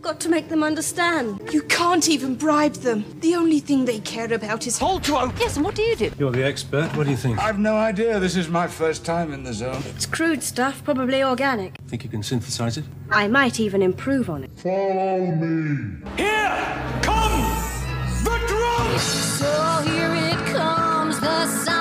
I've 0.00 0.04
got 0.04 0.20
to 0.20 0.30
make 0.30 0.48
them 0.48 0.62
understand. 0.62 1.52
You 1.52 1.60
can't 1.60 2.08
even 2.08 2.34
bribe 2.34 2.72
them. 2.72 3.04
The 3.20 3.34
only 3.34 3.60
thing 3.60 3.84
they 3.84 3.98
care 3.98 4.32
about 4.32 4.66
is 4.66 4.78
Poltro! 4.78 5.30
Yes, 5.38 5.56
and 5.56 5.64
what 5.66 5.74
do 5.74 5.82
you 5.82 5.94
do? 5.94 6.10
You're 6.18 6.30
the 6.30 6.42
expert. 6.42 6.96
What 6.96 7.04
do 7.04 7.10
you 7.10 7.18
think? 7.18 7.38
I've 7.38 7.58
no 7.58 7.76
idea. 7.76 8.18
This 8.18 8.34
is 8.34 8.48
my 8.48 8.66
first 8.66 9.04
time 9.04 9.30
in 9.34 9.42
the 9.42 9.52
zone. 9.52 9.82
It's 9.94 10.06
crude 10.06 10.42
stuff, 10.42 10.82
probably 10.84 11.22
organic. 11.22 11.76
Think 11.86 12.02
you 12.02 12.08
can 12.08 12.22
synthesize 12.22 12.78
it? 12.78 12.86
I 13.10 13.28
might 13.28 13.60
even 13.60 13.82
improve 13.82 14.30
on 14.30 14.44
it. 14.44 14.50
Follow 14.56 15.20
me. 15.20 16.02
Here 16.16 17.00
come 17.02 17.42
the 18.24 18.40
drums! 18.48 19.02
So 19.02 19.82
here 19.84 20.14
it 20.14 20.46
comes, 20.46 21.20
the 21.20 21.46
sound 21.46 21.79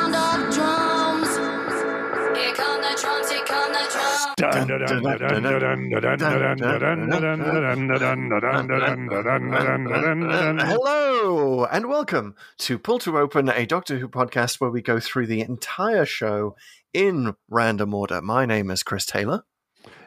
Hello 10.62 11.66
and 11.66 11.88
welcome 11.88 12.36
to 12.58 12.78
Pull 12.78 13.00
to 13.00 13.18
Open, 13.18 13.48
a 13.50 13.66
Doctor 13.66 13.98
Who 14.00 14.10
podcast 14.10 14.60
where 14.60 14.70
we 14.70 14.82
go 14.82 15.00
through 15.00 15.28
the 15.28 15.40
entire 15.42 16.06
show 16.06 16.56
in 16.94 17.36
random 17.50 17.94
order. 17.94 18.22
My 18.22 18.46
name 18.46 18.70
is 18.70 18.84
Chris 18.84 19.06
Taylor. 19.06 19.44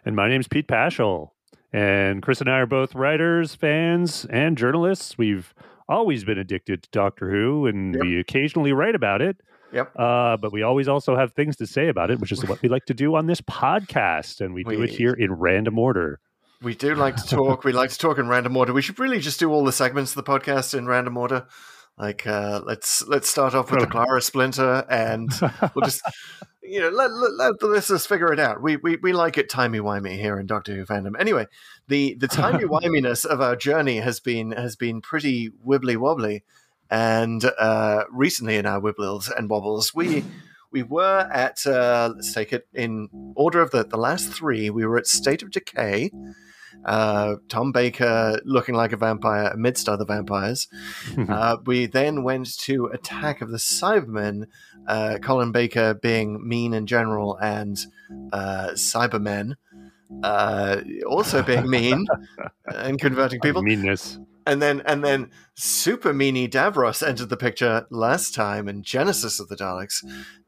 And 0.04 0.14
my 0.14 0.28
name 0.28 0.40
is 0.42 0.48
Pete 0.48 0.68
Pachal. 0.68 1.30
And 1.72 2.22
Chris 2.22 2.40
and 2.42 2.50
I 2.50 2.58
are 2.58 2.66
both 2.66 2.94
writers, 2.94 3.54
fans, 3.54 4.26
and 4.28 4.58
journalists. 4.58 5.16
We've 5.16 5.54
always 5.88 6.24
been 6.24 6.38
addicted 6.38 6.82
to 6.82 6.90
Doctor 6.90 7.30
Who, 7.30 7.66
and 7.66 7.94
Yep. 7.94 8.04
we 8.04 8.20
occasionally 8.20 8.72
write 8.74 8.94
about 8.94 9.22
it. 9.22 9.38
Yep. 9.72 9.98
Uh, 9.98 10.36
but 10.36 10.52
we 10.52 10.62
always 10.62 10.88
also 10.88 11.16
have 11.16 11.32
things 11.32 11.56
to 11.56 11.66
say 11.66 11.88
about 11.88 12.10
it, 12.10 12.20
which 12.20 12.32
is 12.32 12.44
what 12.44 12.60
we 12.62 12.68
like 12.68 12.84
to 12.86 12.94
do 12.94 13.14
on 13.14 13.26
this 13.26 13.40
podcast. 13.40 14.40
And 14.40 14.54
we 14.54 14.64
do 14.64 14.82
it 14.82 14.90
here 14.90 15.12
in 15.12 15.32
random 15.32 15.78
order. 15.78 16.20
We 16.62 16.74
do 16.74 16.94
like 16.94 17.16
to 17.16 17.26
talk. 17.26 17.64
we 17.64 17.72
like 17.72 17.90
to 17.90 17.98
talk 17.98 18.18
in 18.18 18.28
random 18.28 18.56
order. 18.56 18.72
We 18.72 18.82
should 18.82 18.98
really 18.98 19.18
just 19.18 19.40
do 19.40 19.50
all 19.50 19.64
the 19.64 19.72
segments 19.72 20.12
of 20.14 20.24
the 20.24 20.30
podcast 20.30 20.76
in 20.76 20.86
random 20.86 21.16
order. 21.16 21.46
Like, 21.98 22.26
uh, 22.26 22.62
let's 22.64 23.06
let's 23.06 23.28
start 23.28 23.54
off 23.54 23.70
with 23.70 23.80
the 23.80 23.86
Clara 23.86 24.22
Splinter, 24.22 24.84
and 24.88 25.30
we'll 25.74 25.84
just, 25.84 26.00
you 26.62 26.80
know, 26.80 26.88
let, 26.88 27.10
let, 27.10 27.32
let 27.32 27.58
the 27.58 27.66
listeners 27.66 28.06
figure 28.06 28.32
it 28.32 28.40
out. 28.40 28.62
We 28.62 28.76
we, 28.76 28.96
we 28.96 29.12
like 29.12 29.36
it 29.36 29.50
timey 29.50 29.78
wimey 29.78 30.16
here 30.16 30.38
in 30.38 30.46
Doctor 30.46 30.74
Who 30.74 30.86
fandom. 30.86 31.20
Anyway, 31.20 31.46
the 31.88 32.14
the 32.14 32.28
timey 32.28 32.64
wiminess 32.64 33.26
of 33.26 33.40
our 33.40 33.56
journey 33.56 33.98
has 33.98 34.20
been 34.20 34.52
has 34.52 34.74
been 34.74 35.00
pretty 35.00 35.50
wibbly 35.66 35.96
wobbly, 35.96 36.44
and 36.92 37.42
uh, 37.58 38.04
recently 38.10 38.56
in 38.56 38.66
our 38.66 38.78
wibbles 38.78 39.34
and 39.34 39.48
wobbles, 39.48 39.94
we 39.94 40.22
we 40.70 40.82
were 40.82 41.26
at 41.32 41.66
uh, 41.66 42.12
let's 42.14 42.34
take 42.34 42.52
it 42.52 42.68
in 42.74 43.08
order 43.34 43.62
of 43.62 43.70
the 43.70 43.82
the 43.82 43.96
last 43.96 44.30
three. 44.30 44.68
We 44.68 44.84
were 44.84 44.98
at 44.98 45.06
State 45.06 45.42
of 45.42 45.50
Decay. 45.50 46.10
Uh, 46.84 47.36
Tom 47.48 47.72
Baker 47.72 48.40
looking 48.44 48.74
like 48.74 48.92
a 48.92 48.96
vampire 48.96 49.50
amidst 49.54 49.88
other 49.88 50.04
vampires. 50.04 50.68
uh, 51.28 51.56
we 51.64 51.86
then 51.86 52.24
went 52.24 52.58
to 52.58 52.86
Attack 52.86 53.40
of 53.40 53.50
the 53.50 53.58
Cybermen, 53.58 54.46
uh, 54.86 55.18
Colin 55.22 55.52
Baker 55.52 55.94
being 55.94 56.46
mean 56.46 56.74
in 56.74 56.86
general 56.86 57.38
and 57.40 57.78
uh, 58.32 58.70
Cybermen 58.74 59.54
uh, 60.22 60.82
also 61.06 61.42
being 61.42 61.70
mean 61.70 62.06
and 62.66 63.00
converting 63.00 63.40
people. 63.40 63.62
Meanness. 63.62 64.18
And 64.46 64.60
then 64.60 64.82
and 64.86 65.04
then 65.04 65.30
Super 65.54 66.12
Meanie 66.12 66.50
Davros 66.50 67.06
entered 67.06 67.28
the 67.28 67.36
picture 67.36 67.86
last 67.90 68.34
time 68.34 68.68
in 68.68 68.82
Genesis 68.82 69.40
of 69.40 69.48
the 69.48 69.56
Daleks, 69.56 70.04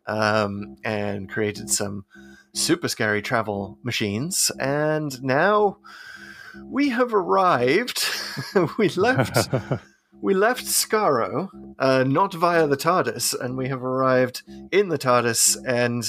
um, 0.06 0.76
and 0.84 1.28
created 1.28 1.70
some 1.70 2.04
super 2.54 2.88
scary 2.88 3.22
travel 3.22 3.78
machines. 3.82 4.50
And 4.58 5.22
now 5.22 5.78
we 6.64 6.90
have 6.90 7.14
arrived. 7.14 8.04
we 8.78 8.88
left. 8.90 9.48
We 10.24 10.32
left 10.32 10.64
Skaro, 10.64 11.50
uh, 11.78 12.02
not 12.04 12.32
via 12.32 12.66
the 12.66 12.78
TARDIS, 12.78 13.38
and 13.38 13.58
we 13.58 13.68
have 13.68 13.84
arrived 13.84 14.42
in 14.72 14.88
the 14.88 14.96
TARDIS 14.96 15.58
and 15.66 16.02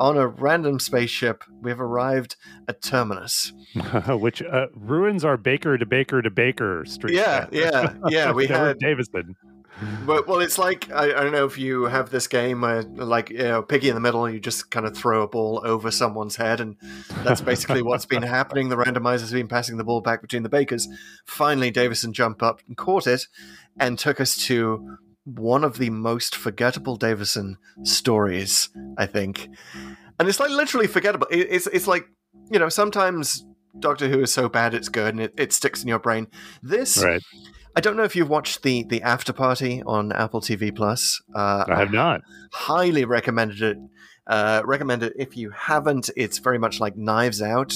on 0.00 0.16
a 0.16 0.26
random 0.26 0.80
spaceship. 0.80 1.44
We 1.60 1.70
have 1.70 1.80
arrived 1.80 2.34
at 2.66 2.82
Terminus. 2.82 3.52
which 4.08 4.42
uh, 4.42 4.66
ruins 4.74 5.24
our 5.24 5.36
Baker 5.36 5.78
to 5.78 5.86
Baker 5.86 6.20
to 6.22 6.28
Baker 6.28 6.84
street. 6.86 7.14
Yeah, 7.14 7.46
yeah, 7.52 7.94
yeah. 8.08 8.32
We 8.32 8.48
had 8.48 8.80
Davison. 8.80 9.36
But, 10.06 10.28
well, 10.28 10.40
it's 10.40 10.58
like 10.58 10.90
I, 10.92 11.06
I 11.06 11.22
don't 11.22 11.32
know 11.32 11.44
if 11.44 11.58
you 11.58 11.84
have 11.84 12.10
this 12.10 12.26
game, 12.26 12.60
where, 12.60 12.82
like 12.82 13.30
you 13.30 13.38
know, 13.38 13.62
piggy 13.62 13.88
in 13.88 13.94
the 13.94 14.00
middle. 14.00 14.28
You 14.28 14.38
just 14.38 14.70
kind 14.70 14.86
of 14.86 14.96
throw 14.96 15.22
a 15.22 15.28
ball 15.28 15.62
over 15.64 15.90
someone's 15.90 16.36
head, 16.36 16.60
and 16.60 16.76
that's 17.24 17.40
basically 17.40 17.82
what's 17.82 18.06
been 18.06 18.22
happening. 18.22 18.68
The 18.68 18.76
randomizer's 18.76 19.32
been 19.32 19.48
passing 19.48 19.76
the 19.76 19.84
ball 19.84 20.00
back 20.00 20.20
between 20.22 20.42
the 20.42 20.48
bakers. 20.48 20.88
Finally, 21.24 21.70
Davison 21.70 22.12
jumped 22.12 22.42
up 22.42 22.60
and 22.68 22.76
caught 22.76 23.06
it, 23.06 23.26
and 23.78 23.98
took 23.98 24.20
us 24.20 24.36
to 24.46 24.98
one 25.24 25.64
of 25.64 25.78
the 25.78 25.90
most 25.90 26.34
forgettable 26.34 26.96
Davison 26.96 27.58
stories, 27.84 28.68
I 28.98 29.06
think. 29.06 29.48
And 30.18 30.28
it's 30.28 30.40
like 30.40 30.50
literally 30.50 30.86
forgettable. 30.86 31.26
It, 31.30 31.48
it's 31.50 31.66
it's 31.68 31.86
like 31.86 32.06
you 32.50 32.58
know 32.58 32.68
sometimes 32.68 33.44
Doctor 33.78 34.08
Who 34.08 34.20
is 34.20 34.32
so 34.32 34.48
bad 34.48 34.74
it's 34.74 34.88
good, 34.88 35.14
and 35.14 35.20
it, 35.20 35.34
it 35.36 35.52
sticks 35.52 35.82
in 35.82 35.88
your 35.88 35.98
brain. 35.98 36.28
This 36.62 37.02
Right. 37.02 37.22
I 37.74 37.80
don't 37.80 37.96
know 37.96 38.02
if 38.04 38.14
you've 38.16 38.28
watched 38.28 38.62
the 38.62 38.84
the 38.84 39.02
after 39.02 39.32
party 39.32 39.82
on 39.86 40.12
Apple 40.12 40.40
TV 40.40 40.74
Plus. 40.74 41.22
Uh, 41.34 41.64
I 41.68 41.78
have 41.78 41.92
not. 41.92 42.20
highly 42.52 43.04
recommended 43.04 43.62
it. 43.62 43.78
Uh, 44.26 44.62
recommend 44.64 45.02
it 45.02 45.12
if 45.16 45.36
you 45.36 45.50
haven't. 45.50 46.10
It's 46.16 46.38
very 46.38 46.58
much 46.58 46.78
like 46.80 46.96
Knives 46.96 47.42
Out, 47.42 47.74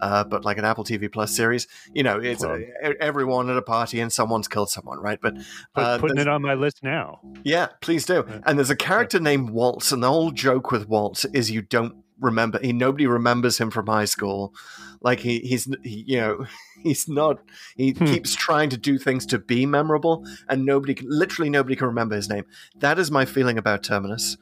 uh, 0.00 0.24
but 0.24 0.44
like 0.44 0.58
an 0.58 0.64
Apple 0.64 0.84
TV 0.84 1.10
Plus 1.10 1.34
series. 1.34 1.66
You 1.94 2.02
know, 2.02 2.18
it's 2.18 2.44
Well. 2.44 2.60
uh, 2.84 2.90
everyone 3.00 3.48
at 3.48 3.56
a 3.56 3.62
party 3.62 4.00
and 4.00 4.12
someone's 4.12 4.46
killed 4.48 4.68
someone, 4.68 4.98
right? 5.00 5.18
But 5.22 5.34
uh, 5.74 5.98
putting 5.98 6.18
it 6.18 6.28
on 6.28 6.42
my 6.42 6.54
list 6.54 6.82
now. 6.82 7.20
yeah, 7.44 7.68
please 7.80 8.04
do. 8.04 8.24
And 8.44 8.58
there's 8.58 8.68
a 8.70 8.76
character 8.76 9.20
named 9.20 9.50
Waltz, 9.50 9.90
and 9.92 10.02
the 10.02 10.08
whole 10.08 10.32
joke 10.32 10.70
with 10.70 10.86
Waltz 10.88 11.24
is 11.26 11.50
you 11.50 11.62
don't 11.62 11.94
remember. 12.20 12.58
He 12.62 12.72
nobody 12.72 13.06
remembers 13.06 13.58
him 13.58 13.70
from 13.70 13.86
high 13.86 14.04
school. 14.04 14.54
Like 15.00 15.20
he, 15.20 15.38
he's 15.40 15.68
he, 15.82 16.04
you 16.06 16.20
know 16.20 16.46
he's 16.82 17.08
not. 17.08 17.40
He 17.76 17.90
Hmm. 17.92 18.04
keeps 18.06 18.34
trying 18.34 18.70
to 18.70 18.76
do 18.76 18.98
things 18.98 19.26
to 19.26 19.38
be 19.38 19.66
memorable, 19.66 20.26
and 20.48 20.64
nobody, 20.66 20.94
can, 20.94 21.06
literally 21.10 21.50
nobody, 21.50 21.74
can 21.76 21.86
remember 21.86 22.14
his 22.16 22.28
name. 22.28 22.44
That 22.76 22.98
is 22.98 23.10
my 23.10 23.24
feeling 23.24 23.56
about 23.58 23.82
Terminus, 23.82 24.36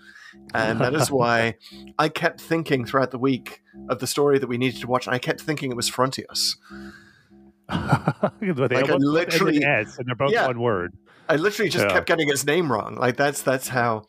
and 0.54 0.80
that 0.80 0.94
is 0.94 1.10
why 1.10 1.54
I 1.98 2.08
kept 2.08 2.40
thinking 2.40 2.84
throughout 2.84 3.12
the 3.12 3.18
week 3.18 3.62
of 3.88 4.00
the 4.00 4.06
story 4.06 4.38
that 4.38 4.48
we 4.48 4.58
needed 4.58 4.80
to 4.80 4.86
watch, 4.88 5.06
and 5.06 5.14
I 5.14 5.18
kept 5.18 5.40
thinking 5.40 5.70
it 5.70 5.76
was 5.76 5.88
Frontios 5.90 6.56
Like, 7.68 8.42
I 8.42 8.52
both 8.52 8.72
end 8.72 8.88
in 8.88 8.98
literally- 9.02 9.62
S, 9.64 9.98
and 9.98 10.06
they're 10.08 10.14
both 10.14 10.32
Yeah. 10.32 10.46
one 10.46 10.60
word. 10.60 10.94
I 11.28 11.36
literally 11.36 11.68
just 11.70 11.84
Yeah. 11.84 11.92
kept 11.92 12.06
getting 12.06 12.28
its 12.30 12.44
name 12.46 12.72
wrong. 12.72 12.96
Like 12.96 13.16
that's 13.16 13.42
that's 13.42 13.68
how 13.68 14.04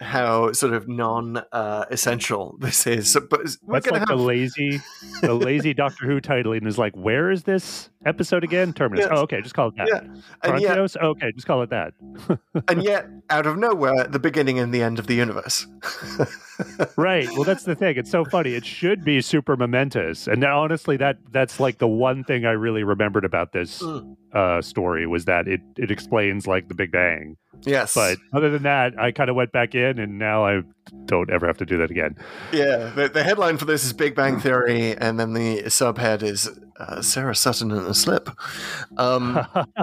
how 0.00 0.52
sort 0.52 0.74
of 0.74 0.88
non 0.88 1.38
uh, 1.52 1.86
essential 1.90 2.56
this 2.60 2.86
is. 2.86 3.16
But 3.30 3.40
we're 3.62 3.80
That's 3.80 3.90
like 3.90 4.00
have 4.00 4.08
the 4.08 4.16
lazy, 4.16 4.80
the 5.22 5.34
lazy 5.34 5.74
Doctor 5.74 6.06
Who 6.06 6.20
titling 6.20 6.66
is 6.66 6.78
like, 6.78 6.94
where 6.94 7.30
is 7.30 7.44
this 7.44 7.90
episode 8.04 8.44
again? 8.44 8.72
Terminus. 8.72 9.06
Yes. 9.08 9.12
Oh, 9.14 9.22
okay, 9.22 9.40
just 9.40 9.54
call 9.54 9.68
it 9.68 9.76
that. 9.76 9.88
yeah, 9.88 10.00
and 10.42 10.60
yet 10.60 10.78
Frontios? 10.78 10.96
okay, 11.02 11.32
just 11.32 11.46
call 11.46 11.62
it 11.62 11.70
that. 11.70 11.94
and 12.68 12.82
yet 12.82 13.06
out 13.30 13.46
of 13.46 13.56
nowhere, 13.56 14.04
the 14.04 14.18
beginning 14.18 14.58
and 14.58 14.72
the 14.72 14.82
end 14.82 14.98
of 14.98 15.06
the 15.06 15.14
universe. 15.14 15.66
right. 16.96 17.28
Well, 17.32 17.44
that's 17.44 17.64
the 17.64 17.74
thing. 17.74 17.96
It's 17.96 18.10
so 18.10 18.24
funny. 18.24 18.54
It 18.54 18.64
should 18.64 19.04
be 19.04 19.20
super 19.20 19.56
momentous, 19.56 20.26
and 20.26 20.40
now, 20.40 20.62
honestly, 20.62 20.96
that 20.98 21.18
that's 21.30 21.58
like 21.60 21.78
the 21.78 21.88
one 21.88 22.24
thing 22.24 22.44
I 22.44 22.52
really 22.52 22.84
remembered 22.84 23.24
about 23.24 23.52
this 23.52 23.82
Mm. 23.86 24.16
Uh, 24.36 24.60
story 24.62 25.06
was 25.06 25.24
that 25.24 25.48
it 25.48 25.60
it 25.76 25.90
explains 25.90 26.46
like 26.46 26.68
the 26.68 26.74
Big 26.74 26.92
Bang. 26.92 27.36
yes, 27.64 27.94
But 27.94 28.18
other 28.34 28.50
than 28.50 28.62
that, 28.64 28.98
I 29.00 29.10
kind 29.12 29.30
of 29.30 29.36
went 29.36 29.50
back 29.52 29.74
in, 29.74 29.98
and 29.98 30.18
now 30.18 30.44
I 30.46 30.60
don't 31.06 31.30
ever 31.30 31.46
have 31.46 31.56
to 31.58 31.64
do 31.66 31.78
that 31.78 31.90
again. 31.90 32.14
yeah, 32.52 32.90
the, 32.94 33.08
the 33.08 33.22
headline 33.24 33.56
for 33.56 33.64
this 33.64 33.84
is 33.84 33.92
Big 33.94 34.14
Bang 34.14 34.38
Theory, 34.38 34.94
and 34.96 35.18
then 35.18 35.32
the 35.32 35.62
subhead 35.64 36.22
is 36.22 36.50
uh, 36.78 37.00
Sarah 37.00 37.34
Sutton 37.34 37.70
in 37.70 37.78
a 37.78 37.94
slip. 37.94 38.28
Um, 38.98 39.40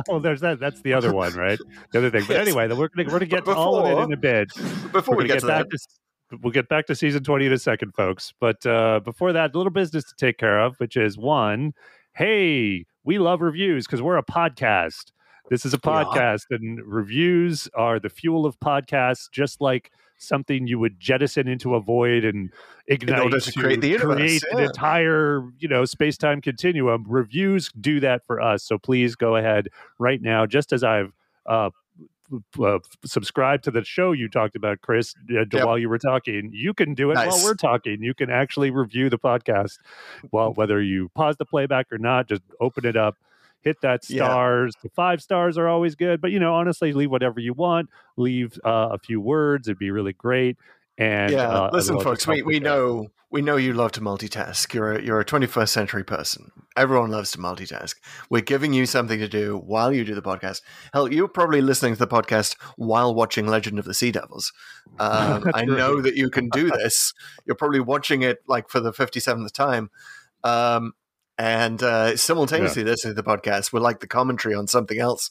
well, 0.07 0.19
there's 0.25 0.41
that. 0.41 0.59
That's 0.59 0.81
the 0.81 0.93
other 0.93 1.13
one, 1.13 1.33
right? 1.33 1.59
The 1.91 1.97
other 1.99 2.11
thing. 2.11 2.23
But 2.27 2.33
Yes. 2.37 2.47
anyway, 2.47 2.67
we're 2.67 2.89
gonna 2.89 3.07
we're 3.09 3.19
gonna 3.19 3.25
get 3.25 3.45
to 3.45 3.55
all 3.55 3.79
of 3.79 3.85
it 3.87 4.01
in 4.03 4.13
a 4.13 4.17
bit. 4.17 4.49
before 4.91 5.15
We're 5.17 5.23
get 5.27 5.39
to 5.39 5.47
back 5.47 5.69
that, 5.69 5.79
to 6.31 6.37
we'll 6.41 6.51
get 6.53 6.67
back 6.69 6.85
to 6.87 6.95
season 6.95 7.23
20 7.23 7.45
in 7.47 7.53
a 7.53 7.57
second, 7.57 7.93
folks. 7.95 8.33
But 8.39 8.65
uh, 8.65 8.99
before 9.03 9.33
that, 9.33 9.53
a 9.53 9.57
little 9.57 9.71
business 9.71 10.03
to 10.05 10.15
take 10.15 10.37
care 10.37 10.59
of, 10.59 10.75
which 10.79 10.95
is 10.97 11.17
one, 11.17 11.73
hey, 12.15 12.85
we 13.03 13.19
love 13.19 13.41
reviews 13.41 13.85
because 13.85 14.01
we're 14.01 14.17
a 14.17 14.23
podcast. 14.23 15.11
This 15.49 15.65
is 15.65 15.73
a 15.73 15.77
podcast, 15.77 16.45
and 16.51 16.79
reviews 16.85 17.67
are 17.75 17.99
the 17.99 18.09
fuel 18.09 18.45
of 18.45 18.57
podcasts, 18.59 19.29
just 19.29 19.59
like 19.59 19.91
something 20.17 20.67
you 20.67 20.79
would 20.79 20.99
jettison 21.01 21.49
into 21.49 21.75
a 21.75 21.81
void 21.81 22.23
and 22.23 22.49
ignite 22.87 23.29
to 23.29 23.51
create 23.51 23.81
the 23.81 23.89
universe, 23.89 24.15
create 24.15 24.43
an 24.51 24.59
entire, 24.59 25.43
you 25.59 25.67
know, 25.67 25.83
space-time 25.83 26.39
continuum. 26.39 27.03
Reviews 27.07 27.69
do 27.79 27.99
that 27.99 28.25
for 28.25 28.39
us. 28.39 28.63
So 28.63 28.77
please 28.77 29.15
go 29.15 29.35
ahead 29.35 29.67
right 29.99 30.21
now, 30.21 30.45
just 30.45 30.71
as 30.71 30.81
I've 30.81 31.11
uh, 31.45 31.71
uh, 32.61 32.79
subscribe 33.05 33.61
to 33.63 33.71
the 33.71 33.83
show 33.83 34.11
you 34.11 34.27
talked 34.29 34.55
about, 34.55 34.81
Chris, 34.81 35.13
uh, 35.31 35.45
Yep. 35.51 35.65
while 35.65 35.77
you 35.77 35.89
were 35.89 35.99
talking. 35.99 36.49
You 36.53 36.73
can 36.73 36.93
do 36.93 37.11
it 37.11 37.15
while 37.15 37.43
we're 37.43 37.53
talking. 37.55 38.01
You 38.01 38.13
can 38.13 38.29
actually 38.29 38.71
review 38.71 39.09
the 39.09 39.19
podcast. 39.19 39.77
Well, 40.31 40.53
whether 40.55 40.81
you 40.81 41.09
pause 41.15 41.35
the 41.37 41.45
playback 41.45 41.87
or 41.91 41.97
not, 41.97 42.27
just 42.27 42.41
open 42.59 42.85
it 42.85 42.95
up. 42.97 43.15
hit 43.61 43.79
that 43.81 44.01
Yeah. 44.09 44.25
stars. 44.25 44.75
The 44.83 44.89
five 44.89 45.21
stars 45.21 45.57
are 45.57 45.69
always 45.69 45.95
good, 45.95 46.19
but 46.19 46.31
you 46.31 46.39
know, 46.39 46.53
honestly, 46.53 46.91
leave 46.91 47.09
whatever 47.09 47.39
you 47.39 47.53
want. 47.53 47.89
Leave 48.17 48.59
uh, 48.65 48.89
a 48.91 48.97
few 48.97 49.21
words; 49.21 49.69
it'd 49.69 49.79
be 49.79 49.89
really 49.89 50.11
great. 50.11 50.57
And 50.97 51.31
yeah, 51.31 51.47
uh, 51.47 51.69
listen, 51.73 51.99
folks, 51.99 52.27
we, 52.27 52.43
we 52.43 52.59
know 52.59 53.07
we 53.31 53.41
know 53.41 53.55
you 53.55 53.73
love 53.73 53.91
to 53.93 54.01
multitask. 54.01 54.71
You're 54.75 54.93
a, 54.93 55.01
you're 55.01 55.19
a 55.19 55.25
21st 55.25 55.69
century 55.69 56.03
person. 56.03 56.51
Everyone 56.77 57.09
loves 57.09 57.31
to 57.31 57.39
multitask. 57.39 57.95
We're 58.29 58.41
giving 58.43 58.73
you 58.73 58.85
something 58.85 59.17
to 59.17 59.27
do 59.27 59.57
while 59.57 59.91
you 59.91 60.05
do 60.05 60.13
the 60.13 60.21
podcast. 60.21 60.61
Hell, 60.93 61.11
you're 61.11 61.27
probably 61.27 61.59
listening 61.59 61.93
to 61.93 61.99
the 61.99 62.07
podcast 62.07 62.55
while 62.75 63.15
watching 63.15 63.47
Legend 63.47 63.79
of 63.79 63.85
the 63.85 63.95
Sea 63.95 64.11
Devils. 64.11 64.53
Um, 64.99 65.45
I 65.55 65.65
know 65.65 65.99
that 65.99 66.15
you 66.15 66.29
can 66.29 66.49
do 66.49 66.69
this. 66.77 67.11
You're 67.47 67.55
probably 67.55 67.79
watching 67.79 68.21
it 68.21 68.37
like 68.47 68.69
for 68.69 68.79
the 68.79 68.91
57th 68.91 69.51
time. 69.51 69.89
Um, 70.43 70.93
and 71.37 71.81
uh, 71.81 72.15
simultaneously 72.15 72.83
listening 72.83 73.15
to 73.15 73.21
the 73.21 73.27
podcast, 73.27 73.73
we're 73.73 73.79
like 73.79 73.99
the 73.99 74.07
commentary 74.07 74.55
on 74.55 74.67
something 74.67 74.99
else 74.99 75.29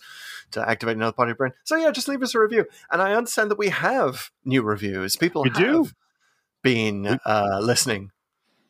to 0.51 0.69
activate 0.69 0.97
another 0.97 1.13
part 1.13 1.29
of 1.29 1.31
your 1.31 1.37
brain. 1.37 1.53
So 1.65 1.77
yeah, 1.77 1.91
just 1.91 2.09
leave 2.09 2.23
us 2.23 2.35
a 2.35 2.41
review. 2.41 2.67
And 2.91 3.01
I 3.01 3.15
understand 3.15 3.51
that 3.51 3.59
we 3.59 3.69
have 3.69 4.31
new 4.45 4.63
reviews. 4.63 5.17
People 5.17 5.43
We 5.43 5.51
have 5.51 5.59
do. 5.59 5.89
been 6.63 7.19
uh, 7.25 7.61
listening 7.63 8.11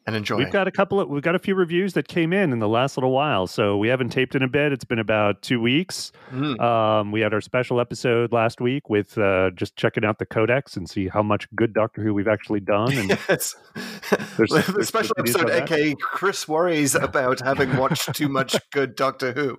and 0.06 0.16
enjoying. 0.16 0.44
We've 0.44 0.52
got 0.52 0.66
a 0.69 0.70
couple 0.70 1.00
of 1.00 1.08
we've 1.08 1.22
got 1.22 1.34
a 1.34 1.38
few 1.38 1.54
reviews 1.54 1.93
that 1.94 2.08
came 2.08 2.32
in 2.32 2.52
in 2.52 2.58
the 2.58 2.69
last 2.69 2.96
little 2.96 3.12
while, 3.12 3.46
so 3.46 3.76
we 3.76 3.88
haven't 3.88 4.10
taped 4.10 4.34
in 4.34 4.43
a 4.43 4.49
bit. 4.49 4.72
It's 4.72 4.84
been 4.84 4.99
about 4.99 5.43
two 5.43 5.60
weeks. 5.60 6.12
Mm. 6.32 6.60
Um, 6.60 7.12
we 7.12 7.20
had 7.20 7.32
our 7.32 7.40
special 7.40 7.81
episode 7.81 8.32
last 8.32 8.60
week 8.60 8.88
with 8.90 9.16
uh, 9.19 9.50
just 9.54 9.76
checking 9.76 10.04
out 10.04 10.19
the 10.19 10.26
codex 10.26 10.76
and 10.76 10.88
see 10.88 11.08
how 11.08 11.22
much 11.22 11.46
good 11.54 11.72
Doctor 11.72 12.02
Who 12.02 12.14
we've 12.14 12.28
actually 12.28 12.60
done. 12.60 12.93
And 12.96 13.08
Yes. 13.28 13.54
There's- 14.37 14.66
the 14.66 14.84
special 14.84 15.14
episode, 15.19 15.50
aka 15.50 15.94
Chris 16.00 16.49
worries 16.49 16.94
about 16.96 17.40
having 17.40 17.76
watched 17.76 18.14
too 18.14 18.28
much 18.28 18.56
good 18.70 18.96
Doctor 18.96 19.32
Who. 19.32 19.58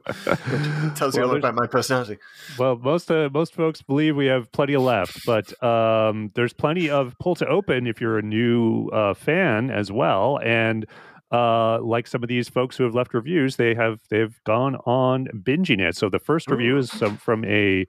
Tells 0.96 1.16
you 1.16 1.22
Well, 1.22 1.32
all 1.32 1.38
about 1.38 1.56
my 1.56 1.68
personality. 1.68 2.18
well, 2.58 2.76
most 2.76 3.10
uh, 3.12 3.30
most 3.34 3.54
folks 3.56 3.82
believe 3.82 4.16
we 4.16 4.26
have 4.28 4.52
plenty 4.52 4.78
left, 4.78 5.20
but 5.26 5.62
um, 5.64 6.32
there's 6.36 6.54
plenty 6.54 6.90
of 6.90 7.16
pull 7.20 7.36
to 7.36 7.48
open 7.48 7.88
if 7.88 8.02
you're 8.02 8.18
a 8.18 8.22
new 8.22 8.88
uh, 8.90 9.14
fan 9.14 9.70
as 9.70 9.92
well. 9.92 10.33
And 10.40 10.86
uh, 11.32 11.82
like 11.82 12.08
some 12.08 12.22
of 12.22 12.30
these 12.30 12.48
folks 12.48 12.78
who 12.78 12.84
have 12.84 12.94
left 12.94 13.14
reviews, 13.14 13.56
they 13.56 13.74
have 13.74 14.00
they've 14.10 14.40
gone 14.44 14.76
on 14.86 15.28
binging 15.34 15.80
it. 15.80 15.96
So 15.96 16.10
the 16.10 16.20
first 16.20 16.50
review 16.50 16.78
is 16.78 16.92
some, 16.92 17.18
from 17.18 17.44
a 17.46 17.88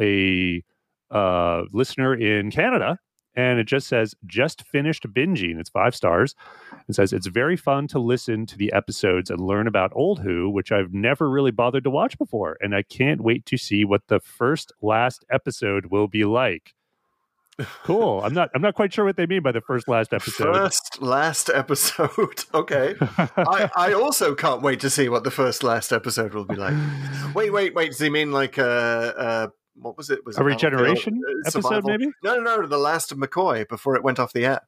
a 0.00 0.64
uh, 1.10 1.62
listener 1.72 2.14
in 2.14 2.50
Canada, 2.50 2.98
and 3.36 3.60
it 3.60 3.68
just 3.68 3.86
says 3.86 4.14
just 4.26 4.64
finished 4.66 5.06
binging. 5.14 5.60
It's 5.60 5.70
five 5.70 5.94
stars. 5.94 6.34
It 6.88 6.96
says 6.96 7.12
it's 7.12 7.28
very 7.28 7.56
fun 7.56 7.86
to 7.88 8.00
listen 8.00 8.46
to 8.46 8.58
the 8.58 8.72
episodes 8.72 9.30
and 9.30 9.40
learn 9.40 9.68
about 9.68 9.92
old 9.94 10.20
Who, 10.20 10.50
which 10.50 10.72
I've 10.72 10.92
never 10.92 11.30
really 11.30 11.52
bothered 11.52 11.84
to 11.84 11.90
watch 11.90 12.18
before, 12.18 12.56
and 12.60 12.74
I 12.74 12.82
can't 12.82 13.20
wait 13.20 13.46
to 13.46 13.56
see 13.56 13.84
what 13.84 14.08
the 14.08 14.20
first 14.20 14.72
last 14.82 15.24
episode 15.30 15.86
will 15.86 16.08
be 16.08 16.24
like. 16.24 16.74
Cool. 17.84 18.22
I'm 18.24 18.32
not. 18.34 18.50
I'm 18.54 18.62
not 18.62 18.74
quite 18.74 18.92
sure 18.92 19.04
what 19.04 19.16
they 19.16 19.26
mean 19.26 19.42
by 19.42 19.52
the 19.52 19.60
first 19.60 19.86
last 19.88 20.12
episode. 20.14 20.54
First 20.54 21.02
last 21.02 21.50
episode. 21.50 22.44
okay. 22.54 22.94
I, 23.00 23.70
I 23.76 23.92
also 23.92 24.34
can't 24.34 24.62
wait 24.62 24.80
to 24.80 24.90
see 24.90 25.08
what 25.08 25.22
the 25.24 25.30
first 25.30 25.62
last 25.62 25.92
episode 25.92 26.32
will 26.34 26.44
be 26.46 26.56
like. 26.56 26.74
Wait, 27.34 27.52
wait, 27.52 27.74
wait. 27.74 27.90
Does 27.90 28.00
he 28.00 28.08
mean 28.10 28.32
like 28.32 28.58
uh 28.58 28.62
uh 28.62 29.48
what 29.74 29.96
was 29.96 30.10
it? 30.10 30.24
Was 30.24 30.38
A 30.38 30.40
it 30.40 30.44
regeneration 30.44 31.20
uh, 31.26 31.48
episode, 31.48 31.84
maybe? 31.84 32.06
No, 32.24 32.36
no, 32.40 32.56
no. 32.62 32.66
The 32.66 32.78
last 32.78 33.12
of 33.12 33.18
McCoy 33.18 33.68
before 33.68 33.96
it 33.96 34.02
went 34.02 34.18
off 34.18 34.32
the 34.32 34.46
air. 34.46 34.60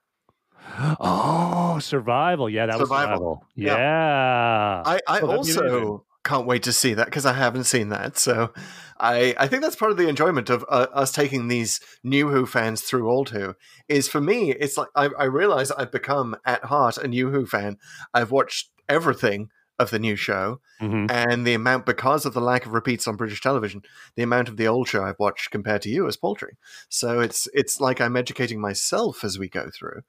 Oh, 1.01 1.79
survival. 1.81 2.49
Yeah, 2.49 2.67
that 2.67 2.79
was 2.79 2.89
Survival. 2.89 3.15
survival. 3.17 3.47
Yeah. 3.55 3.77
Yeah. 3.77 4.83
I, 4.87 5.01
I 5.07 5.21
Oh, 5.21 5.27
that'd 5.27 5.45
be 5.45 5.53
amazing. 5.53 5.63
also 5.69 6.05
can't 6.25 6.47
wait 6.47 6.63
to 6.65 6.73
see 6.73 6.95
that 6.95 7.05
because 7.07 7.27
I 7.27 7.35
haven't 7.35 7.65
seen 7.65 7.91
that. 7.91 8.17
So 8.19 8.53
I, 8.99 9.35
I 9.38 9.49
think 9.49 9.62
that's 9.62 9.76
part 9.76 9.91
of 9.91 9.96
the 9.96 10.08
enjoyment 10.08 10.50
of 10.50 10.64
uh, 10.69 10.87
us 10.93 11.12
taking 11.12 11.49
these 11.49 11.81
new 12.02 12.29
Who 12.29 12.46
fans 12.46 12.82
through 12.82 13.11
old 13.11 13.31
Who. 13.31 13.55
Is 13.88 14.08
for 14.08 14.20
me, 14.20 14.52
it's 14.52 14.76
like 14.76 14.88
I, 14.94 15.08
I 15.19 15.25
realize 15.25 15.70
I've 15.70 15.91
become 15.93 16.37
at 16.44 16.64
heart 16.64 16.99
a 16.99 17.08
new 17.08 17.31
Who 17.31 17.46
fan. 17.46 17.79
I've 18.12 18.31
watched 18.31 18.70
everything 18.88 19.50
of 19.79 19.91
the 19.91 19.99
new 19.99 20.14
show, 20.14 20.61
Mhm. 20.81 21.11
and 21.11 21.44
the 21.44 21.55
amount 21.55 21.85
because 21.85 22.25
of 22.25 22.32
the 22.32 22.41
lack 22.41 22.64
of 22.64 22.73
repeats 22.73 23.08
on 23.08 23.17
British 23.17 23.41
television, 23.41 23.82
the 24.14 24.23
amount 24.23 24.49
of 24.49 24.56
the 24.56 24.69
old 24.69 24.87
show 24.87 25.02
I've 25.02 25.19
watched 25.19 25.50
compared 25.50 25.82
to 25.82 25.88
you 25.90 26.06
is 26.06 26.17
paltry. 26.17 26.56
So 26.88 27.19
it's 27.19 27.49
it's 27.52 27.81
like 27.81 28.00
I'm 28.00 28.17
educating 28.17 28.61
myself 28.61 29.25
as 29.25 29.37
we 29.38 29.49
go 29.49 29.69
through. 29.76 30.02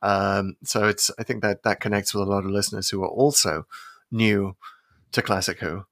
Um, 0.00 0.56
so 0.64 0.88
it's 0.88 1.10
I 1.18 1.24
think 1.24 1.42
that 1.42 1.62
that 1.64 1.80
connects 1.80 2.14
with 2.14 2.26
a 2.26 2.30
lot 2.30 2.44
of 2.44 2.50
listeners 2.50 2.88
who 2.88 3.02
are 3.04 3.08
also 3.08 3.66
new 4.10 4.56
to 5.12 5.20
classic 5.20 5.60
Who. 5.60 5.84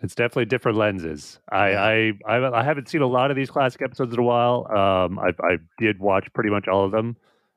It's 0.00 0.14
definitely 0.14 0.44
different 0.44 0.78
lenses. 0.78 1.40
I, 1.50 1.74
I 1.74 2.12
I 2.26 2.60
I 2.60 2.62
haven't 2.62 2.88
seen 2.88 3.02
a 3.02 3.06
lot 3.06 3.30
of 3.30 3.36
these 3.36 3.50
classic 3.50 3.82
episodes 3.82 4.12
in 4.14 4.20
a 4.20 4.22
while. 4.22 4.66
Um, 4.70 5.18
I 5.18 5.30
I 5.42 5.56
did 5.78 5.98
watch 5.98 6.32
pretty 6.34 6.50
much 6.50 6.68
all 6.68 6.84
of 6.84 6.92
them 6.92 7.16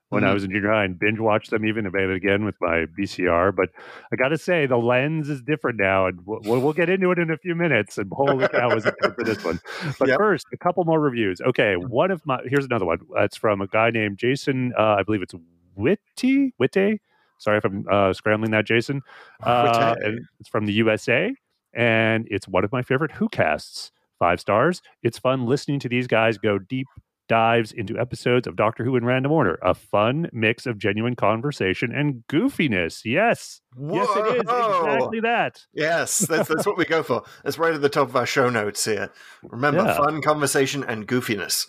when 0.10 0.24
I 0.24 0.30
Mhm. 0.30 0.34
was 0.34 0.44
in 0.46 0.52
junior 0.52 0.72
high 0.72 0.84
and 0.86 0.98
binge 1.00 1.20
watched 1.20 1.52
them 1.52 1.64
even 1.66 1.86
about 1.86 2.02
it 2.10 2.16
again 2.16 2.44
with 2.44 2.56
my 2.60 2.86
VCR. 2.98 3.52
But 3.56 3.70
I 4.12 4.16
got 4.16 4.30
to 4.30 4.38
say 4.40 4.66
the 4.66 4.78
lens 4.78 5.30
is 5.30 5.42
different 5.44 5.80
now, 5.80 6.08
and 6.08 6.20
we'll, 6.26 6.60
we'll 6.60 6.74
get 6.74 6.90
into 6.90 7.12
it 7.12 7.20
in 7.20 7.30
a 7.30 7.38
few 7.38 7.54
minutes. 7.56 7.98
And 8.00 8.12
holy 8.12 8.48
cow, 8.48 8.72
was 8.74 8.86
it 8.88 8.94
for 9.16 9.24
this 9.24 9.38
one? 9.44 9.60
But 10.00 10.10
Yep. 10.10 10.18
first, 10.18 10.48
a 10.52 10.58
couple 10.58 10.84
more 10.84 11.00
reviews. 11.00 11.42
Okay, 11.42 11.76
one 11.76 12.10
of 12.10 12.26
my 12.26 12.40
here's 12.46 12.66
another 12.66 12.86
one. 12.86 13.00
It's 13.18 13.38
from 13.38 13.62
a 13.62 13.68
guy 13.68 13.92
named 13.92 14.18
Jason. 14.18 14.74
Uh, 14.78 14.96
I 15.00 15.04
believe 15.04 15.22
it's 15.22 15.36
Witty 15.76 16.54
Witte. 16.60 17.00
Sorry 17.38 17.58
if 17.58 17.66
I'm 17.66 17.86
uh, 17.90 18.14
scrambling 18.14 18.52
that, 18.52 18.66
Jason. 18.66 19.02
Uh, 19.44 19.96
and 20.04 20.22
it's 20.40 20.50
from 20.50 20.66
the 20.66 20.74
USA, 20.74 21.34
and 21.74 22.28
it's 22.30 22.48
one 22.48 22.64
of 22.64 22.72
my 22.72 22.82
favorite 22.82 23.12
Who 23.14 23.30
casts. 23.30 23.92
Five 24.20 24.40
stars. 24.40 24.82
It's 25.02 25.18
fun 25.18 25.46
listening 25.48 25.80
to 25.80 25.90
these 25.90 26.06
guys 26.08 26.38
go 26.38 26.60
deep 26.60 26.88
dives 27.28 27.72
into 27.72 27.98
episodes 27.98 28.46
of 28.46 28.58
Doctor 28.58 28.84
Who 28.84 28.98
in 28.98 29.06
random 29.06 29.32
order. 29.32 29.58
A 29.64 29.74
fun 29.74 30.30
mix 30.34 30.66
of 30.66 30.78
genuine 30.78 31.16
conversation 31.16 31.92
and 31.96 32.24
goofiness. 32.30 33.02
Yes, 33.06 33.62
yes, 33.80 34.08
it 34.18 34.36
is 34.36 34.42
exactly 34.42 35.22
that. 35.22 35.62
Yes, 35.74 36.20
that's 36.20 36.50
that's 36.50 36.66
what 36.66 36.78
we 36.78 36.84
go 36.86 37.02
for. 37.04 37.24
That's 37.44 37.58
right 37.58 37.74
at 37.74 37.82
the 37.82 37.88
top 37.90 38.10
of 38.10 38.16
our 38.18 38.26
show 38.26 38.50
notes 38.50 38.84
here. 38.84 39.12
Remember, 39.44 39.82
Yeah. 39.86 39.96
fun 39.98 40.22
conversation 40.22 40.84
and 40.84 41.08
goofiness. 41.08 41.68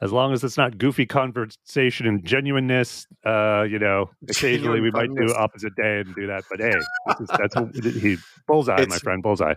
As 0.00 0.12
long 0.12 0.32
as 0.32 0.44
it's 0.44 0.56
not 0.56 0.78
goofy 0.78 1.06
conversation 1.06 2.06
and 2.06 2.24
genuineness, 2.24 3.06
uh, 3.26 3.62
you 3.62 3.78
know, 3.78 4.10
occasionally 4.28 4.80
we 4.80 4.90
might 4.90 5.12
do 5.14 5.34
opposite 5.34 5.74
day 5.74 6.00
and 6.00 6.14
do 6.14 6.26
that. 6.28 6.44
But 6.50 6.60
hey, 6.60 6.72
this 6.72 7.20
is, 7.20 7.28
that's 7.36 7.56
what 7.56 7.74
he 7.74 8.16
bullseye, 8.46 8.86
my 8.86 8.98
friend, 8.98 9.22
bullseye. 9.22 9.54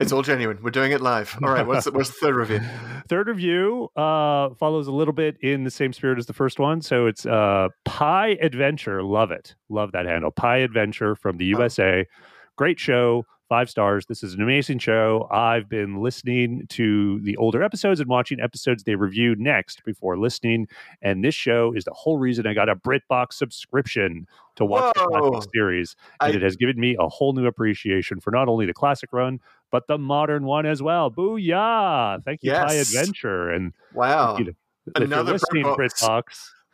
It's 0.00 0.10
all 0.10 0.22
genuine. 0.22 0.58
We're 0.62 0.70
doing 0.70 0.90
it 0.90 1.00
live. 1.00 1.38
All 1.44 1.50
right, 1.50 1.64
what's 1.64 1.84
the, 1.84 1.92
what's 1.92 2.08
the 2.08 2.16
third 2.20 2.34
review? 2.34 2.60
Third 3.08 3.28
review 3.28 3.88
uh, 3.94 4.48
follows 4.58 4.88
a 4.88 4.90
little 4.90 5.14
bit 5.14 5.36
in 5.42 5.62
the 5.62 5.70
same 5.70 5.92
spirit 5.92 6.18
as 6.18 6.26
the 6.26 6.32
first 6.32 6.58
one. 6.58 6.82
So 6.82 7.06
it's 7.06 7.24
uh, 7.24 7.68
Pie 7.84 8.36
Adventure. 8.40 9.04
Love 9.04 9.30
it. 9.30 9.54
Love 9.68 9.92
that 9.92 10.06
handle. 10.06 10.32
Pie 10.32 10.56
Adventure 10.56 11.14
from 11.14 11.36
the. 11.36 11.44
USA. 11.44 12.04
Great 12.56 12.80
show. 12.80 13.24
Five 13.52 13.68
stars. 13.68 14.06
This 14.06 14.22
is 14.22 14.32
an 14.32 14.40
amazing 14.40 14.78
show. 14.78 15.28
I've 15.30 15.68
been 15.68 16.00
listening 16.00 16.64
to 16.70 17.20
the 17.20 17.36
older 17.36 17.62
episodes 17.62 18.00
and 18.00 18.08
watching 18.08 18.40
episodes 18.40 18.84
they 18.84 18.94
reviewed 18.94 19.38
next 19.38 19.84
before 19.84 20.16
listening. 20.16 20.68
And 21.02 21.22
this 21.22 21.34
show 21.34 21.74
is 21.74 21.84
the 21.84 21.92
whole 21.92 22.16
reason 22.16 22.46
I 22.46 22.54
got 22.54 22.70
a 22.70 22.76
BritBox 22.76 23.34
subscription 23.34 24.26
to 24.56 24.64
watch 24.64 24.94
the 24.94 25.02
Whoa. 25.06 25.30
classic 25.32 25.50
series. 25.52 25.96
And 26.22 26.32
I- 26.32 26.36
it 26.36 26.40
has 26.40 26.56
given 26.56 26.80
me 26.80 26.96
a 26.98 27.08
whole 27.08 27.34
new 27.34 27.44
appreciation 27.44 28.20
for 28.20 28.30
not 28.30 28.48
only 28.48 28.64
the 28.64 28.72
classic 28.72 29.12
run, 29.12 29.38
but 29.70 29.86
the 29.86 29.98
modern 29.98 30.44
one 30.46 30.64
as 30.64 30.82
well. 30.82 31.10
Booyah! 31.10 32.24
Thank 32.24 32.42
you, 32.42 32.52
Yes. 32.52 32.88
Adventure. 32.94 33.50
And 33.50 33.74
Wow, 33.92 34.38
you 34.38 34.44
know, 34.46 34.52
Another 34.96 35.34
BritBox. 35.34 35.76
BritBox, 35.76 36.24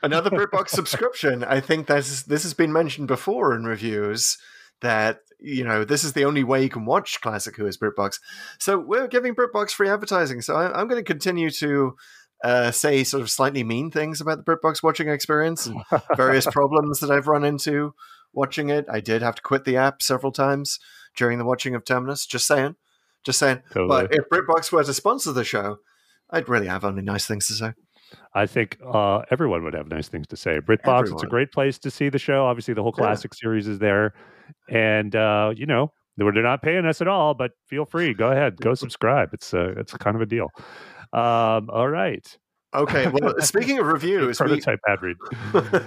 another 0.05 0.31
BritBox 0.47 0.69
subscription. 0.69 1.43
I 1.43 1.59
think 1.59 1.89
that's 1.89 2.23
this 2.23 2.45
has 2.45 2.55
been 2.55 2.73
mentioned 2.73 3.09
before 3.09 3.53
in 3.57 3.65
reviews 3.65 4.39
that 4.81 5.21
you 5.41 5.65
know 5.65 5.85
this 5.85 6.05
is 6.05 6.13
the 6.13 6.25
only 6.25 6.45
way 6.45 6.63
you 6.63 6.69
can 6.69 6.85
watch 6.85 7.21
classic 7.21 7.57
Who 7.57 7.67
is 7.67 7.79
BritBox. 7.79 8.21
So 8.59 8.79
we're 8.79 9.09
giving 9.09 9.35
BritBox 9.35 9.71
free 9.71 9.89
advertising. 9.89 10.41
So 10.41 10.55
I, 10.55 10.79
I'm 10.79 10.89
going 10.89 11.03
to 11.03 11.13
continue 11.13 11.51
to. 11.51 11.97
Uh, 12.45 12.71
say 12.71 13.03
sort 13.03 13.21
of 13.21 13.29
slightly 13.29 13.65
mean 13.65 13.91
things 13.91 14.21
about 14.21 14.37
the 14.37 14.45
BritBox 14.45 14.81
watching 14.81 15.09
experience 15.09 15.67
and 15.67 15.83
various 16.17 16.47
problems 16.53 17.01
that 17.01 17.11
I've 17.11 17.27
run 17.27 17.45
into 17.45 17.97
watching 18.33 18.71
it. 18.71 18.87
I 18.89 19.01
did 19.01 19.23
have 19.23 19.35
to 19.35 19.43
quit 19.43 19.65
the 19.65 19.77
app 19.77 20.03
several 20.03 20.31
times 20.31 20.79
during 21.17 21.39
the 21.39 21.45
watching 21.45 21.75
of 21.75 21.85
Terminus. 21.85 22.27
Just 22.27 22.47
saying, 22.47 22.77
just 23.25 23.41
saying. 23.41 23.63
Totally. 23.73 23.89
But 23.89 24.15
if 24.15 24.29
BritBox 24.29 24.71
were 24.71 24.85
to 24.85 24.95
sponsor 24.95 25.33
the 25.33 25.43
show, 25.43 25.79
I'd 26.31 26.49
really 26.49 26.69
have 26.69 26.85
only 26.85 27.03
nice 27.03 27.27
things 27.27 27.47
to 27.49 27.55
say. 27.55 27.73
I 28.35 28.47
think 28.47 28.79
uh, 28.85 29.23
everyone 29.31 29.65
would 29.65 29.75
have 29.75 29.89
nice 29.89 30.09
things 30.09 30.27
to 30.29 30.37
say. 30.37 30.61
BritBox, 30.61 31.13
it's 31.13 31.23
a 31.23 31.27
great 31.27 31.53
place 31.53 31.79
to 31.81 31.91
see 31.91 32.09
the 32.09 32.19
show. 32.19 32.45
Obviously, 32.47 32.75
the 32.75 32.83
whole 32.83 32.95
Yeah. 32.97 33.05
classic 33.05 33.35
series 33.35 33.67
is 33.67 33.79
there, 33.79 34.15
and 34.69 35.15
uh, 35.15 35.53
you 35.55 35.67
know 35.67 35.93
they're 36.17 36.33
not 36.43 36.63
paying 36.63 36.85
us 36.85 37.01
at 37.01 37.09
all, 37.09 37.35
but 37.35 37.53
feel 37.67 37.85
free, 37.85 38.13
go 38.15 38.31
ahead, 38.31 38.57
go 38.57 38.75
subscribe. 38.75 39.31
It's 39.33 39.55
uh, 39.55 39.75
it's 39.77 39.93
kind 39.95 40.17
of 40.17 40.23
a 40.23 40.27
deal. 40.27 40.49
Um, 41.13 41.71
all 41.71 41.89
right, 41.89 42.37
Okay. 42.75 43.09
Well, 43.13 43.35
speaking 43.41 43.79
of 43.79 43.87
reviews, 43.87 44.41
we, 44.41 44.47
Prototype 44.47 44.81
ad 44.89 44.99
read. 45.03 45.17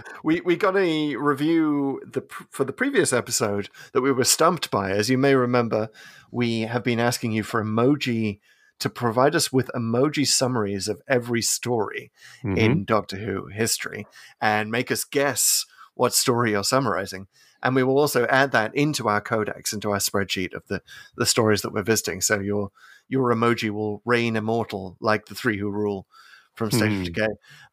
we 0.23 0.41
we 0.41 0.55
got 0.55 0.75
a 0.75 1.15
review 1.15 2.01
the 2.05 2.23
for 2.49 2.63
the 2.63 2.73
previous 2.73 3.13
episode 3.13 3.69
that 3.93 4.01
we 4.01 4.11
were 4.11 4.23
stumped 4.23 4.71
by. 4.71 4.91
As 4.91 5.09
you 5.09 5.17
may 5.17 5.35
remember, 5.35 5.89
we 6.31 6.61
have 6.61 6.83
been 6.83 6.99
asking 6.99 7.33
you 7.33 7.43
for 7.43 7.63
emoji 7.63 8.39
to 8.81 8.89
provide 8.89 9.35
us 9.35 9.53
with 9.53 9.69
emoji 9.75 10.27
summaries 10.27 10.87
of 10.87 11.01
every 11.07 11.41
story 11.41 12.11
Mhm. 12.43 12.57
in 12.57 12.85
Doctor 12.85 13.17
Who 13.17 13.47
history 13.47 14.07
and 14.41 14.71
make 14.71 14.91
us 14.91 15.03
guess 15.03 15.65
what 15.93 16.13
story 16.13 16.51
you're 16.51 16.63
summarizing. 16.63 17.27
And 17.63 17.75
we 17.75 17.83
will 17.83 17.99
also 17.99 18.25
add 18.25 18.51
that 18.53 18.75
into 18.75 19.07
our 19.07 19.21
codex, 19.21 19.71
into 19.71 19.91
our 19.91 19.99
spreadsheet 19.99 20.53
of 20.55 20.67
the, 20.67 20.81
the 21.15 21.27
stories 21.27 21.61
that 21.61 21.71
we're 21.71 21.83
visiting. 21.83 22.21
So 22.21 22.39
your 22.39 22.71
your 23.07 23.31
emoji 23.33 23.69
will 23.69 24.01
reign 24.05 24.35
immortal 24.35 24.97
like 24.99 25.25
the 25.25 25.35
three 25.35 25.59
who 25.59 25.69
rule 25.69 26.07
from 26.55 26.71
State 26.71 26.91
Hmm. 26.91 27.01
of 27.01 27.03
Decay. 27.05 27.27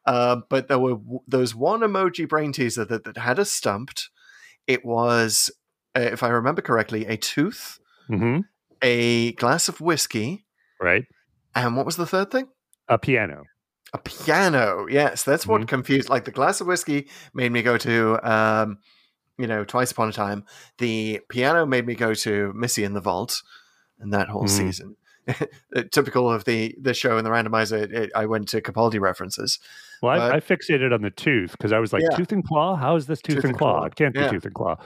Uh, 0.05 0.41
but 0.49 0.67
there 0.67 0.79
were 0.79 0.97
there 1.27 1.39
was 1.39 1.55
one 1.55 1.79
emoji 1.79 2.27
brain 2.29 2.51
teaser 2.51 2.85
that, 2.85 3.03
that 3.05 3.17
had 3.17 3.39
us 3.39 3.51
stumped. 3.51 4.09
It 4.67 4.85
was, 4.85 5.49
uh, 5.97 6.01
if 6.01 6.21
I 6.21 6.29
remember 6.29 6.61
correctly, 6.61 7.05
a 7.07 7.17
tooth, 7.17 7.79
hmm 8.07 8.41
a 8.81 9.33
glass 9.33 9.67
of 9.67 9.81
whiskey, 9.81 10.45
Right. 10.81 11.05
and 11.55 11.75
what 11.75 11.85
was 11.85 11.95
the 11.97 12.05
third 12.05 12.31
thing? 12.31 12.47
A 12.87 12.97
piano. 12.97 13.43
A 13.93 13.97
piano. 13.97 14.85
Yes, 14.89 15.23
that's 15.23 15.45
what 15.47 15.67
confused. 15.67 16.09
Like 16.09 16.25
the 16.25 16.31
glass 16.31 16.61
of 16.61 16.67
whiskey 16.67 17.07
made 17.33 17.51
me 17.51 17.61
go 17.63 17.77
to, 17.79 18.19
um, 18.29 18.77
you 19.37 19.47
know, 19.47 19.63
Twice 19.63 19.91
Upon 19.91 20.09
a 20.09 20.11
Time. 20.11 20.43
The 20.77 21.21
piano 21.29 21.65
made 21.65 21.85
me 21.87 21.95
go 21.95 22.13
to 22.13 22.53
Missy 22.53 22.83
in 22.83 22.93
the 22.93 23.01
Vault, 23.01 23.41
and 23.99 24.13
that 24.13 24.27
whole 24.29 24.43
Mhm. 24.45 24.49
season. 24.49 24.95
Typical 25.91 26.31
of 26.31 26.45
the 26.45 26.75
the 26.81 26.93
show 26.93 27.17
and 27.17 27.25
the 27.25 27.29
randomizer, 27.31 27.91
it, 27.91 28.11
I 28.15 28.25
went 28.25 28.47
to 28.49 28.61
Capaldi 28.61 28.99
references. 28.99 29.59
Well, 30.01 30.17
But- 30.17 30.31
I, 30.33 30.37
I 30.37 30.39
fixated 30.39 30.93
on 30.93 31.01
the 31.01 31.09
tooth 31.11 31.51
because 31.51 31.71
I 31.71 31.79
was 31.79 31.91
like, 31.93 32.03
Yeah. 32.09 32.15
tooth 32.17 32.31
and 32.31 32.43
claw? 32.43 32.75
How 32.75 32.95
is 32.95 33.05
this 33.07 33.21
tooth, 33.21 33.35
Tooth 33.35 33.43
and 33.43 33.51
and 33.51 33.57
claw? 33.57 33.77
claw. 33.79 33.85
It 33.85 33.95
can't 33.95 34.13
be 34.13 34.27
tooth 34.29 34.45
and 34.45 34.53
claw. 34.53 34.77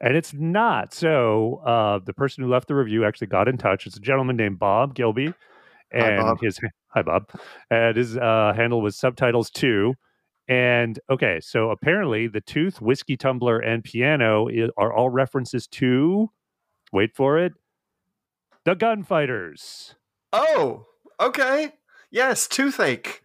And 0.00 0.16
it's 0.16 0.32
not. 0.34 0.92
So 0.92 1.56
uh, 1.64 2.00
the 2.04 2.12
person 2.12 2.44
who 2.44 2.50
left 2.50 2.68
the 2.68 2.74
review 2.74 3.04
actually 3.04 3.28
got 3.28 3.48
in 3.48 3.56
touch. 3.56 3.86
It's 3.86 3.96
a 3.96 4.00
gentleman 4.00 4.36
named 4.36 4.58
Bob 4.58 4.94
Gilby. 4.94 5.32
Hi, 5.94 6.16
And 6.16 6.18
Bob. 6.18 6.38
his 6.42 6.58
hi 6.88 7.02
Bob. 7.02 7.30
And 7.70 7.96
his 7.96 8.16
uh, 8.16 8.52
handle 8.54 8.82
was 8.82 8.96
subtitles 8.96 9.50
two. 9.50 9.94
And 10.48 10.98
okay, 11.10 11.40
so 11.40 11.70
apparently 11.70 12.28
the 12.28 12.40
tooth, 12.40 12.80
whiskey 12.80 13.16
tumbler, 13.16 13.58
and 13.58 13.82
piano 13.82 14.48
i- 14.48 14.68
are 14.76 14.92
all 14.92 15.08
references 15.10 15.66
to 15.68 16.30
wait 16.92 17.16
for 17.16 17.38
it. 17.38 17.52
The 18.64 18.74
gunfighters. 18.74 19.94
Oh, 20.32 20.86
okay. 21.20 21.72
Yes, 22.10 22.46
toothache. 22.48 23.22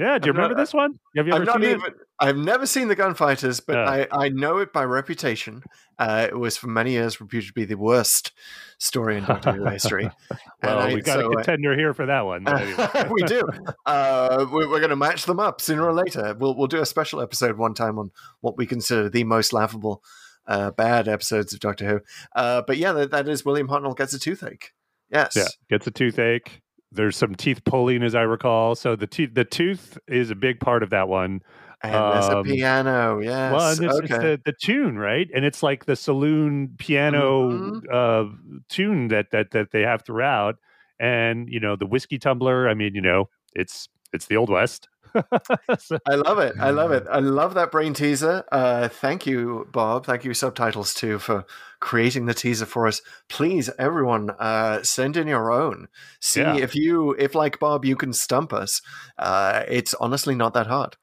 Yeah, 0.00 0.18
do 0.18 0.26
you 0.26 0.32
I've 0.32 0.36
not- 0.36 0.42
remember 0.42 0.54
this 0.62 0.72
one? 0.74 0.98
Have 1.16 1.26
you 1.26 1.32
ever 1.34 1.42
I've 1.42 1.46
not 1.46 1.60
seen 1.62 1.76
it? 1.76 1.94
I've 2.18 2.36
never 2.36 2.66
seen 2.66 2.88
the 2.88 2.94
Gunfighters, 2.96 3.60
but. 3.60 3.76
I, 3.76 4.06
I 4.10 4.28
know 4.30 4.58
it 4.58 4.72
by 4.72 4.84
reputation. 4.84 5.62
Uh, 5.98 6.26
it 6.30 6.36
was 6.38 6.56
for 6.56 6.66
many 6.68 6.92
years 6.92 7.20
reputed 7.20 7.48
to 7.48 7.54
be 7.54 7.64
the 7.64 7.76
worst 7.76 8.32
story 8.78 9.16
in 9.18 9.24
Doctor 9.24 9.52
Who 9.52 9.64
history. 9.66 10.04
And 10.30 10.38
Well, 10.62 10.78
I- 10.78 10.94
we 10.94 11.00
got 11.02 11.20
so 11.20 11.26
a 11.28 11.30
I- 11.30 11.34
contender 11.36 11.74
here 11.76 11.94
for 11.94 12.06
that 12.06 12.22
one. 12.26 12.46
anyway. 12.48 13.08
we 13.10 13.22
do. 13.22 13.42
Uh, 13.86 14.46
we- 14.52 14.66
we're 14.66 14.80
going 14.80 14.90
to 14.90 14.96
match 14.96 15.24
them 15.26 15.40
up 15.40 15.60
sooner 15.60 15.84
or 15.86 15.92
later. 15.92 16.34
We'll 16.38 16.56
we'll 16.56 16.66
do 16.66 16.80
a 16.80 16.86
special 16.86 17.20
episode 17.20 17.56
one 17.58 17.74
time 17.74 17.98
on 17.98 18.10
what 18.40 18.56
we 18.56 18.66
consider 18.66 19.08
the 19.08 19.24
most 19.24 19.52
laughable 19.52 20.02
uh, 20.46 20.70
bad 20.72 21.08
episodes 21.08 21.52
of 21.52 21.60
Doctor 21.60 21.86
Who. 21.88 22.00
Uh, 22.34 22.62
but 22.66 22.76
yeah, 22.76 22.92
that, 22.92 23.10
that 23.12 23.28
is 23.28 23.44
William 23.44 23.68
Hartnell 23.68 23.96
gets 23.96 24.12
a 24.14 24.18
toothache. 24.18 24.72
Yes. 25.10 25.34
Yeah, 25.36 25.44
gets 25.68 25.86
a 25.86 25.90
toothache. 25.90 26.60
There's 26.92 27.16
some 27.16 27.34
teeth 27.36 27.62
pulling, 27.64 28.02
as 28.02 28.14
I 28.14 28.22
recall. 28.22 28.74
So 28.74 28.96
the 28.96 29.06
teeth, 29.06 29.34
the 29.34 29.44
tooth 29.44 29.96
is 30.08 30.30
a 30.30 30.34
big 30.34 30.58
part 30.58 30.82
of 30.82 30.90
that 30.90 31.08
one. 31.08 31.40
And 31.82 31.94
there's 31.94 32.26
a 32.28 32.38
Um, 32.38 32.44
piano. 32.44 33.20
Yes. 33.20 33.52
well, 33.52 33.70
and 33.70 33.80
it's, 33.84 33.98
it's 34.00 34.08
the, 34.18 34.40
the 34.44 34.52
tune, 34.60 34.98
right? 34.98 35.28
And 35.34 35.44
it's 35.44 35.62
like 35.62 35.86
the 35.86 35.96
saloon 35.96 36.74
piano 36.78 37.50
Mhm. 37.52 37.80
uh, 37.90 38.58
tune 38.68 39.08
that 39.08 39.30
that 39.30 39.52
that 39.52 39.70
they 39.70 39.82
have 39.82 40.02
throughout. 40.04 40.56
And 40.98 41.48
you 41.48 41.60
know, 41.60 41.76
the 41.76 41.86
whiskey 41.86 42.18
tumbler. 42.18 42.68
I 42.68 42.74
mean, 42.74 42.94
you 42.94 43.00
know, 43.00 43.30
it's 43.54 43.88
it's 44.12 44.26
the 44.26 44.36
old 44.36 44.50
west. 44.50 44.88
So- 45.78 45.98
I 46.06 46.14
love 46.14 46.38
it. 46.38 46.54
I 46.58 46.70
love 46.70 46.92
it. 46.92 47.06
I 47.10 47.20
love 47.20 47.54
that 47.54 47.70
brain 47.70 47.94
teaser. 47.94 48.44
Uh, 48.52 48.88
thank 48.88 49.26
you, 49.26 49.68
Bob. 49.72 50.06
Thank 50.06 50.24
you, 50.24 50.34
Subtitles, 50.34 50.94
too, 50.94 51.18
for 51.18 51.44
creating 51.80 52.26
the 52.26 52.34
teaser 52.34 52.66
for 52.66 52.86
us. 52.86 53.00
Please, 53.28 53.70
everyone, 53.78 54.30
uh, 54.38 54.82
send 54.82 55.16
in 55.16 55.26
your 55.26 55.50
own. 55.50 55.88
See 56.20 56.40
Yeah. 56.40 56.56
if 56.56 56.74
you, 56.74 57.12
if 57.18 57.34
like 57.34 57.58
Bob, 57.58 57.84
you 57.84 57.96
can 57.96 58.12
stump 58.12 58.52
us. 58.52 58.82
Uh, 59.18 59.64
it's 59.68 59.94
honestly 59.94 60.34
not 60.34 60.54
that 60.54 60.66
hard. 60.66 60.96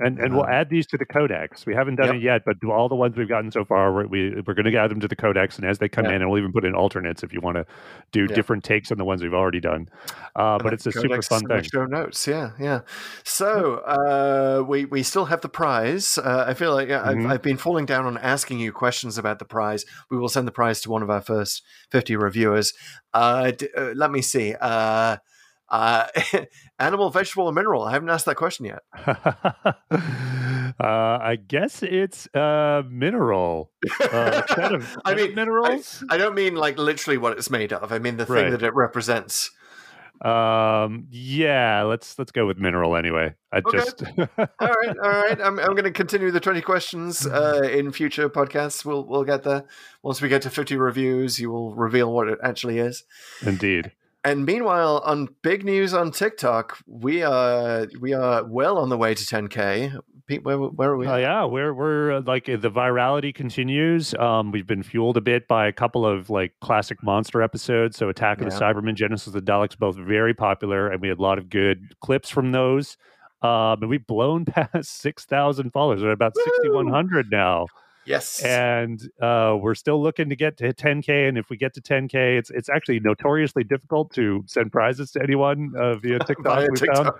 And 0.00 0.18
and 0.18 0.34
we'll 0.34 0.42
Um, 0.44 0.50
add 0.50 0.70
these 0.70 0.88
to 0.88 0.98
the 0.98 1.04
codex. 1.04 1.66
We 1.66 1.74
haven't 1.74 1.96
done 1.96 2.06
Yep. 2.06 2.14
it 2.16 2.22
yet, 2.22 2.42
but 2.44 2.56
all 2.68 2.88
the 2.88 2.96
ones 2.96 3.16
we've 3.16 3.28
gotten 3.28 3.52
so 3.52 3.64
far, 3.64 3.92
we're, 3.94 4.06
we 4.08 4.30
we're 4.44 4.54
going 4.54 4.64
to 4.70 4.76
add 4.76 4.90
them 4.90 4.98
to 4.98 5.06
the 5.06 5.14
codex. 5.14 5.56
And 5.56 5.64
as 5.64 5.78
they 5.78 5.88
come 5.88 6.06
Yeah. 6.06 6.14
in, 6.16 6.22
and 6.22 6.30
we'll 6.30 6.40
even 6.40 6.52
put 6.52 6.64
in 6.64 6.74
alternates 6.74 7.22
if 7.22 7.32
you 7.32 7.40
want 7.40 7.58
to 7.58 7.66
do 8.10 8.26
Yeah. 8.28 8.34
different 8.34 8.64
takes 8.64 8.90
on 8.90 8.98
the 8.98 9.04
ones 9.04 9.22
we've 9.22 9.32
already 9.32 9.60
done. 9.60 9.88
Uh, 10.34 10.58
but 10.58 10.72
it's 10.72 10.84
a 10.86 10.90
super 10.90 11.22
fun 11.22 11.36
is 11.38 11.42
in 11.42 11.48
the 11.48 11.54
thing. 11.54 11.70
Show 11.72 11.84
notes, 11.86 12.26
yeah, 12.26 12.50
yeah. 12.58 12.80
So 13.22 13.76
uh, 13.86 14.64
we 14.66 14.84
we 14.84 15.04
still 15.04 15.26
have 15.26 15.42
the 15.42 15.48
prize. 15.48 16.18
Uh, 16.18 16.44
I 16.48 16.54
feel 16.54 16.74
like. 16.74 16.90
I've, 16.90 17.24
I've 17.26 17.42
been 17.42 17.56
falling 17.56 17.86
down 17.86 18.04
on 18.04 18.18
asking 18.18 18.58
you 18.58 18.72
questions 18.72 19.16
about 19.16 19.38
the 19.38 19.44
prize. 19.44 19.84
We 20.10 20.18
will 20.18 20.28
send 20.28 20.48
the 20.48 20.52
prize 20.52 20.80
to 20.82 20.90
one 20.90 21.02
of 21.04 21.10
our 21.10 21.20
first 21.20 21.62
fifty 21.90 22.16
reviewers. 22.16 22.72
Uh, 23.12 23.52
d- 23.52 23.68
uh, 23.76 23.92
let 23.94 24.10
me 24.10 24.22
see. 24.22 24.54
Uh, 25.68 26.06
animal, 26.78 27.10
vegetable, 27.10 27.48
and 27.48 27.54
mineral? 27.54 27.82
I 27.84 27.92
haven't 27.92 28.10
asked 28.10 28.26
that 28.26 28.36
question 28.36 28.66
yet. 28.66 28.80
uh, 29.06 29.74
I 30.80 31.36
guess 31.36 31.82
it's 31.82 32.28
uh, 32.34 32.82
mineral. 32.88 33.70
Uh, 34.00 34.42
kind 34.48 34.74
of, 34.74 34.96
I 35.04 35.14
mean, 35.14 35.34
minerals. 35.34 36.04
I 36.10 36.16
don't 36.16 36.34
mean 36.34 36.54
like 36.54 36.78
literally 36.78 37.18
what 37.18 37.36
it's 37.38 37.50
made 37.50 37.72
of. 37.72 37.92
I 37.92 37.98
mean 37.98 38.16
the 38.16 38.26
thing 38.26 38.34
Right. 38.36 38.50
that 38.50 38.62
it 38.62 38.74
represents. 38.74 39.50
um, 40.24 41.06
yeah, 41.10 41.82
let's 41.82 42.18
let's 42.18 42.30
go 42.30 42.46
with 42.46 42.56
mineral 42.58 42.96
anyway. 42.96 43.34
I 43.52 43.58
Okay. 43.58 43.78
just 43.78 44.02
all 44.18 44.26
right, 44.60 44.96
all 45.02 45.10
right. 45.10 45.40
I'm, 45.40 45.58
I'm 45.58 45.72
going 45.72 45.84
to 45.84 45.90
continue 45.90 46.30
the 46.30 46.40
20 46.40 46.60
questions 46.60 47.26
uh, 47.26 47.62
in 47.70 47.90
future 47.90 48.28
podcasts. 48.28 48.84
We'll 48.84 49.04
we'll 49.06 49.24
get 49.24 49.42
there. 49.42 49.64
Once 50.02 50.22
we 50.22 50.28
get 50.28 50.42
to 50.42 50.50
50 50.50 50.76
reviews, 50.76 51.40
you 51.40 51.50
will 51.50 51.74
reveal 51.74 52.12
what 52.12 52.28
it 52.28 52.38
actually 52.42 52.78
is. 52.78 53.04
indeed. 53.44 53.92
And 54.24 54.46
meanwhile, 54.46 55.02
on 55.04 55.28
big 55.42 55.64
news 55.64 55.92
on 55.92 56.10
TikTok, 56.10 56.78
we 56.86 57.22
are 57.22 57.86
we 58.00 58.14
are 58.14 58.42
well 58.44 58.78
on 58.78 58.88
the 58.88 58.96
way 58.96 59.14
to 59.14 59.22
10k. 59.22 60.00
Pete, 60.26 60.42
where, 60.42 60.56
where 60.56 60.92
are 60.92 60.96
we? 60.96 61.06
Oh 61.06 61.16
yeah, 61.16 61.44
we're 61.44 61.74
we're 61.74 62.12
uh, 62.12 62.22
like 62.26 62.48
uh, 62.48 62.56
the 62.56 62.70
virality 62.70 63.34
continues. 63.34 64.14
Um, 64.14 64.50
we've 64.50 64.66
been 64.66 64.82
fueled 64.82 65.18
a 65.18 65.20
bit 65.20 65.46
by 65.46 65.66
a 65.66 65.72
couple 65.72 66.06
of 66.06 66.30
like 66.30 66.54
classic 66.62 67.02
monster 67.02 67.42
episodes. 67.42 67.98
So 67.98 68.08
Attack 68.08 68.40
of 68.40 68.50
the 68.50 68.56
Cybermen, 68.56 68.94
Genesis 68.94 69.26
of 69.26 69.34
the 69.34 69.42
Daleks, 69.42 69.78
both 69.78 69.96
very 69.96 70.32
popular, 70.32 70.88
and 70.88 71.02
we 71.02 71.08
had 71.08 71.18
a 71.18 71.22
lot 71.22 71.36
of 71.36 71.50
good 71.50 71.94
clips 72.00 72.30
from 72.30 72.52
those. 72.52 72.96
Um, 73.42 73.82
and 73.82 73.90
we've 73.90 74.06
blown 74.06 74.44
past 74.46 75.02
six 75.02 75.26
thousand 75.26 75.72
followers. 75.72 76.02
We're 76.02 76.08
at 76.08 76.14
about 76.14 76.34
sixty 76.34 76.70
one 76.70 76.88
hundred 76.88 77.30
now, 77.30 77.66
yes. 78.06 78.42
and 78.42 79.00
uh, 79.20 79.56
we're 79.60 79.74
still 79.74 80.02
looking 80.02 80.28
to 80.28 80.36
get 80.36 80.56
to 80.58 80.72
ten 80.72 81.02
k. 81.02 81.26
And 81.26 81.38
if 81.38 81.50
we 81.50 81.56
get 81.56 81.74
to 81.74 81.80
ten 81.80 82.08
k, 82.08 82.36
it's 82.36 82.50
it's 82.50 82.68
actually 82.68 83.00
notoriously 83.00 83.64
difficult 83.64 84.12
to 84.14 84.42
send 84.46 84.72
prizes 84.72 85.10
to 85.12 85.22
anyone 85.22 85.72
uh, 85.78 85.94
via 85.96 86.18
TikTok. 86.26 86.68
We 86.70 86.86
found 86.94 87.10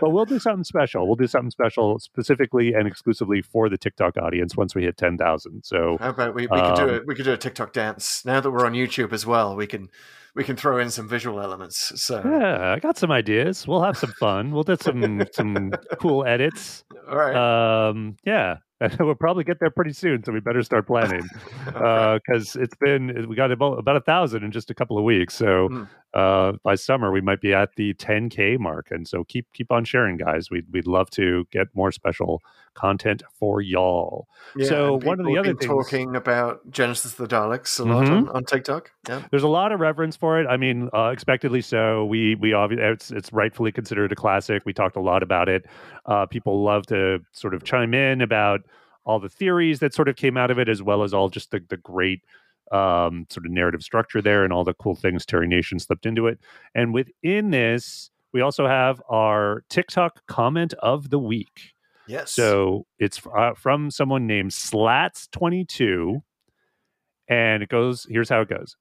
but 0.00 0.10
we'll 0.10 0.24
do 0.24 0.38
something 0.38 0.64
special. 0.64 1.06
We'll 1.06 1.16
do 1.16 1.26
something 1.26 1.50
special 1.50 1.98
specifically 1.98 2.72
and 2.74 2.86
exclusively 2.86 3.42
for 3.42 3.68
the 3.68 3.78
TikTok 3.78 4.16
audience 4.16 4.56
once 4.56 4.74
we 4.74 4.82
hit 4.84 4.96
10,000. 4.96 5.62
So, 5.64 5.96
How 6.00 6.10
about 6.10 6.34
we, 6.34 6.42
we 6.42 6.60
could 6.60 6.74
do 6.76 6.82
Um, 6.82 6.90
it? 6.90 7.06
We 7.06 7.14
could 7.14 7.24
do 7.24 7.32
a 7.32 7.36
TikTok 7.36 7.72
dance. 7.72 8.24
Now 8.24 8.40
that 8.40 8.50
we're 8.50 8.66
on 8.66 8.72
YouTube 8.72 9.12
as 9.12 9.26
well, 9.26 9.56
we 9.56 9.66
can 9.66 9.88
we 10.34 10.44
can 10.44 10.56
throw 10.56 10.78
in 10.78 10.90
some 10.90 11.08
visual 11.08 11.40
elements. 11.40 11.92
So 12.02 12.22
yeah, 12.24 12.72
I 12.72 12.78
got 12.78 12.96
some 12.96 13.10
ideas. 13.10 13.66
We'll 13.66 13.82
have 13.82 13.98
some 13.98 14.12
fun. 14.12 14.52
We'll 14.52 14.62
do 14.62 14.76
some 14.80 15.24
some 15.32 15.72
cool 16.00 16.24
edits. 16.24 16.84
all 17.08 17.16
right. 17.16 17.88
Um, 17.88 18.16
yeah. 18.24 18.56
We'll 19.00 19.14
probably 19.14 19.44
get 19.44 19.60
there 19.60 19.70
pretty 19.70 19.92
soon, 19.92 20.22
so 20.24 20.32
we 20.32 20.40
better 20.40 20.62
start 20.62 20.86
planning 20.86 21.22
because 21.66 22.56
it's 22.56 22.74
been 22.76 23.26
we 23.28 23.36
got 23.36 23.50
about 23.52 23.78
about 23.78 23.96
a 23.96 24.00
thousand 24.00 24.42
in 24.44 24.50
just 24.50 24.70
a 24.70 24.74
couple 24.74 24.98
of 24.98 25.04
weeks. 25.04 25.34
So 25.34 25.68
Mm. 25.68 25.88
uh, 26.14 26.52
by 26.62 26.74
summer 26.74 27.10
we 27.12 27.20
might 27.20 27.40
be 27.40 27.54
at 27.54 27.74
the 27.76 27.94
10k 27.94 28.58
mark, 28.58 28.88
and 28.90 29.06
so 29.06 29.24
keep 29.24 29.46
keep 29.52 29.70
on 29.72 29.84
sharing, 29.84 30.16
guys. 30.16 30.50
We'd 30.50 30.66
we'd 30.72 30.86
love 30.86 31.10
to 31.10 31.46
get 31.50 31.68
more 31.74 31.92
special 31.92 32.42
content 32.74 33.22
for 33.38 33.60
y'all. 33.60 34.26
Yeah, 34.56 34.66
so 34.66 34.98
one 34.98 35.20
of 35.20 35.26
the 35.26 35.36
other 35.36 35.52
things- 35.54 35.66
talking 35.66 36.16
about 36.16 36.60
Genesis 36.70 37.18
of 37.18 37.28
the 37.28 37.36
Daleks 37.36 37.78
a 37.78 37.84
lot 37.84 38.06
Mhm. 38.06 38.10
on, 38.16 38.28
on 38.30 38.44
TikTok. 38.44 38.90
Yeah. 39.08 39.20
There's 39.30 39.42
a 39.42 39.48
lot 39.48 39.72
of 39.72 39.80
reverence 39.80 40.16
for 40.16 40.40
it. 40.40 40.46
I 40.46 40.56
mean, 40.56 40.88
uh, 40.94 41.10
expectedly 41.12 41.60
so. 41.60 42.06
We 42.06 42.34
we 42.36 42.54
obviously 42.54 42.86
it's 42.86 43.10
it's 43.10 43.32
rightfully 43.32 43.72
considered 43.72 44.10
a 44.12 44.14
classic. 44.16 44.62
We 44.64 44.72
talked 44.72 44.96
a 44.96 45.00
lot 45.00 45.22
about 45.22 45.48
it. 45.50 45.66
Uh, 46.06 46.24
people 46.26 46.62
love 46.64 46.86
to 46.86 47.20
sort 47.32 47.52
of 47.54 47.62
chime 47.62 47.92
in 47.94 48.22
about 48.22 48.62
all 49.04 49.18
the 49.20 49.28
theories 49.28 49.80
that 49.80 49.94
sort 49.94 50.08
of 50.08 50.16
came 50.16 50.36
out 50.36 50.50
of 50.50 50.58
it, 50.58 50.68
as 50.68 50.82
well 50.82 51.02
as 51.02 51.12
all 51.14 51.28
just 51.28 51.50
the 51.50 51.62
the 51.68 51.76
great 51.76 52.22
um, 52.72 53.26
sort 53.28 53.44
of 53.44 53.52
narrative 53.52 53.82
structure 53.82 54.22
there 54.22 54.44
and 54.44 54.52
all 54.52 54.64
the 54.64 54.74
cool 54.74 54.94
things 54.94 55.26
Terry 55.26 55.46
Nation 55.46 55.78
slipped 55.78 56.06
into 56.06 56.26
it. 56.26 56.38
And 56.74 56.94
within 56.94 57.50
this, 57.50 58.10
we 58.32 58.40
also 58.40 58.66
have 58.66 59.02
our 59.10 59.64
TikTok 59.68 60.26
comment 60.26 60.72
of 60.80 61.10
the 61.10 61.18
week. 61.18 61.74
Yes. 62.06 62.32
So 62.32 62.86
it's 62.98 63.20
uh, 63.36 63.52
from 63.54 63.90
someone 63.90 64.26
named 64.26 64.50
Slats22. 64.50 66.22
And 67.28 67.62
it 67.62 67.68
goes 67.68 68.06
here's 68.10 68.28
how 68.28 68.40
it 68.40 68.48
goes 68.48 68.76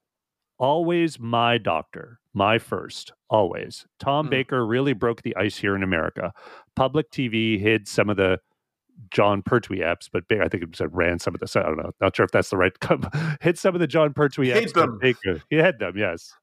Always 0.57 1.19
my 1.19 1.57
doctor, 1.57 2.19
my 2.33 2.59
first, 2.59 3.11
always. 3.29 3.85
Tom 3.99 4.27
Mm. 4.27 4.31
Baker 4.31 4.65
really 4.65 4.93
broke 4.93 5.21
the 5.21 5.35
ice 5.35 5.57
here 5.57 5.75
in 5.75 5.83
America. 5.83 6.33
Public 6.75 7.11
TV 7.11 7.59
hid 7.59 7.87
some 7.87 8.09
of 8.09 8.17
the 8.17 8.39
Jon 9.09 9.41
Pertwee 9.41 9.79
apps, 9.79 10.09
but 10.11 10.27
Ba- 10.27 10.43
I 10.43 10.47
think 10.47 10.63
it 10.63 10.75
said 10.75 10.89
ran 10.95 11.19
some 11.19 11.33
of 11.33 11.39
the. 11.39 11.59
I 11.59 11.63
don't 11.63 11.77
know. 11.77 11.91
Not 11.99 12.15
sure 12.15 12.23
if 12.23 12.31
that's 12.31 12.49
the 12.49 12.57
right. 12.57 12.73
Hit 13.41 13.57
some 13.57 13.75
of 13.75 13.81
the 13.81 13.87
Jon 13.87 14.13
Pertwee 14.13 14.47
Hid 14.47 14.65
apps. 14.69 14.73
but 14.73 14.81
them. 14.81 14.99
Baker, 14.99 15.41
he 15.49 15.57
had 15.57 15.79
them. 15.79 15.97
Yes. 15.97 16.33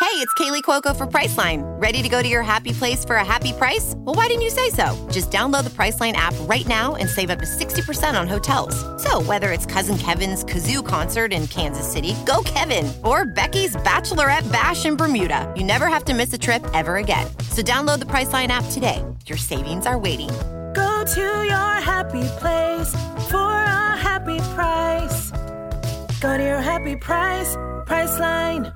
Hey, 0.00 0.18
it's 0.18 0.34
Kaley 0.34 0.62
Cuoco 0.62 0.96
for 0.96 1.06
Priceline. 1.06 1.62
Ready 1.80 2.02
to 2.02 2.08
go 2.08 2.22
to 2.22 2.28
your 2.28 2.42
happy 2.42 2.72
place 2.72 3.04
for 3.04 3.16
a 3.16 3.24
happy 3.24 3.52
price? 3.52 3.94
Well, 3.98 4.16
why 4.16 4.26
didn't 4.26 4.42
you 4.42 4.50
say 4.50 4.68
so? 4.70 5.08
Just 5.12 5.30
download 5.30 5.62
the 5.62 5.70
Priceline 5.70 6.14
app 6.14 6.34
right 6.40 6.66
now 6.66 6.96
and 6.96 7.08
save 7.08 7.30
up 7.30 7.38
to 7.38 7.44
60% 7.46 8.18
on 8.20 8.26
hotels. 8.26 8.74
So, 9.02 9.22
whether 9.22 9.52
it's 9.52 9.64
Cousin 9.64 9.96
Kevin's 9.96 10.44
Kazoo 10.44 10.84
concert 10.84 11.32
in 11.32 11.46
Kansas 11.46 11.90
City, 11.90 12.16
go 12.26 12.42
Kevin, 12.44 12.92
or 13.04 13.26
Becky's 13.26 13.76
Bachelorette 13.76 14.50
Bash 14.50 14.84
in 14.86 14.96
Bermuda, 14.96 15.50
you 15.56 15.62
never 15.62 15.86
have 15.86 16.04
to 16.06 16.14
miss 16.14 16.32
a 16.32 16.38
trip 16.38 16.66
ever 16.74 16.96
again. 16.96 17.26
So, 17.50 17.62
download 17.62 18.00
the 18.00 18.06
Priceline 18.06 18.48
app 18.48 18.64
today. 18.72 19.04
Your 19.26 19.38
savings 19.38 19.86
are 19.86 19.98
waiting. 19.98 20.30
Go 20.74 21.04
to 21.04 21.20
your 21.20 21.74
happy 21.80 22.22
place 22.38 22.92
for 23.30 23.52
a 23.52 23.96
happy 23.96 24.38
price. 24.54 25.30
Go 26.20 26.36
to 26.36 26.42
your 26.42 26.60
happy 26.60 26.96
price, 26.96 27.56
Priceline. 27.86 28.72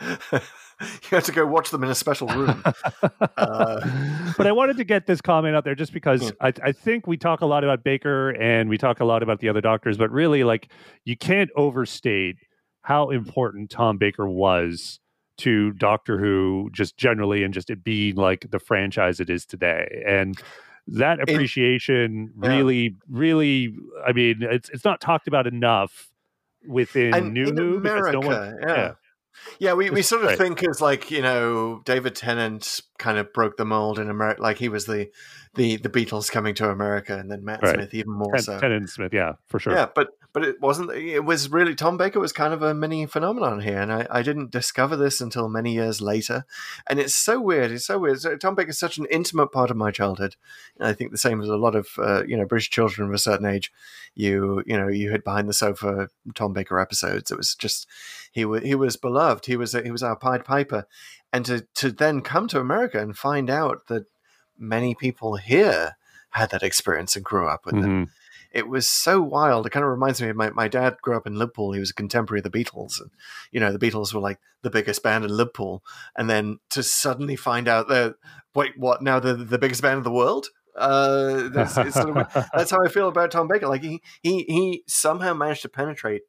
you 0.00 0.40
have 1.10 1.24
to 1.24 1.32
go 1.32 1.46
watch 1.46 1.70
them 1.70 1.84
in 1.84 1.90
a 1.90 1.94
special 1.94 2.28
room. 2.28 2.62
uh, 3.36 4.32
but 4.36 4.46
I 4.46 4.52
wanted 4.52 4.76
to 4.78 4.84
get 4.84 5.06
this 5.06 5.20
comment 5.20 5.54
out 5.54 5.64
there 5.64 5.74
just 5.74 5.92
because 5.92 6.32
I, 6.40 6.52
I 6.62 6.72
think 6.72 7.06
we 7.06 7.16
talk 7.16 7.40
a 7.40 7.46
lot 7.46 7.64
about 7.64 7.84
Baker 7.84 8.30
and 8.30 8.68
we 8.68 8.78
talk 8.78 9.00
a 9.00 9.04
lot 9.04 9.22
about 9.22 9.40
the 9.40 9.48
other 9.48 9.60
doctors, 9.60 9.96
but 9.96 10.10
really, 10.10 10.44
like, 10.44 10.68
you 11.04 11.16
can't 11.16 11.50
overstate 11.56 12.36
how 12.82 13.10
important 13.10 13.70
Tom 13.70 13.98
Baker 13.98 14.28
was 14.28 15.00
to 15.38 15.72
Doctor 15.72 16.18
Who, 16.18 16.70
just 16.72 16.96
generally, 16.96 17.42
and 17.42 17.52
just 17.52 17.70
it 17.70 17.82
being 17.82 18.16
like 18.16 18.50
the 18.50 18.58
franchise 18.58 19.20
it 19.20 19.30
is 19.30 19.46
today. 19.46 20.02
And 20.06 20.36
that 20.98 21.20
appreciation 21.20 22.32
yeah. 22.42 22.48
really, 22.48 22.96
really, 23.08 23.74
I 24.06 24.12
mean, 24.12 24.38
it's 24.40 24.68
it's 24.70 24.84
not 24.84 25.00
talked 25.00 25.28
about 25.28 25.46
enough 25.46 26.08
within 26.66 27.14
and 27.14 27.32
New 27.32 27.46
in 27.48 27.56
Who 27.56 27.76
America, 27.76 28.12
no 28.12 28.26
one, 28.26 28.58
yeah. 28.66 28.92
Yeah, 29.58 29.72
we, 29.72 29.88
we 29.90 30.02
sort 30.02 30.22
of 30.22 30.28
great. 30.28 30.38
think 30.38 30.68
as 30.68 30.80
like 30.80 31.10
you 31.10 31.22
know 31.22 31.80
David 31.84 32.14
Tennant 32.14 32.82
kind 32.98 33.16
of 33.16 33.32
broke 33.32 33.56
the 33.56 33.64
mold 33.64 33.98
in 33.98 34.10
America, 34.10 34.42
like 34.42 34.58
he 34.58 34.68
was 34.68 34.86
the 34.86 35.08
the 35.54 35.76
the 35.76 35.88
Beatles 35.88 36.30
coming 36.30 36.54
to 36.56 36.68
America, 36.68 37.16
and 37.16 37.30
then 37.30 37.44
Matt 37.44 37.62
Right. 37.62 37.74
Smith 37.74 37.94
even 37.94 38.12
more 38.12 38.34
Ten- 38.34 38.42
so. 38.42 38.60
Tennant 38.60 38.90
Smith, 38.90 39.14
yeah, 39.14 39.34
for 39.46 39.58
sure. 39.58 39.72
Yeah, 39.72 39.86
but 39.94 40.08
but 40.32 40.44
it 40.44 40.60
wasn't. 40.60 40.90
It 40.92 41.24
was 41.24 41.50
really 41.50 41.74
Tom 41.74 41.96
Baker 41.96 42.20
was 42.20 42.32
kind 42.32 42.52
of 42.54 42.62
a 42.62 42.74
mini 42.74 43.06
phenomenon 43.06 43.60
here, 43.60 43.80
and 43.80 43.92
I, 43.92 44.06
I 44.10 44.22
didn't 44.22 44.50
discover 44.50 44.96
this 44.96 45.20
until 45.20 45.48
many 45.48 45.72
years 45.74 46.00
later. 46.00 46.44
And 46.88 46.98
it's 47.00 47.14
so 47.14 47.40
weird. 47.40 47.70
It's 47.72 47.86
so 47.86 47.98
weird. 47.98 48.20
So 48.20 48.36
Tom 48.36 48.54
Baker 48.54 48.70
is 48.70 48.78
such 48.78 48.98
an 48.98 49.06
intimate 49.10 49.48
part 49.52 49.70
of 49.70 49.76
my 49.76 49.90
childhood. 49.90 50.36
And 50.78 50.86
I 50.88 50.92
think 50.92 51.10
the 51.10 51.18
same 51.18 51.40
as 51.40 51.48
a 51.48 51.56
lot 51.56 51.74
of 51.74 51.88
uh, 51.98 52.24
you 52.26 52.36
know 52.36 52.44
British 52.46 52.70
children 52.70 53.08
of 53.08 53.14
a 53.14 53.18
certain 53.18 53.46
age. 53.46 53.72
You 54.14 54.62
you 54.66 54.76
know 54.78 54.88
you 54.88 55.10
hid 55.10 55.24
behind 55.24 55.48
the 55.48 55.52
sofa 55.54 56.08
Tom 56.34 56.52
Baker 56.52 56.78
episodes. 56.80 57.30
It 57.30 57.36
was 57.36 57.54
just 57.54 57.86
he 58.32 58.44
was 58.44 58.62
he 58.62 58.74
was 58.74 58.96
beloved. 58.96 59.46
He 59.46 59.56
was 59.56 59.72
he 59.72 59.90
was 59.90 60.02
our 60.02 60.16
Pied 60.16 60.44
Piper, 60.44 60.86
and 61.32 61.44
to 61.46 61.66
to 61.76 61.90
then 61.90 62.20
come 62.20 62.48
to 62.48 62.60
America 62.60 62.98
and 63.00 63.16
find 63.16 63.50
out 63.50 63.86
that 63.88 64.06
many 64.58 64.94
people 64.94 65.36
here 65.36 65.96
had 66.30 66.50
that 66.50 66.62
experience 66.62 67.16
and 67.16 67.24
grew 67.24 67.48
up 67.48 67.64
with 67.66 67.80
them 67.80 68.06
Mhm. 68.06 68.10
It 68.52 68.68
was 68.68 68.88
so 68.88 69.20
wild. 69.20 69.66
It 69.66 69.70
kind 69.70 69.84
of 69.84 69.90
reminds 69.90 70.20
me 70.20 70.28
of 70.28 70.36
my, 70.36 70.50
my 70.50 70.68
dad 70.68 70.96
grew 71.02 71.16
up 71.16 71.26
in 71.26 71.36
Liverpool. 71.36 71.72
He 71.72 71.80
was 71.80 71.90
a 71.90 71.94
contemporary 71.94 72.40
of 72.40 72.50
the 72.50 72.64
Beatles. 72.64 73.00
And, 73.00 73.10
you 73.52 73.60
know, 73.60 73.72
the 73.72 73.78
Beatles 73.78 74.12
were 74.12 74.20
like 74.20 74.38
the 74.62 74.70
biggest 74.70 75.02
band 75.02 75.24
in 75.24 75.30
Liverpool. 75.30 75.82
And 76.16 76.28
then 76.28 76.58
to 76.70 76.82
suddenly 76.82 77.36
find 77.36 77.68
out 77.68 77.88
that, 77.88 78.16
wait, 78.54 78.72
what, 78.76 79.02
now 79.02 79.20
they're 79.20 79.34
the 79.34 79.58
biggest 79.58 79.82
band 79.82 79.98
in 79.98 80.02
the 80.02 80.10
world? 80.10 80.48
Uh, 80.76 81.48
that's, 81.48 81.74
sort 81.74 82.16
of, 82.16 82.48
that's 82.54 82.70
how 82.70 82.78
I 82.84 82.88
feel 82.88 83.08
about 83.08 83.30
Tom 83.30 83.48
Baker. 83.48 83.68
Like 83.68 83.82
he, 83.82 84.00
he, 84.22 84.44
he 84.44 84.82
somehow 84.86 85.34
managed 85.34 85.62
to 85.62 85.68
penetrate 85.68 86.22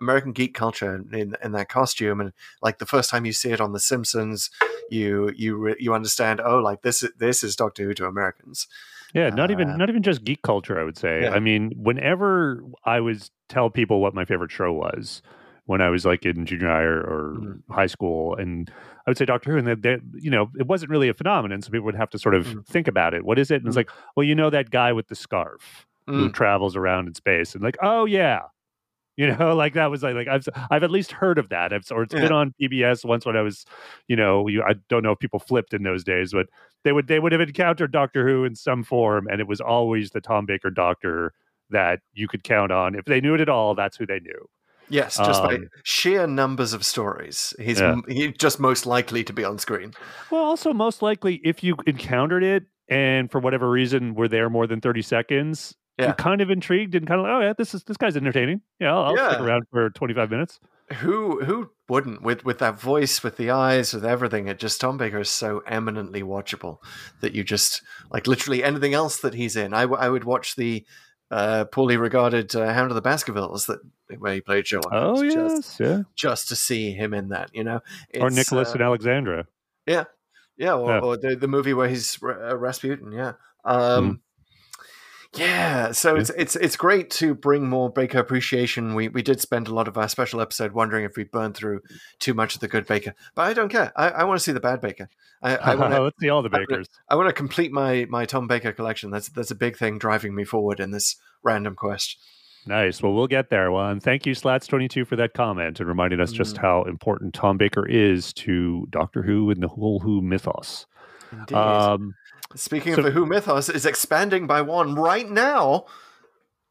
American 0.00 0.32
geek 0.32 0.54
culture 0.54 1.02
in, 1.12 1.34
in 1.42 1.52
that 1.52 1.68
costume. 1.68 2.20
And 2.20 2.32
like 2.62 2.78
the 2.78 2.86
first 2.86 3.10
time 3.10 3.24
you 3.24 3.32
see 3.32 3.50
it 3.50 3.60
on 3.60 3.72
The 3.72 3.80
Simpsons, 3.80 4.50
you, 4.90 5.32
you, 5.36 5.56
re- 5.56 5.76
you 5.78 5.94
understand, 5.94 6.40
oh, 6.40 6.58
like 6.58 6.82
this, 6.82 7.02
is- 7.02 7.12
this 7.18 7.42
is 7.42 7.56
Doctor 7.56 7.84
Who 7.84 7.94
to 7.94 8.06
Americans. 8.06 8.66
Yeah, 9.14 9.30
not 9.30 9.50
even 9.50 9.70
Uh, 9.70 9.76
not 9.76 9.88
even 9.88 10.02
just 10.02 10.22
geek 10.22 10.42
culture. 10.42 10.78
I 10.78 10.84
would 10.84 10.98
say. 10.98 11.22
Yeah. 11.22 11.30
I 11.30 11.40
mean, 11.40 11.72
whenever 11.76 12.62
I 12.84 13.00
was 13.00 13.30
tell 13.48 13.70
people 13.70 14.00
what 14.02 14.12
my 14.14 14.26
favorite 14.26 14.50
show 14.50 14.70
was 14.72 15.22
when 15.64 15.80
I 15.80 15.88
was 15.88 16.04
like 16.04 16.26
in 16.26 16.44
junior 16.44 16.68
high 16.68 16.82
or, 16.82 17.00
or 17.00 17.36
Mhm. 17.40 17.62
high 17.70 17.86
school, 17.86 18.34
and 18.36 18.70
I 19.06 19.10
would 19.10 19.16
say 19.16 19.24
Doctor 19.24 19.50
Who, 19.52 19.58
and 19.66 19.82
they, 19.82 19.98
you 20.14 20.30
know, 20.30 20.50
it 20.58 20.66
wasn't 20.66 20.90
really 20.90 21.08
a 21.08 21.14
phenomenon, 21.14 21.62
so 21.62 21.70
people 21.70 21.86
would 21.86 21.94
have 21.94 22.10
to 22.10 22.18
sort 22.18 22.34
of 22.34 22.46
Mhm. 22.48 22.66
think 22.66 22.86
about 22.86 23.14
it. 23.14 23.24
What 23.24 23.38
is 23.38 23.50
it? 23.50 23.56
And 23.62 23.66
it's 23.66 23.74
Mhm. 23.74 23.80
like, 23.80 23.90
well, 24.14 24.24
you 24.24 24.34
know, 24.34 24.50
that 24.50 24.68
guy 24.70 24.92
with 24.92 25.08
the 25.08 25.14
scarf 25.14 25.86
who 26.06 26.28
Mm. 26.28 26.34
travels 26.34 26.76
around 26.76 27.06
in 27.08 27.14
space, 27.14 27.54
and 27.54 27.64
like, 27.64 27.76
oh 27.82 28.04
yeah. 28.04 28.42
You 29.18 29.34
know, 29.36 29.54
like 29.56 29.74
that 29.74 29.90
was 29.90 30.04
like, 30.04 30.14
like 30.14 30.28
I've 30.28 30.48
I've 30.70 30.84
at 30.84 30.92
least 30.92 31.10
heard 31.10 31.38
of 31.38 31.48
that. 31.48 31.72
I've, 31.72 31.82
or 31.90 32.04
it's 32.04 32.14
been 32.14 32.30
on 32.32 32.54
PBS 32.62 33.04
once 33.04 33.26
when 33.26 33.36
I 33.36 33.42
was, 33.42 33.66
you 34.06 34.14
know, 34.14 34.46
you, 34.46 34.62
I 34.62 34.74
don't 34.88 35.02
know 35.02 35.10
if 35.10 35.18
people 35.18 35.40
flipped 35.40 35.74
in 35.74 35.82
those 35.82 36.04
days, 36.04 36.32
but 36.32 36.46
they 36.84 36.92
would 36.92 37.08
they 37.08 37.18
would 37.18 37.32
have 37.32 37.40
encountered 37.40 37.90
Doctor 37.90 38.26
Who 38.26 38.44
in 38.44 38.54
some 38.54 38.84
form, 38.84 39.26
and 39.28 39.40
it 39.40 39.48
was 39.48 39.60
always 39.60 40.10
the 40.10 40.20
Tom 40.20 40.46
Baker 40.46 40.70
Doctor 40.70 41.34
that 41.70 41.98
you 42.14 42.28
could 42.28 42.44
count 42.44 42.70
on. 42.70 42.94
If 42.94 43.06
they 43.06 43.20
knew 43.20 43.34
it 43.34 43.40
at 43.40 43.48
all, 43.48 43.74
that's 43.74 43.96
who 43.96 44.06
they 44.06 44.20
knew. 44.20 44.48
Yes, 44.88 45.16
just 45.16 45.42
by 45.42 45.56
Um, 45.56 45.68
sheer 45.82 46.26
numbers 46.28 46.72
of 46.72 46.84
stories, 46.84 47.52
he's 47.58 47.80
Yeah. 47.80 47.96
he's 48.06 48.34
just 48.38 48.60
most 48.60 48.86
likely 48.86 49.24
to 49.24 49.32
be 49.32 49.42
on 49.42 49.58
screen. 49.58 49.94
Well, 50.30 50.44
also 50.44 50.72
most 50.72 51.02
likely, 51.02 51.40
if 51.44 51.64
you 51.64 51.74
encountered 51.86 52.44
it 52.44 52.66
and 52.88 53.30
for 53.30 53.40
whatever 53.40 53.68
reason 53.68 54.14
were 54.14 54.28
there 54.28 54.48
more 54.48 54.68
than 54.68 54.80
thirty 54.80 55.02
seconds, 55.02 55.74
Yeah. 55.98 56.12
kind 56.12 56.40
of 56.40 56.50
intrigued 56.50 56.94
and 56.94 57.06
kind 57.06 57.20
of 57.20 57.24
like, 57.24 57.32
oh 57.34 57.40
yeah, 57.40 57.52
this 57.58 57.74
is 57.74 57.82
this 57.84 57.96
guy's 57.96 58.16
entertaining. 58.16 58.60
Yeah, 58.78 58.94
I'll, 58.94 59.16
I'll 59.16 59.30
stick 59.30 59.40
around 59.40 59.64
for 59.70 59.90
twenty 59.90 60.14
five 60.14 60.30
minutes. 60.30 60.60
Who 61.00 61.44
who 61.44 61.70
wouldn't 61.88 62.22
with 62.22 62.44
with 62.44 62.58
that 62.60 62.80
voice, 62.80 63.22
with 63.22 63.36
the 63.36 63.50
eyes, 63.50 63.92
with 63.92 64.04
everything? 64.04 64.48
It 64.48 64.58
just 64.58 64.80
Tom 64.80 64.96
Baker 64.96 65.20
is 65.20 65.28
so 65.28 65.62
eminently 65.66 66.22
watchable 66.22 66.78
that 67.20 67.34
you 67.34 67.44
just 67.44 67.82
like 68.10 68.26
literally 68.26 68.62
anything 68.64 68.94
else 68.94 69.18
that 69.18 69.34
he's 69.34 69.56
in. 69.56 69.74
I, 69.74 69.82
w- 69.82 70.00
I 70.00 70.08
would 70.08 70.24
watch 70.24 70.56
the 70.56 70.86
uh, 71.30 71.64
poorly 71.64 71.96
regarded 71.98 72.54
uh, 72.56 72.72
Hound 72.72 72.90
of 72.90 72.94
the 72.94 73.02
Baskervilles 73.02 73.66
that 73.66 73.80
where 74.18 74.34
he 74.34 74.40
played 74.40 74.66
Sherlock. 74.66 74.92
Oh 74.92 75.20
yes, 75.20 75.34
just, 75.34 75.80
yeah. 75.80 76.02
just 76.16 76.48
to 76.48 76.56
see 76.56 76.92
him 76.92 77.12
in 77.12 77.28
that, 77.30 77.50
you 77.52 77.64
know, 77.64 77.80
or 78.18 78.30
Nicholas 78.30 78.70
uh, 78.70 78.74
and 78.74 78.82
Alexandra. 78.82 79.46
Yeah, 79.84 80.04
yeah, 80.56 80.74
or, 80.74 80.90
Yeah. 80.90 81.00
or 81.00 81.16
the 81.18 81.36
the 81.36 81.48
movie 81.48 81.74
where 81.74 81.88
he's 81.88 82.18
uh, 82.22 82.56
Rasputin. 82.56 83.12
Yeah, 83.12 83.32
um, 83.64 84.22
yeah. 85.38 85.92
So 85.92 86.14
Yeah. 86.14 86.20
it's 86.20 86.30
it's 86.30 86.56
it's 86.56 86.76
great 86.76 87.10
to 87.12 87.34
bring 87.34 87.68
more 87.68 87.90
Baker 87.90 88.18
appreciation. 88.18 88.94
We 88.94 89.08
we 89.08 89.22
did 89.22 89.40
spend 89.40 89.68
a 89.68 89.74
lot 89.74 89.88
of 89.88 89.96
our 89.96 90.08
special 90.08 90.40
episode 90.40 90.72
wondering 90.72 91.04
if 91.04 91.16
we 91.16 91.24
burned 91.24 91.54
through 91.56 91.80
too 92.18 92.34
much 92.34 92.54
of 92.54 92.60
the 92.60 92.68
good 92.68 92.86
Baker, 92.86 93.14
but 93.34 93.42
I 93.42 93.52
don't 93.54 93.68
care. 93.70 93.92
I, 93.96 94.08
I 94.10 94.24
want 94.24 94.38
to 94.38 94.44
see 94.44 94.52
the 94.52 94.60
bad 94.60 94.80
Baker. 94.80 95.08
I, 95.42 95.56
I 95.56 95.74
want 95.76 95.92
to 95.94 96.02
Let's 96.08 96.20
see 96.20 96.28
all 96.28 96.42
the 96.42 96.48
Bakers. 96.50 96.88
I 97.08 97.14
want 97.16 97.28
to 97.28 97.32
complete 97.32 97.72
my 97.72 98.06
my 98.08 98.24
Tom 98.24 98.46
Baker 98.46 98.72
collection. 98.72 99.10
That's 99.10 99.28
that's 99.28 99.50
a 99.50 99.54
big 99.56 99.76
thing 99.76 99.98
driving 99.98 100.34
me 100.34 100.44
forward 100.44 100.80
in 100.80 100.90
this 100.90 101.16
random 101.42 101.74
quest. 101.76 102.16
Nice. 102.66 103.02
Well, 103.02 103.14
we'll 103.14 103.28
get 103.28 103.48
there. 103.48 103.72
Well, 103.72 103.88
and 103.88 104.02
thank 104.02 104.26
you, 104.26 104.34
Slats22, 104.34 105.06
for 105.06 105.16
that 105.16 105.32
comment 105.32 105.80
and 105.80 105.88
reminding 105.88 106.20
us 106.20 106.32
just 106.32 106.56
Mm. 106.56 106.60
how 106.60 106.82
important 106.82 107.32
Tom 107.32 107.56
Baker 107.56 107.86
is 107.88 108.32
to 108.34 108.86
Doctor 108.90 109.22
Who 109.22 109.50
and 109.50 109.62
the 109.62 109.68
whole 109.68 110.00
Who 110.00 110.20
mythos. 110.20 110.84
Indeed. 111.32 111.54
Um, 111.54 112.14
Speaking 112.54 112.94
so- 112.94 113.00
of 113.00 113.04
the 113.04 113.10
Who 113.10 113.26
mythos, 113.26 113.68
is 113.68 113.84
expanding 113.86 114.46
by 114.46 114.62
one 114.62 114.94
right 114.94 115.28
now 115.28 115.86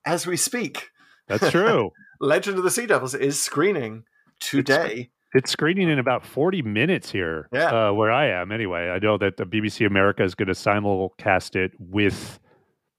as 0.05 0.25
we 0.25 0.37
speak. 0.37 0.89
that's 1.27 1.51
true. 1.51 1.91
Legend 2.19 2.57
of 2.57 2.63
the 2.63 2.71
Sea 2.71 2.85
Devils 2.87 3.13
is 3.13 3.39
screening 3.39 4.03
today. 4.39 5.11
it's 5.33 5.51
screening 5.51 5.89
in 5.89 5.99
about 5.99 6.25
40 6.25 6.61
minutes 6.63 7.11
here, 7.11 7.47
Yeah. 7.51 7.89
uh, 7.89 7.93
where 7.93 8.11
I 8.11 8.27
am 8.29 8.51
anyway. 8.51 8.89
I 8.89 8.97
know 8.99 9.17
that 9.19 9.37
the 9.37 9.45
BBC 9.45 9.85
America 9.85 10.23
is 10.23 10.33
going 10.33 10.47
to 10.47 10.53
simulcast 10.53 11.55
it 11.55 11.71
with 11.79 12.39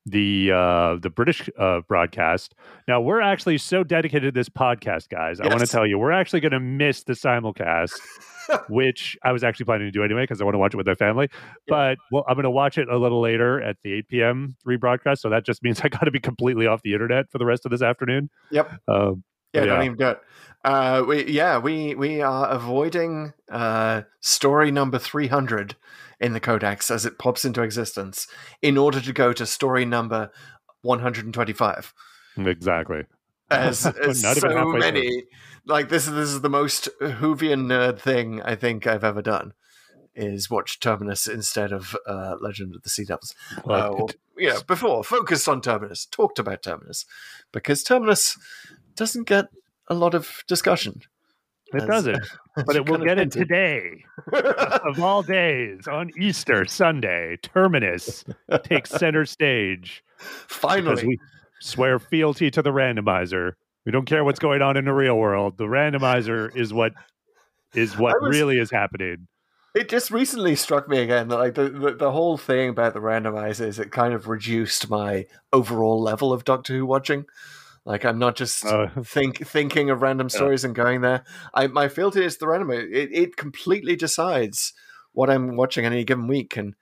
the 0.06 0.50
uh 0.52 0.96
the 1.02 1.10
British 1.10 1.50
uh 1.58 1.80
broadcast. 1.86 2.54
Now 2.86 2.98
we're 3.00 3.20
actually 3.20 3.58
so 3.58 3.84
dedicated 3.84 4.32
to 4.34 4.38
this 4.38 4.48
podcast, 4.48 5.08
guys. 5.10 5.38
I 5.40 5.48
want 5.48 5.60
to 5.60 5.66
tell 5.66 5.86
you, 5.86 5.98
we're 5.98 6.12
actually 6.12 6.40
going 6.40 6.52
to 6.52 6.60
miss 6.60 7.02
the 7.02 7.12
simulcast, 7.12 7.92
which 8.68 9.16
I 9.22 9.32
was 9.32 9.44
actually 9.44 9.66
planning 9.66 9.86
to 9.86 9.90
do 9.90 10.04
anyway 10.04 10.22
because 10.22 10.40
I 10.40 10.44
want 10.44 10.54
to 10.54 10.58
watch 10.58 10.74
it 10.74 10.76
with 10.76 10.86
my 10.86 10.94
family. 10.94 11.28
But 11.66 11.98
well, 12.10 12.24
I'm 12.28 12.34
going 12.34 12.44
to 12.44 12.50
watch 12.50 12.78
it 12.78 12.88
a 12.88 12.96
little 12.96 13.20
later 13.20 13.60
at 13.62 13.76
the 13.82 13.94
8 13.94 14.08
p.m. 14.08 14.56
rebroadcast. 14.66 15.18
So 15.18 15.30
that 15.30 15.44
just 15.44 15.62
means 15.62 15.80
I 15.84 15.88
got 15.88 16.04
to 16.04 16.10
be 16.10 16.20
completely 16.20 16.66
off 16.66 16.82
the 16.82 16.92
internet 16.92 17.30
for 17.30 17.38
the 17.38 17.46
rest 17.46 17.64
of 17.64 17.70
this 17.70 17.82
afternoon. 17.82 18.30
Yep. 18.50 18.72
Um, 18.88 19.24
Yeah, 19.52 19.64
Yeah. 19.64 19.66
don't 19.66 19.84
even 19.84 19.96
do 19.98 20.08
it. 20.08 20.20
Uh, 20.64 21.04
we 21.06 21.24
yeah 21.26 21.56
we 21.58 21.94
we 21.94 22.20
are 22.20 22.48
avoiding 22.48 23.32
uh, 23.50 24.02
story 24.20 24.72
number 24.72 24.98
three 24.98 25.28
hundred 25.28 25.76
in 26.18 26.32
the 26.32 26.40
codex 26.40 26.90
as 26.90 27.06
it 27.06 27.16
pops 27.16 27.44
into 27.44 27.62
existence 27.62 28.26
in 28.60 28.76
order 28.76 29.00
to 29.00 29.12
go 29.12 29.32
to 29.32 29.46
story 29.46 29.84
number 29.84 30.30
one 30.82 30.98
hundred 30.98 31.24
and 31.24 31.32
twenty 31.32 31.52
five. 31.52 31.94
Exactly. 32.36 33.04
As, 33.50 33.86
as 34.02 34.22
Not 34.22 34.36
even 34.36 34.50
so 34.50 34.56
halfway 34.56 34.70
through. 34.72 34.80
many 34.80 35.24
like 35.66 35.88
this 35.88 36.06
is 36.06 36.14
this 36.14 36.30
is 36.30 36.40
the 36.40 36.50
most 36.50 36.88
Whovian 37.00 37.66
nerd 37.66 38.00
thing 38.00 38.42
I 38.42 38.54
think 38.54 38.86
I've 38.86 39.04
ever 39.04 39.22
done. 39.22 39.52
Is 40.14 40.50
watch 40.50 40.80
Terminus 40.80 41.28
instead 41.28 41.70
of 41.70 41.96
uh, 42.04 42.34
Legend 42.40 42.74
of 42.74 42.82
the 42.82 42.90
Sea 42.90 43.04
Devils. 43.04 43.36
Well, 43.64 43.80
uh, 43.80 43.88
or, 43.90 44.08
you 44.36 44.48
know, 44.48 44.60
before 44.66 45.04
focused 45.04 45.48
on 45.48 45.60
Terminus, 45.60 46.06
talked 46.06 46.40
about 46.40 46.64
Terminus, 46.64 47.06
because 47.52 47.84
Terminus 47.84 48.36
doesn't 48.96 49.28
get 49.28 49.46
a 49.86 49.94
lot 49.94 50.14
of 50.14 50.42
discussion. 50.48 51.02
It 51.72 51.82
As- 51.82 51.88
doesn't, 51.88 52.26
but 52.66 52.74
it 52.74 52.88
will 52.88 52.98
get 52.98 53.18
it 53.20 53.30
today. 53.30 54.02
of 54.32 55.00
all 55.00 55.22
days, 55.22 55.86
on 55.86 56.10
Easter 56.18 56.64
Sunday, 56.64 57.36
Terminus 57.40 58.24
takes 58.64 58.90
center 58.90 59.24
stage 59.24 60.02
Finally, 60.18 61.06
we 61.06 61.18
swear 61.60 61.98
fealty 61.98 62.50
to 62.50 62.62
the 62.62 62.70
randomizer. 62.70 63.52
We 63.86 63.92
don't 63.92 64.04
care 64.06 64.24
what's 64.24 64.38
going 64.38 64.60
on 64.62 64.76
in 64.76 64.84
the 64.84 64.92
real 64.92 65.16
world. 65.16 65.56
The 65.58 65.64
randomizer 65.64 66.54
is 66.56 66.72
what 66.72 66.92
is 67.74 67.96
what 67.96 68.20
was- 68.20 68.30
really 68.36 68.58
is 68.58 68.70
happening. 68.70 69.28
it 69.74 69.88
just 69.88 70.10
recently 70.10 70.56
struck 70.56 70.88
me 70.88 70.98
again 70.98 71.28
that 71.28 71.36
like 71.38 71.54
the, 71.54 71.68
the 71.68 71.94
the 71.94 72.10
whole 72.10 72.36
thing 72.36 72.70
about 72.70 72.94
the 72.94 73.00
randomizer 73.00 73.66
is 73.66 73.78
it 73.78 73.92
kind 73.92 74.12
of 74.14 74.26
reduced 74.28 74.88
my 74.90 75.26
overall 75.52 76.00
level 76.02 76.32
of 76.32 76.44
Doctor 76.44 76.74
Who 76.74 76.86
watching. 76.86 77.24
Like 77.84 78.04
I'm 78.04 78.18
not 78.18 78.36
just 78.36 78.64
Uh, 78.66 78.88
think 79.04 79.46
thinking 79.46 79.88
of 79.88 80.02
random 80.02 80.28
stories 80.28 80.64
and 80.64 80.74
going 80.74 81.00
there. 81.00 81.24
I 81.54 81.66
my 81.68 81.88
fealty 81.88 82.24
is 82.24 82.36
the 82.38 82.46
randomizer. 82.46 82.90
It, 82.92 83.10
it 83.12 83.36
completely 83.36 83.96
decides 83.96 84.74
what 85.12 85.30
I'm 85.30 85.56
watching 85.56 85.86
any 85.86 86.04
given 86.04 86.26
week, 86.28 86.56
and 86.56 86.74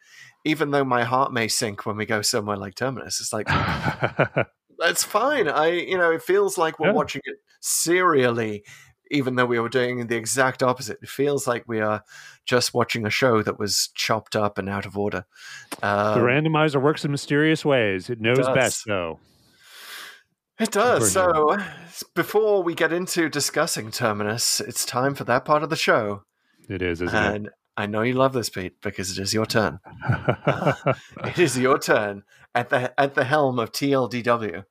even 0.44 0.70
though 0.72 0.84
my 0.84 1.04
heart 1.04 1.32
may 1.32 1.46
sink 1.48 1.86
when 1.86 1.96
we 1.96 2.06
go 2.06 2.22
somewhere 2.22 2.56
like 2.56 2.74
Terminus, 2.74 3.20
it's 3.20 3.32
like 3.32 3.46
that's 4.78 5.04
fine. 5.04 5.48
I 5.48 5.68
you 5.70 5.96
know 5.98 6.10
it 6.12 6.22
feels 6.22 6.56
like 6.58 6.78
we're 6.78 6.88
Yeah. 6.88 6.92
watching 6.94 7.22
it 7.24 7.36
serially, 7.60 8.64
even 9.10 9.36
though 9.36 9.46
we 9.46 9.58
were 9.60 9.68
doing 9.68 10.06
the 10.06 10.16
exact 10.16 10.62
opposite. 10.62 10.98
It 11.02 11.08
feels 11.08 11.46
like 11.46 11.64
we 11.66 11.80
are 11.80 12.02
just 12.44 12.74
watching 12.74 13.04
a 13.06 13.10
show 13.10 13.42
that 13.42 13.58
was 13.58 13.88
chopped 13.94 14.36
up 14.36 14.58
and 14.58 14.68
out 14.68 14.86
of 14.86 14.96
order. 14.96 15.24
the 15.80 15.86
Um, 15.88 16.20
randomizer 16.20 16.80
works 16.80 17.04
in 17.04 17.10
mysterious 17.10 17.64
ways. 17.64 18.08
It 18.08 18.20
knows 18.20 18.38
does. 18.38 18.54
best, 18.54 18.84
though. 18.86 19.18
It 20.58 20.70
does. 20.70 21.12
So 21.12 21.56
before 22.14 22.62
we 22.62 22.74
get 22.74 22.92
into 22.92 23.28
discussing 23.28 23.90
Terminus, 23.90 24.58
it's 24.60 24.86
time 24.86 25.14
for 25.14 25.24
that 25.24 25.44
part 25.44 25.62
of 25.62 25.70
the 25.70 25.76
show. 25.76 26.22
It 26.68 26.80
is, 26.82 27.02
isn't 27.02 27.14
it? 27.14 27.34
And 27.34 27.50
I 27.76 27.84
know 27.86 28.00
you 28.02 28.14
love 28.14 28.32
this, 28.32 28.48
Pete, 28.48 28.80
because 28.80 29.10
it 29.16 29.20
is 29.22 29.34
your 29.34 29.44
turn. 29.44 29.80
it 31.24 31.38
is 31.38 31.58
your 31.58 31.78
turn 31.78 32.22
at 32.56 32.70
the 32.70 32.98
at 32.98 33.14
the 33.14 33.24
helm 33.24 33.58
of 33.58 33.70
TLDW. 33.70 34.64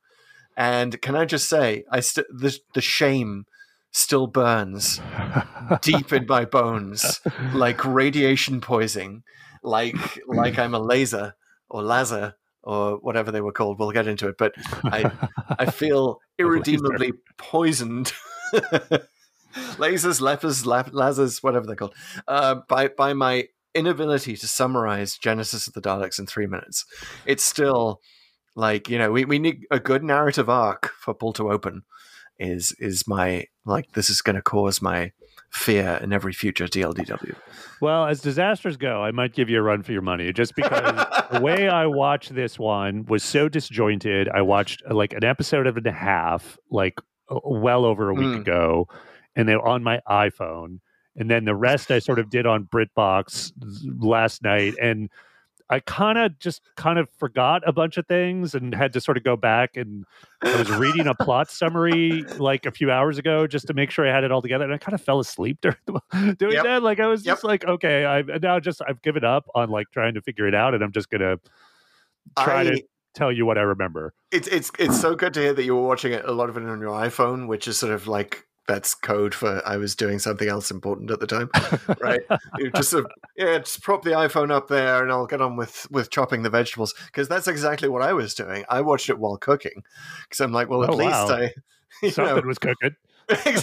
And 0.56 1.00
can 1.00 1.14
I 1.14 1.24
just 1.24 1.48
say, 1.48 1.84
I 1.90 2.00
st- 2.00 2.26
the 2.30 2.58
the 2.74 2.80
shame 2.80 3.46
still 3.92 4.26
burns 4.26 5.00
deep 5.80 6.12
in 6.12 6.26
my 6.26 6.44
bones, 6.44 7.20
like 7.54 7.84
radiation 7.84 8.60
poisoning, 8.60 9.22
like 9.62 9.96
like 10.26 10.58
I'm 10.58 10.74
a 10.74 10.80
laser 10.80 11.34
or 11.70 11.82
laser 11.82 12.34
or 12.62 12.96
whatever 12.96 13.30
they 13.30 13.40
were 13.40 13.52
called. 13.52 13.78
We'll 13.78 13.92
get 13.92 14.08
into 14.08 14.28
it, 14.28 14.36
but 14.36 14.54
I 14.84 15.10
I 15.58 15.70
feel 15.70 16.20
irredeemably 16.38 17.12
poisoned. 17.38 18.12
Lasers, 19.78 20.20
lepers, 20.20 20.66
lap- 20.66 20.90
lasers, 20.90 21.42
whatever 21.42 21.66
they're 21.66 21.76
called, 21.76 21.94
uh, 22.28 22.56
by 22.68 22.88
by 22.88 23.14
my 23.14 23.48
inability 23.76 24.36
to 24.36 24.46
summarize 24.48 25.16
Genesis 25.18 25.66
of 25.66 25.74
the 25.74 25.80
Daleks 25.82 26.18
in 26.18 26.26
three 26.26 26.46
minutes. 26.46 26.84
It's 27.26 27.44
still 27.44 28.00
like 28.54 28.88
you 28.88 28.98
know 28.98 29.12
we, 29.12 29.24
we 29.24 29.38
need 29.38 29.66
a 29.70 29.78
good 29.78 30.02
narrative 30.02 30.48
arc 30.48 30.90
for 30.98 31.14
Pull 31.14 31.32
to 31.34 31.50
Open. 31.52 31.82
Is 32.38 32.74
is 32.78 33.06
my 33.08 33.46
like 33.64 33.92
this 33.92 34.10
is 34.10 34.20
going 34.22 34.36
to 34.36 34.42
cause 34.42 34.82
my 34.82 35.12
fear 35.50 35.98
in 36.02 36.12
every 36.12 36.32
future 36.34 36.66
TLDW. 36.66 37.34
Well, 37.80 38.04
as 38.06 38.20
disasters 38.20 38.76
go, 38.76 39.02
I 39.02 39.10
might 39.10 39.32
give 39.32 39.48
you 39.48 39.58
a 39.58 39.62
run 39.62 39.82
for 39.82 39.92
your 39.92 40.02
money 40.02 40.32
just 40.32 40.54
because 40.54 41.06
the 41.32 41.40
way 41.40 41.68
I 41.68 41.86
watched 41.86 42.34
this 42.34 42.58
one 42.58 43.06
was 43.06 43.22
so 43.22 43.48
disjointed. 43.48 44.28
I 44.28 44.42
watched 44.42 44.82
uh, 44.90 44.94
like 44.94 45.14
an 45.14 45.24
episode 45.24 45.66
of 45.66 45.76
and 45.78 45.86
a 45.86 45.92
half, 45.92 46.58
like 46.70 46.98
uh, 47.30 47.38
well 47.44 47.84
over 47.86 48.10
a 48.10 48.14
week 48.14 48.26
Mm. 48.26 48.40
ago, 48.42 48.88
and 49.34 49.48
they 49.48 49.56
were 49.56 49.66
on 49.66 49.82
my 49.82 50.00
iPhone. 50.08 50.80
And 51.16 51.30
then 51.30 51.44
the 51.44 51.54
rest 51.54 51.90
I 51.90 51.98
sort 51.98 52.18
of 52.18 52.30
did 52.30 52.46
on 52.46 52.64
BritBox 52.66 53.52
last 53.98 54.42
night. 54.42 54.74
And 54.82 55.10
I 55.68 55.80
kind 55.80 56.16
of 56.16 56.38
just 56.38 56.62
kind 56.76 56.96
of 56.96 57.08
forgot 57.18 57.66
a 57.66 57.72
bunch 57.72 57.96
of 57.96 58.06
things 58.06 58.54
and 58.54 58.72
had 58.72 58.92
to 58.92 59.00
sort 59.00 59.16
of 59.16 59.24
go 59.24 59.34
back 59.34 59.76
and 59.76 60.04
I 60.44 60.56
was 60.58 60.70
reading 60.70 61.08
a 61.08 61.14
plot 61.16 61.50
summary 61.50 62.24
like 62.38 62.66
a 62.66 62.70
few 62.70 62.88
hours 62.92 63.18
ago 63.18 63.48
just 63.48 63.66
to 63.66 63.74
make 63.74 63.90
sure 63.90 64.08
I 64.08 64.14
had 64.14 64.22
it 64.22 64.30
all 64.30 64.40
together, 64.40 64.62
and 64.64 64.72
I 64.72 64.78
kind 64.78 64.94
of 64.94 65.00
fell 65.00 65.18
asleep 65.18 65.58
during 65.62 65.76
the, 65.86 66.36
doing 66.38 66.52
Yep. 66.52 66.64
that. 66.64 66.82
Like 66.84 67.00
I 67.00 67.08
was 67.08 67.26
Yep. 67.26 67.32
just 67.34 67.44
like, 67.44 67.64
okay, 67.64 68.04
I 68.06 68.22
now 68.22 68.60
just 68.60 68.80
I've 68.86 69.02
given 69.02 69.24
up 69.24 69.48
on 69.56 69.68
like 69.70 69.90
trying 69.90 70.14
to 70.14 70.20
figure 70.22 70.46
it 70.46 70.54
out, 70.54 70.72
and 70.72 70.84
I'm 70.84 70.92
just 70.92 71.10
gonna 71.10 71.38
try 72.38 72.60
I, 72.60 72.64
to 72.64 72.82
tell 73.14 73.32
you 73.32 73.44
what 73.44 73.58
I 73.58 73.62
remember. 73.62 74.14
it's 74.30 74.46
it's 74.46 74.70
it's 74.78 75.00
so 75.00 75.16
good 75.16 75.34
to 75.34 75.40
hear 75.40 75.52
that 75.52 75.64
you 75.64 75.74
were 75.74 75.82
watching 75.82 76.12
it 76.12 76.24
a 76.24 76.32
lot 76.32 76.48
of 76.48 76.56
it 76.56 76.62
on 76.62 76.80
your 76.80 76.90
iPhone, 76.92 77.48
which 77.48 77.66
is 77.66 77.76
sort 77.76 77.92
of 77.92 78.06
like 78.06 78.46
that's 78.66 78.94
code 78.94 79.34
for 79.34 79.62
I 79.66 79.76
was 79.76 79.94
doing 79.94 80.18
something 80.18 80.48
else 80.48 80.70
important 80.70 81.10
at 81.10 81.20
the 81.20 81.26
time, 81.26 81.50
right? 82.00 82.20
you 82.58 82.70
just 82.72 82.90
sort 82.90 83.04
of, 83.04 83.10
yeah, 83.36 83.58
just 83.58 83.82
prop 83.82 84.02
the 84.02 84.10
iPhone 84.10 84.50
up 84.50 84.68
there, 84.68 85.02
and 85.02 85.12
I'll 85.12 85.26
get 85.26 85.40
on 85.40 85.56
with 85.56 85.86
with 85.90 86.10
chopping 86.10 86.42
the 86.42 86.50
vegetables 86.50 86.94
because 87.06 87.28
that's 87.28 87.48
exactly 87.48 87.88
what 87.88 88.02
I 88.02 88.12
was 88.12 88.34
doing. 88.34 88.64
I 88.68 88.80
watched 88.80 89.08
it 89.08 89.18
while 89.18 89.36
cooking 89.36 89.82
because 90.24 90.40
I'm 90.40 90.52
like, 90.52 90.68
well, 90.68 90.84
at 90.84 90.90
Oh, 90.90 90.96
least 90.96 91.10
wow. 91.10 91.28
I. 91.28 91.50
You 92.02 92.10
Something 92.10 92.36
know, 92.36 92.42
was 92.42 92.58
cooking. 92.58 92.94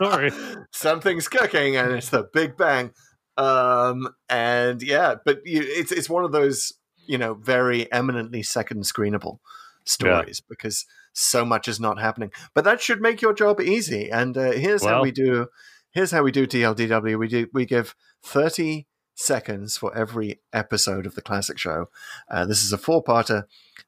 Sorry. 0.00 0.32
Something's 0.72 1.28
cooking, 1.28 1.76
and 1.76 1.92
it's 1.92 2.08
the 2.08 2.24
Big 2.32 2.56
Bang. 2.56 2.90
Um, 3.36 4.08
and 4.28 4.82
yeah, 4.82 5.14
but 5.24 5.46
you, 5.46 5.60
it's 5.64 5.92
it's 5.92 6.10
one 6.10 6.24
of 6.24 6.32
those 6.32 6.72
you 7.06 7.16
know 7.16 7.34
very 7.34 7.90
eminently 7.92 8.42
second 8.42 8.82
screenable 8.82 9.38
stories 9.84 10.40
because 10.40 10.86
so 11.18 11.44
much 11.44 11.68
is 11.68 11.80
not 11.80 11.98
happening. 12.00 12.30
But 12.54 12.64
that 12.64 12.80
should 12.80 13.00
make 13.00 13.20
your 13.20 13.32
job 13.34 13.60
easy. 13.60 14.10
And 14.10 14.36
uh, 14.36 14.52
here's 14.52 14.84
how 14.84 15.02
we 15.02 15.10
do. 15.10 15.48
Here's 15.90 16.10
how 16.10 16.22
we 16.22 16.30
do 16.32 16.46
TLDW. 16.46 17.18
We 17.18 17.28
do 17.28 17.46
we 17.52 17.64
give 17.66 17.94
thirty 18.22 18.86
seconds 19.14 19.76
for 19.76 19.96
every 19.96 20.40
episode 20.52 21.04
of 21.06 21.14
the 21.16 21.22
classic 21.22 21.58
show. 21.58 21.86
Uh, 22.30 22.44
this 22.46 22.62
is 22.62 22.72
a 22.72 22.78
four-parter, 22.78 23.42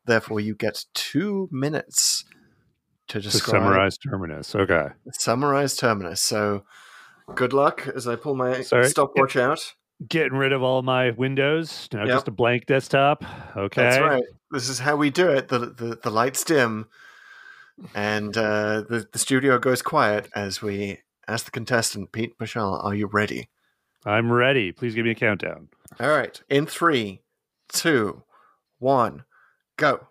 therefore 0.04 0.40
you 0.40 0.56
get 0.56 0.84
two 0.92 1.48
minutes 1.52 2.24
to 3.06 3.20
To 3.20 3.30
summarize 3.30 3.96
Terminus. 3.96 4.54
Okay. 4.56 4.88
summarize 5.12 5.76
Terminus. 5.76 6.20
So 6.20 6.64
good 7.36 7.52
luck 7.52 7.86
as 7.94 8.08
I 8.08 8.16
pull 8.16 8.34
my 8.34 8.62
Sorry. 8.62 8.88
stopwatch 8.88 9.36
out. 9.36 9.74
Getting 10.08 10.36
rid 10.36 10.52
of 10.52 10.62
all 10.64 10.82
my 10.82 11.10
windows. 11.10 11.88
Now 11.92 12.00
Yep. 12.06 12.08
just 12.08 12.28
a 12.28 12.32
blank 12.32 12.66
desktop. 12.66 13.22
Okay. 13.56 13.82
That's 13.82 14.00
right. 14.00 14.22
This 14.50 14.68
is 14.68 14.78
how 14.80 14.96
we 14.96 15.10
do 15.10 15.28
it. 15.28 15.46
The 15.48 15.58
the, 15.58 15.98
the 16.02 16.10
lights 16.10 16.42
dim, 16.42 16.88
and 17.94 18.36
uh, 18.36 18.82
the 18.88 19.06
the 19.12 19.18
studio 19.18 19.58
goes 19.58 19.82
quiet 19.82 20.28
as 20.34 20.62
we 20.62 20.98
ask 21.26 21.44
the 21.44 21.50
contestant 21.50 22.12
Pete 22.12 22.34
Michelle, 22.38 22.80
"Are 22.82 22.94
you 22.94 23.06
ready?" 23.06 23.48
I'm 24.04 24.32
ready. 24.32 24.72
Please 24.72 24.94
give 24.94 25.04
me 25.04 25.10
a 25.10 25.14
countdown. 25.14 25.68
All 25.98 26.08
right. 26.08 26.40
In 26.48 26.66
three, 26.66 27.20
two, 27.68 28.22
one, 28.78 29.24
go. 29.76 30.06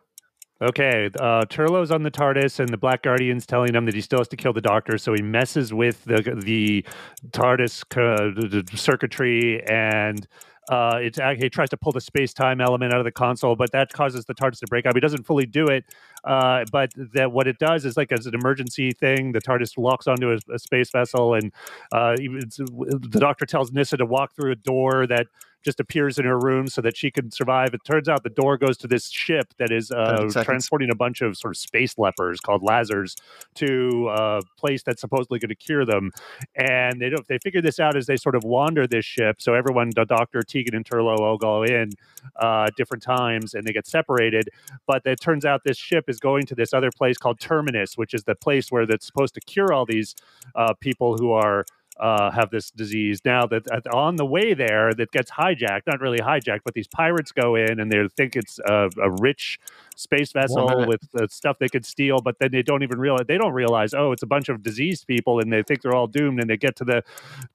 Okay, 0.61 1.09
uh, 1.17 1.45
Turlough's 1.45 1.89
on 1.89 2.03
the 2.03 2.11
TARDIS, 2.11 2.59
and 2.59 2.67
the 2.67 2.77
Black 2.77 3.03
Guardian's 3.03 3.45
telling 3.45 3.73
him 3.73 3.85
that 3.85 3.95
he 3.95 4.01
still 4.01 4.19
has 4.19 4.27
to 4.27 4.35
kill 4.35 4.51
the 4.51 4.59
Doctor. 4.59 4.97
So 4.97 5.13
he 5.13 5.21
messes 5.21 5.73
with 5.73 6.03
the 6.03 6.21
the 6.43 6.85
TARDIS 7.31 7.85
the 7.89 8.77
circuitry, 8.77 9.63
and 9.63 10.27
uh, 10.69 10.99
it's 11.01 11.19
he 11.41 11.49
tries 11.49 11.69
to 11.69 11.77
pull 11.77 11.91
the 11.91 12.01
space 12.01 12.33
time 12.33 12.61
element 12.61 12.93
out 12.93 12.99
of 12.99 13.05
the 13.05 13.11
console, 13.11 13.55
but 13.55 13.71
that 13.71 13.91
causes 13.91 14.25
the 14.25 14.35
TARDIS 14.35 14.59
to 14.59 14.67
break 14.67 14.85
up. 14.85 14.93
He 14.95 14.99
doesn't 14.99 15.25
fully 15.25 15.47
do 15.47 15.65
it, 15.65 15.83
uh, 16.23 16.63
but 16.71 16.91
that 17.13 17.31
what 17.31 17.47
it 17.47 17.57
does 17.57 17.85
is 17.85 17.97
like 17.97 18.11
as 18.11 18.27
an 18.27 18.35
emergency 18.35 18.91
thing, 18.91 19.31
the 19.31 19.41
TARDIS 19.41 19.77
locks 19.77 20.07
onto 20.07 20.31
a, 20.31 20.37
a 20.53 20.59
space 20.59 20.91
vessel, 20.91 21.33
and 21.33 21.51
uh, 21.91 22.15
the 22.15 23.17
Doctor 23.19 23.45
tells 23.45 23.71
Nyssa 23.71 23.97
to 23.97 24.05
walk 24.05 24.35
through 24.35 24.51
a 24.51 24.55
door 24.55 25.07
that 25.07 25.27
just 25.63 25.79
appears 25.79 26.17
in 26.17 26.25
her 26.25 26.39
room 26.39 26.67
so 26.67 26.81
that 26.81 26.95
she 26.95 27.11
can 27.11 27.31
survive. 27.31 27.73
It 27.73 27.81
turns 27.83 28.07
out 28.07 28.23
the 28.23 28.29
door 28.29 28.57
goes 28.57 28.77
to 28.77 28.87
this 28.87 29.09
ship 29.09 29.53
that 29.57 29.71
is 29.71 29.91
uh, 29.91 30.29
transporting 30.43 30.89
a 30.89 30.95
bunch 30.95 31.21
of 31.21 31.37
sort 31.37 31.53
of 31.53 31.57
space 31.57 31.97
lepers 31.97 32.39
called 32.39 32.63
Lazars 32.63 33.15
to 33.55 34.09
a 34.09 34.41
place 34.57 34.83
that's 34.83 35.01
supposedly 35.01 35.39
going 35.39 35.49
to 35.49 35.55
cure 35.55 35.85
them. 35.85 36.11
And 36.55 37.01
they 37.01 37.09
don't. 37.09 37.27
They 37.27 37.37
figure 37.39 37.61
this 37.61 37.79
out 37.79 37.95
as 37.95 38.05
they 38.05 38.17
sort 38.17 38.35
of 38.35 38.43
wander 38.43 38.87
this 38.87 39.05
ship. 39.05 39.41
So 39.41 39.53
everyone, 39.53 39.91
the 39.95 40.05
Doctor, 40.05 40.41
Tegan, 40.41 40.75
and 40.75 40.85
Turlough 40.85 41.19
all 41.19 41.37
go 41.37 41.63
in 41.63 41.91
uh, 42.37 42.67
different 42.77 43.03
times, 43.03 43.53
and 43.53 43.65
they 43.65 43.73
get 43.73 43.87
separated. 43.87 44.49
But 44.87 45.05
it 45.05 45.19
turns 45.19 45.45
out 45.45 45.61
this 45.65 45.77
ship 45.77 46.05
is 46.07 46.19
going 46.19 46.45
to 46.47 46.55
this 46.55 46.73
other 46.73 46.89
place 46.95 47.17
called 47.17 47.39
Terminus, 47.39 47.97
which 47.97 48.13
is 48.13 48.23
the 48.23 48.35
place 48.35 48.71
where 48.71 48.85
that's 48.85 49.05
supposed 49.05 49.33
to 49.35 49.41
cure 49.41 49.73
all 49.73 49.85
these 49.85 50.15
uh, 50.55 50.73
people 50.79 51.17
who 51.17 51.31
are 51.31 51.65
uh, 51.99 52.31
have 52.31 52.49
this 52.49 52.71
disease. 52.71 53.21
Now 53.25 53.45
that 53.47 53.65
that 53.65 53.87
on 53.93 54.15
the 54.15 54.25
way 54.25 54.53
there, 54.53 54.93
that 54.93 55.11
gets 55.11 55.31
hijacked, 55.31 55.81
not 55.85 55.99
really 55.99 56.19
hijacked, 56.19 56.61
but 56.63 56.73
these 56.73 56.87
pirates 56.87 57.31
go 57.31 57.55
in 57.55 57.79
and 57.79 57.91
they 57.91 58.07
think 58.15 58.35
it's 58.35 58.59
a, 58.59 58.89
a 59.01 59.11
rich 59.21 59.59
space 59.95 60.31
vessel 60.31 60.85
with 60.87 61.01
uh, 61.19 61.27
stuff 61.29 61.57
they 61.59 61.67
could 61.67 61.85
steal, 61.85 62.19
but 62.19 62.39
then 62.39 62.51
they 62.51 62.61
don't 62.61 62.83
even 62.83 62.99
realize 62.99 63.25
they 63.27 63.37
don't 63.37 63.53
realize 63.53 63.93
oh 63.93 64.11
it's 64.11 64.23
a 64.23 64.27
bunch 64.27 64.49
of 64.49 64.63
diseased 64.63 65.07
people 65.07 65.39
and 65.39 65.51
they 65.51 65.61
think 65.63 65.81
they're 65.81 65.95
all 65.95 66.07
doomed 66.07 66.39
and 66.39 66.49
they 66.49 66.57
get 66.57 66.75
to 66.77 66.85
the 66.85 67.03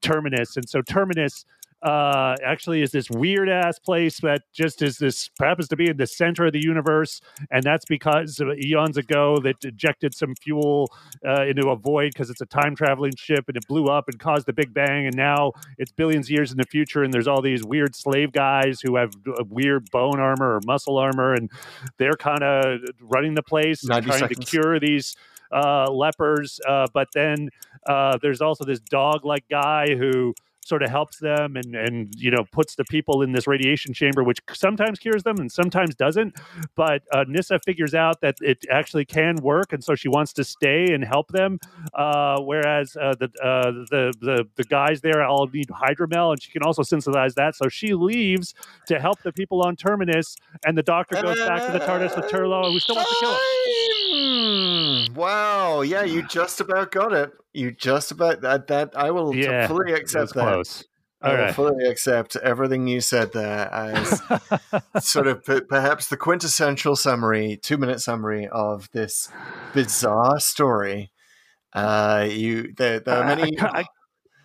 terminus 0.02 0.56
and 0.56 0.68
so 0.68 0.82
terminus 0.82 1.46
uh, 1.84 2.34
actually 2.42 2.80
is 2.80 2.90
this 2.92 3.10
weird 3.10 3.48
ass 3.48 3.78
place 3.78 4.18
that 4.20 4.42
just 4.54 4.80
is 4.80 4.96
this 4.96 5.28
happens 5.38 5.68
to 5.68 5.76
be 5.76 5.90
in 5.90 5.98
the 5.98 6.06
center 6.06 6.46
of 6.46 6.52
the 6.52 6.62
universe, 6.62 7.20
and 7.50 7.62
that's 7.62 7.84
because 7.84 8.40
eons 8.40 8.96
ago 8.96 9.38
that 9.42 9.62
ejected 9.64 10.14
some 10.14 10.34
fuel 10.42 10.90
uh, 11.26 11.44
into 11.44 11.68
a 11.68 11.76
void 11.76 12.10
because 12.14 12.30
it's 12.30 12.40
a 12.40 12.46
time 12.46 12.74
traveling 12.74 13.12
ship 13.16 13.44
and 13.48 13.56
it 13.56 13.66
blew 13.68 13.84
up 13.86 14.08
and 14.08 14.18
caused 14.18 14.46
the 14.46 14.52
Big 14.52 14.72
Bang, 14.72 15.06
and 15.06 15.14
now 15.14 15.52
it's 15.76 15.92
billions 15.92 16.26
of 16.26 16.30
years 16.30 16.50
in 16.50 16.56
the 16.56 16.64
future, 16.64 17.02
and 17.02 17.12
there's 17.12 17.28
all 17.28 17.42
these 17.42 17.62
weird 17.64 17.94
slave 17.94 18.32
guys 18.32 18.80
who 18.80 18.96
have 18.96 19.12
uh, 19.28 19.44
weird 19.50 19.90
bone 19.90 20.18
armor 20.18 20.56
or 20.56 20.60
muscle 20.66 20.96
armor, 20.96 21.34
and 21.34 21.50
they're 21.98 22.16
kind 22.18 22.42
of 22.42 22.80
running 23.00 23.34
the 23.34 23.42
place, 23.42 23.82
trying 23.82 24.02
seconds. 24.04 24.38
to 24.38 24.46
cure 24.46 24.80
these 24.80 25.16
uh, 25.52 25.90
lepers. 25.90 26.60
Uh, 26.66 26.86
but 26.94 27.08
then 27.14 27.50
uh, 27.86 28.16
there's 28.22 28.40
also 28.40 28.64
this 28.64 28.80
dog 28.80 29.24
like 29.24 29.44
guy 29.50 29.94
who 29.94 30.34
sort 30.66 30.82
of 30.82 30.90
helps 30.90 31.18
them 31.18 31.56
and 31.56 31.74
and 31.74 32.14
you 32.16 32.30
know 32.30 32.44
puts 32.52 32.74
the 32.74 32.84
people 32.84 33.22
in 33.22 33.32
this 33.32 33.46
radiation 33.46 33.92
chamber 33.92 34.22
which 34.22 34.40
sometimes 34.52 34.98
cures 34.98 35.22
them 35.22 35.36
and 35.38 35.50
sometimes 35.50 35.94
doesn't. 35.94 36.34
But 36.74 37.02
uh, 37.12 37.24
Nyssa 37.28 37.60
figures 37.60 37.94
out 37.94 38.20
that 38.20 38.36
it 38.40 38.64
actually 38.70 39.04
can 39.04 39.36
work 39.36 39.72
and 39.72 39.82
so 39.82 39.94
she 39.94 40.08
wants 40.08 40.32
to 40.34 40.44
stay 40.44 40.92
and 40.92 41.04
help 41.04 41.28
them 41.28 41.58
uh, 41.94 42.40
whereas 42.40 42.96
uh, 42.96 43.14
the, 43.18 43.26
uh, 43.42 43.70
the 43.90 44.12
the 44.20 44.48
the 44.56 44.64
guys 44.64 45.00
there 45.00 45.22
all 45.24 45.46
need 45.46 45.68
hydromel 45.68 46.32
and 46.32 46.42
she 46.42 46.50
can 46.50 46.62
also 46.62 46.82
synthesize 46.82 47.34
that. 47.34 47.54
So 47.54 47.68
she 47.68 47.94
leaves 47.94 48.54
to 48.86 49.00
help 49.00 49.22
the 49.22 49.32
people 49.32 49.62
on 49.62 49.76
terminus 49.76 50.36
and 50.66 50.76
the 50.76 50.82
doctor 50.82 51.20
goes 51.20 51.38
back 51.38 51.66
to 51.66 51.72
the 51.72 51.84
tardis 51.84 52.16
with 52.16 52.30
Turlough 52.30 52.72
who 52.72 52.78
still 52.78 52.96
wants 52.96 53.10
to 53.10 53.16
kill 53.20 53.32
him 53.32 53.93
Wow, 55.14 55.82
yeah, 55.82 56.02
you 56.02 56.22
just 56.28 56.60
about 56.60 56.90
got 56.90 57.12
it. 57.12 57.32
You 57.52 57.70
just 57.70 58.10
about 58.10 58.40
that. 58.42 58.66
That 58.68 58.96
I 58.96 59.10
will 59.10 59.34
yeah 59.34 59.66
fully 59.68 59.92
accept 59.92 60.34
that. 60.34 60.40
close 60.40 60.84
I 61.22 61.30
all 61.30 61.46
will 61.46 61.52
fully 61.52 61.86
accept 61.86 62.36
everything 62.36 62.86
you 62.86 63.00
said 63.00 63.32
there 63.32 63.72
as 63.72 64.20
sort 65.00 65.26
of 65.26 65.44
p- 65.44 65.60
perhaps 65.62 66.08
the 66.08 66.16
quintessential 66.18 66.96
summary, 66.96 67.58
two 67.62 67.78
minute 67.78 68.00
summary 68.00 68.46
of 68.48 68.90
this 68.92 69.30
bizarre 69.72 70.38
story. 70.40 71.10
Uh, 71.72 72.26
you 72.30 72.72
there, 72.76 73.00
there 73.00 73.16
are 73.16 73.24
I- 73.24 73.32
I 73.32 73.34
many. 73.36 73.58
I- 73.60 73.86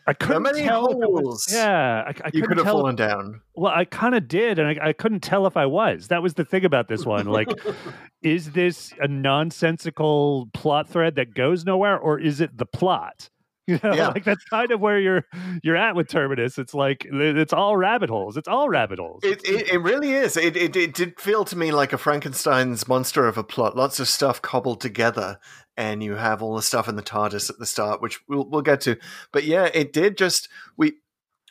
I 0.10 0.14
couldn't 0.14 0.42
many 0.44 0.64
tell 0.64 0.88
if 0.90 0.98
was- 0.98 1.24
holes. 1.24 1.48
yeah, 1.54 2.04
I, 2.08 2.10
I 2.26 2.30
you 2.34 2.42
couldn't 2.42 2.66
have 2.66 2.74
fallen 2.74 2.96
down. 2.96 3.42
Well, 3.56 3.72
I 3.74 3.86
kind 3.86 4.16
of 4.16 4.28
did, 4.28 4.58
and 4.58 4.80
I, 4.80 4.88
I 4.90 4.94
couldn't 4.94 5.20
tell 5.20 5.46
if 5.46 5.56
I 5.56 5.68
was. 5.68 6.08
That 6.08 6.24
was 6.24 6.34
the 6.34 6.44
thing 6.46 6.66
about 6.66 6.88
this 6.88 7.06
one. 7.06 7.28
Like, 7.28 7.50
is 8.24 8.52
this 8.52 8.92
a 9.00 9.08
nonsensical 9.08 10.50
plot 10.54 10.88
thread 10.88 11.16
that 11.16 11.34
goes 11.34 11.66
nowhere, 11.66 11.98
or 11.98 12.20
is 12.20 12.42
it 12.42 12.58
the 12.58 12.66
plot? 12.66 13.30
You 13.70 13.80
know, 13.84 13.94
Yeah. 13.94 14.08
like 14.10 14.24
that's 14.24 14.44
kind 14.46 14.72
of 14.72 14.80
where 14.80 15.00
you're 15.00 15.26
you're 15.64 15.76
at 15.78 15.96
with 15.96 16.08
Terminus. 16.08 16.58
It's 16.58 16.74
like 16.74 17.06
it's 17.10 17.54
all 17.54 17.78
rabbit 17.78 18.10
holes. 18.10 18.36
It's 18.36 18.48
all 18.48 18.68
rabbit 18.68 18.98
holes. 19.00 19.24
It, 19.24 19.42
it, 19.48 19.70
it 19.74 19.78
really 19.78 20.14
is. 20.14 20.36
It, 20.38 20.58
it 20.58 20.76
it 20.76 20.94
did 20.94 21.20
feel 21.20 21.46
to 21.46 21.56
me 21.58 21.72
like 21.72 21.94
a 21.94 21.98
Frankenstein's 21.98 22.88
monster 22.88 23.28
of 23.28 23.38
a 23.38 23.44
plot. 23.44 23.76
Lots 23.78 24.00
of 24.00 24.08
stuff 24.08 24.42
cobbled 24.42 24.82
together, 24.82 25.40
and 25.78 26.02
you 26.02 26.16
have 26.16 26.42
all 26.42 26.56
the 26.56 26.62
stuff 26.64 26.88
in 26.88 26.96
the 26.96 27.04
TARDIS 27.04 27.50
at 27.50 27.60
the 27.60 27.66
start, 27.66 28.02
which 28.02 28.20
we'll 28.28 28.50
we'll 28.50 28.62
get 28.64 28.82
to. 28.82 28.98
But 29.32 29.44
yeah, 29.44 29.70
it 29.74 29.94
did 29.94 30.18
just 30.18 30.50
we 30.76 30.94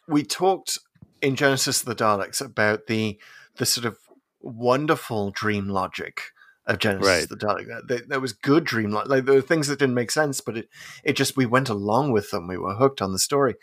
we 0.09 0.25
talked 0.25 0.79
in 1.23 1.37
Genesis 1.37 1.81
of 1.83 1.87
the 1.87 1.95
Daleks 2.05 2.45
about 2.45 2.87
the 2.89 3.19
the 3.57 3.67
sort 3.67 3.85
of 3.85 3.97
wonderful 4.41 5.31
dream 5.31 5.69
logic 5.69 6.23
of 6.69 6.79
Genesis 6.79 7.09
Right. 7.09 7.23
of 7.25 7.29
the 7.31 7.37
Daleks. 7.37 7.89
that, 7.89 8.09
that 8.11 8.21
was 8.21 8.33
good 8.33 8.63
dream 8.65 8.91
logic. 8.91 9.11
Like 9.11 9.25
there 9.25 9.35
were 9.35 9.41
things 9.41 9.67
that 9.69 9.79
didn't 9.81 9.95
make 9.97 10.11
sense, 10.13 10.41
but 10.41 10.57
it 10.57 10.69
it 11.03 11.15
just 11.17 11.37
we 11.37 11.47
went 11.47 11.69
along 11.69 12.13
with 12.13 12.31
them. 12.31 12.47
We 12.47 12.59
were 12.59 12.75
hooked 12.77 13.03
on 13.03 13.13
the 13.13 13.19
story. 13.19 13.55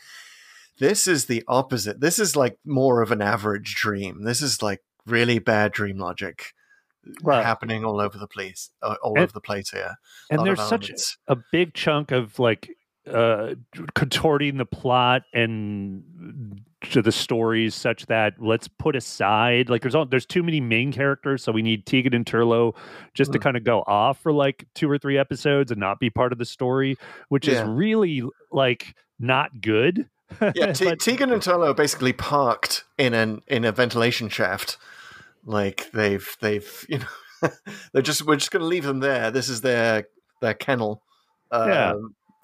This 0.79 1.07
is 1.07 1.25
the 1.27 1.43
opposite. 1.47 2.01
This 2.01 2.19
is 2.19 2.35
like 2.35 2.57
more 2.65 3.01
of 3.01 3.11
an 3.11 3.21
average 3.21 3.75
dream. 3.75 4.23
This 4.23 4.41
is 4.41 4.61
like 4.61 4.81
really 5.05 5.39
bad 5.39 5.71
dream 5.71 5.97
logic 5.97 6.53
Well- 7.23 7.43
happening 7.43 7.85
all 7.85 8.01
over 8.01 8.17
the 8.17 8.27
place, 8.27 8.71
uh, 8.81 8.95
all 9.01 9.13
And- 9.13 9.23
over 9.23 9.31
the 9.31 9.39
place 9.41 9.69
here. 9.69 9.95
and 10.29 10.45
there's 10.45 10.61
such 10.61 10.91
a 11.27 11.37
big 11.51 11.73
chunk 11.73 12.11
of 12.11 12.39
like 12.39 12.69
uh 13.11 13.53
contorting 13.93 14.57
the 14.57 14.65
plot 14.65 15.23
and 15.33 16.03
to 16.81 17.01
the 17.01 17.11
stories 17.11 17.73
such 17.75 18.05
that 18.07 18.33
let's 18.39 18.67
put 18.67 18.95
aside 18.95 19.69
like 19.69 19.81
there's 19.81 19.95
all 19.95 20.05
there's 20.05 20.25
too 20.25 20.43
many 20.43 20.59
main 20.59 20.91
characters 20.91 21.43
so 21.43 21.51
we 21.51 21.61
need 21.61 21.85
Tegan 21.85 22.13
and 22.13 22.25
Turlough 22.25 22.75
just 23.13 23.31
to 23.33 23.39
Mm. 23.39 23.41
kind 23.43 23.57
of 23.57 23.63
go 23.63 23.83
off 23.87 24.19
for 24.19 24.31
like 24.31 24.65
two 24.75 24.89
or 24.89 24.97
three 24.97 25.17
episodes 25.17 25.71
and 25.71 25.79
not 25.79 25.99
be 25.99 26.09
part 26.09 26.31
of 26.31 26.37
the 26.37 26.45
story 26.45 26.97
which 27.29 27.47
is 27.47 27.61
really 27.63 28.23
like 28.51 28.95
not 29.19 29.61
good 29.61 30.07
yeah, 30.55 30.71
Te- 30.73 30.85
But- 30.85 30.99
Tegan 30.99 31.31
and 31.31 31.41
Turlough 31.41 31.69
are 31.69 31.73
basically 31.75 32.13
parked 32.13 32.83
in 32.97 33.13
an 33.13 33.41
in 33.47 33.63
a 33.65 33.71
ventilation 33.71 34.27
shaft. 34.29 34.77
Like 35.45 35.91
they've 35.91 36.35
they've 36.41 36.85
you 36.89 36.97
know 36.99 37.49
they're 37.93 38.01
just 38.01 38.23
we're 38.25 38.35
just 38.37 38.49
going 38.51 38.61
to 38.61 38.67
leave 38.67 38.83
them 38.85 38.99
there. 39.01 39.29
This 39.29 39.49
is 39.49 39.61
their 39.61 40.07
their 40.41 40.55
kennel. 40.55 41.03
Um, 41.51 41.69
Yeah. 41.69 41.93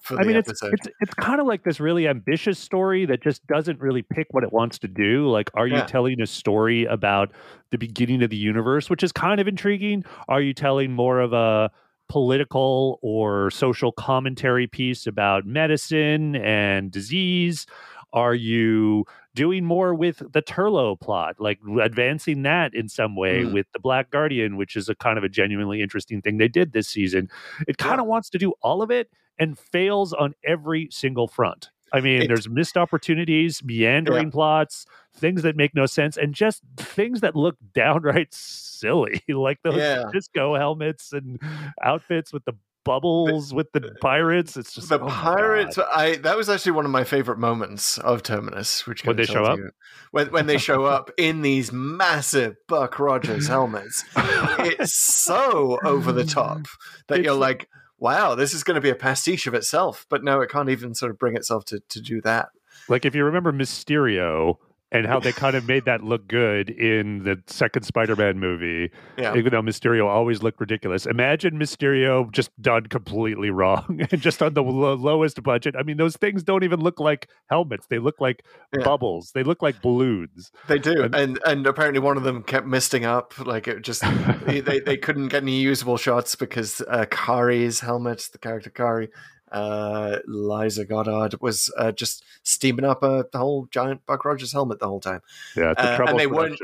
For 0.02 0.18
I 0.20 0.24
mean, 0.24 0.36
it's 0.36 0.48
episode. 0.48 0.74
it's 0.74 0.88
it's 1.00 1.14
kind 1.14 1.40
of 1.40 1.46
like 1.46 1.62
this 1.64 1.78
really 1.80 2.08
ambitious 2.08 2.58
story 2.58 3.06
that 3.06 3.22
just 3.22 3.46
doesn't 3.46 3.80
really 3.80 4.02
pick 4.02 4.26
what 4.32 4.42
it 4.44 4.52
wants 4.52 4.78
to 4.80 4.88
do. 4.88 5.28
Like, 5.30 5.50
are 5.54 5.66
you 5.68 5.76
Yeah. 5.76 5.84
telling 5.86 6.20
a 6.20 6.26
story 6.26 6.84
about 6.86 7.32
the 7.70 7.78
beginning 7.78 8.22
of 8.22 8.30
the 8.30 8.36
universe, 8.36 8.90
which 8.90 9.02
is 9.04 9.12
kind 9.12 9.40
of 9.40 9.46
intriguing? 9.46 10.04
Are 10.28 10.40
you 10.40 10.54
telling 10.54 10.92
more 10.92 11.20
of 11.20 11.32
a 11.32 11.70
political 12.08 12.98
or 13.02 13.50
social 13.50 13.92
commentary 13.92 14.66
piece 14.66 15.06
about 15.06 15.46
medicine 15.46 16.36
and 16.36 16.90
disease? 16.90 17.66
Are 18.12 18.34
you 18.34 19.04
doing 19.34 19.64
more 19.64 19.94
with 19.94 20.18
the 20.32 20.42
Turlough 20.42 21.00
plot, 21.00 21.36
like 21.38 21.58
advancing 21.80 22.42
that 22.42 22.74
in 22.74 22.88
some 22.88 23.16
way 23.16 23.42
Mm. 23.44 23.52
with 23.54 23.66
the 23.72 23.78
Black 23.78 24.10
Guardian, 24.10 24.56
which 24.56 24.76
is 24.76 24.88
a 24.88 24.94
kind 24.94 25.16
of 25.18 25.24
a 25.24 25.28
genuinely 25.28 25.80
interesting 25.80 26.20
thing 26.20 26.36
they 26.38 26.48
did 26.48 26.72
this 26.72 26.88
season? 26.88 27.28
It 27.66 27.78
kind 27.78 28.00
of 28.00 28.06
wants 28.06 28.28
to 28.30 28.38
do 28.38 28.52
all 28.62 28.82
of 28.82 28.90
it 28.90 29.08
and 29.38 29.58
fails 29.58 30.12
on 30.12 30.34
every 30.44 30.88
single 30.90 31.26
front. 31.28 31.70
I 31.94 32.00
mean, 32.00 32.22
It- 32.22 32.28
there's 32.28 32.48
missed 32.48 32.76
opportunities, 32.78 33.62
meandering 33.64 34.30
plots, 34.30 34.86
things 35.14 35.42
that 35.42 35.56
make 35.56 35.74
no 35.74 35.84
sense, 35.86 36.16
and 36.16 36.34
just 36.34 36.62
things 36.78 37.20
that 37.20 37.34
look 37.36 37.56
downright 37.74 38.28
silly, 38.34 39.22
like 39.28 39.58
those 39.62 39.76
Yeah. 39.76 40.04
disco 40.12 40.54
helmets 40.56 41.12
and 41.12 41.38
outfits 41.82 42.32
with 42.32 42.44
the 42.44 42.54
bubbles 42.84 43.52
with 43.54 43.70
the 43.72 43.84
uh, 43.84 43.90
pirates. 44.00 44.56
It's 44.56 44.72
just 44.74 44.88
the 44.88 45.00
oh 45.00 45.06
pirates. 45.06 45.78
I 45.78 46.16
that 46.16 46.36
was 46.36 46.48
actually 46.48 46.72
one 46.72 46.84
of 46.84 46.90
my 46.90 47.04
favorite 47.04 47.38
moments 47.38 47.98
of 47.98 48.22
Terminus, 48.22 48.86
which 48.86 49.04
When 49.04 49.16
they 49.16 49.24
show 49.24 49.44
up? 49.44 49.58
you- 49.58 49.70
when 50.10 50.30
when 50.30 50.46
they 50.46 50.58
show 50.58 50.84
up 50.84 51.10
in 51.16 51.42
these 51.42 51.72
massive 51.72 52.56
Buck 52.68 52.98
Rogers 52.98 53.48
helmets. 53.48 54.04
it's 54.16 54.94
so 54.94 55.78
over 55.84 56.12
the 56.12 56.24
top 56.24 56.66
that 57.08 57.18
It's 57.20 57.24
you're 57.26 57.34
like- 57.34 57.60
like, 57.60 57.68
wow, 57.98 58.34
this 58.34 58.52
is 58.54 58.62
going 58.64 58.74
to 58.74 58.80
be 58.80 58.90
a 58.90 58.94
pastiche 58.94 59.46
of 59.46 59.54
itself. 59.54 60.06
But 60.10 60.22
no, 60.24 60.40
it 60.40 60.50
can't 60.50 60.68
even 60.68 60.94
sort 60.94 61.10
of 61.10 61.18
bring 61.18 61.36
itself 61.36 61.64
to 61.66 61.80
to 61.88 62.00
do 62.00 62.20
that. 62.22 62.48
Like 62.88 63.04
if 63.04 63.14
you 63.14 63.24
remember 63.24 63.52
Mysterio 63.52 64.56
and 64.92 65.06
how 65.06 65.18
they 65.18 65.32
kind 65.32 65.56
of 65.56 65.66
made 65.66 65.84
that 65.86 66.04
look 66.04 66.28
good 66.28 66.70
in 66.70 67.24
the 67.24 67.42
second 67.46 67.82
Spider-Man 67.82 68.38
movie, 68.38 68.90
Yeah. 69.18 69.34
even 69.36 69.50
though 69.50 69.62
Mysterio 69.62 70.06
always 70.06 70.42
looked 70.42 70.60
ridiculous. 70.60 71.06
Imagine 71.06 71.58
Mysterio 71.58 72.30
just 72.30 72.50
done 72.62 72.86
completely 72.86 73.50
wrong 73.58 74.06
and 74.10 74.20
just 74.20 74.42
on 74.42 74.54
the 74.54 74.62
lo- 74.62 74.94
lowest 74.94 75.42
budget. 75.42 75.74
I 75.76 75.82
mean, 75.82 75.96
those 75.96 76.16
things 76.16 76.42
don't 76.44 76.62
even 76.62 76.78
look 76.80 77.00
like 77.00 77.28
helmets; 77.50 77.86
they 77.88 77.98
look 77.98 78.20
like 78.20 78.44
Yeah. 78.76 78.84
bubbles. 78.84 79.32
They 79.34 79.42
look 79.42 79.62
like 79.62 79.82
balloons. 79.82 80.52
They 80.68 80.78
do, 80.78 81.02
And- 81.02 81.14
and 81.14 81.38
and 81.46 81.66
apparently 81.66 82.00
one 82.00 82.16
of 82.16 82.22
them 82.22 82.42
kept 82.42 82.66
misting 82.66 83.04
up. 83.04 83.34
Like 83.44 83.66
it 83.66 83.82
just 83.82 84.02
they, 84.46 84.60
they 84.68 84.80
they 84.80 84.96
couldn't 84.98 85.28
get 85.28 85.42
any 85.42 85.60
usable 85.60 85.96
shots 85.96 86.34
because 86.36 86.82
uh, 86.88 87.06
Kari's 87.10 87.80
helmet, 87.80 88.28
the 88.32 88.38
character 88.38 88.70
Kari, 88.70 89.08
uh, 89.52 90.18
Liza 90.26 90.84
Goddard 90.84 91.40
was 91.40 91.72
uh, 91.78 91.92
just 91.92 92.24
steaming 92.42 92.84
up 92.84 93.02
a 93.02 93.26
whole 93.34 93.66
giant 93.70 94.04
Buck 94.06 94.24
Rogers 94.24 94.52
helmet 94.52 94.80
the 94.80 94.88
whole 94.88 95.00
time. 95.00 95.20
Yeah, 95.56 95.72
it's 95.72 95.82
a 95.82 96.02
Uh, 96.02 96.06
and 96.06 96.18
they 96.18 96.26
weren't 96.26 96.58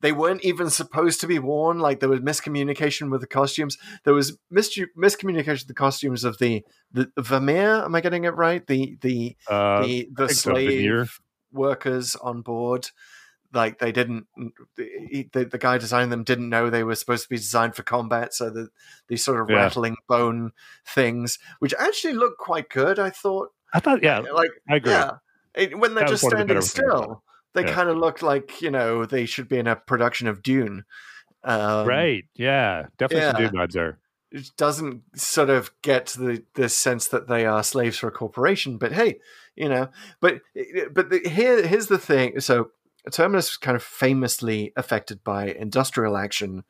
they 0.00 0.12
weren't 0.12 0.44
even 0.44 0.70
supposed 0.70 1.20
to 1.20 1.26
be 1.26 1.38
worn. 1.38 1.78
Like 1.78 2.00
there 2.00 2.08
was 2.08 2.20
miscommunication 2.20 3.10
with 3.10 3.20
the 3.20 3.26
costumes. 3.26 3.76
There 4.04 4.14
was 4.14 4.38
mis- 4.50 4.78
miscommunication 4.96 5.60
with 5.60 5.66
the 5.66 5.74
costumes 5.74 6.24
of 6.24 6.38
the 6.38 6.64
the 6.92 7.10
Vermeer. 7.18 7.84
Am 7.84 7.94
I 7.94 8.00
getting 8.00 8.24
it 8.24 8.34
right? 8.34 8.66
The 8.66 8.96
the 9.00 9.36
Uh, 9.48 9.82
the 9.82 10.08
the 10.12 10.28
think 10.28 10.38
so, 10.38 10.52
slave 10.52 11.20
workers 11.52 12.16
on 12.16 12.42
board. 12.42 12.88
Like 13.52 13.78
they 13.78 13.90
didn't, 13.92 14.26
the, 14.76 15.28
the, 15.32 15.58
guy 15.58 15.78
designing 15.78 16.10
them 16.10 16.22
didn't 16.24 16.48
know 16.48 16.70
they 16.70 16.84
were 16.84 16.94
supposed 16.94 17.24
to 17.24 17.28
be 17.28 17.36
designed 17.36 17.74
for 17.74 17.82
combat. 17.82 18.32
So 18.32 18.48
the 18.50 18.68
these 19.08 19.24
sort 19.24 19.40
of 19.40 19.50
Yeah. 19.50 19.56
rattling 19.56 19.96
bone 20.08 20.52
things, 20.86 21.38
which 21.58 21.74
actually 21.78 22.14
look 22.14 22.38
quite 22.38 22.68
good. 22.70 22.98
I 22.98 23.10
thought, 23.10 23.48
I 23.74 23.80
thought, 23.80 24.02
yeah, 24.02 24.20
like 24.20 24.50
I 24.68 24.76
agree. 24.76 24.92
yeah, 24.92 25.10
It- 25.54 25.78
when 25.78 25.94
they're 25.94 26.04
That 26.04 26.10
just 26.10 26.22
the 26.22 26.28
standing 26.30 26.46
better 26.46 26.60
things 26.60 26.78
about 26.78 26.90
still, 26.90 27.22
they 27.54 27.62
Yeah. 27.64 27.74
kind 27.74 27.88
of 27.88 27.96
look 27.98 28.22
like 28.22 28.62
you 28.62 28.70
know 28.70 29.04
they 29.04 29.26
should 29.26 29.48
be 29.48 29.58
in 29.58 29.66
a 29.66 29.74
production 29.76 30.28
of 30.28 30.42
Dune. 30.42 30.84
Um, 31.42 31.86
right. 31.88 32.24
Yeah, 32.36 32.86
definitely 32.98 33.32
some 33.32 33.42
yeah. 33.42 33.50
dude 33.50 33.58
vibes 33.58 33.72
there. 33.72 33.98
it 34.30 34.50
doesn't 34.56 35.02
sort 35.18 35.50
of 35.50 35.72
get 35.82 36.06
to 36.06 36.20
the, 36.20 36.44
the 36.54 36.68
sense 36.68 37.08
that 37.08 37.26
they 37.26 37.46
are 37.46 37.64
slaves 37.64 37.98
for 37.98 38.08
a 38.08 38.12
corporation. 38.12 38.78
But 38.78 38.92
hey, 38.92 39.18
you 39.56 39.68
know, 39.68 39.88
but 40.20 40.40
but 40.92 41.10
the, 41.10 41.20
here 41.28 41.66
here's 41.66 41.88
the 41.88 41.98
thing. 41.98 42.38
So 42.40 42.70
Terminus 43.10 43.50
was 43.50 43.56
kind 43.56 43.76
of 43.76 43.82
famously 43.82 44.72
affected 44.76 45.22
by 45.24 45.46
industrial 45.46 46.16
action. 46.16 46.64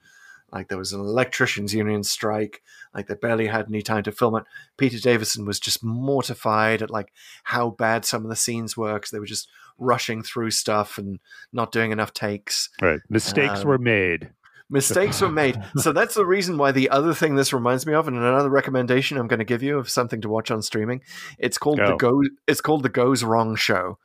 Like 0.52 0.68
there 0.68 0.78
was 0.78 0.92
an 0.92 1.00
electricians' 1.00 1.72
union 1.74 2.02
strike. 2.02 2.62
Like 2.92 3.06
they 3.06 3.14
barely 3.14 3.46
had 3.46 3.66
any 3.68 3.82
time 3.82 4.02
to 4.04 4.12
film 4.12 4.34
it. 4.36 4.44
Peter 4.76 4.98
Davison 4.98 5.44
was 5.46 5.60
just 5.60 5.84
mortified 5.84 6.82
at 6.82 6.90
like 6.90 7.12
how 7.44 7.70
bad 7.70 8.04
some 8.04 8.24
of 8.24 8.30
the 8.30 8.36
scenes 8.36 8.76
were 8.76 8.94
because 8.94 9.10
they 9.10 9.20
were 9.20 9.26
just 9.26 9.48
rushing 9.78 10.22
through 10.22 10.50
stuff 10.50 10.98
and 10.98 11.20
not 11.52 11.70
doing 11.72 11.92
enough 11.92 12.12
takes 12.12 12.68
Right. 12.82 12.98
Mistakes 13.08 13.60
Um, 13.60 13.68
were 13.68 13.78
made. 13.78 14.30
mistakes 14.68 15.20
were 15.20 15.30
made. 15.30 15.56
So 15.78 15.92
that's 15.92 16.14
the 16.14 16.26
reason 16.26 16.58
why 16.58 16.72
the 16.72 16.90
other 16.90 17.14
thing 17.14 17.36
this 17.36 17.52
reminds 17.52 17.86
me 17.86 17.94
of, 17.94 18.08
and 18.08 18.16
another 18.16 18.50
recommendation 18.50 19.18
I'm 19.18 19.28
going 19.28 19.38
to 19.38 19.44
give 19.44 19.62
you 19.62 19.78
of 19.78 19.88
something 19.88 20.20
to 20.22 20.28
watch 20.28 20.50
on 20.50 20.62
streaming. 20.62 21.00
It's 21.38 21.58
called 21.58 21.78
the 21.92 21.96
Go. 21.96 22.22
It's 22.48 22.60
called 22.60 22.82
the 22.82 22.88
Goes 22.88 23.22
Wrong 23.24 23.54
Show, 23.56 23.98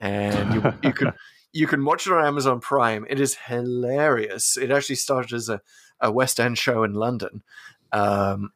and 0.00 0.54
you, 0.54 0.72
you 0.82 0.92
can 0.92 1.12
you 1.58 1.66
can 1.66 1.84
watch 1.84 2.06
it 2.06 2.12
on 2.12 2.24
Amazon 2.24 2.60
Prime. 2.60 3.04
It 3.10 3.18
is 3.18 3.34
hilarious. 3.34 4.56
It 4.56 4.70
actually 4.70 4.94
started 4.94 5.32
as 5.32 5.48
a, 5.48 5.60
a 6.00 6.12
West 6.12 6.38
End 6.38 6.56
show 6.56 6.84
in 6.84 6.94
London. 6.94 7.42
Um, 7.90 8.52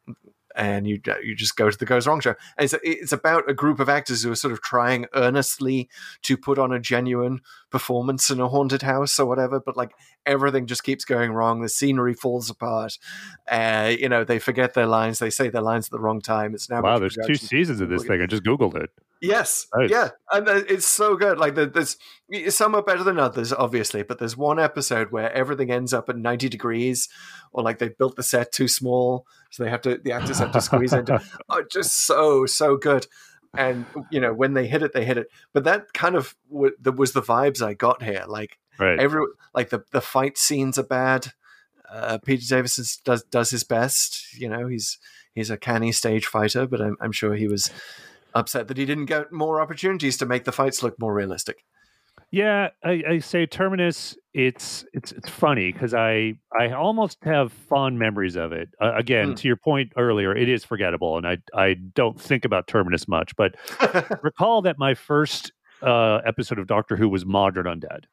and 0.55 0.87
you 0.87 1.01
you 1.23 1.35
just 1.35 1.55
go 1.55 1.69
to 1.69 1.77
the 1.77 1.85
Goes 1.85 2.05
Wrong 2.05 2.21
show, 2.21 2.35
and 2.57 2.65
it's 2.65 2.75
it's 2.83 3.11
about 3.11 3.49
a 3.49 3.55
group 3.55 3.79
of 3.79 3.89
actors 3.89 4.21
who 4.21 4.31
are 4.31 4.35
sort 4.35 4.53
of 4.53 4.61
trying 4.61 5.07
earnestly 5.15 5.89
to 6.21 6.37
put 6.37 6.59
on 6.59 6.71
a 6.71 6.79
genuine 6.79 7.41
performance 7.71 8.29
in 8.29 8.39
a 8.39 8.47
haunted 8.47 8.83
house 8.83 9.19
or 9.19 9.25
whatever, 9.25 9.59
but 9.59 9.75
like 9.75 9.95
everything 10.27 10.67
just 10.67 10.83
keeps 10.83 11.05
going 11.05 11.31
wrong. 11.31 11.61
The 11.61 11.69
scenery 11.69 12.13
falls 12.13 12.51
apart. 12.51 12.99
Uh, 13.49 13.93
you 13.97 14.07
know, 14.07 14.23
they 14.23 14.37
forget 14.37 14.75
their 14.75 14.85
lines. 14.85 15.17
They 15.17 15.31
say 15.31 15.49
their 15.49 15.63
lines 15.63 15.87
at 15.87 15.91
the 15.91 15.99
wrong 15.99 16.21
time. 16.21 16.53
It's 16.53 16.69
now 16.69 16.83
Wow, 16.83 16.99
there's 16.99 17.17
two 17.25 17.35
seasons 17.35 17.81
of 17.81 17.89
this 17.89 18.05
thing. 18.05 18.21
I 18.21 18.27
just 18.27 18.43
googled 18.43 18.75
it. 18.75 18.91
Yes, 19.23 19.67
Nice. 19.73 19.89
yeah, 19.89 20.09
and 20.31 20.47
uh, 20.49 20.61
it's 20.67 20.85
so 20.85 21.15
good. 21.15 21.37
Like 21.37 21.55
there's 21.55 21.97
some 22.49 22.75
are 22.75 22.81
better 22.83 23.03
than 23.03 23.17
others, 23.19 23.53
obviously, 23.53 24.03
but 24.03 24.19
there's 24.19 24.35
one 24.35 24.59
episode 24.59 25.11
where 25.11 25.31
everything 25.31 25.71
ends 25.71 25.93
up 25.93 26.09
at 26.09 26.17
90 26.17 26.49
degrees, 26.49 27.07
or 27.53 27.63
like 27.63 27.79
they 27.79 27.87
built 27.89 28.17
the 28.17 28.23
set 28.23 28.51
too 28.51 28.67
small, 28.67 29.25
so 29.49 29.63
they 29.63 29.69
have 29.69 29.81
to 29.83 29.97
the 30.03 30.11
actors 30.11 30.39
have 30.39 30.51
to 30.51 30.61
squeeze 30.61 30.91
into. 30.93 31.21
Oh, 31.49 31.63
just 31.71 32.05
so 32.05 32.45
so 32.45 32.75
good. 32.77 33.07
And 33.55 33.85
you 34.11 34.19
know 34.19 34.33
when 34.33 34.53
they 34.55 34.67
hit 34.67 34.83
it, 34.83 34.93
they 34.93 35.05
hit 35.05 35.17
it. 35.17 35.27
But 35.53 35.63
that 35.63 35.93
kind 35.93 36.15
of 36.15 36.35
w- 36.51 36.75
that 36.81 36.97
was 36.97 37.13
the 37.13 37.21
vibes 37.21 37.61
I 37.61 37.73
got 37.75 38.03
here. 38.03 38.25
Like 38.27 38.57
Right. 38.79 38.99
every 38.99 39.25
like 39.53 39.69
the 39.69 39.83
the 39.91 40.01
fight 40.01 40.37
scenes 40.37 40.77
are 40.79 40.83
bad. 40.83 41.27
Uh, 41.89 42.17
Peter 42.17 42.43
Davison 42.49 42.85
does 43.05 43.23
does 43.23 43.51
his 43.51 43.63
best. 43.63 44.33
You 44.33 44.49
know 44.49 44.67
he's 44.67 44.97
he's 45.35 45.51
a 45.51 45.57
canny 45.57 45.91
stage 45.91 46.25
fighter, 46.25 46.65
but 46.65 46.81
I'm, 46.81 46.97
I'm 46.99 47.11
sure 47.11 47.35
he 47.35 47.47
was 47.47 47.69
upset 48.33 48.67
that 48.67 48.77
he 48.77 48.85
didn't 48.85 49.05
get 49.05 49.31
more 49.31 49.61
opportunities 49.61 50.17
to 50.17 50.25
make 50.25 50.43
the 50.45 50.51
fights 50.51 50.81
look 50.83 50.99
more 50.99 51.13
realistic. 51.13 51.57
Yeah, 52.31 52.69
I, 52.83 53.03
I 53.07 53.19
say 53.19 53.45
Terminus. 53.45 54.17
It's 54.33 54.83
it's 54.91 55.11
it's 55.11 55.29
funny 55.29 55.71
because 55.71 55.93
I 55.93 56.33
I 56.59 56.71
almost 56.71 57.19
have 57.23 57.53
fond 57.53 57.99
memories 57.99 58.35
of 58.35 58.51
it. 58.51 58.69
Uh, 58.81 58.93
again, 58.95 59.29
Hmm. 59.29 59.33
to 59.35 59.47
your 59.47 59.57
point 59.57 59.93
earlier, 59.97 60.35
it 60.35 60.49
is 60.49 60.63
forgettable, 60.63 61.15
and 61.17 61.27
I 61.27 61.37
I 61.53 61.75
don't 61.75 62.19
think 62.19 62.43
about 62.43 62.65
Terminus 62.65 63.07
much. 63.07 63.35
But 63.35 63.53
recall 64.23 64.63
that 64.63 64.79
my 64.79 64.95
first 64.95 65.51
uh, 65.83 66.21
episode 66.25 66.57
of 66.57 66.65
Doctor 66.65 66.95
Who 66.95 67.07
was 67.07 67.23
Mawdryn 67.23 67.65
Undead, 67.65 68.05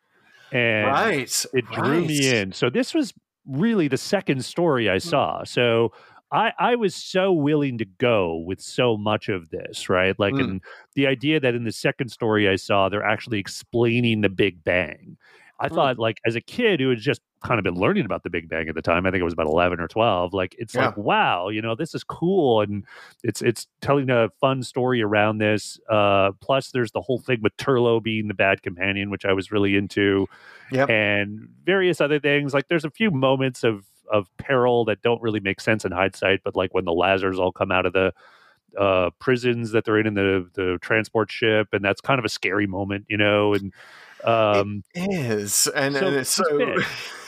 and 0.52 0.86
right, 0.88 1.44
it 1.54 1.64
drew 1.72 2.04
me 2.04 2.28
in. 2.38 2.52
So 2.52 2.68
this 2.68 2.92
was 2.92 3.14
really 3.46 3.88
the 3.88 3.96
second 3.96 4.44
story 4.44 4.90
I 4.90 4.98
saw. 4.98 5.44
So 5.44 5.92
I 6.32 6.52
I 6.58 6.76
was 6.76 6.94
so 6.94 7.32
willing 7.32 7.78
to 7.78 7.84
go 7.84 8.36
with 8.36 8.60
so 8.60 8.96
much 8.96 9.28
of 9.28 9.50
this, 9.50 9.88
right? 9.88 10.18
Like 10.18 10.38
Mm. 10.38 10.40
in 10.40 10.60
the 10.94 11.06
idea 11.06 11.40
that 11.40 11.54
in 11.54 11.64
the 11.64 11.72
second 11.72 12.08
story 12.10 12.48
I 12.48 12.56
saw 12.56 12.88
they're 12.88 13.02
actually 13.04 13.38
explaining 13.38 14.20
the 14.20 14.28
Big 14.28 14.62
Bang. 14.64 15.16
I 15.62 15.68
Mm. 15.68 15.74
thought 15.74 15.98
like 15.98 16.18
as 16.26 16.36
a 16.36 16.40
kid 16.40 16.80
who 16.80 16.88
had 16.90 16.98
just 17.00 17.20
kind 17.42 17.58
of 17.58 17.64
been 17.64 17.74
learning 17.74 18.04
about 18.04 18.22
the 18.22 18.30
Big 18.30 18.48
Bang 18.48 18.68
at 18.68 18.74
the 18.74 18.82
time, 18.82 19.06
I 19.06 19.10
think 19.10 19.20
it 19.20 19.24
was 19.24 19.32
about 19.32 19.46
11 19.46 19.80
or 19.80 19.88
12, 19.88 20.32
like 20.32 20.54
it's 20.58 20.76
like 20.76 20.96
wow, 20.96 21.48
you 21.48 21.60
know, 21.62 21.74
this 21.74 21.94
is 21.94 22.04
cool 22.04 22.60
and 22.62 22.84
it's 23.24 23.42
it's 23.42 23.66
telling 23.80 24.08
a 24.10 24.28
fun 24.40 24.62
story 24.62 25.02
around 25.02 25.38
this. 25.38 25.78
Uh 25.90 26.32
plus 26.40 26.70
there's 26.70 26.92
the 26.92 27.00
whole 27.02 27.18
thing 27.20 27.40
with 27.42 27.56
Turlough 27.56 28.02
being 28.02 28.28
the 28.28 28.34
bad 28.34 28.62
companion, 28.62 29.10
which 29.10 29.24
I 29.26 29.32
was 29.32 29.50
really 29.52 29.76
into 29.76 30.28
Yep. 30.70 30.90
and 30.90 31.48
various 31.64 32.00
other 32.00 32.20
things. 32.20 32.54
Like 32.54 32.68
there's 32.68 32.84
a 32.86 32.90
few 32.90 33.10
moments 33.10 33.64
of 33.64 33.86
of 34.10 34.28
peril 34.36 34.84
that 34.86 35.02
don't 35.02 35.22
really 35.22 35.40
make 35.40 35.60
sense 35.60 35.84
in 35.84 35.92
hindsight, 35.92 36.40
but 36.44 36.56
like 36.56 36.74
when 36.74 36.84
the 36.84 36.92
Lazars 36.92 37.38
all 37.38 37.52
come 37.52 37.70
out 37.70 37.86
of 37.86 37.92
the 37.92 38.12
uh 38.78 39.10
prisons 39.18 39.72
that 39.72 39.84
they're 39.84 39.98
in 39.98 40.06
in 40.06 40.14
the 40.14 40.48
the 40.54 40.78
transport 40.80 41.30
ship, 41.30 41.68
and 41.72 41.84
that's 41.84 42.00
kind 42.00 42.18
of 42.18 42.24
a 42.24 42.28
scary 42.28 42.66
moment, 42.66 43.04
you 43.08 43.16
know. 43.16 43.54
And 43.54 43.72
um, 44.24 44.84
Is 44.94 45.66
and, 45.74 45.94
So 45.94 46.06
and 46.06 46.16
it's 46.16 46.30
so. 46.30 46.76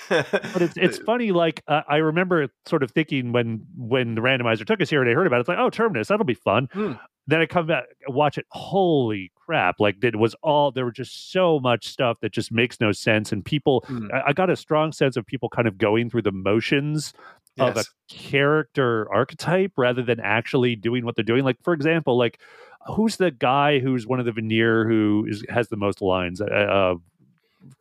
but 0.09 0.63
it's 0.63 0.77
it's 0.77 0.99
funny. 1.07 1.33
Like 1.33 1.63
uh, 1.69 1.83
I 1.89 1.97
remember 1.97 2.49
sort 2.67 2.83
of 2.83 2.91
thinking 2.91 3.33
when 3.33 3.65
when 3.77 4.15
the 4.15 4.21
randomizer 4.21 4.67
took 4.67 4.81
us 4.81 4.91
here 4.91 5.01
and 5.01 5.11
I 5.11 5.15
heard 5.15 5.27
about 5.27 5.37
it, 5.37 5.41
it's 5.41 5.49
like, 5.49 5.59
oh, 5.59 5.71
Terminus, 5.71 6.09
that'll 6.09 6.25
be 6.25 6.35
fun. 6.35 6.69
Hmm. 6.73 6.93
Then 7.27 7.41
I 7.41 7.47
come 7.47 7.67
back, 7.69 7.85
watch 8.09 8.37
it. 8.37 8.47
Holy 8.51 9.31
crap! 9.53 9.81
Like 9.81 10.03
it 10.03 10.17
was 10.17 10.35
all 10.43 10.71
there 10.73 10.85
was 10.85 10.95
just 10.95 11.31
so 11.33 11.61
much 11.61 11.87
stuff 11.89 12.19
that 12.21 12.33
just 12.33 12.51
makes 12.51 12.81
no 12.81 12.93
sense, 12.93 13.33
and 13.33 13.45
people. 13.45 13.85
Hmm. 13.87 14.09
I, 14.13 14.23
I 14.29 14.33
got 14.33 14.51
a 14.51 14.57
strong 14.57 14.93
sense 14.93 15.17
of 15.17 15.27
people 15.27 15.49
kind 15.49 15.69
of 15.69 15.79
going 15.79 16.11
through 16.11 16.23
the 16.23 16.33
motions 16.33 17.13
of 17.59 17.77
a 17.77 17.85
character 18.09 19.07
archetype 19.13 19.73
rather 19.77 20.03
than 20.03 20.19
actually 20.21 20.75
doing 20.75 21.05
what 21.05 21.17
they're 21.17 21.23
doing. 21.25 21.45
Like 21.45 21.59
for 21.63 21.75
example, 21.75 22.17
like 22.17 22.41
who's 22.87 23.17
the 23.17 23.31
guy 23.31 23.79
who's 23.79 24.07
one 24.07 24.19
of 24.21 24.25
the 24.27 24.33
veneer 24.33 24.89
who 24.89 25.27
is 25.29 25.45
has 25.51 25.69
the 25.69 25.77
most 25.77 26.01
lines? 26.01 26.41
Uh, 26.41 26.45
uh, 26.47 26.95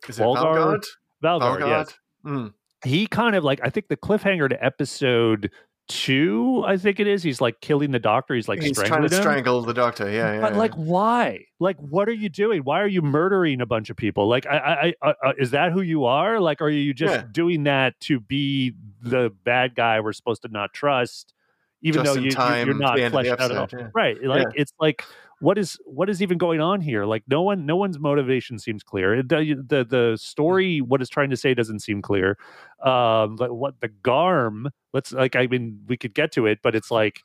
Is 0.08 0.18
Volgar? 0.18 0.78
Valgard? 1.22 1.40
Valgar, 1.42 1.68
yes 1.68 1.94
Mm. 2.24 2.52
he 2.84 3.06
kind 3.08 3.34
of 3.34 3.42
like 3.42 3.60
I 3.64 3.70
think 3.70 3.88
the 3.88 3.96
cliffhanger 3.96 4.48
to 4.48 4.64
episode 4.64 5.50
two, 5.92 6.62
I 6.66 6.76
think 6.76 6.98
it 7.00 7.06
is. 7.06 7.22
He's 7.22 7.40
like 7.40 7.60
killing 7.60 7.90
the 7.90 7.98
doctor. 7.98 8.34
He's 8.34 8.48
like 8.48 8.60
He's 8.62 8.72
trying 8.76 9.02
to 9.08 9.14
him. 9.14 9.20
strangle 9.22 9.60
the 9.62 9.74
doctor. 9.74 10.10
Yeah, 10.10 10.34
yeah. 10.34 10.40
But 10.40 10.52
yeah. 10.52 10.58
like, 10.58 10.74
why? 10.74 11.44
Like, 11.60 11.76
what 11.78 12.08
are 12.08 12.12
you 12.14 12.28
doing? 12.28 12.62
Why 12.62 12.80
are 12.80 12.86
you 12.88 13.02
murdering 13.02 13.60
a 13.60 13.66
bunch 13.66 13.90
of 13.90 13.96
people? 13.96 14.28
Like, 14.28 14.46
I, 14.46 14.92
I, 15.02 15.08
I 15.10 15.14
uh, 15.28 15.32
is 15.38 15.50
that 15.52 15.72
who 15.72 15.80
you 15.82 16.04
are? 16.06 16.40
Like, 16.40 16.60
are 16.60 16.68
you 16.70 16.94
just 16.94 17.14
Yeah. 17.14 17.24
doing 17.30 17.64
that 17.64 17.98
to 18.00 18.20
be 18.20 18.74
the 19.02 19.30
bad 19.44 19.74
guy 19.74 20.00
we're 20.00 20.12
supposed 20.12 20.42
to 20.42 20.48
not 20.48 20.72
trust, 20.72 21.34
even 21.82 22.02
Just 22.04 22.14
though 22.14 22.20
you, 22.20 22.30
you- 22.30 22.64
you're 22.66 22.74
not 22.74 22.96
the 22.96 23.02
end 23.04 23.14
of 23.14 23.22
the 23.24 23.36
fleshed 23.36 23.40
out 23.40 23.50
at 23.50 23.56
all? 23.56 23.68
yeah. 23.80 23.88
Right? 23.94 24.22
Like, 24.22 24.48
it's 24.54 24.72
like. 24.80 25.04
What 25.42 25.58
is 25.58 25.76
what 25.84 26.08
is 26.08 26.22
even 26.22 26.38
going 26.38 26.60
on 26.60 26.80
here? 26.80 27.04
Like 27.04 27.24
no 27.26 27.42
one, 27.42 27.66
no 27.66 27.74
one's 27.76 27.98
motivation 27.98 28.58
seems 28.58 28.82
clear. 28.84 29.16
It, 29.16 29.28
the 29.28 29.56
the 29.66 29.84
the 29.84 30.16
story, 30.16 30.80
what 30.80 31.00
it's 31.00 31.10
trying 31.10 31.30
to 31.30 31.36
say, 31.36 31.52
doesn't 31.52 31.80
seem 31.80 32.00
clear. 32.00 32.38
Um, 32.84 33.34
but 33.36 33.52
what 33.52 33.80
the 33.80 33.88
Garm? 33.88 34.68
Let's 34.92 35.12
like, 35.12 35.34
I 35.34 35.48
mean, 35.48 35.80
we 35.88 35.96
could 35.96 36.14
get 36.14 36.30
to 36.32 36.46
it, 36.46 36.60
but 36.62 36.76
it's 36.76 36.90
like 36.92 37.22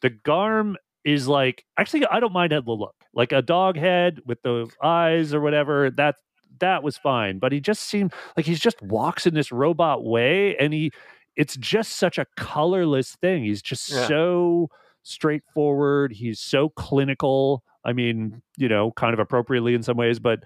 the 0.00 0.10
Garm 0.10 0.76
is 1.04 1.26
like 1.26 1.64
actually 1.76 2.06
I 2.06 2.20
don't 2.20 2.32
mind 2.32 2.52
the 2.52 2.60
look, 2.66 2.94
like 3.12 3.32
a 3.32 3.42
dog 3.42 3.76
head 3.76 4.20
with 4.24 4.42
the 4.42 4.68
eyes 4.82 5.34
or 5.34 5.40
whatever. 5.40 5.90
That 5.90 6.16
that 6.60 6.82
was 6.82 6.96
fine, 6.96 7.38
but 7.38 7.52
he 7.52 7.60
just 7.60 7.82
seemed 7.82 8.12
like 8.36 8.46
he 8.46 8.54
just 8.54 8.80
walks 8.82 9.26
in 9.26 9.34
this 9.34 9.50
robot 9.50 10.04
way, 10.04 10.56
and 10.56 10.72
he 10.72 10.92
it's 11.36 11.56
just 11.56 11.96
such 11.96 12.16
a 12.18 12.26
colorless 12.36 13.16
thing. 13.16 13.44
He's 13.44 13.62
just 13.62 13.90
Yeah. 13.90 14.06
so 14.06 14.70
straightforward. 15.06 16.12
He's 16.12 16.40
so 16.40 16.68
clinical. 16.70 17.62
I 17.84 17.92
mean, 17.92 18.42
you 18.56 18.68
know, 18.68 18.90
kind 18.92 19.14
of 19.14 19.20
appropriately 19.20 19.74
in 19.74 19.82
some 19.82 19.96
ways, 19.96 20.18
but 20.18 20.40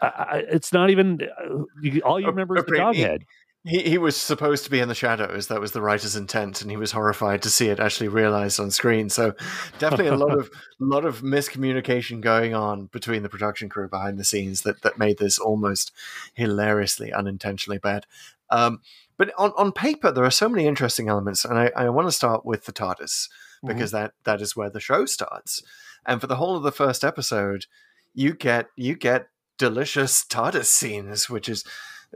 I, 0.00 0.44
it's 0.48 0.72
not 0.72 0.90
even. 0.90 1.20
Uh, 1.22 2.00
all 2.00 2.18
you 2.18 2.26
remember 2.26 2.56
is 2.56 2.64
the 2.64 2.76
dog 2.76 2.94
he- 2.94 3.02
head. 3.02 3.24
he, 3.64 3.82
he 3.82 3.98
was 3.98 4.16
supposed 4.16 4.64
to 4.64 4.70
be 4.70 4.80
in 4.80 4.88
the 4.88 4.94
shadows. 4.94 5.48
That 5.48 5.60
was 5.60 5.72
the 5.72 5.82
writer's 5.82 6.16
intent, 6.16 6.62
and 6.62 6.70
he 6.70 6.78
was 6.78 6.92
horrified 6.92 7.42
to 7.42 7.50
see 7.50 7.68
it 7.68 7.78
actually 7.78 8.08
realized 8.08 8.58
on 8.58 8.70
screen. 8.70 9.10
So, 9.10 9.34
definitely 9.78 10.06
a 10.06 10.16
lot 10.16 10.32
of 10.38 10.50
lot 10.80 11.04
of 11.04 11.20
miscommunication 11.20 12.22
going 12.22 12.54
on 12.54 12.86
between 12.86 13.22
the 13.22 13.28
production 13.28 13.68
crew 13.68 13.88
behind 13.88 14.18
the 14.18 14.24
scenes 14.24 14.62
that 14.62 14.80
that 14.82 14.98
made 14.98 15.18
this 15.18 15.38
almost 15.38 15.92
hilariously 16.34 17.12
unintentionally 17.12 17.78
bad. 17.78 18.06
Um, 18.50 18.80
but 19.18 19.32
on, 19.36 19.52
on 19.58 19.72
paper, 19.72 20.12
there 20.12 20.24
are 20.24 20.30
so 20.30 20.48
many 20.48 20.66
interesting 20.66 21.08
elements, 21.08 21.44
and 21.44 21.58
I, 21.58 21.70
I 21.76 21.88
want 21.90 22.08
to 22.08 22.12
start 22.12 22.46
with 22.46 22.64
the 22.64 22.72
TARDIS 22.72 23.28
because 23.66 23.90
that 23.92 24.12
that 24.24 24.40
is 24.40 24.54
where 24.56 24.70
the 24.70 24.80
show 24.80 25.04
starts. 25.06 25.62
And 26.06 26.20
for 26.20 26.26
the 26.26 26.36
whole 26.36 26.56
of 26.56 26.62
the 26.62 26.72
first 26.72 27.04
episode, 27.04 27.66
you 28.14 28.34
get 28.34 28.66
you 28.76 28.94
get 28.96 29.28
delicious 29.58 30.24
TARDIS 30.24 30.66
scenes, 30.66 31.28
which 31.28 31.48
is 31.48 31.64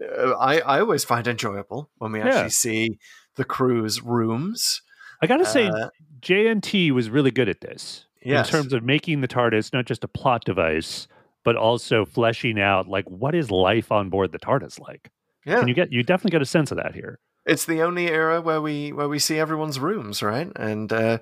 uh, 0.01 0.33
I 0.33 0.61
I 0.61 0.81
always 0.81 1.05
find 1.05 1.27
enjoyable 1.27 1.91
when 1.99 2.13
we 2.13 2.21
actually 2.21 2.43
Yeah. 2.43 2.49
see 2.49 2.99
the 3.37 3.45
crew's 3.45 4.03
rooms. 4.03 4.83
I 5.21 5.27
gotta 5.27 5.45
say, 5.47 5.67
Uh, 5.69 5.89
JNT 6.21 6.91
was 6.93 7.11
really 7.11 7.31
good 7.31 7.49
at 7.49 7.61
this 7.61 8.07
Yes. 8.25 8.49
in 8.49 8.53
terms 8.53 8.73
of 8.73 8.83
making 8.85 9.21
the 9.21 9.29
TARDIS 9.29 9.73
not 9.73 9.85
just 9.87 10.05
a 10.05 10.09
plot 10.09 10.45
device, 10.45 11.09
but 11.45 11.57
also 11.57 12.05
fleshing 12.05 12.61
out 12.61 12.87
like 12.89 13.05
what 13.11 13.35
is 13.35 13.51
life 13.51 13.91
on 13.91 14.09
board 14.11 14.31
the 14.33 14.39
TARDIS 14.39 14.79
like. 14.79 15.11
Yeah, 15.45 15.59
And 15.59 15.69
you 15.69 15.75
get 15.75 15.93
you 15.93 16.03
definitely 16.05 16.31
get 16.31 16.43
a 16.43 16.47
sense 16.47 16.71
of 16.71 16.77
that 16.77 16.95
here. 16.95 17.19
It's 17.45 17.65
the 17.65 17.83
only 17.83 18.09
era 18.09 18.41
where 18.41 18.61
we 18.61 18.93
where 18.93 19.09
we 19.09 19.19
see 19.19 19.39
everyone's 19.39 19.81
rooms, 19.81 20.23
right? 20.23 20.51
And 20.57 20.93
uh, 20.93 21.19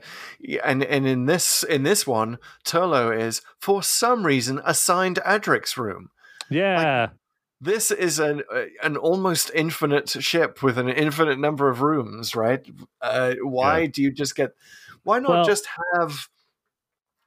and 0.63 0.85
and 0.85 1.07
in 1.07 1.25
this 1.27 1.63
in 1.63 1.83
this 1.83 2.07
one, 2.07 2.39
Turlough 2.65 3.19
is 3.19 3.41
for 3.59 3.83
some 3.83 4.27
reason 4.27 4.61
assigned 4.65 5.19
Adric's 5.25 5.79
room. 5.79 6.11
Yeah. 6.51 7.09
This 7.63 7.91
is 7.91 8.19
an 8.19 8.43
uh, 8.55 8.65
an 8.83 8.97
almost 8.97 9.51
infinite 9.55 10.09
ship 10.11 10.63
with 10.63 10.77
an 10.79 10.89
infinite 10.91 11.39
number 11.39 11.69
of 11.71 11.81
rooms, 11.81 12.35
right? 12.37 12.67
Uh, 13.01 13.35
why 13.43 13.87
do 13.87 14.03
you 14.03 14.13
just 14.13 14.35
get? 14.37 14.51
Why 15.03 15.19
not 15.21 15.31
Well- 15.31 15.45
just 15.45 15.67
have, 15.95 16.29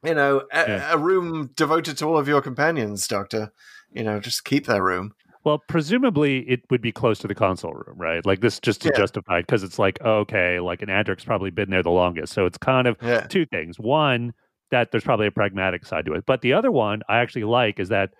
you 0.04 0.14
know, 0.14 0.42
a, 0.52 0.68
Yeah. 0.68 0.92
a 0.92 0.98
room 0.98 1.50
devoted 1.56 1.98
to 1.98 2.06
all 2.06 2.18
of 2.18 2.28
your 2.28 2.40
companions, 2.42 3.08
Doctor? 3.08 3.52
You 3.92 4.04
know, 4.04 4.20
just 4.20 4.44
keep 4.44 4.66
their 4.66 4.82
room. 4.82 5.14
Well, 5.44 5.62
presumably 5.68 6.38
it 6.48 6.62
would 6.70 6.80
be 6.80 6.90
close 6.92 7.18
to 7.20 7.28
the 7.28 7.34
console 7.34 7.72
room, 7.72 7.96
right? 7.98 8.24
Like 8.24 8.40
this 8.40 8.58
just 8.60 8.80
to 8.82 8.88
Yeah. 8.88 8.96
justify 8.96 9.40
because 9.42 9.62
it's 9.62 9.78
like, 9.78 10.00
okay, 10.00 10.58
like 10.60 10.80
an 10.82 10.88
Adric's 10.88 11.24
probably 11.24 11.50
been 11.50 11.70
there 11.70 11.82
the 11.82 11.90
longest. 11.90 12.32
So 12.32 12.46
it's 12.46 12.58
kind 12.58 12.86
of 12.86 12.96
Yeah, 13.02 13.20
two 13.26 13.44
things. 13.46 13.78
One, 13.78 14.32
that 14.70 14.90
there's 14.90 15.04
probably 15.04 15.26
a 15.26 15.30
pragmatic 15.30 15.84
side 15.84 16.06
to 16.06 16.14
it. 16.14 16.24
But 16.26 16.40
the 16.40 16.52
other 16.54 16.72
one 16.72 17.02
I 17.08 17.18
actually 17.18 17.44
like 17.44 17.78
is 17.78 17.90
that 17.90 18.10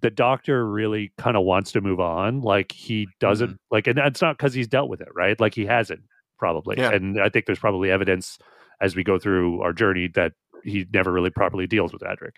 the 0.00 0.10
doctor 0.10 0.68
really 0.68 1.12
kind 1.16 1.36
of 1.36 1.44
wants 1.44 1.70
to 1.72 1.80
move 1.80 2.00
on. 2.00 2.40
Like 2.40 2.72
he 2.72 3.06
doesn't 3.20 3.50
Mm-hmm. 3.50 3.56
like, 3.70 3.86
and 3.86 3.98
it's 4.00 4.20
not 4.20 4.36
because 4.36 4.52
he's 4.52 4.66
dealt 4.66 4.88
with 4.88 5.00
it, 5.00 5.08
right? 5.14 5.38
Like 5.40 5.54
he 5.54 5.64
hasn't 5.64 6.00
probably. 6.38 6.76
Yeah. 6.78 6.90
And 6.90 7.20
I 7.20 7.28
think 7.28 7.46
there's 7.46 7.60
probably 7.60 7.90
evidence 7.92 8.38
as 8.80 8.96
we 8.96 9.04
go 9.04 9.16
through 9.20 9.62
our 9.62 9.72
journey 9.72 10.08
that 10.16 10.32
he 10.64 10.86
never 10.92 11.12
really 11.12 11.30
properly 11.30 11.68
deals 11.68 11.92
with 11.92 12.02
Adric. 12.02 12.32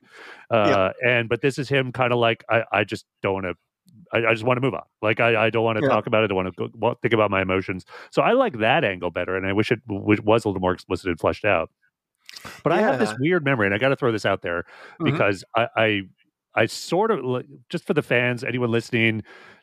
Uh, 0.50 0.92
And 1.02 1.28
but 1.30 1.40
this 1.40 1.58
is 1.58 1.70
him 1.70 1.90
kind 1.92 2.12
of 2.12 2.18
like 2.18 2.44
I, 2.50 2.64
I 2.70 2.84
just 2.84 3.06
don't 3.22 3.32
want 3.32 3.46
to. 3.46 3.54
I, 4.12 4.18
I 4.26 4.32
just 4.32 4.44
want 4.44 4.56
to 4.56 4.60
move 4.60 4.74
on. 4.74 4.82
Like 5.02 5.20
I, 5.20 5.46
I 5.46 5.50
don't 5.50 5.64
want 5.64 5.78
to 5.78 5.84
Yeah. 5.84 5.88
talk 5.90 6.06
about 6.06 6.22
it. 6.22 6.24
I 6.24 6.26
don't 6.28 6.36
want 6.36 6.56
to 6.56 6.68
go, 6.68 6.94
think 7.02 7.14
about 7.14 7.30
my 7.30 7.42
emotions. 7.42 7.84
So 8.10 8.22
I 8.22 8.32
like 8.32 8.58
that 8.58 8.84
angle 8.84 9.10
better, 9.10 9.36
and 9.36 9.46
I 9.46 9.52
wish 9.52 9.70
it 9.72 9.80
w- 9.88 10.20
was 10.22 10.44
a 10.44 10.48
little 10.48 10.60
more 10.60 10.72
explicit 10.72 11.06
and 11.08 11.18
fleshed 11.18 11.44
out. 11.44 11.70
But 12.62 12.72
I 12.72 12.80
have 12.80 12.98
this 12.98 13.14
weird 13.18 13.44
memory, 13.44 13.66
and 13.66 13.74
I 13.74 13.78
got 13.78 13.88
to 13.90 13.96
throw 13.96 14.12
this 14.12 14.26
out 14.26 14.42
there 14.42 14.64
Mhm. 15.00 15.04
because 15.12 15.44
I, 15.56 15.68
I, 15.76 16.02
I 16.54 16.66
sort 16.66 17.10
of 17.10 17.44
just 17.68 17.84
for 17.86 17.94
the 17.94 18.02
fans, 18.02 18.44
anyone 18.44 18.70
listening, 18.70 19.22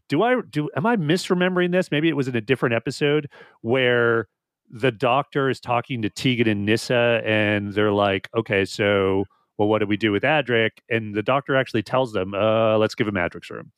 do 0.09 0.23
I 0.23 0.41
do? 0.49 0.69
Am 0.75 0.85
I 0.85 0.95
misremembering 0.97 1.71
this? 1.71 1.91
Maybe 1.91 2.09
it 2.09 2.15
was 2.17 2.27
in 2.27 2.35
a 2.35 2.41
different 2.41 2.75
episode 2.75 3.29
where 3.61 4.27
the 4.69 4.91
doctor 4.91 5.49
is 5.49 5.59
talking 5.59 6.01
to 6.01 6.09
Tegan 6.09 6.47
and 6.47 6.65
Nyssa, 6.65 7.21
and 7.25 7.73
they're 7.73 7.91
like, 7.91 8.29
"Okay, 8.35 8.65
so." 8.65 9.25
Well, 9.57 9.67
what 9.67 9.77
do 9.79 9.85
we 9.85 9.97
do 9.97 10.11
with 10.11 10.23
Adric? 10.23 10.71
And 10.89 11.13
the 11.13 11.21
doctor 11.21 11.55
actually 11.55 11.83
tells 11.83 12.13
them, 12.13 12.33
uh, 12.33 12.79
let's 12.79 12.95
give 12.95 13.07
him 13.07 13.13
Adric's 13.13 13.51
room. 13.51 13.71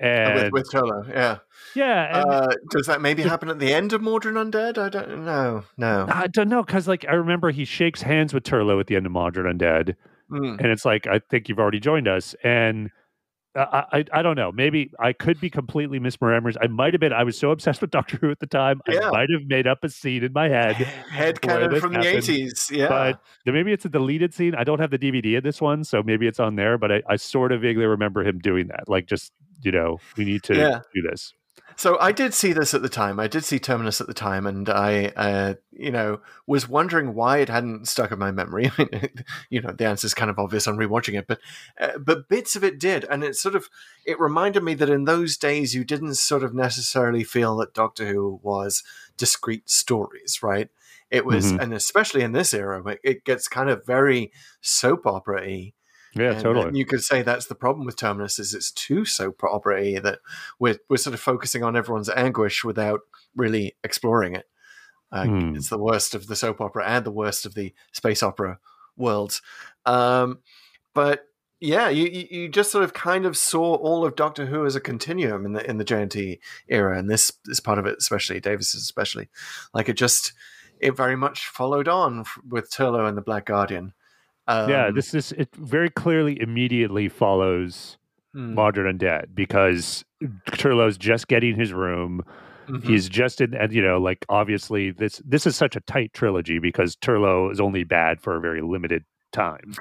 And 0.00 0.34
with 0.34 0.52
with 0.52 0.70
Turlough, 0.70 1.08
yeah. 1.08 1.38
yeah, 1.74 2.20
and 2.20 2.30
Uh, 2.30 2.48
does 2.70 2.86
that 2.86 3.00
maybe 3.00 3.22
happen 3.22 3.48
at 3.48 3.58
the 3.58 3.72
end 3.74 3.92
of 3.92 4.00
Mawdryn 4.00 4.34
Undead? 4.34 4.78
I 4.78 4.88
don't 4.88 5.24
know. 5.24 5.64
No. 5.76 6.06
I 6.08 6.28
don't 6.28 6.48
know 6.48 6.62
because 6.62 6.86
like 6.86 7.04
I 7.08 7.14
remember 7.14 7.50
he 7.50 7.64
shakes 7.64 8.02
hands 8.02 8.32
with 8.32 8.44
Turlough 8.44 8.78
at 8.80 8.86
the 8.86 8.94
end 8.96 9.06
of 9.06 9.12
Mawdryn 9.12 9.52
Undead, 9.58 9.96
Mm. 10.30 10.58
and 10.58 10.66
it's 10.66 10.84
like 10.84 11.06
I 11.06 11.20
think 11.30 11.48
you've 11.48 11.58
already 11.58 11.80
joined 11.80 12.06
us, 12.06 12.34
and 12.44 12.90
I 13.56 13.84
I, 13.92 14.04
I 14.12 14.22
don't 14.22 14.36
know. 14.36 14.52
Maybe 14.52 14.92
I 15.00 15.12
could 15.12 15.40
be 15.40 15.50
completely 15.50 15.98
misremembering. 15.98 16.56
I 16.60 16.66
might 16.68 16.92
have 16.94 17.00
been. 17.00 17.12
I 17.14 17.24
was 17.24 17.36
so 17.38 17.50
obsessed 17.50 17.80
with 17.80 17.90
Doctor 17.90 18.18
Who 18.18 18.30
at 18.30 18.38
the 18.38 18.46
time. 18.46 18.80
Yeah. 18.86 19.08
I 19.08 19.10
might 19.10 19.30
have 19.30 19.46
made 19.48 19.66
up 19.66 19.82
a 19.82 19.88
scene 19.88 20.22
in 20.22 20.32
my 20.32 20.48
head. 20.48 20.76
Head 20.76 21.40
canon 21.40 21.80
from 21.80 21.94
the 21.94 22.06
eighties. 22.06 22.68
Yeah. 22.70 22.88
But 22.88 23.20
maybe 23.52 23.72
it's 23.72 23.84
a 23.84 23.88
deleted 23.88 24.32
scene. 24.34 24.54
I 24.54 24.62
don't 24.64 24.78
have 24.80 24.90
the 24.90 24.98
DVD 24.98 25.38
of 25.38 25.42
this 25.44 25.60
one, 25.60 25.82
so 25.82 26.02
maybe 26.04 26.28
it's 26.28 26.38
on 26.38 26.54
there. 26.56 26.78
But 26.78 26.92
I, 26.92 27.02
I 27.08 27.16
sort 27.16 27.50
of 27.50 27.62
vaguely 27.62 27.86
remember 27.86 28.22
him 28.22 28.38
doing 28.38 28.68
that. 28.68 28.84
Like 28.86 29.06
just 29.06 29.32
you 29.62 29.72
know, 29.72 30.00
we 30.16 30.24
need 30.24 30.42
to 30.44 30.54
Yeah. 30.54 30.80
do 30.94 31.02
this. 31.02 31.34
So 31.76 31.96
I 32.00 32.10
did 32.10 32.34
see 32.34 32.52
this 32.52 32.74
at 32.74 32.82
the 32.82 32.88
time. 32.88 33.20
I 33.20 33.28
did 33.28 33.44
see 33.44 33.60
Terminus 33.60 34.00
at 34.00 34.08
the 34.08 34.14
time, 34.14 34.46
and 34.48 34.68
I, 34.68 35.12
uh, 35.14 35.54
you 35.70 35.92
know, 35.92 36.20
was 36.44 36.68
wondering 36.68 37.14
why 37.14 37.38
it 37.38 37.48
hadn't 37.48 37.86
stuck 37.86 38.10
in 38.10 38.18
my 38.18 38.32
memory. 38.32 38.70
I 38.78 38.82
mean, 38.92 39.10
you 39.48 39.60
know, 39.60 39.70
the 39.70 39.86
answer 39.86 40.06
is 40.06 40.14
kind 40.14 40.28
of 40.30 40.40
obvious 40.40 40.66
on 40.66 40.76
rewatching 40.76 41.16
it, 41.16 41.26
but 41.28 41.38
uh, 41.80 41.98
but 41.98 42.28
bits 42.28 42.56
of 42.56 42.64
it 42.64 42.80
did, 42.80 43.04
and 43.04 43.22
it 43.22 43.36
sort 43.36 43.54
of 43.54 43.68
it 44.04 44.18
reminded 44.18 44.64
me 44.64 44.74
that 44.74 44.90
in 44.90 45.04
those 45.04 45.36
days 45.36 45.74
you 45.74 45.84
didn't 45.84 46.14
sort 46.16 46.42
of 46.42 46.52
necessarily 46.52 47.22
feel 47.22 47.56
that 47.58 47.74
Doctor 47.74 48.06
Who 48.08 48.40
was 48.42 48.82
discrete 49.16 49.70
stories, 49.70 50.40
right? 50.42 50.70
It 51.10 51.24
was, 51.24 51.52
Mhm. 51.52 51.62
and 51.62 51.74
especially 51.74 52.22
in 52.22 52.32
this 52.32 52.52
era, 52.52 52.84
it, 52.88 53.00
it 53.04 53.24
gets 53.24 53.46
kind 53.46 53.70
of 53.70 53.86
very 53.86 54.32
soap 54.60 55.06
opera-y. 55.06 55.72
Yeah, 56.14 56.32
And- 56.32 56.40
totally. 56.42 56.68
And 56.68 56.76
you 56.76 56.86
could 56.86 57.02
say 57.02 57.22
that's 57.22 57.46
the 57.46 57.54
problem 57.54 57.86
with 57.86 57.96
Terminus 57.96 58.38
is 58.38 58.54
it's 58.54 58.70
too 58.72 59.04
soap 59.04 59.42
opera 59.44 60.00
that 60.00 60.20
we're 60.58 60.78
we're 60.88 60.96
sort 60.96 61.14
of 61.14 61.20
focusing 61.20 61.62
on 61.62 61.76
everyone's 61.76 62.08
anguish 62.10 62.64
without 62.64 63.00
really 63.36 63.76
exploring 63.84 64.34
it. 64.34 64.48
Uh, 65.12 65.24
Hmm. 65.24 65.54
It's 65.56 65.68
the 65.70 65.78
worst 65.78 66.14
of 66.14 66.26
the 66.26 66.36
soap 66.36 66.60
opera 66.60 66.84
and 66.86 67.04
the 67.04 67.10
worst 67.10 67.46
of 67.46 67.54
the 67.54 67.72
space 67.92 68.22
opera 68.22 68.58
worlds. 68.96 69.40
Um, 69.86 70.40
but 70.94 71.24
yeah, 71.60 71.88
you, 71.88 72.26
you 72.30 72.48
just 72.48 72.70
sort 72.70 72.84
of 72.84 72.92
kind 72.94 73.24
of 73.26 73.36
saw 73.36 73.74
all 73.74 74.04
of 74.04 74.14
Doctor 74.14 74.46
Who 74.46 74.64
as 74.64 74.76
a 74.76 74.80
continuum 74.80 75.44
in 75.44 75.52
the 75.54 75.68
in 75.68 75.78
the 75.78 75.84
JNT 75.84 76.38
era, 76.68 76.96
and 76.98 77.10
this 77.10 77.32
this 77.44 77.58
part 77.60 77.78
of 77.78 77.86
it, 77.86 77.96
especially 77.98 78.38
Davis, 78.40 78.74
especially, 78.74 79.28
like 79.74 79.88
it 79.88 79.94
just 79.96 80.32
it 80.78 80.96
very 80.96 81.16
much 81.16 81.48
followed 81.48 81.88
on 81.88 82.24
with 82.48 82.70
Turlough 82.70 83.08
and 83.08 83.16
the 83.18 83.22
Black 83.22 83.46
Guardian. 83.46 83.92
Um, 84.48 84.68
yeah, 84.70 84.90
this 84.90 85.14
is 85.14 85.32
it. 85.32 85.54
Very 85.54 85.90
clearly, 85.90 86.40
immediately 86.40 87.08
follows 87.08 87.98
hmm, 88.32 88.54
Mawdryn 88.58 88.98
Undead 88.98 89.34
because 89.34 90.04
Turlough's 90.52 90.98
just 90.98 91.28
getting 91.28 91.54
his 91.54 91.72
room. 91.72 92.22
mhm. 92.68 92.82
He's 92.84 93.08
just 93.08 93.40
in, 93.40 93.54
and 93.54 93.72
you 93.72 93.82
know, 93.82 93.98
like 93.98 94.24
obviously 94.28 94.90
this 94.90 95.22
this 95.24 95.46
is 95.46 95.54
such 95.54 95.76
a 95.76 95.80
tight 95.80 96.12
trilogy 96.14 96.58
because 96.58 96.96
Turlough 96.96 97.52
is 97.52 97.60
only 97.60 97.84
bad 97.84 98.20
for 98.20 98.36
a 98.36 98.40
very 98.40 98.62
limited 98.62 99.04
time. 99.32 99.74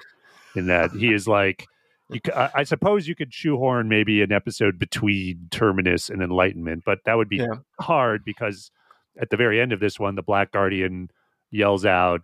In 0.56 0.68
that 0.68 0.92
he 0.92 1.14
is 1.14 1.28
like, 1.28 1.68
you, 2.10 2.20
I, 2.36 2.50
I 2.56 2.64
suppose 2.64 3.08
you 3.08 3.16
could 3.16 3.34
shoehorn 3.34 3.90
maybe 3.90 4.22
an 4.24 4.32
episode 4.32 4.80
between 4.80 5.48
Terminus 5.52 6.10
and 6.10 6.22
Enlightenment, 6.22 6.84
but 6.86 7.00
that 7.06 7.16
would 7.16 7.30
be 7.30 7.38
Yeah. 7.38 7.58
hard 7.80 8.26
because 8.26 8.72
at 9.22 9.30
the 9.30 9.38
very 9.38 9.62
end 9.62 9.72
of 9.72 9.80
this 9.80 10.00
one, 10.00 10.16
the 10.16 10.24
Black 10.24 10.52
Guardian 10.52 11.10
yells 11.52 11.86
out, 11.86 12.22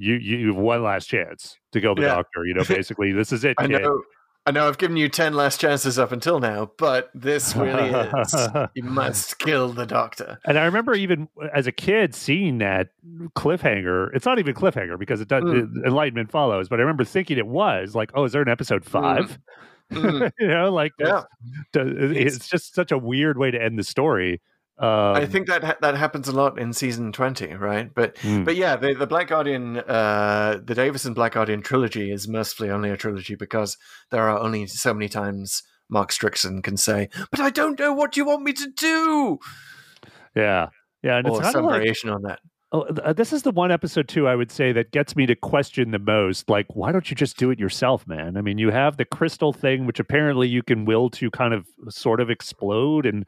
"You 0.00 0.14
you 0.14 0.46
have 0.48 0.56
one 0.56 0.82
last 0.82 1.06
chance 1.06 1.58
to 1.72 1.80
kill 1.80 1.94
the 1.94 2.02
Yeah. 2.02 2.14
Doctor." 2.16 2.44
You 2.46 2.54
know, 2.54 2.64
basically, 2.64 3.12
this 3.12 3.32
is 3.32 3.44
it. 3.44 3.54
I 3.58 3.66
kid. 3.66 3.82
know, 3.82 4.02
I 4.46 4.50
know. 4.52 4.66
I've 4.66 4.78
given 4.78 4.96
you 4.96 5.08
ten 5.08 5.34
last 5.34 5.60
chances 5.60 5.98
up 5.98 6.10
until 6.12 6.40
now, 6.40 6.70
but 6.78 7.10
this 7.14 7.54
really 7.54 7.90
is. 7.90 8.34
you 8.74 8.82
must 8.82 9.38
kill 9.38 9.68
the 9.68 9.84
Doctor. 9.86 10.38
And 10.46 10.58
I 10.58 10.64
remember 10.64 10.94
even 10.94 11.28
as 11.54 11.66
a 11.66 11.72
kid 11.72 12.14
seeing 12.14 12.58
that 12.58 12.88
cliffhanger. 13.36 14.08
It's 14.14 14.26
not 14.26 14.38
even 14.38 14.54
cliffhanger 14.54 14.98
because 14.98 15.20
it 15.20 15.28
does 15.28 15.44
Mm. 15.44 15.84
enlightenment 15.86 16.30
follows. 16.30 16.68
But 16.68 16.78
I 16.78 16.82
remember 16.82 17.04
thinking 17.04 17.38
it 17.38 17.46
was 17.46 17.94
like, 17.94 18.10
oh, 18.14 18.24
is 18.24 18.32
there 18.32 18.42
an 18.42 18.48
episode 18.48 18.84
five? 18.84 19.38
Mm. 19.90 20.30
you 20.38 20.46
know, 20.46 20.72
like 20.72 20.92
Yeah. 21.00 21.22
does- 21.72 21.90
it's, 22.16 22.48
just 22.48 22.76
such 22.76 22.92
a 22.92 22.96
weird 22.98 23.36
way 23.38 23.50
to 23.50 23.60
end 23.60 23.76
the 23.76 23.82
story. 23.82 24.40
Um, 24.80 25.14
I 25.14 25.26
think 25.26 25.46
that 25.48 25.62
ha- 25.62 25.76
that 25.82 25.94
happens 25.94 26.26
a 26.26 26.32
lot 26.32 26.58
in 26.58 26.72
season 26.72 27.12
twenty, 27.12 27.52
right? 27.52 27.92
But 27.94 28.14
Mm. 28.16 28.46
but 28.46 28.56
yeah, 28.56 28.76
the, 28.76 28.94
the 28.94 29.06
Black 29.06 29.28
Guardian, 29.28 29.76
uh, 29.76 30.58
the 30.64 30.74
Davison 30.74 31.12
Black 31.12 31.32
Guardian 31.34 31.60
trilogy 31.60 32.10
is 32.10 32.26
mercifully 32.26 32.70
only 32.70 32.88
a 32.88 32.96
trilogy 32.96 33.34
because 33.34 33.76
there 34.10 34.26
are 34.26 34.38
only 34.38 34.66
so 34.66 34.94
many 34.94 35.08
times 35.08 35.62
Mark 35.90 36.10
Strickson 36.10 36.62
can 36.62 36.78
say, 36.78 37.10
"But 37.30 37.40
I 37.40 37.50
don't 37.50 37.78
know 37.78 37.92
what 37.92 38.16
you 38.16 38.24
want 38.24 38.42
me 38.42 38.54
to 38.54 38.70
do," 38.74 39.38
yeah, 40.34 40.68
yeah, 41.02 41.18
and 41.18 41.26
it's 41.26 41.36
or 41.36 41.42
kind 41.42 41.52
some 41.52 41.64
of 41.64 41.70
like 41.72 41.80
variation 41.80 42.08
on 42.08 42.22
that. 42.22 42.38
Oh, 42.72 42.82
uh, 42.82 43.12
this 43.12 43.32
is 43.32 43.42
the 43.42 43.50
one 43.50 43.72
episode 43.72 44.06
too. 44.08 44.28
I 44.28 44.36
would 44.36 44.52
say 44.52 44.70
that 44.72 44.92
gets 44.92 45.16
me 45.16 45.26
to 45.26 45.34
question 45.34 45.90
the 45.90 45.98
most. 45.98 46.48
Like, 46.48 46.66
why 46.76 46.92
don't 46.92 47.10
you 47.10 47.16
just 47.16 47.36
do 47.36 47.50
it 47.50 47.58
yourself, 47.58 48.06
man? 48.06 48.36
I 48.36 48.42
mean, 48.42 48.58
you 48.58 48.70
have 48.70 48.96
the 48.96 49.04
crystal 49.04 49.52
thing, 49.52 49.86
which 49.86 49.98
apparently 49.98 50.46
you 50.46 50.62
can 50.62 50.84
will 50.84 51.10
to 51.10 51.30
kind 51.32 51.52
of 51.52 51.66
sort 51.88 52.20
of 52.20 52.30
explode 52.30 53.06
and 53.06 53.26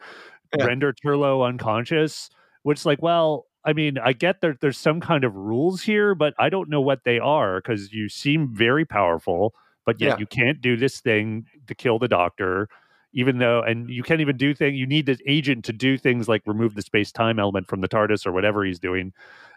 Yeah. 0.59 0.67
render 0.67 0.93
Turlough 0.93 1.47
unconscious, 1.47 2.31
which 2.63 2.85
like, 2.85 3.03
well, 3.03 3.47
I 3.65 3.73
mean, 3.73 3.99
I 3.99 4.13
get 4.13 4.41
that 4.41 4.61
there's 4.61 4.79
some 4.79 5.01
kind 5.01 5.25
of 5.25 5.35
rules 5.35 5.83
here, 5.83 6.15
but 6.15 6.35
I 6.39 6.49
don't 6.49 6.69
know 6.69 6.81
what 6.81 7.05
they 7.05 7.19
are 7.19 7.61
because 7.61 7.93
you 7.93 8.09
seem 8.09 8.55
very 8.55 8.85
powerful, 8.85 9.55
but 9.87 10.01
yet 10.01 10.09
Yeah. 10.09 10.19
you 10.19 10.27
can't 10.27 10.61
do 10.61 10.77
this 10.77 11.01
thing 11.01 11.47
to 11.69 11.75
kill 11.75 11.99
the 11.99 12.09
doctor. 12.09 12.69
Even 13.15 13.39
though, 13.39 13.61
and 13.61 13.91
you 13.91 14.03
can't 14.03 14.23
even 14.23 14.39
do 14.39 14.55
things. 14.55 14.79
You 14.79 14.87
need 14.87 15.05
this 15.05 15.21
agent 15.27 15.67
to 15.67 15.73
do 15.75 15.99
things 15.99 16.29
like 16.29 16.43
remove 16.47 16.75
the 16.75 16.81
space 16.81 17.13
time 17.13 17.39
element 17.39 17.69
from 17.69 17.83
the 17.83 17.89
TARDIS 17.89 18.27
or 18.27 18.33
whatever 18.33 18.65
he's 18.65 18.79
doing. 18.79 19.13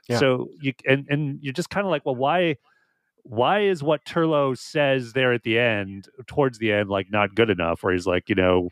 Yeah. 0.10 0.20
So 0.20 0.50
you 0.62 0.74
and 0.86 1.06
and 1.10 1.40
you're 1.42 1.54
just 1.54 1.70
kind 1.70 1.86
of 1.86 1.92
like, 1.92 2.06
well, 2.06 2.16
why? 2.16 2.58
why 3.24 3.62
is 3.62 3.82
what 3.82 4.06
Turlough 4.06 4.56
says 4.56 5.14
there 5.14 5.34
at 5.34 5.42
the 5.42 5.58
end, 5.58 6.08
towards 6.28 6.60
the 6.60 6.72
end, 6.72 6.90
like 6.90 7.10
not 7.10 7.34
good 7.34 7.50
enough? 7.50 7.82
Where 7.82 7.92
he's 7.92 8.06
like, 8.06 8.30
you 8.30 8.36
know, 8.36 8.70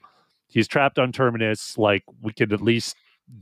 he's 0.48 0.68
trapped 0.68 1.00
on 1.00 1.12
Terminus. 1.12 1.78
Like 1.78 2.04
we 2.22 2.34
could 2.34 2.54
at 2.54 2.62
least 2.62 2.96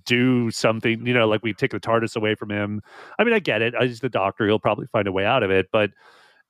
do 0.05 0.51
something, 0.51 1.05
you 1.05 1.13
know, 1.13 1.27
like 1.27 1.41
we 1.43 1.53
take 1.53 1.71
the 1.71 1.79
TARDIS 1.79 2.15
away 2.15 2.35
from 2.35 2.51
him. 2.51 2.81
I 3.17 3.23
mean, 3.23 3.33
I 3.33 3.39
get 3.39 3.61
it. 3.61 3.73
He's 3.79 3.99
the 3.99 4.09
Doctor. 4.09 4.45
He'll 4.45 4.59
probably 4.59 4.87
find 4.87 5.07
a 5.07 5.11
way 5.11 5.25
out 5.25 5.43
of 5.43 5.51
it, 5.51 5.67
but. 5.71 5.91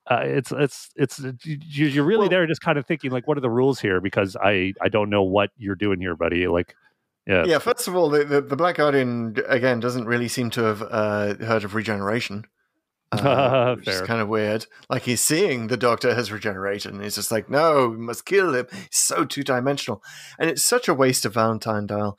Uh, 0.09 0.21
it's 0.23 0.51
it's 0.51 0.89
it's 0.95 1.19
you- 1.45 1.59
you're 1.85 2.03
really 2.03 2.21
Well- 2.21 2.29
there 2.29 2.47
just 2.47 2.59
kind 2.61 2.79
of 2.79 2.87
thinking 2.87 3.11
like 3.11 3.27
what 3.27 3.37
are 3.37 3.41
the 3.41 3.51
rules 3.51 3.79
here 3.79 4.01
because 4.01 4.35
I 4.35 4.73
I 4.81 4.89
don't 4.89 5.11
know 5.11 5.21
what 5.21 5.51
you're 5.57 5.75
doing 5.75 6.01
here 6.01 6.15
buddy 6.15 6.47
like 6.47 6.75
yeah 7.27 7.45
Yeah, 7.45 7.59
first 7.59 7.87
of 7.87 7.95
all, 7.95 8.09
the, 8.09 8.25
the, 8.25 8.41
the 8.41 8.55
Black 8.55 8.77
Guardian, 8.77 9.35
again, 9.47 9.79
doesn't 9.79 10.05
really 10.05 10.27
seem 10.27 10.49
to 10.49 10.63
have 10.63 10.81
uh, 10.81 11.35
heard 11.45 11.63
of 11.63 11.75
regeneration. 11.75 12.45
Uh, 13.11 13.75
which 13.77 13.87
is 13.87 14.01
kind 14.01 14.21
of 14.21 14.29
weird. 14.29 14.65
Like 14.89 15.03
he's 15.03 15.21
seeing 15.21 15.67
the 15.67 15.77
Doctor 15.77 16.13
has 16.15 16.31
regenerated, 16.31 16.93
and 16.93 17.03
he's 17.03 17.15
just 17.15 17.31
like, 17.31 17.49
"No, 17.49 17.89
we 17.89 17.97
must 17.97 18.25
kill 18.25 18.53
him." 18.53 18.67
He's 18.71 18.87
so 18.91 19.25
two 19.25 19.43
dimensional, 19.43 20.03
and 20.39 20.49
it's 20.49 20.63
such 20.63 20.87
a 20.87 20.93
waste 20.93 21.25
of 21.25 21.33
Valentine 21.33 21.87
Dyall. 21.87 22.17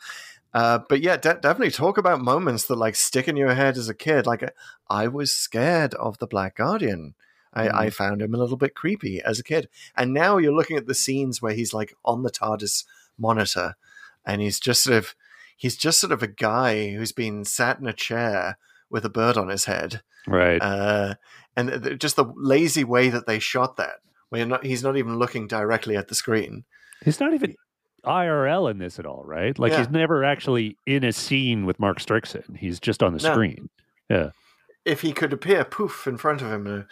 Uh, 0.53 0.81
but 0.89 1.01
yeah, 1.01 1.17
de- 1.17 1.35
definitely 1.35 1.71
talk 1.71 1.97
about 1.97 2.21
moments 2.21 2.67
that 2.67 2.77
like 2.77 2.95
stick 2.95 3.27
in 3.27 3.37
your 3.37 3.55
head 3.55 3.79
as 3.79 3.89
a 3.89 3.95
kid. 3.95 4.27
Like 4.27 4.53
I 4.89 5.09
was 5.09 5.33
scared 5.33 5.95
of 5.95 6.19
the 6.19 6.27
Black 6.27 6.57
Guardian. 6.57 7.15
I, 7.55 7.69
I 7.69 7.91
found 7.91 8.23
him 8.23 8.35
a 8.35 8.39
little 8.39 8.57
bit 8.57 8.75
creepy 8.75 9.23
as 9.23 9.39
a 9.39 9.45
kid, 9.45 9.69
and 9.97 10.15
now 10.15 10.39
you're 10.39 10.55
looking 10.55 10.77
at 10.77 10.87
the 10.87 10.95
scenes 10.95 11.41
where 11.41 11.53
he's 11.55 11.75
like 11.75 11.95
on 12.05 12.23
the 12.23 12.31
TARDIS 12.31 12.85
monitor, 13.19 13.77
and 14.25 14.41
he's 14.41 14.61
just 14.61 14.83
sort 14.83 14.97
of 14.97 15.15
he's 15.57 15.77
just 15.77 16.01
sort 16.01 16.13
of 16.13 16.23
a 16.23 16.29
guy 16.29 16.91
who's 16.91 17.13
been 17.13 17.45
sat 17.45 17.79
in 17.79 17.87
a 17.87 17.93
chair 17.93 18.59
with 18.93 19.05
a 19.05 19.11
bird 19.11 19.37
on 19.37 19.49
his 19.49 19.65
head 19.65 20.03
right 20.29 20.61
uh, 20.63 21.15
and 21.57 21.83
th- 21.83 21.99
just 21.99 22.15
the 22.17 22.27
lazy 22.37 22.85
way 22.85 23.09
that 23.09 23.27
they 23.27 23.39
shot 23.41 23.77
that, 23.77 23.97
where 24.29 24.47
not, 24.47 24.65
he's 24.65 24.83
not 24.85 24.97
even 24.97 25.19
looking 25.19 25.47
directly 25.49 25.97
at 25.97 26.07
the 26.09 26.15
screen. 26.15 26.65
He's 27.05 27.19
not 27.19 27.35
even 27.35 27.57
IRL 28.05 28.71
in 28.71 28.79
this 28.79 28.99
at 28.99 29.07
all, 29.07 29.23
right? 29.25 29.59
Like 29.59 29.73
Yeah. 29.73 29.79
he's 29.79 29.91
never 29.91 30.25
actually 30.25 30.77
in 30.87 31.05
a 31.05 31.13
scene 31.13 31.67
with 31.67 31.79
Mark 31.81 31.99
Strickson. 31.99 32.57
He's 32.57 32.81
just 32.81 33.03
on 33.03 33.13
the 33.17 33.23
No. 33.23 33.33
screen. 33.33 33.69
Yeah. 34.09 34.31
If 34.85 35.01
he 35.03 35.13
could 35.13 35.33
appear 35.33 35.65
poof 35.65 36.07
in 36.07 36.17
front 36.17 36.43
of 36.43 36.51
him, 36.51 36.67
uh, 36.67 36.83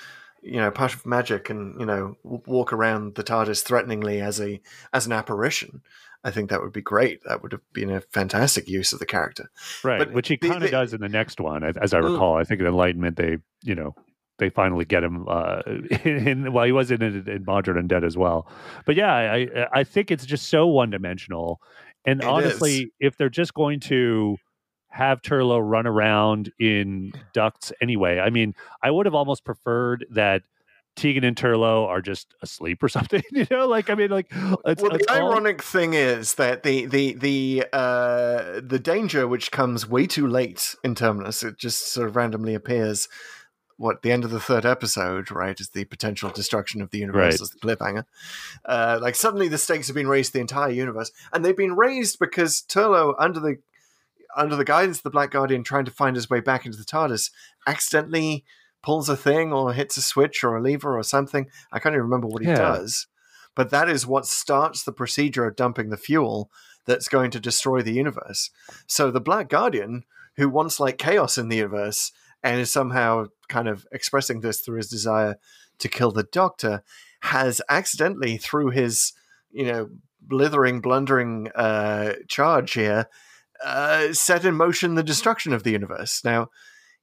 you 0.43 0.57
know, 0.61 0.71
part 0.71 0.95
of 0.95 1.05
magic, 1.07 1.51
and 1.51 1.79
you 1.81 1.87
know, 1.87 2.17
w- 2.25 2.43
walk 2.47 2.73
around 2.73 3.15
the 3.15 3.25
TARDIS 3.25 3.63
threateningly 3.63 4.21
as 4.21 4.41
a 4.41 4.61
as 4.93 5.07
an 5.07 5.13
apparition, 5.13 5.83
I 6.25 6.31
think 6.31 6.51
that 6.51 6.61
would 6.61 6.73
be 6.73 6.83
great. 6.83 7.23
That 7.25 7.43
would 7.43 7.53
have 7.53 7.63
been 7.73 7.91
a 7.91 8.01
fantastic 8.01 8.69
use 8.69 8.93
of 8.93 8.99
the 8.99 9.07
character. 9.07 9.51
Right. 9.83 9.99
But 9.99 10.13
Which 10.13 10.29
he 10.29 10.37
kind 10.37 10.63
of 10.63 10.71
does 10.71 10.93
in 10.93 11.01
the 11.01 11.09
next 11.09 11.41
one, 11.41 11.65
as- 11.65 11.95
I 11.95 12.01
Mm. 12.01 12.13
recall. 12.13 12.37
I 12.37 12.45
think 12.45 12.61
in 12.61 12.67
Enlightenment, 12.67 13.17
they, 13.17 13.39
you 13.63 13.75
know, 13.75 13.95
they 14.39 14.51
finally 14.51 14.85
get 14.85 15.03
him. 15.05 15.27
Uh, 15.29 15.63
in, 15.67 16.29
in 16.29 16.53
well, 16.53 16.65
he 16.67 16.73
was 16.73 16.91
in, 16.91 17.01
in, 17.03 17.29
in 17.29 17.45
Mawdryn 17.45 17.87
*Dead* 17.89 18.05
as 18.05 18.17
well. 18.19 18.51
But 18.87 18.97
yeah, 18.97 19.13
I 19.15 19.35
I- 19.37 19.69
I 19.81 19.85
think 19.85 20.11
it's 20.11 20.27
just 20.27 20.49
so 20.49 20.67
one 20.67 20.91
dimensional. 20.91 21.61
And 22.07 22.21
It 22.23 22.27
honestly, 22.27 22.75
is. 22.85 22.91
if 23.01 23.17
they're 23.17 23.29
just 23.29 23.53
going 23.55 23.81
to 23.81 24.37
have 24.89 25.23
Turlough 25.23 25.61
run 25.63 25.87
around 25.87 26.51
in 26.59 27.13
ducts 27.33 27.73
anyway, 27.81 28.19
I 28.19 28.31
mean, 28.31 28.55
I 28.83 28.91
would 28.91 29.07
have 29.07 29.15
almost 29.15 29.45
preferred 29.45 30.05
that 30.11 30.43
Tegan 30.97 31.25
and 31.25 31.37
Turlough 31.37 31.87
are 31.87 32.03
just 32.03 32.35
asleep 32.43 32.83
or 32.83 32.89
something. 32.89 33.23
You 33.33 33.47
know, 33.51 33.67
like 33.67 33.89
I 33.91 33.95
mean, 33.95 34.11
like 34.11 34.27
it's, 34.67 34.83
well, 34.83 34.95
it's 34.95 35.07
the 35.07 35.13
all- 35.21 35.33
ironic 35.33 35.63
thing 35.63 35.95
is 35.95 36.35
that 36.35 36.63
the 36.63 36.87
the 36.87 37.15
the 37.15 37.65
uh, 37.73 38.61
the 38.63 38.81
danger 38.83 39.27
which 39.27 39.51
comes 39.51 39.89
way 39.89 40.07
too 40.07 40.27
late 40.27 40.75
in 40.85 40.95
Terminus, 40.95 41.43
it 41.43 41.59
just 41.59 41.93
sort 41.93 42.09
of 42.09 42.17
randomly 42.17 42.55
appears. 42.55 43.09
What 43.77 44.03
the 44.03 44.13
end 44.13 44.27
of 44.27 44.31
the 44.31 44.41
third 44.41 44.67
episode, 44.67 45.31
right, 45.31 45.59
is 45.59 45.71
the 45.71 45.87
potential 45.87 46.29
destruction 46.29 46.83
of 46.83 46.91
the 46.91 46.99
universe 46.99 47.35
Right. 47.35 47.41
as 47.41 47.49
the 47.49 47.59
cliffhanger. 47.61 48.05
Uh, 48.67 48.99
like 49.01 49.15
suddenly 49.15 49.49
the 49.49 49.57
stakes 49.57 49.87
have 49.87 49.97
been 49.97 50.07
raised 50.07 50.35
the 50.35 50.41
entire 50.41 50.69
universe, 50.71 51.11
and 51.33 51.43
they've 51.43 51.57
been 51.57 51.77
raised 51.77 52.19
because 52.19 52.63
Turlough, 52.69 53.15
under 53.19 53.41
the 53.41 53.57
under 54.37 54.55
the 54.55 54.67
guidance 54.67 54.99
of 54.99 55.03
the 55.05 55.11
Black 55.11 55.31
Guardian, 55.31 55.65
trying 55.65 55.87
to 55.87 55.91
find 55.91 56.15
his 56.15 56.29
way 56.29 56.41
back 56.41 56.67
into 56.67 56.77
the 56.77 56.85
TARDIS, 56.85 57.31
accidentally 57.67 58.45
pulls 58.83 59.09
a 59.09 59.17
thing 59.17 59.53
or 59.53 59.73
hits 59.73 59.97
a 59.97 60.03
switch 60.03 60.43
or 60.43 60.57
a 60.57 60.63
lever 60.63 60.97
or 60.99 61.03
something. 61.03 61.47
I 61.73 61.79
can't 61.79 61.95
even 61.95 62.05
remember 62.05 62.27
what 62.27 62.43
he 62.43 62.49
Yeah. 62.49 62.57
does. 62.57 63.07
But 63.55 63.71
that 63.71 63.89
is 63.89 64.07
what 64.07 64.27
starts 64.27 64.83
the 64.85 64.93
procedure 64.93 65.47
of 65.47 65.57
dumping 65.57 65.91
the 65.91 65.97
fuel 65.97 66.51
that's 66.87 67.09
going 67.09 67.31
to 67.33 67.41
destroy 67.41 67.83
the 67.83 67.93
universe. 67.93 68.51
So 68.87 69.11
the 69.11 69.21
Black 69.21 69.49
Guardian, 69.49 70.05
who 70.37 70.49
wants 70.49 70.81
like 70.81 70.99
chaos 70.99 71.37
in 71.37 71.49
the 71.49 71.57
universe 71.57 72.13
and 72.43 72.61
is 72.61 72.73
somehow 72.73 73.27
kind 73.49 73.69
of 73.69 73.87
expressing 73.93 74.41
this 74.41 74.61
through 74.61 74.79
his 74.79 74.89
desire 74.89 75.37
to 75.79 75.89
kill 75.89 76.11
the 76.11 76.23
Doctor, 76.23 76.83
has 77.23 77.61
accidentally, 77.69 78.39
through 78.39 78.71
his, 78.71 79.13
you 79.51 79.67
know, 79.67 79.91
blithering, 80.23 80.81
blundering 80.81 81.51
uh, 81.55 82.15
charge 82.29 82.73
here, 82.73 83.09
uh, 83.65 84.13
set 84.13 84.45
in 84.45 84.55
motion 84.55 84.95
the 84.95 85.03
destruction 85.03 85.53
of 85.53 85.65
the 85.65 85.73
universe. 85.73 86.23
Now, 86.25 86.49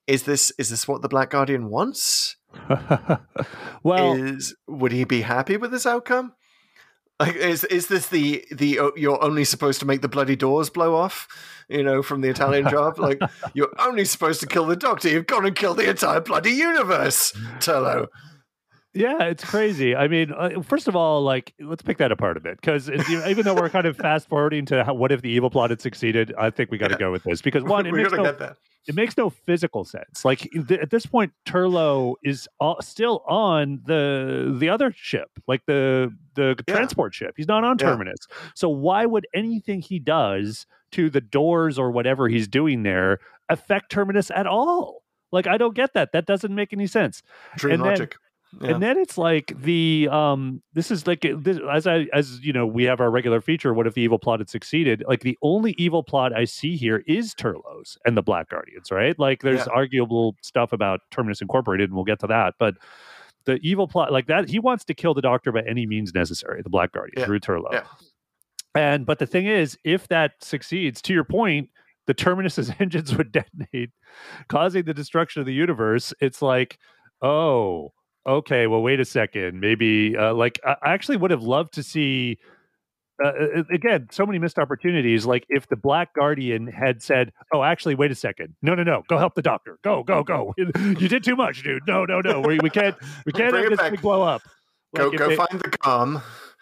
is 0.08 0.24
this 0.24 0.52
is 0.58 0.70
this 0.70 0.88
what 0.88 1.02
the 1.02 1.10
Black 1.10 1.30
Guardian 1.30 1.70
wants? 1.70 2.38
well, 3.84 4.14
is 4.14 4.56
would 4.68 4.92
he 4.92 5.04
be 5.04 5.22
happy 5.22 5.58
with 5.58 5.72
this 5.72 5.86
outcome? 5.86 6.34
Like, 7.20 7.36
is 7.36 7.64
is 7.66 7.88
this 7.88 8.08
the 8.08 8.46
the 8.52 8.80
oh, 8.80 8.92
you're 8.96 9.22
only 9.24 9.44
supposed 9.44 9.80
to 9.82 9.86
make 9.86 10.02
the 10.02 10.08
bloody 10.08 10.36
doors 10.36 10.70
blow 10.70 10.96
off? 10.96 11.28
You 11.68 11.84
know, 11.84 12.02
from 12.02 12.22
the 12.22 12.30
Italian 12.30 12.70
job, 12.70 13.00
like 13.00 13.20
you're 13.54 13.74
only 13.80 14.06
supposed 14.06 14.40
to 14.42 14.48
kill 14.48 14.66
the 14.66 14.76
Doctor. 14.76 15.10
You've 15.10 15.28
gone 15.28 15.46
and 15.46 15.56
killed 15.56 15.78
the 15.78 15.90
entire 15.90 16.22
bloody 16.22 16.52
universe, 16.52 17.34
Turlough. 17.60 18.08
Yeah, 18.98 19.24
it's 19.24 19.44
crazy. 19.44 19.96
I 19.96 20.08
mean, 20.08 20.32
uh, 20.36 20.62
first 20.62 20.88
of 20.88 20.96
all, 20.96 21.22
like 21.22 21.54
let's 21.60 21.82
pick 21.82 21.98
that 22.00 22.12
apart 22.12 22.38
a 22.38 22.40
bit 22.40 22.60
because 22.60 22.90
even 22.90 23.44
though 23.46 23.54
we're 23.56 23.70
kind 23.70 23.86
of 23.86 23.96
fast 23.98 24.28
forwarding 24.28 24.66
to 24.68 24.84
how, 24.84 24.94
what 24.94 25.12
if 25.12 25.22
the 25.22 25.30
evil 25.30 25.50
plot 25.50 25.70
had 25.70 25.82
succeeded, 25.82 26.34
I 26.38 26.50
think 26.50 26.72
we 26.72 26.78
got 26.78 26.88
to 26.88 26.94
Yeah. 26.96 27.00
go 27.00 27.12
with 27.12 27.24
this 27.24 27.42
because 27.42 27.64
one, 27.76 27.86
it 27.86 27.94
makes 27.94 28.12
no, 28.12 28.26
it 28.88 28.96
makes 28.96 29.18
no 29.18 29.30
physical 29.30 29.84
sense. 29.86 30.24
Like 30.26 30.40
th- 30.52 30.80
at 30.80 30.90
this 30.90 31.06
point, 31.06 31.34
Turlough 31.46 32.16
is 32.24 32.48
all, 32.60 32.82
still 32.82 33.24
on 33.28 33.82
the 33.86 34.56
the 34.58 34.70
other 34.70 34.92
ship, 34.96 35.30
like 35.48 35.66
the 35.68 36.14
the 36.36 36.56
Yeah. 36.68 36.74
transport 36.76 37.14
ship. 37.14 37.34
He's 37.38 37.48
not 37.48 37.64
on 37.64 37.78
Yeah. 37.80 37.88
Terminus. 37.88 38.20
So 38.56 38.70
why 38.70 39.06
would 39.06 39.28
anything 39.34 39.82
he 39.82 40.00
does 40.00 40.66
to 40.92 41.10
the 41.10 41.22
doors 41.22 41.78
or 41.78 41.92
whatever 41.92 42.30
he's 42.30 42.48
doing 42.48 42.84
there 42.84 43.20
affect 43.50 43.92
Terminus 43.92 44.32
at 44.32 44.48
all? 44.48 45.04
Like 45.32 45.46
I 45.48 45.58
don't 45.58 45.76
get 45.76 45.94
that. 45.94 46.14
That 46.14 46.26
doesn't 46.26 46.56
make 46.56 46.72
any 46.72 46.88
sense. 46.88 47.22
Dream 47.58 47.74
and 47.76 47.84
then- 47.84 47.90
logic. 47.92 48.16
Yeah. 48.62 48.70
And 48.72 48.82
then 48.82 48.98
it's 48.98 49.18
like 49.18 49.54
the 49.62 50.08
um 50.10 50.62
this 50.74 50.90
is 50.90 51.06
like 51.06 51.26
this, 51.40 51.60
as 51.70 51.86
I 51.86 52.08
as 52.14 52.40
you 52.44 52.54
know 52.54 52.66
we 52.66 52.86
have 52.86 53.02
our 53.02 53.12
regular 53.12 53.42
feature 53.42 53.74
what 53.74 53.86
if 53.88 53.94
the 53.94 54.02
evil 54.02 54.18
plot 54.20 54.40
had 54.40 54.50
succeeded 54.50 55.04
like 55.08 55.20
the 55.20 55.38
only 55.42 55.76
evil 55.78 56.02
plot 56.02 56.34
I 56.34 56.46
see 56.46 56.78
here 56.78 57.04
is 57.08 57.36
Turlough's 57.36 57.98
and 58.06 58.16
the 58.16 58.22
Black 58.22 58.50
Guardians 58.50 58.90
right 58.90 59.20
like 59.20 59.42
there's 59.42 59.60
Yeah. 59.68 59.74
arguable 59.74 60.36
stuff 60.42 60.72
about 60.72 61.02
Terminus 61.12 61.42
Incorporated 61.42 61.90
and 61.90 61.96
we'll 61.96 62.06
get 62.06 62.20
to 62.22 62.28
that 62.28 62.56
but 62.58 62.76
the 63.46 63.60
evil 63.62 63.86
plot 63.88 64.14
like 64.14 64.28
that 64.28 64.50
he 64.50 64.60
wants 64.60 64.86
to 64.86 64.94
kill 64.94 65.14
the 65.14 65.22
Doctor 65.22 65.52
by 65.52 65.62
any 65.68 65.86
means 65.86 66.14
necessary 66.16 66.62
the 66.62 66.70
Black 66.70 66.94
Guardian 66.94 67.20
Yeah. 67.20 67.26
through 67.26 67.42
Turlough 67.42 67.84
and 68.76 69.06
but 69.06 69.20
the 69.20 69.28
thing 69.28 69.46
is 69.46 69.78
if 69.84 70.08
that 70.08 70.32
succeeds 70.42 71.02
to 71.04 71.14
your 71.14 71.26
point 71.26 71.70
the 72.06 72.14
Terminus's 72.14 72.72
engines 72.80 73.14
would 73.16 73.34
detonate 73.34 73.92
causing 74.48 74.84
the 74.84 74.94
destruction 74.94 75.42
of 75.42 75.46
the 75.46 75.54
universe 75.54 76.14
it's 76.22 76.42
like 76.42 76.80
oh 77.22 77.92
okay, 78.28 78.68
well, 78.68 78.82
wait 78.82 79.00
a 79.00 79.06
second. 79.06 79.60
Maybe, 79.60 80.16
uh, 80.18 80.34
like, 80.34 80.60
I 80.66 80.76
actually 80.94 81.18
would 81.18 81.32
have 81.32 81.44
loved 81.44 81.74
to 81.76 81.84
see. 81.84 82.38
Uh, 83.24 83.30
uh, 83.30 83.64
again, 83.74 84.08
so 84.12 84.28
many 84.28 84.38
missed 84.38 84.60
opportunities. 84.60 85.26
Like 85.26 85.44
if 85.50 85.68
the 85.70 85.76
Black 85.76 86.14
Guardian 86.14 86.68
had 86.68 87.02
said, 87.02 87.32
"Oh, 87.52 87.64
actually, 87.64 87.96
wait 87.96 88.12
a 88.12 88.16
second. 88.16 88.54
No, 88.62 88.76
no, 88.76 88.84
no. 88.84 89.02
Go 89.08 89.18
help 89.18 89.34
the 89.34 89.42
doctor. 89.42 89.80
Go, 89.84 90.04
go, 90.04 90.22
go. 90.24 90.54
You 90.78 91.08
did 91.08 91.24
too 91.24 91.36
much, 91.36 91.64
dude. 91.64 91.82
No, 91.88 92.06
no, 92.06 92.22
no. 92.22 92.42
We, 92.42 92.60
we 92.62 92.70
can't. 92.70 92.96
We 93.26 93.32
can't 93.32 93.56
have 93.56 93.70
this 93.72 93.90
big 93.90 94.02
blow 94.02 94.22
up." 94.22 94.44
Go 94.96 95.06
Like, 95.06 95.14
if 95.14 95.20
go 95.20 95.28
they- 95.30 95.36
find 95.36 95.60
the 95.60 95.78
calm. 95.80 96.22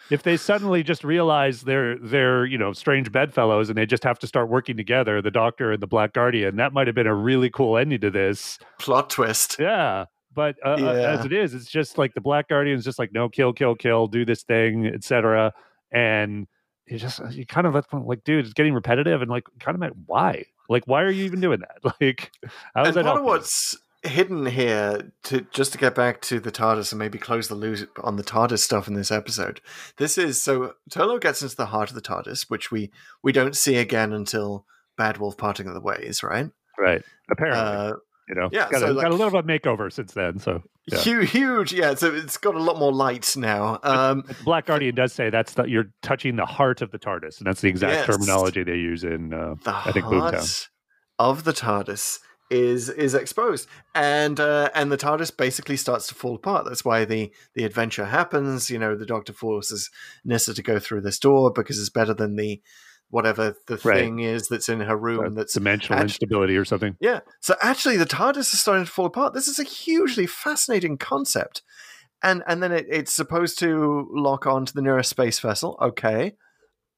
if 0.10 0.24
they 0.24 0.38
suddenly 0.38 0.82
just 0.82 1.04
realize 1.04 1.64
they're 1.64 1.98
they're 1.98 2.46
you 2.46 2.58
know 2.58 2.72
strange 2.72 3.12
bedfellows 3.12 3.68
and 3.68 3.78
they 3.78 3.86
just 3.86 4.06
have 4.06 4.18
to 4.20 4.28
start 4.28 4.48
working 4.50 4.78
together, 4.78 5.22
the 5.22 5.32
Doctor 5.32 5.74
and 5.74 5.82
the 5.84 5.88
Black 5.88 6.14
Guardian, 6.14 6.56
that 6.56 6.72
might 6.72 6.88
have 6.88 6.96
been 6.96 7.06
a 7.06 7.14
really 7.16 7.50
cool 7.50 7.78
ending 7.78 8.00
to 8.00 8.10
this. 8.10 8.58
Plot 8.80 9.10
twist. 9.10 9.58
Yeah. 9.60 10.06
But 10.36 10.58
uh, 10.64 10.74
uh, 10.74 10.78
Yeah. 10.78 11.18
as 11.20 11.26
it 11.26 11.34
is, 11.34 11.54
it's 11.54 11.70
just 11.70 11.98
like 11.98 12.14
the 12.14 12.22
Black 12.22 12.50
Guardian's 12.50 12.84
just 12.84 13.00
like, 13.00 13.14
no, 13.14 13.30
kill, 13.30 13.54
kill, 13.54 13.76
kill, 13.76 14.08
do 14.08 14.26
this 14.26 14.44
thing, 14.44 14.86
etc. 14.86 15.54
And 15.92 16.48
you 16.88 17.00
just 17.00 17.20
you 17.32 17.46
kind 17.46 17.66
of 17.66 17.86
like, 18.06 18.24
dude, 18.24 18.46
it's 18.46 18.54
getting 18.54 18.74
repetitive, 18.74 19.22
and 19.22 19.32
like, 19.32 19.46
kind 19.60 19.76
of 19.76 19.82
like, 19.82 19.94
why? 20.06 20.46
Like, 20.70 20.84
why 20.88 21.02
are 21.04 21.10
you 21.10 21.24
even 21.26 21.42
doing 21.42 21.62
that? 21.62 21.96
Like, 22.02 22.32
how 22.76 22.82
is 22.84 22.90
and 22.90 22.98
that 22.98 23.06
part 23.06 23.20
of 23.20 23.26
what's 23.26 23.78
hidden 24.04 24.46
here 24.46 25.12
to 25.24 25.42
just 25.52 25.72
to 25.72 25.80
get 25.80 25.96
back 25.96 26.22
to 26.22 26.40
the 26.40 26.52
TARDIS 26.52 26.92
and 26.92 27.00
maybe 27.00 27.18
close 27.18 27.48
the 27.48 27.56
loop 27.56 27.90
on 28.04 28.18
the 28.18 28.24
TARDIS 28.24 28.60
stuff 28.60 28.88
in 28.88 28.94
this 28.94 29.10
episode. 29.12 29.62
This 29.98 30.18
is 30.18 30.40
so 30.42 30.74
Turlough 30.92 31.22
gets 31.22 31.42
into 31.42 31.56
the 31.56 31.68
heart 31.68 31.90
of 31.90 31.96
the 31.96 32.02
TARDIS, 32.02 32.50
which 32.50 32.70
we 32.72 32.92
we 33.24 33.32
don't 33.32 33.56
see 33.56 33.78
again 33.78 34.14
until 34.14 34.66
Bad 34.98 35.18
Wolf 35.18 35.38
parting 35.38 35.68
of 35.68 35.74
the 35.74 35.82
ways, 35.82 36.22
right? 36.22 36.50
right? 36.78 37.04
Apparently, 37.32 37.60
Uh, 37.60 37.94
you 38.28 38.36
know, 38.36 38.50
yeah, 38.52 38.70
got, 38.70 38.82
so, 38.82 38.92
a, 38.92 38.94
like- 38.94 39.04
got 39.04 39.12
a 39.12 39.16
little 39.16 39.30
bit 39.32 39.40
of 39.40 39.46
a 39.46 39.48
makeover 39.48 39.92
since 39.92 40.14
then. 40.14 40.40
So, 40.40 40.64
yeah. 40.92 41.00
huge, 41.00 41.32
huge, 41.32 41.74
yeah. 41.74 41.94
So 41.96 42.14
it's 42.14 42.38
got 42.38 42.56
a 42.56 42.60
lot 42.60 42.78
more 42.80 42.92
light 42.92 43.36
now. 43.38 43.80
Um, 43.84 44.24
Black 44.44 44.66
Guardian 44.66 44.96
does 44.96 45.14
say 45.14 45.30
that's 45.30 45.54
the, 45.54 45.64
you're 45.66 45.92
touching 46.02 46.36
the 46.36 46.46
heart 46.46 46.82
of 46.82 46.92
the 46.92 47.00
TARDIS, 47.00 47.38
and 47.40 47.48
that's 47.48 47.62
the 47.62 47.70
exact 47.70 47.94
Yes. 47.94 48.06
terminology 48.08 48.64
they 48.64 48.76
use 48.78 49.04
in 49.04 49.34
uh, 49.34 49.56
the 49.64 49.76
I 49.76 49.92
think 49.92 50.06
heart 50.06 50.34
Boomtown. 50.36 50.68
of 51.20 51.44
the 51.44 51.54
TARDIS 51.54 52.20
is 52.52 52.90
is 52.90 53.16
exposed, 53.16 53.68
and 53.96 54.40
uh, 54.40 54.70
and 54.76 54.92
the 54.92 54.98
TARDIS 54.98 55.36
basically 55.36 55.78
starts 55.78 56.06
to 56.08 56.14
fall 56.16 56.36
apart. 56.36 56.66
That's 56.66 56.86
why 56.86 57.04
the 57.04 57.32
the 57.56 57.64
adventure 57.64 58.06
happens. 58.06 58.70
You 58.70 58.78
know, 58.78 58.96
the 58.96 59.06
Doctor 59.06 59.34
forces 59.34 59.90
Nyssa 60.24 60.54
to 60.54 60.62
go 60.62 60.78
through 60.78 61.02
this 61.02 61.18
door 61.18 61.52
because 61.52 61.80
it's 61.80 61.90
better 61.90 62.14
than 62.14 62.36
the 62.36 62.62
whatever 63.10 63.56
the 63.68 63.78
Right. 63.84 64.00
thing 64.00 64.20
is 64.20 64.48
that's 64.48 64.68
in 64.70 64.80
her 64.82 64.98
room. 64.98 65.26
uh, 65.26 65.30
that's 65.30 65.54
dimensional 65.54 65.98
actu- 66.00 66.06
instability 66.06 66.58
or 66.58 66.66
something. 66.66 66.98
yeah. 67.00 67.20
So 67.40 67.56
actually, 67.62 67.98
the 67.98 68.06
TARDIS 68.06 68.54
is 68.54 68.60
starting 68.60 68.86
to 68.86 68.92
fall 68.92 69.06
apart. 69.06 69.34
This 69.34 69.48
is 69.48 69.60
a 69.60 69.64
hugely 69.64 70.26
fascinating 70.28 70.98
concept, 70.98 71.62
and 72.24 72.44
and 72.48 72.62
then 72.64 72.72
it, 72.72 72.86
it's 72.90 73.14
supposed 73.14 73.60
to 73.60 74.08
lock 74.12 74.46
on 74.48 74.66
to 74.66 74.74
the 74.74 74.82
nearest 74.82 75.10
space 75.10 75.40
vessel. 75.40 75.78
Okay, 75.82 76.34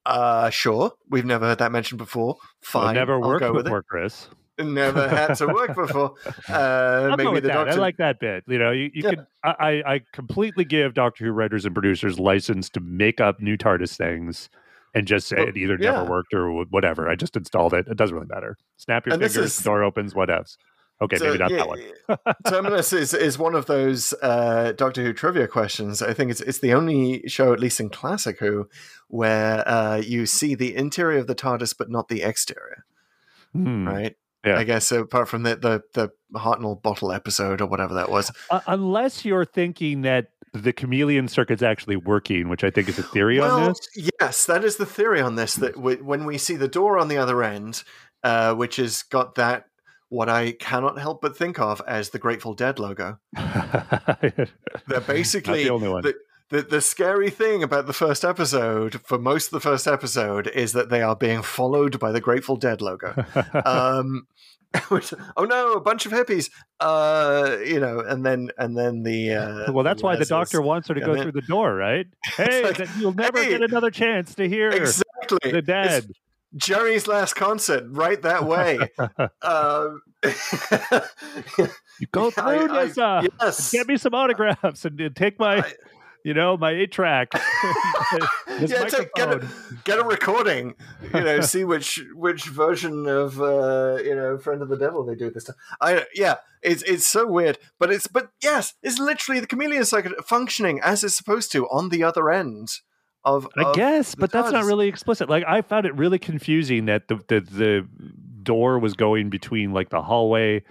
uh, 0.06 0.50
sure. 0.50 0.92
We've 1.10 1.24
never 1.24 1.46
heard 1.46 1.58
that 1.58 1.72
mentioned 1.72 1.98
before. 1.98 2.36
Well, 2.36 2.40
Fine, 2.62 2.94
never 2.94 3.14
I'll 3.14 3.20
worked 3.28 3.40
go 3.40 3.52
with 3.52 3.64
before, 3.64 3.78
it. 3.80 3.86
Chris. 3.88 4.28
Never 4.60 5.08
had 5.08 5.34
to 5.34 5.46
work 5.46 5.74
before. 5.76 6.14
Uh, 6.48 7.14
I'll 7.16 7.32
with 7.32 7.42
the 7.44 7.48
that. 7.48 7.54
Doctor. 7.54 7.72
I 7.74 7.76
like 7.76 7.98
that 7.98 8.18
bit. 8.18 8.42
You 8.48 8.58
know, 8.58 8.72
you, 8.72 8.90
you 8.92 9.02
Yeah. 9.04 9.10
could. 9.10 9.26
I, 9.44 9.50
I 9.60 9.94
I 9.94 10.00
completely 10.12 10.64
give 10.64 10.94
Doctor 10.94 11.26
Who 11.26 11.30
writers 11.30 11.64
and 11.64 11.74
producers 11.74 12.18
license 12.18 12.68
to 12.70 12.80
make 12.80 13.20
up 13.20 13.38
new 13.40 13.56
TARDIS 13.56 13.96
things 13.96 14.48
and 14.94 15.06
just 15.06 15.28
say 15.28 15.36
Well, 15.36 15.48
it 15.48 15.56
either 15.56 15.76
yeah. 15.80 15.92
never 15.92 16.10
worked 16.10 16.34
or 16.34 16.64
whatever. 16.64 17.08
I 17.08 17.14
just 17.14 17.36
installed 17.36 17.74
it. 17.74 17.86
It 17.88 17.96
doesn't 17.96 18.14
really 18.14 18.28
matter. 18.28 18.56
Snap 18.76 19.06
your 19.06 19.14
And 19.14 19.22
fingers, 19.22 19.58
is- 19.58 19.64
door 19.64 19.82
opens, 19.82 20.14
what 20.14 20.30
else? 20.30 20.56
Okay, 21.00 21.16
So, 21.16 21.26
maybe 21.26 21.38
not 21.38 21.50
yeah, 21.52 21.58
that 21.58 21.68
one. 21.68 22.34
Terminus 22.48 22.92
is, 22.92 23.14
is 23.14 23.38
one 23.38 23.54
of 23.54 23.66
those 23.66 24.12
uh, 24.20 24.72
Doctor 24.76 25.04
Who 25.04 25.12
trivia 25.12 25.46
questions. 25.46 26.02
I 26.02 26.12
think 26.12 26.32
it's 26.32 26.40
it's 26.40 26.58
the 26.58 26.74
only 26.74 27.22
show, 27.28 27.52
at 27.52 27.60
least 27.60 27.78
in 27.78 27.88
Classic 27.88 28.36
Who, 28.40 28.68
where 29.06 29.62
uh, 29.68 29.98
you 30.04 30.26
see 30.26 30.56
the 30.56 30.74
interior 30.74 31.18
of 31.20 31.28
the 31.28 31.36
TARDIS 31.36 31.76
but 31.78 31.88
not 31.88 32.08
the 32.08 32.22
exterior. 32.22 32.84
Hmm. 33.52 33.86
Right? 33.86 34.16
Yeah. 34.44 34.58
I 34.58 34.64
guess 34.64 34.90
apart 34.90 35.28
from 35.28 35.44
the 35.44 35.54
the 35.54 35.82
the 35.94 36.10
Hartnell 36.38 36.82
bottle 36.82 37.12
episode 37.12 37.60
or 37.60 37.66
whatever 37.66 37.94
that 37.94 38.10
was. 38.10 38.32
Uh, 38.50 38.60
unless 38.66 39.24
you're 39.24 39.44
thinking 39.44 40.02
that 40.02 40.30
the 40.52 40.72
chameleon 40.72 41.28
circuit's 41.28 41.62
actually 41.62 41.96
working, 41.96 42.48
which 42.48 42.64
I 42.64 42.70
think 42.70 42.88
is 42.88 42.98
a 42.98 43.02
theory 43.02 43.40
on 43.40 43.68
this. 43.68 43.78
yes, 44.20 44.46
that 44.46 44.64
is 44.64 44.76
the 44.76 44.86
theory 44.86 45.20
on 45.20 45.36
this. 45.36 45.54
That 45.54 45.74
w- 45.74 46.02
when 46.02 46.24
we 46.24 46.38
see 46.38 46.56
the 46.56 46.68
door 46.68 46.98
on 46.98 47.08
the 47.08 47.16
other 47.16 47.42
end, 47.42 47.82
uh, 48.22 48.54
which 48.54 48.76
has 48.76 49.02
got 49.02 49.34
that 49.36 49.66
what 50.08 50.28
I 50.28 50.52
cannot 50.52 50.98
help 50.98 51.20
but 51.20 51.36
think 51.36 51.58
of 51.58 51.82
as 51.86 52.10
the 52.10 52.18
Grateful 52.18 52.54
Dead 52.54 52.78
logo. 52.78 53.18
They're 53.36 55.00
basically 55.06 55.64
the 55.64 55.70
only 55.70 55.88
one. 55.88 56.02
The, 56.02 56.14
the, 56.50 56.62
the 56.62 56.80
scary 56.80 57.30
thing 57.30 57.62
about 57.62 57.86
the 57.86 57.92
first 57.92 58.24
episode, 58.24 59.00
for 59.04 59.18
most 59.18 59.46
of 59.46 59.50
the 59.52 59.60
first 59.60 59.86
episode, 59.86 60.46
is 60.48 60.72
that 60.72 60.88
they 60.88 61.02
are 61.02 61.16
being 61.16 61.42
followed 61.42 61.98
by 61.98 62.10
the 62.12 62.20
Grateful 62.20 62.56
Dead 62.56 62.80
logo. 62.80 63.14
um, 63.64 64.26
oh 64.90 65.44
no, 65.44 65.72
a 65.72 65.80
bunch 65.80 66.04
of 66.04 66.12
hippies, 66.12 66.50
uh, 66.80 67.56
you 67.64 67.80
know, 67.80 68.00
and 68.00 68.24
then 68.24 68.50
and 68.58 68.76
then 68.76 69.02
the 69.02 69.32
uh, 69.32 69.72
well, 69.72 69.82
that's 69.84 70.02
why 70.02 70.16
the 70.16 70.26
doctor 70.26 70.60
wants 70.60 70.88
her 70.88 70.94
to 70.94 71.00
go 71.00 71.14
then- 71.14 71.22
through 71.22 71.32
the 71.32 71.40
door, 71.42 71.74
right? 71.74 72.06
Hey, 72.36 72.62
like, 72.64 72.76
that 72.76 72.88
you'll 72.98 73.14
never 73.14 73.42
hey, 73.42 73.50
get 73.50 73.62
another 73.62 73.90
chance 73.90 74.34
to 74.34 74.46
hear 74.48 74.68
exactly 74.68 75.38
the 75.52 75.58
It's 75.58 75.66
dead. 75.66 76.06
Jerry's 76.56 77.06
last 77.06 77.34
concert, 77.34 77.84
right 77.88 78.20
that 78.22 78.44
way. 78.44 78.78
um, 79.42 80.00
You 82.00 82.06
go 82.12 82.30
through 82.30 82.44
I- 82.44 82.80
I- 82.80 82.84
this. 82.86 82.98
uh, 82.98 83.22
yes. 83.40 83.70
Get 83.72 83.86
me 83.88 83.96
some 83.96 84.14
autographs 84.14 84.84
and 84.84 85.00
uh, 85.00 85.08
take 85.14 85.38
my, 85.38 85.58
I- 85.58 85.72
you 86.24 86.34
know, 86.34 86.56
my 86.56 86.72
eight 86.72 86.92
track. 86.92 87.28
yeah, 88.60 88.84
take, 88.84 89.12
get, 89.14 89.32
a, 89.32 89.48
get 89.84 89.98
a 89.98 90.04
recording. 90.04 90.74
You 91.14 91.20
know, 91.20 91.40
see 91.40 91.64
which 91.64 92.00
which 92.14 92.44
version 92.44 93.06
of 93.06 93.40
uh, 93.40 93.98
you 94.02 94.14
know 94.14 94.38
Friend 94.38 94.62
of 94.62 94.68
the 94.68 94.76
Devil 94.76 95.04
they 95.04 95.14
do 95.14 95.30
this 95.30 95.44
time. 95.44 95.56
I 95.80 96.04
yeah, 96.14 96.36
it's 96.62 96.82
it's 96.82 97.06
so 97.06 97.26
weird, 97.26 97.58
but 97.78 97.90
it's 97.90 98.06
but 98.06 98.30
yes, 98.42 98.74
it's 98.82 98.98
literally 98.98 99.40
the 99.40 99.46
chameleon 99.46 99.84
circuit 99.84 100.26
functioning 100.26 100.80
as 100.82 101.04
it's 101.04 101.16
supposed 101.16 101.52
to 101.52 101.66
on 101.68 101.90
the 101.90 102.02
other 102.02 102.30
end 102.30 102.68
of. 103.24 103.48
I 103.56 103.64
of 103.64 103.74
guess, 103.74 104.12
the 104.12 104.18
but 104.18 104.32
that's 104.32 104.52
not 104.52 104.64
really 104.64 104.88
explicit. 104.88 105.28
Like 105.28 105.44
I 105.46 105.62
found 105.62 105.86
it 105.86 105.94
really 105.96 106.18
confusing 106.18 106.86
that 106.86 107.08
the, 107.08 107.16
the 107.28 107.40
the 107.40 107.88
door 108.42 108.78
was 108.78 108.94
going 108.94 109.30
between 109.30 109.72
like 109.72 109.90
the 109.90 110.02
hallway 110.02 110.64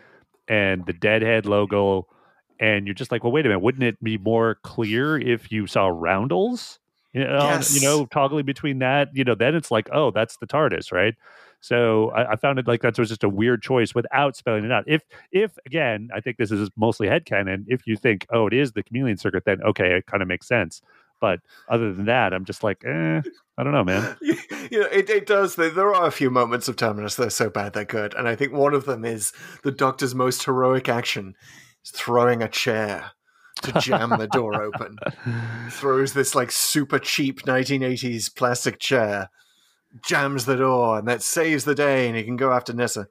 and 0.47 0.85
the 0.85 0.93
Deadhead 0.93 1.45
logo, 1.45 2.07
and 2.59 2.87
you're 2.87 2.93
just 2.93 3.11
like, 3.11 3.23
well, 3.23 3.31
wait 3.31 3.45
a 3.45 3.49
minute, 3.49 3.59
wouldn't 3.59 3.83
it 3.83 4.03
be 4.03 4.17
more 4.17 4.55
clear 4.63 5.17
if 5.17 5.51
you 5.51 5.67
saw 5.67 5.87
roundels? 5.87 6.79
You 7.13 7.23
know, 7.23 7.39
Yes. 7.39 7.73
you 7.73 7.81
know, 7.81 8.05
toggling 8.05 8.45
between 8.45 8.79
that, 8.79 9.09
you 9.13 9.23
know, 9.23 9.35
then 9.35 9.55
it's 9.55 9.71
like, 9.71 9.89
oh, 9.91 10.11
that's 10.11 10.37
the 10.37 10.45
TARDIS, 10.45 10.91
right? 10.91 11.15
So 11.59 12.11
I, 12.11 12.33
I 12.33 12.35
found 12.35 12.59
it 12.59 12.67
like 12.67 12.81
that 12.81 12.99
was 12.99 13.09
just 13.09 13.23
a 13.23 13.29
weird 13.29 13.63
choice 13.63 13.95
without 13.95 14.35
spelling 14.35 14.65
it 14.65 14.71
out. 14.71 14.83
If, 14.87 15.01
if 15.31 15.57
again, 15.65 16.09
I 16.13 16.19
think 16.21 16.37
this 16.37 16.51
is 16.51 16.69
mostly 16.75 17.07
headcanon. 17.07 17.65
If 17.67 17.87
you 17.87 17.95
think, 17.95 18.27
oh, 18.31 18.47
it 18.47 18.53
is 18.53 18.73
the 18.73 18.83
chameleon 18.83 19.17
circuit, 19.17 19.45
then 19.45 19.63
okay, 19.63 19.97
it 19.97 20.05
kind 20.05 20.21
of 20.21 20.27
makes 20.27 20.47
sense. 20.47 20.81
But 21.19 21.39
other 21.67 21.93
than 21.93 22.05
that, 22.05 22.33
I'm 22.33 22.45
just 22.45 22.63
like, 22.63 22.83
eh, 22.85 23.21
I 23.57 23.63
don't 23.63 23.73
know, 23.73 23.83
man. 23.83 24.15
you 24.21 24.35
know, 24.79 24.87
it, 24.91 25.09
it 25.09 25.25
does. 25.25 25.55
There, 25.55 25.95
are 25.95 26.05
a 26.05 26.11
few 26.11 26.29
moments 26.29 26.67
of 26.67 26.75
Terminus 26.75 27.15
that 27.15 27.27
are 27.27 27.31
so 27.31 27.49
bad 27.49 27.73
they're 27.73 27.85
good, 27.85 28.13
and 28.13 28.27
I 28.27 28.35
think 28.35 28.53
one 28.53 28.75
of 28.75 28.85
them 28.85 29.03
is 29.03 29.33
the 29.63 29.71
Doctor's 29.71 30.13
most 30.13 30.43
heroic 30.45 30.87
action: 30.87 31.35
throwing 31.93 32.41
a 32.41 32.47
chair 32.47 33.11
to 33.63 33.71
jam 33.79 34.09
the 34.11 34.27
door 34.27 34.61
open. 34.61 34.97
Throws 35.71 36.13
this 36.13 36.35
like 36.35 36.51
super 36.51 36.99
cheap 36.99 37.41
1980s 37.43 38.33
plastic 38.35 38.79
chair, 38.79 39.29
jams 40.05 40.45
the 40.45 40.55
door, 40.55 40.99
and 40.99 41.07
that 41.07 41.21
saves 41.21 41.65
the 41.65 41.75
day, 41.75 42.07
and 42.07 42.15
he 42.15 42.23
can 42.23 42.35
go 42.37 42.51
after 42.51 42.73
Nyssa. 42.73 43.07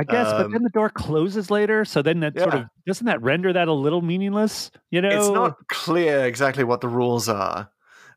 I 0.00 0.04
guess, 0.04 0.30
but 0.30 0.46
Um, 0.46 0.52
then 0.52 0.62
the 0.62 0.70
door 0.70 0.90
closes 0.90 1.50
later, 1.50 1.84
so 1.84 2.02
then 2.02 2.20
that 2.20 2.38
sort 2.38 2.54
of 2.54 2.66
doesn't 2.86 3.06
that 3.06 3.20
render 3.20 3.52
that 3.52 3.66
a 3.66 3.72
little 3.72 4.02
meaningless? 4.02 4.70
You 4.90 5.00
know, 5.02 5.08
It's 5.08 5.28
not 5.30 5.56
clear 5.68 6.24
exactly 6.24 6.62
what 6.62 6.80
the 6.80 6.88
rules 6.88 7.28
are, 7.28 7.68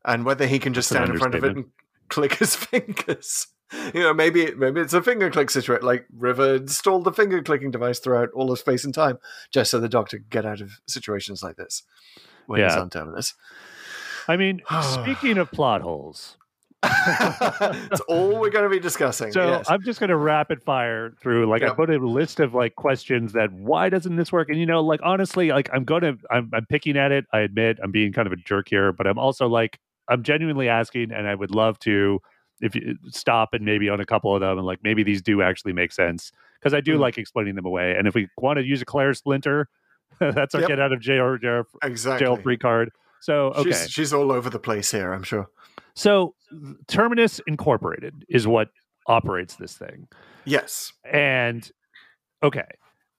and 0.05 0.24
whether 0.24 0.45
he 0.45 0.59
can 0.59 0.74
just 0.76 0.91
That's 0.91 1.05
stand 1.05 1.14
in 1.14 1.18
front 1.20 1.34
of 1.34 1.43
it 1.43 1.55
and 1.55 1.66
click 2.09 2.36
his 2.36 2.55
fingers. 2.68 3.47
You 3.93 4.01
know, 4.01 4.13
maybe 4.13 4.53
maybe 4.55 4.82
it's 4.82 4.93
a 4.93 5.01
finger 5.01 5.30
click 5.32 5.49
situation. 5.49 5.86
Like 5.86 6.05
River 6.17 6.55
installed 6.55 7.03
the 7.05 7.11
finger 7.13 7.41
clicking 7.41 7.72
device 7.72 7.99
throughout 7.99 8.30
all 8.34 8.51
of 8.51 8.59
space 8.59 8.84
and 8.86 8.93
time, 8.93 9.17
just 9.51 9.72
so 9.72 9.80
the 9.80 9.88
Doctor 9.89 10.17
could 10.17 10.30
get 10.30 10.45
out 10.45 10.59
of 10.61 10.72
situations 10.88 11.41
like 11.41 11.55
this 11.55 11.84
when 12.47 12.61
he's 12.61 12.74
Yeah. 12.74 12.82
on 12.82 12.89
Terminus. 12.89 13.34
I 14.28 14.38
mean, 14.38 14.61
speaking 14.82 15.38
of 15.38 15.51
plot 15.51 15.82
holes, 15.82 16.38
That's 16.82 18.01
all 18.07 18.39
we're 18.39 18.49
going 18.49 18.63
to 18.63 18.69
be 18.69 18.80
discussing. 18.80 19.32
so 19.32 19.47
yes. 19.47 19.69
I'm 19.69 19.84
just 19.84 19.99
going 19.99 20.09
to 20.09 20.17
rapid 20.17 20.63
fire 20.63 21.13
through. 21.22 21.45
Like, 21.47 21.61
I 21.61 21.69
put 21.69 21.89
a 21.91 21.97
list 21.97 22.39
of 22.39 22.53
like 22.55 22.76
questions 22.76 23.34
that 23.34 23.51
why 23.53 23.89
doesn't 23.89 24.15
this 24.15 24.32
work? 24.32 24.49
And 24.49 24.59
you 24.59 24.65
know, 24.65 24.82
like 24.82 24.99
honestly, 25.03 25.49
like 25.49 25.69
I'm 25.74 25.84
going 25.84 26.01
to 26.01 26.17
I'm, 26.32 26.49
I'm 26.53 26.65
picking 26.65 26.97
at 26.97 27.11
it. 27.11 27.26
I 27.32 27.39
admit 27.41 27.78
I'm 27.84 27.91
being 27.91 28.11
kind 28.13 28.26
of 28.26 28.34
a 28.34 28.38
jerk 28.38 28.67
here, 28.69 28.91
but 28.91 29.05
I'm 29.07 29.19
also 29.19 29.47
like 29.47 29.80
I'm 30.07 30.24
genuinely 30.24 30.69
asking, 30.69 31.11
and 31.11 31.28
I 31.28 31.36
would 31.36 31.51
love 31.53 31.78
to 31.80 32.19
if 32.62 32.76
you 32.76 32.97
stop 33.09 33.53
and 33.53 33.66
maybe 33.66 33.89
on 33.89 33.99
a 33.99 34.05
couple 34.05 34.34
of 34.34 34.41
them, 34.41 34.57
and 34.57 34.66
like 34.68 34.80
maybe 34.84 35.03
these 35.03 35.22
do 35.22 35.41
actually 35.41 35.74
make 35.74 35.91
sense 35.91 36.32
because 36.59 36.74
I 36.74 36.82
do 36.82 36.95
Mhm. 36.97 36.99
like 36.99 37.18
explaining 37.18 37.55
them 37.55 37.66
away. 37.66 37.95
And 37.97 38.07
if 38.07 38.14
we 38.16 38.28
want 38.38 38.57
to 38.59 38.64
use 38.66 38.82
a 38.82 38.86
Clara 38.86 39.16
splinter, 39.16 39.68
that's 40.20 40.53
our 40.55 40.62
Yep. 40.62 40.68
get 40.70 40.80
out 40.80 40.91
of 40.93 40.99
jail 40.99 41.38
jail, 41.38 41.64
exactly. 41.84 42.26
jail 42.26 42.36
free 42.38 42.57
card. 42.57 42.91
So 43.22 43.47
okay, 43.53 43.72
She's, 43.72 43.89
she's 43.91 44.14
all 44.14 44.32
over 44.32 44.49
the 44.49 44.59
place 44.59 44.91
here, 44.91 45.14
I'm 45.14 45.24
sure. 45.24 45.49
so 45.95 46.36
Terminus 46.88 47.39
Incorporated 47.47 48.26
is 48.30 48.47
what 48.47 48.70
operates 49.07 49.55
this 49.55 49.78
thing, 49.78 50.07
Yes. 50.45 50.93
and 51.03 51.70
okay, 52.43 52.66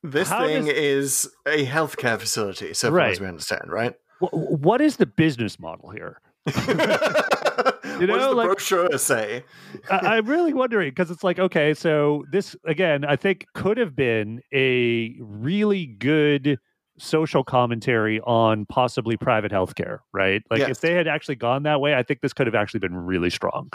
This 0.04 0.28
How 0.28 0.44
thing 0.46 0.64
does- 0.64 0.74
is 0.74 1.30
a 1.46 1.64
healthcare 1.64 2.18
facility, 2.18 2.74
so 2.74 2.88
far 2.88 2.96
Right. 2.96 3.12
as 3.12 3.20
we 3.20 3.26
understand, 3.28 3.70
right? 3.70 3.94
what 4.30 4.80
is 4.80 4.96
the 4.98 5.06
business 5.06 5.58
model 5.60 5.90
here? 5.90 6.20
you 6.56 6.74
know, 6.74 8.14
what 8.14 8.18
does 8.18 8.28
the 8.28 8.32
like- 8.34 8.46
brochure 8.46 8.98
say? 8.98 9.44
I, 9.90 10.16
I'm 10.16 10.26
really 10.26 10.52
wondering 10.54 10.90
because 10.90 11.10
it's 11.10 11.24
like, 11.24 11.38
okay, 11.38 11.74
so 11.74 12.24
this 12.32 12.56
again, 12.66 13.04
I 13.04 13.16
think 13.16 13.46
could 13.54 13.78
have 13.78 13.94
been 13.94 14.40
a 14.52 15.14
really 15.20 15.86
good 15.86 16.58
social 16.98 17.42
commentary 17.42 18.20
on 18.20 18.66
possibly 18.66 19.16
private 19.16 19.50
healthcare, 19.50 19.98
right? 20.12 20.42
Like 20.50 20.60
Yes. 20.60 20.70
if 20.70 20.80
they 20.80 20.94
had 20.94 21.08
actually 21.08 21.36
gone 21.36 21.62
that 21.62 21.80
way, 21.80 21.94
I 21.94 22.02
think 22.02 22.20
this 22.20 22.32
could 22.32 22.46
have 22.46 22.54
actually 22.54 22.80
been 22.80 22.94
really 22.94 23.30
strong 23.30 23.70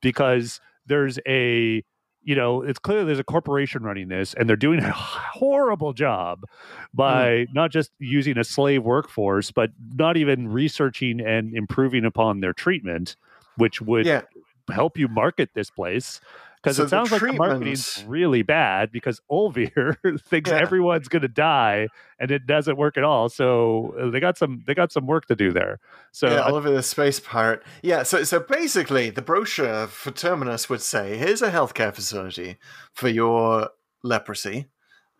because 0.00 0.60
there's 0.86 1.18
a 1.26 1.82
you 2.22 2.34
know, 2.34 2.62
it's 2.62 2.78
clear 2.78 3.04
there's 3.04 3.18
a 3.18 3.24
corporation 3.24 3.82
running 3.82 4.08
this 4.08 4.34
and 4.34 4.48
they're 4.48 4.56
doing 4.56 4.80
a 4.80 4.90
horrible 4.94 5.92
job 5.92 6.42
mm. 6.42 6.46
by 6.94 7.46
not 7.52 7.70
just 7.70 7.90
using 7.98 8.38
a 8.38 8.44
slave 8.44 8.82
workforce, 8.82 9.50
but 9.50 9.70
not 9.94 10.16
even 10.16 10.48
researching 10.48 11.20
and 11.20 11.54
improving 11.54 12.04
upon 12.04 12.40
their 12.40 12.52
treatment, 12.52 13.16
which 13.56 13.80
would 13.80 14.06
Yeah. 14.06 14.22
help 14.70 14.98
you 14.98 15.08
market 15.08 15.50
this 15.54 15.70
place. 15.70 16.20
Because 16.62 16.76
So 16.76 16.82
it 16.84 16.88
sounds 16.90 17.10
like 17.10 17.22
the 17.22 17.32
marketing's 17.32 18.04
really 18.06 18.42
bad 18.42 18.92
because 18.92 19.18
Olvir 19.30 19.96
thinks 20.28 20.50
Yeah. 20.50 20.58
everyone's 20.58 21.08
going 21.08 21.22
to 21.22 21.28
die 21.28 21.88
and 22.18 22.30
it 22.30 22.46
doesn't 22.46 22.76
work 22.76 22.98
at 22.98 23.02
all. 23.04 23.30
So 23.30 23.94
uh, 23.98 24.10
they 24.10 24.20
got 24.20 24.36
some 24.36 24.62
they 24.66 24.74
got 24.74 24.92
some 24.92 25.06
work 25.06 25.24
to 25.26 25.34
do 25.36 25.52
there. 25.52 25.78
So 26.12 26.26
yeah, 26.28 26.40
I- 26.40 26.48
Oliver 26.50 26.70
the 26.70 26.82
Space 26.82 27.18
Pirate. 27.18 27.62
Yeah, 27.82 28.02
so 28.02 28.24
so 28.24 28.40
basically, 28.40 29.08
the 29.08 29.22
brochure 29.22 29.86
for 29.86 30.10
Terminus 30.10 30.68
would 30.68 30.82
say, 30.82 31.16
"Here's 31.16 31.40
a 31.40 31.50
healthcare 31.50 31.94
facility 31.94 32.58
for 32.92 33.08
your 33.08 33.70
leprosy, 34.02 34.66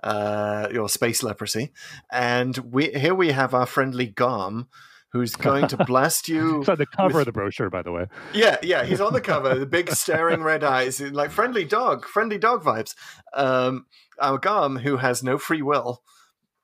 uh, 0.03 0.69
your 0.73 0.89
space 0.91 1.23
leprosy, 1.23 1.73
and 2.13 2.57
we 2.59 2.91
here 2.91 3.15
we 3.15 3.33
have 3.33 3.55
our 3.55 3.67
friendly 3.67 4.07
Garm, 4.09 4.69
who's 5.13 5.35
going 5.35 5.69
to 5.69 5.77
blast 5.85 6.29
you." 6.29 6.59
it's 6.61 6.69
on 6.69 6.79
the 6.79 6.87
cover 6.87 7.09
with- 7.19 7.21
of 7.21 7.27
the 7.27 7.33
brochure, 7.33 7.71
by 7.71 7.83
the 7.83 7.93
way. 7.93 8.07
Yeah, 8.33 8.59
yeah, 8.63 8.85
he's 8.85 9.01
on 9.01 9.13
the 9.13 9.21
cover, 9.33 9.59
the 9.59 9.67
big 9.67 9.91
staring 9.91 10.43
red 10.43 10.65
eyes, 10.65 11.01
like 11.01 11.31
friendly 11.31 11.65
dog, 11.65 12.07
friendly 12.07 12.39
dog 12.39 12.63
vibes. 12.63 12.95
Um, 13.35 13.87
our 14.19 14.39
Garm, 14.39 14.77
who 14.77 14.99
has 14.99 15.23
no 15.23 15.39
free 15.39 15.63
will, 15.63 16.03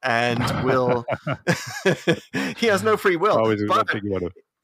and 0.03 0.41
will 0.65 1.05
he 2.57 2.67
has 2.67 2.83
no 2.83 2.97
free 2.97 3.17
will, 3.17 3.39
Always 3.39 3.65
but. 3.67 3.89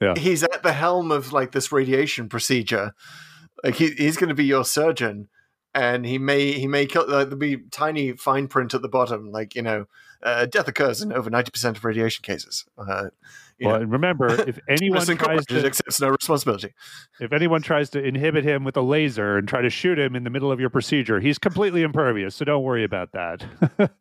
Yeah. 0.01 0.15
he's 0.17 0.43
at 0.43 0.63
the 0.63 0.73
helm 0.73 1.13
of 1.13 1.33
like 1.33 1.53
this 1.53 1.71
radiation 1.71 2.29
procedure. 2.29 2.93
Like 3.63 3.77
he, 3.77 3.91
he's 3.91 4.17
going 4.17 4.29
to 4.31 4.35
be 4.35 4.45
your 4.45 4.65
surgeon, 4.65 5.29
and 5.75 6.05
he 6.05 6.19
may 6.19 6.53
he 6.53 6.67
may 6.67 6.87
kill. 6.87 7.03
Like, 7.03 7.27
there'll 7.27 7.37
be 7.37 7.59
tiny 7.71 8.13
fine 8.13 8.49
print 8.49 8.75
at 8.75 8.83
the 8.83 8.89
bottom, 8.89 9.31
like 9.31 9.55
you 9.55 9.63
know, 9.63 9.87
uh, 10.23 10.47
death 10.47 10.69
occurs 10.69 11.03
in 11.03 11.13
over 11.13 11.31
ninety 11.31 11.51
percent 11.51 11.77
of 11.77 11.85
radiation 11.85 12.23
cases. 12.23 12.65
Uh, 12.79 13.09
Well, 13.61 13.77
know, 13.77 13.83
and 13.83 13.93
remember, 13.93 14.27
if 14.49 14.59
anyone 14.69 15.05
tries 15.07 15.47
to 15.47 15.65
accepts 15.65 16.01
no 16.01 16.09
responsibility. 16.09 16.75
if 17.21 17.33
anyone 17.33 17.63
tries 17.63 17.91
to 17.91 18.03
inhibit 18.03 18.43
him 18.45 18.65
with 18.65 18.77
a 18.77 18.81
laser 18.83 19.37
and 19.37 19.47
try 19.47 19.61
to 19.63 19.71
shoot 19.71 19.99
him 19.99 20.17
in 20.17 20.25
the 20.25 20.31
middle 20.31 20.51
of 20.51 20.59
your 20.59 20.71
procedure, 20.71 21.21
he's 21.21 21.39
completely 21.39 21.83
impervious. 21.83 22.35
So 22.35 22.45
don't 22.45 22.63
worry 22.65 22.83
about 22.85 23.13
that. 23.13 23.45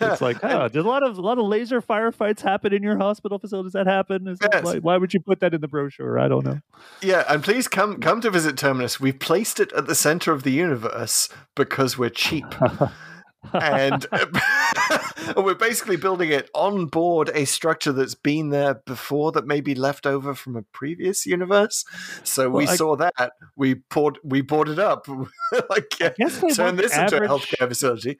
It's 0.00 0.20
like, 0.20 0.38
oh, 0.42 0.68
did 0.68 0.84
a 0.84 0.88
lot 0.88 1.02
of 1.02 1.18
a 1.18 1.20
lot 1.20 1.38
of 1.38 1.46
laser 1.46 1.80
firefights 1.82 2.40
happen 2.40 2.72
in 2.72 2.82
your 2.82 2.98
hospital 2.98 3.38
facility? 3.38 3.66
Does 3.66 3.72
that 3.72 3.86
happen? 3.86 4.28
Is 4.28 4.38
that- 4.38 4.50
Yes. 4.52 4.64
why, 4.64 4.76
why 4.78 4.96
would 4.96 5.12
you 5.14 5.20
put 5.20 5.40
that 5.40 5.54
in 5.54 5.60
the 5.60 5.68
brochure? 5.68 6.18
I 6.18 6.28
don't 6.28 6.44
know. 6.44 6.60
Yeah, 7.02 7.24
and 7.28 7.42
please 7.42 7.68
come 7.68 8.00
come 8.00 8.20
to 8.20 8.30
visit 8.30 8.56
Terminus. 8.56 9.00
We've 9.00 9.18
placed 9.18 9.60
it 9.60 9.72
at 9.72 9.86
the 9.86 9.94
center 9.94 10.32
of 10.32 10.42
the 10.42 10.50
universe 10.50 11.28
because 11.54 11.98
we're 11.98 12.10
cheap. 12.10 12.44
and 13.52 14.06
we're 15.36 15.54
basically 15.54 15.96
building 15.96 16.30
it 16.30 16.50
on 16.54 16.86
board 16.86 17.30
a 17.34 17.44
structure 17.44 17.92
that's 17.92 18.14
been 18.14 18.50
there 18.50 18.74
before 18.86 19.32
that 19.32 19.46
may 19.46 19.60
be 19.60 19.74
left 19.74 20.06
over 20.06 20.34
from 20.34 20.56
a 20.56 20.62
previous 20.62 21.26
universe. 21.26 21.84
So 22.24 22.50
we 22.50 22.66
I- 22.66 22.76
saw 22.76 22.96
that 22.96 23.32
we 23.56 23.76
poured 23.76 24.18
we 24.22 24.42
poured 24.42 24.68
it 24.68 24.78
up, 24.78 25.06
like 25.70 25.98
yeah, 26.00 26.10
guess 26.18 26.40
they 26.40 26.50
turn 26.50 26.76
this 26.76 26.96
into 26.96 27.16
a 27.16 27.28
healthcare 27.28 27.68
facility. 27.68 28.18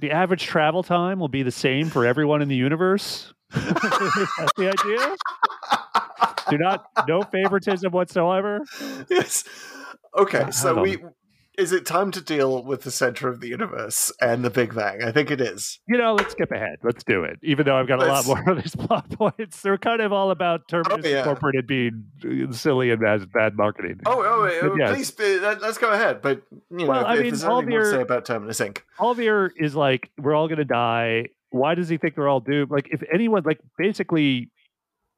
The 0.00 0.12
average 0.12 0.44
travel 0.44 0.82
time 0.82 1.18
will 1.18 1.28
be 1.28 1.42
the 1.42 1.50
same 1.50 1.90
for 1.90 2.06
everyone 2.06 2.40
in 2.40 2.48
the 2.48 2.56
universe. 2.56 3.32
That's 3.50 4.52
the 4.56 4.72
idea. 4.78 5.16
Do 6.50 6.58
not 6.58 6.86
no 7.08 7.22
favoritism 7.22 7.92
whatsoever. 7.92 8.60
Yes. 9.10 9.44
Okay, 10.16 10.40
uh, 10.40 10.50
so 10.50 10.80
we 10.80 10.98
is 11.58 11.72
it 11.72 11.84
time 11.84 12.12
to 12.12 12.20
deal 12.20 12.62
with 12.62 12.82
the 12.82 12.90
center 12.90 13.28
of 13.28 13.40
the 13.40 13.48
universe 13.48 14.12
and 14.20 14.44
the 14.44 14.48
Big 14.50 14.74
Bang? 14.76 15.02
I 15.02 15.10
think 15.10 15.28
it 15.30 15.40
is. 15.40 15.80
You 15.88 15.98
know, 15.98 16.14
let's 16.14 16.30
skip 16.32 16.52
ahead. 16.52 16.76
Let's 16.84 17.02
do 17.02 17.24
it. 17.24 17.38
Even 17.42 17.66
though 17.66 17.76
I've 17.76 17.88
got 17.88 18.00
a 18.00 18.06
lot 18.06 18.24
more 18.26 18.50
of 18.50 18.62
these 18.62 18.76
plot 18.86 19.10
points, 19.10 19.60
they're 19.60 19.76
kind 19.76 20.00
of 20.00 20.12
all 20.12 20.30
about 20.30 20.68
Terminus 20.68 21.04
oh, 21.04 21.08
yeah. 21.08 21.18
Incorporated 21.18 21.66
being 21.66 22.04
silly 22.52 22.90
and 22.92 23.00
bad, 23.00 23.30
bad 23.32 23.56
marketing. 23.56 24.00
Oh, 24.06 24.22
oh, 24.22 24.48
oh, 24.62 24.76
yes. 24.78 25.10
please, 25.10 25.40
let- 25.42 25.60
let's 25.60 25.78
go 25.78 25.90
ahead. 25.90 26.22
But 26.22 26.42
you 26.70 26.78
know, 26.78 26.86
Well, 26.86 27.00
if, 27.00 27.06
I 27.06 27.12
if 27.14 27.20
mean, 27.20 27.30
there's 27.30 27.44
anything 27.44 27.68
more 27.70 27.80
to 27.80 27.90
say 27.90 28.02
about 28.02 28.24
Terminus 28.24 28.60
Inc. 28.60 28.78
Olvir 29.00 29.50
is 29.58 29.74
like, 29.74 30.10
we're 30.16 30.34
all 30.34 30.46
going 30.46 30.58
to 30.58 30.64
die. 30.64 31.26
Why 31.50 31.74
does 31.74 31.88
he 31.88 31.98
think 31.98 32.14
they're 32.14 32.28
all 32.28 32.40
doomed? 32.40 32.70
Like, 32.70 32.88
if 32.92 33.02
anyone, 33.12 33.42
like, 33.44 33.58
basically, 33.76 34.52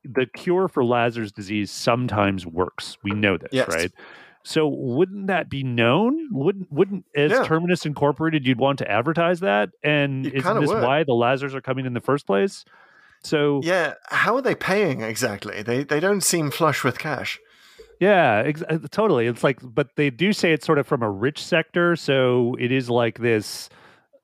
the 0.04 0.24
cure 0.24 0.68
for 0.68 0.82
Lazarus 0.84 1.32
disease 1.32 1.70
sometimes 1.70 2.46
works. 2.46 2.96
We 3.04 3.10
know 3.10 3.36
this, 3.36 3.50
Yes. 3.52 3.68
right? 3.68 3.92
So 4.42 4.66
wouldn't 4.68 5.26
that 5.26 5.50
be 5.50 5.62
known? 5.62 6.28
Wouldn't 6.32 6.72
wouldn't 6.72 7.04
as 7.14 7.30
Yeah. 7.30 7.44
Terminus 7.44 7.84
Incorporated 7.84 8.46
you'd 8.46 8.58
want 8.58 8.78
to 8.78 8.90
advertise 8.90 9.40
that? 9.40 9.70
And 9.84 10.24
You 10.24 10.32
isn't 10.34 10.60
this 10.60 10.68
would. 10.70 10.82
why 10.82 11.04
the 11.04 11.12
Lazars 11.12 11.54
are 11.54 11.60
coming 11.60 11.84
in 11.86 11.92
the 11.92 12.00
first 12.00 12.26
place? 12.26 12.64
So 13.22 13.60
Yeah, 13.62 13.94
how 14.08 14.34
are 14.36 14.42
they 14.42 14.54
paying 14.54 15.02
exactly? 15.02 15.62
They 15.62 15.84
they 15.84 16.00
don't 16.00 16.22
seem 16.22 16.50
flush 16.50 16.82
with 16.84 16.98
cash. 16.98 17.38
Yeah, 18.00 18.42
ex- 18.46 18.62
uh, 18.62 18.78
totally. 18.90 19.26
It's 19.26 19.44
like, 19.44 19.58
but 19.62 19.88
they 19.96 20.08
do 20.08 20.32
say 20.32 20.54
it's 20.54 20.64
sort 20.64 20.78
of 20.78 20.86
from 20.86 21.02
a 21.02 21.10
rich 21.10 21.44
sector, 21.44 21.96
so 21.96 22.56
it 22.58 22.72
is 22.72 22.88
like 22.88 23.18
this 23.18 23.68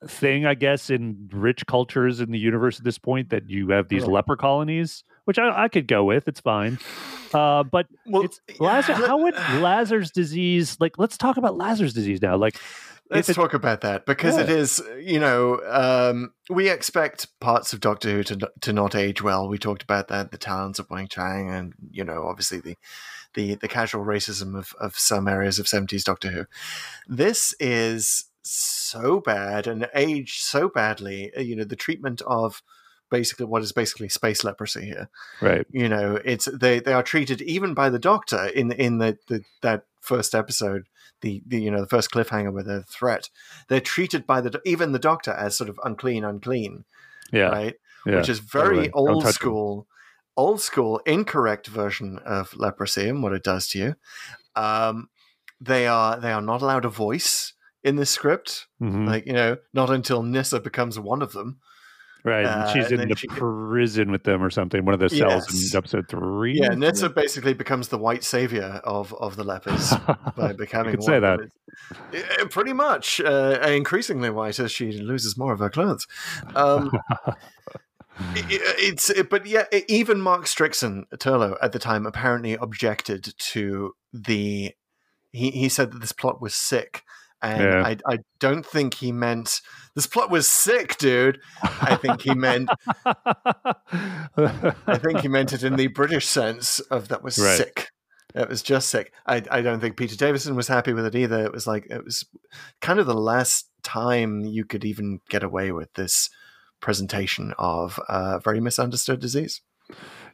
thing, 0.06 0.46
I 0.46 0.54
guess, 0.54 0.88
in 0.88 1.28
rich 1.30 1.66
cultures 1.66 2.20
in 2.20 2.30
the 2.30 2.38
universe 2.38 2.78
at 2.78 2.84
this 2.84 2.96
point 2.96 3.28
that 3.30 3.50
you 3.50 3.68
have 3.70 3.88
these 3.88 4.04
Yeah. 4.04 4.08
leper 4.12 4.34
colonies, 4.36 5.04
which 5.26 5.38
I, 5.38 5.64
I 5.64 5.68
could 5.68 5.86
go 5.86 6.02
with. 6.04 6.26
It's 6.26 6.40
fine. 6.40 6.78
Uh, 7.34 7.62
but 7.62 7.86
Well, 8.06 8.22
it's 8.22 8.40
Lazarus. 8.58 8.98
let- 9.00 9.08
How 9.08 9.18
would 9.18 9.34
Lazar's 9.60 10.10
disease? 10.10 10.76
Like, 10.80 10.98
let's 10.98 11.18
talk 11.18 11.36
about 11.36 11.56
Lazar's 11.58 11.92
disease 11.92 12.22
now. 12.22 12.36
Like, 12.36 12.56
Let's 13.08 13.32
talk 13.32 13.54
about 13.54 13.82
that 13.82 14.04
because 14.04 14.36
it 14.36 14.48
Yeah. 14.48 14.56
is, 14.56 14.82
you 14.98 15.20
know, 15.20 15.60
um, 15.68 16.32
we 16.50 16.68
expect 16.68 17.38
parts 17.38 17.72
of 17.72 17.78
Doctor 17.78 18.10
Who 18.10 18.22
to 18.24 18.50
to 18.62 18.72
not 18.72 18.96
age 18.96 19.22
well. 19.22 19.48
We 19.48 19.58
talked 19.58 19.84
about 19.84 20.08
that, 20.08 20.32
the 20.32 20.38
Talons 20.38 20.80
of 20.80 20.88
Weng-Chiang, 20.88 21.48
and 21.48 21.72
you 21.92 22.02
know, 22.02 22.26
obviously 22.26 22.58
the 22.58 22.76
the 23.34 23.54
the 23.54 23.68
casual 23.68 24.04
racism 24.04 24.58
of 24.58 24.74
of 24.80 24.98
some 24.98 25.28
areas 25.28 25.60
of 25.60 25.68
seventies 25.68 26.02
Doctor 26.02 26.30
Who. 26.30 26.46
This 27.06 27.54
is 27.60 28.24
so 28.42 29.20
bad 29.20 29.68
and 29.68 29.88
aged 29.94 30.40
so 30.42 30.68
badly. 30.68 31.32
uh, 31.36 31.42
You 31.42 31.54
know, 31.54 31.64
the 31.64 31.76
treatment 31.76 32.22
of 32.22 32.60
basically 33.10 33.46
what 33.46 33.62
is 33.62 33.72
basically 33.72 34.08
space 34.08 34.44
leprosy 34.44 34.86
here. 34.86 35.08
right? 35.40 35.66
you 35.70 35.88
know 35.88 36.18
it's 36.24 36.46
they 36.46 36.80
they 36.80 36.92
are 36.92 37.02
treated 37.02 37.40
even 37.42 37.74
by 37.74 37.88
the 37.90 37.98
doctor 37.98 38.46
in 38.46 38.72
in 38.72 38.98
the, 38.98 39.18
the 39.28 39.42
that 39.62 39.84
first 40.00 40.34
episode 40.34 40.84
the, 41.20 41.42
the 41.46 41.60
you 41.60 41.70
know 41.70 41.80
the 41.80 41.86
first 41.88 42.10
cliffhanger 42.10 42.52
with 42.52 42.68
a 42.68 42.82
threat 42.82 43.28
they're 43.68 43.80
treated 43.80 44.26
by 44.26 44.40
the 44.40 44.60
even 44.64 44.92
the 44.92 44.98
doctor 44.98 45.32
as 45.32 45.56
sort 45.56 45.70
of 45.70 45.80
unclean 45.84 46.24
unclean 46.24 46.84
Yeah, 47.32 47.48
right 47.48 47.74
yeah, 48.06 48.16
which 48.16 48.28
is 48.28 48.38
very 48.38 48.88
totally. 48.88 48.92
Old 48.92 49.26
school 49.34 49.86
old 50.36 50.60
school 50.60 51.00
incorrect 51.06 51.66
version 51.66 52.18
of 52.24 52.54
leprosy 52.54 53.08
and 53.08 53.22
what 53.22 53.32
it 53.32 53.42
does 53.42 53.66
to 53.68 53.78
you 53.78 53.94
um 54.54 55.08
they 55.60 55.86
are 55.86 56.20
they 56.20 56.30
are 56.32 56.42
not 56.42 56.60
allowed 56.62 56.84
a 56.84 56.90
voice 56.90 57.54
in 57.82 57.96
the 57.96 58.06
script 58.06 58.66
Mhm. 58.80 59.06
like 59.06 59.26
you 59.26 59.32
know 59.32 59.56
not 59.72 59.90
until 59.90 60.22
Nyssa 60.22 60.60
becomes 60.60 60.98
one 60.98 61.22
of 61.22 61.32
them 61.32 61.58
right. 62.26 62.44
uh, 62.44 62.72
she's 62.72 62.90
in 62.92 63.08
the 63.08 63.16
she- 63.16 63.28
prison 63.28 64.10
with 64.10 64.24
them 64.24 64.42
or 64.42 64.50
something. 64.50 64.84
One 64.84 64.92
of 64.94 65.00
the 65.00 65.08
cells 65.08 65.46
Yes. 65.52 65.72
in 65.72 65.78
episode 65.78 66.08
three. 66.08 66.58
yeah 66.60 66.74
Nyssa 66.74 67.08
basically 67.10 67.54
becomes 67.54 67.88
the 67.88 67.98
white 67.98 68.24
savior 68.24 68.80
of 68.84 69.14
of 69.14 69.36
the 69.36 69.44
lepers 69.44 69.92
by 70.36 70.52
becoming 70.52 70.92
could 70.96 71.02
say 71.04 71.20
one 71.20 71.24
of 71.24 71.38
them. 71.40 71.52
Yeah, 72.12 72.44
pretty 72.50 72.72
much 72.72 73.20
uh, 73.20 73.58
increasingly 73.68 74.30
white 74.30 74.58
as 74.58 74.72
she 74.72 74.92
loses 74.92 75.36
more 75.38 75.52
of 75.52 75.58
her 75.60 75.70
clothes 75.70 76.06
um, 76.54 76.90
i- 78.18 78.38
i- 78.38 78.76
it's 78.78 79.10
it- 79.10 79.28
but 79.30 79.46
yeah 79.46 79.64
even 79.88 80.20
mark 80.20 80.44
strickson 80.44 81.04
Turlough 81.16 81.56
at 81.60 81.72
the 81.72 81.78
time 81.78 82.06
apparently 82.06 82.54
objected 82.54 83.34
to 83.38 83.92
the 84.12 84.72
he, 85.32 85.50
he 85.50 85.68
said 85.68 85.92
that 85.92 86.00
this 86.00 86.12
plot 86.12 86.40
was 86.40 86.54
sick 86.54 87.02
and 87.42 87.60
Yeah. 87.62 87.82
I, 87.86 87.96
I 88.14 88.18
don't 88.40 88.64
think 88.64 88.94
he 88.94 89.12
meant 89.12 89.60
this 89.94 90.06
plot 90.06 90.30
was 90.30 90.46
sick 90.48 90.96
dude 90.98 91.38
i 91.62 91.96
think 91.96 92.22
he 92.22 92.34
meant 92.34 92.68
I 93.56 94.98
think 95.02 95.20
he 95.20 95.28
meant 95.28 95.52
it 95.52 95.62
in 95.62 95.76
the 95.76 95.86
British 95.94 96.26
sense 96.26 96.80
of 96.80 97.08
that 97.08 97.22
was 97.22 97.38
Right. 97.38 97.56
sick. 97.56 97.88
It 98.34 98.48
was 98.48 98.60
just 98.62 98.90
sick. 98.90 99.12
I, 99.26 99.42
I 99.50 99.62
don't 99.62 99.80
think 99.80 99.96
Peter 99.96 100.16
Davison 100.16 100.56
was 100.56 100.68
happy 100.68 100.92
with 100.92 101.06
it 101.06 101.14
either. 101.14 101.44
It 101.44 101.52
was 101.52 101.66
like 101.66 101.86
it 101.88 102.04
was 102.04 102.24
kind 102.82 102.98
of 102.98 103.06
the 103.06 103.14
last 103.14 103.70
time 103.82 104.44
you 104.44 104.64
could 104.64 104.84
even 104.84 105.20
get 105.30 105.42
away 105.42 105.72
with 105.72 105.92
this 105.94 106.28
presentation 106.80 107.54
of 107.58 107.98
a 108.08 108.38
very 108.40 108.60
misunderstood 108.60 109.20
disease. 109.20 109.62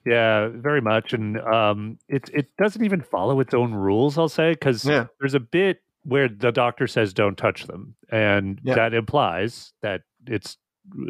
Yeah, 0.05 0.49
very 0.53 0.81
much, 0.81 1.13
and 1.13 1.39
um, 1.41 1.99
it 2.09 2.29
it 2.35 2.47
doesn't 2.59 2.85
even 2.85 3.03
follow 3.03 3.39
its 3.39 3.55
own 3.55 3.73
rules. 3.73 4.19
I'll 4.19 4.29
say 4.29 4.51
because 4.53 4.85
Yeah. 4.85 5.07
there's 5.21 5.35
a 5.35 5.41
bit 5.41 5.79
where 6.05 6.29
the 6.29 6.53
doctor 6.53 6.87
says 6.87 7.13
don't 7.13 7.37
touch 7.37 7.67
them, 7.67 7.95
and 8.11 8.61
Yeah. 8.63 8.75
that 8.75 8.95
implies 8.95 9.73
that 9.83 10.03
it's 10.27 10.57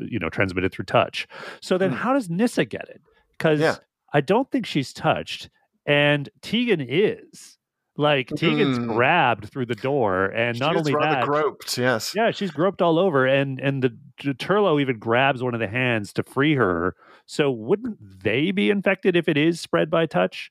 you 0.08 0.18
know 0.18 0.28
transmitted 0.28 0.72
through 0.72 0.84
touch. 0.86 1.26
So 1.60 1.78
then, 1.78 1.90
how 1.92 2.12
does 2.14 2.28
Nyssa 2.30 2.64
get 2.66 2.88
it? 2.88 3.00
Because. 3.32 3.60
Yeah. 3.60 3.76
I 4.14 4.20
don't 4.20 4.50
think 4.50 4.66
she's 4.66 4.92
touched, 4.92 5.48
and 5.86 6.28
Tegan 6.42 6.82
is. 6.86 7.56
Like 7.96 8.28
Tegan's 8.28 8.76
Hmm. 8.78 8.86
grabbed 8.88 9.50
through 9.50 9.66
the 9.66 9.74
door, 9.74 10.26
and 10.26 10.58
not 10.60 10.72
She 10.72 10.80
is 10.80 10.80
only 10.80 10.94
rather 10.94 11.14
that, 11.16 11.24
groped. 11.24 11.76
Yes. 11.78 12.14
yeah, 12.14 12.30
she's 12.30 12.50
groped 12.50 12.80
all 12.82 12.98
over, 12.98 13.26
and 13.26 13.58
and 13.60 13.82
the 13.82 13.96
the 14.22 14.34
Turlough 14.34 14.80
even 14.82 14.98
grabs 14.98 15.42
one 15.42 15.52
of 15.54 15.60
the 15.60 15.68
hands 15.68 16.12
to 16.14 16.22
free 16.22 16.54
her. 16.56 16.94
So 17.26 17.50
wouldn't 17.50 17.98
they 18.22 18.50
be 18.50 18.68
infected 18.70 19.14
if 19.16 19.28
it 19.28 19.36
is 19.38 19.60
spread 19.60 19.90
by 19.90 20.04
touch? 20.06 20.50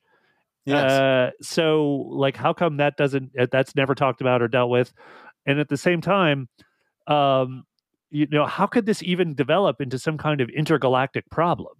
Yes. 0.64 0.90
Uh, 0.90 1.30
so 1.40 2.06
like, 2.10 2.36
how 2.36 2.52
come 2.52 2.76
that 2.76 2.96
doesn't 2.96 3.32
uh, 3.38 3.46
that's 3.50 3.74
never 3.74 3.94
talked 3.94 4.20
about 4.20 4.42
or 4.42 4.48
dealt 4.48 4.70
with? 4.70 4.92
And 5.46 5.58
at 5.58 5.68
the 5.68 5.76
same 5.76 6.00
time, 6.00 6.48
um, 7.08 7.64
you 8.10 8.26
know, 8.30 8.46
how 8.46 8.66
could 8.66 8.86
this 8.86 9.02
even 9.02 9.34
develop 9.34 9.80
into 9.80 9.98
some 9.98 10.18
kind 10.18 10.40
of 10.40 10.48
intergalactic 10.50 11.28
problem? 11.30 11.74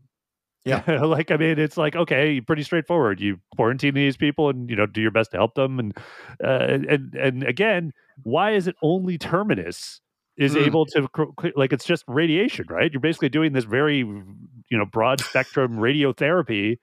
Yeah. 0.65 0.83
like 1.03 1.31
I 1.31 1.37
mean, 1.37 1.59
it's 1.59 1.77
like 1.77 1.97
okay, 1.97 2.41
pretty 2.41 2.63
straightforward. 2.63 3.21
You 3.21 3.39
quarantine 3.57 3.95
these 3.95 4.17
people, 4.17 4.49
and 4.49 4.71
you 4.71 4.77
know, 4.77 4.87
do 4.87 5.01
your 5.01 5.11
best 5.11 5.33
to 5.33 5.37
help 5.37 5.55
them. 5.55 5.79
And 5.79 5.97
uh, 6.43 6.79
and 6.89 7.15
and 7.15 7.43
again, 7.45 7.93
why 8.23 8.53
is 8.53 8.67
it 8.69 8.77
only 8.83 9.19
Terminus 9.19 10.01
is 10.37 10.55
Hmm. 10.55 10.57
able 10.57 10.87
to 10.87 11.09
like 11.57 11.73
it's 11.73 11.85
just 11.85 12.05
radiation, 12.07 12.67
right? 12.69 12.93
You're 12.93 13.01
basically 13.01 13.29
doing 13.29 13.53
this 13.53 13.65
very 13.65 13.99
you 13.99 14.79
know 14.79 14.87
broad 14.87 15.23
spectrum 15.23 15.77
radiotherapy. 15.79 16.79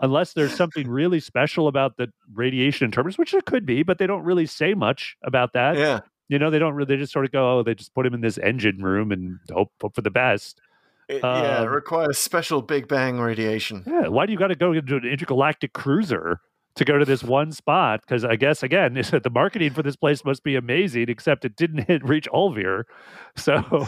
Unless 0.00 0.32
there's 0.32 0.54
something 0.54 0.88
really 0.88 1.20
special 1.20 1.68
about 1.68 1.96
the 1.98 2.08
radiation 2.32 2.86
in 2.86 2.90
Terminus, 2.90 3.18
which 3.18 3.32
there 3.32 3.42
could 3.42 3.66
be, 3.66 3.82
but 3.82 3.98
they 3.98 4.06
don't 4.06 4.22
really 4.24 4.46
say 4.46 4.74
much 4.74 5.16
about 5.22 5.52
that. 5.52 5.76
yeah. 5.76 6.00
You 6.28 6.38
know, 6.38 6.48
they 6.48 6.58
don't 6.60 6.74
really. 6.74 6.94
They 6.94 6.96
just 6.96 7.12
sort 7.12 7.24
of 7.24 7.32
go, 7.32 7.58
oh, 7.58 7.62
they 7.64 7.74
just 7.74 7.92
put 7.92 8.06
him 8.06 8.14
in 8.14 8.20
this 8.20 8.38
engine 8.38 8.82
room 8.82 9.10
and 9.10 9.40
hope, 9.52 9.72
hope 9.80 9.94
for 9.96 10.00
the 10.00 10.12
best. 10.12 10.60
It, 11.08 11.20
yeah. 11.24 11.62
It 11.62 11.66
Um, 11.66 11.72
requires 11.74 12.18
special 12.18 12.62
Big 12.62 12.86
Bang 12.86 13.18
radiation. 13.18 13.82
Yeah, 13.84 14.06
why 14.06 14.26
do 14.26 14.32
you 14.32 14.38
got 14.38 14.46
to 14.48 14.54
go 14.54 14.72
into 14.72 14.94
an 14.96 15.04
intergalactic 15.04 15.72
cruiser 15.72 16.40
to 16.76 16.84
go 16.84 16.98
to 16.98 17.04
this 17.04 17.22
one 17.22 17.52
spot? 17.52 18.00
Because 18.00 18.24
I 18.24 18.36
guess 18.36 18.62
again, 18.62 18.94
the 19.22 19.30
marketing 19.32 19.72
for 19.72 19.82
this 19.82 19.96
place 19.96 20.24
must 20.24 20.42
be 20.42 20.56
amazing, 20.56 21.08
except 21.08 21.44
it 21.44 21.56
didn't 21.56 21.84
hit 21.88 22.04
reach 22.04 22.28
Olvir. 22.32 22.84
So 23.36 23.86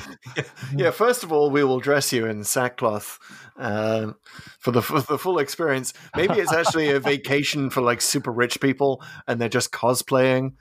Yeah, 0.74 0.92
first 0.92 1.24
of 1.24 1.32
all, 1.32 1.50
we 1.50 1.64
will 1.64 1.80
dress 1.80 2.12
you 2.12 2.26
in 2.26 2.44
sackcloth 2.44 3.18
um, 3.56 4.14
for 4.60 4.70
the 4.70 4.80
for 4.80 5.00
the 5.00 5.18
full 5.18 5.40
experience. 5.40 5.92
Maybe 6.16 6.34
it's 6.34 6.52
actually 6.52 6.90
a 6.90 7.00
vacation 7.00 7.68
for 7.68 7.80
like 7.80 8.00
super 8.00 8.30
rich 8.30 8.60
people, 8.60 9.02
and 9.26 9.40
they're 9.40 9.48
just 9.48 9.72
cosplaying 9.72 10.52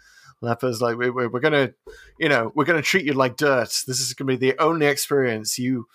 lepers. 0.42 0.82
Like 0.82 0.98
we, 0.98 1.10
we, 1.10 1.28
we're 1.28 1.40
gonna, 1.40 1.74
you 2.20 2.28
know, 2.28 2.52
we're 2.56 2.66
gonna 2.66 2.82
treat 2.82 3.06
you 3.06 3.14
like 3.14 3.38
dirt. 3.38 3.70
This 3.88 4.00
is 4.00 4.14
gonna 4.14 4.36
be 4.36 4.36
the 4.36 4.60
only 4.60 4.88
experience 4.88 5.58
you 5.58 5.88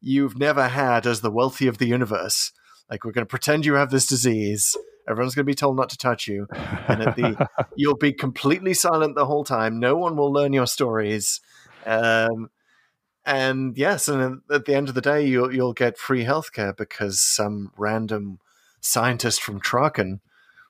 you've 0.00 0.38
never 0.38 0.68
had 0.68 1.06
as 1.06 1.22
the 1.22 1.30
wealthy 1.30 1.66
of 1.66 1.78
the 1.78 1.86
universe. 1.86 2.52
Like 2.90 3.04
we're 3.04 3.12
gonna 3.12 3.26
pretend 3.26 3.64
you 3.64 3.74
have 3.74 3.90
this 3.90 4.06
disease. 4.06 4.76
Everyone's 5.08 5.34
gonna 5.34 5.44
be 5.44 5.54
told 5.54 5.76
not 5.76 5.90
to 5.90 5.98
touch 5.98 6.26
you, 6.26 6.46
and 6.88 7.02
at 7.02 7.16
the 7.16 7.48
you'll 7.76 7.96
be 7.96 8.12
completely 8.12 8.74
silent 8.74 9.14
the 9.14 9.26
whole 9.26 9.44
time. 9.44 9.78
No 9.78 9.96
one 9.96 10.16
will 10.16 10.32
learn 10.32 10.52
your 10.52 10.66
stories. 10.66 11.40
Um, 11.86 12.50
and 13.26 13.76
yes, 13.76 14.08
and 14.08 14.42
at 14.50 14.64
the 14.66 14.74
end 14.74 14.88
of 14.88 14.94
the 14.94 15.00
day, 15.00 15.26
you'll 15.26 15.54
you'll 15.54 15.72
get 15.72 15.98
free 15.98 16.24
healthcare 16.24 16.76
because 16.76 17.20
some 17.20 17.72
random 17.76 18.38
scientist 18.80 19.42
from 19.42 19.60
Traken 19.60 20.20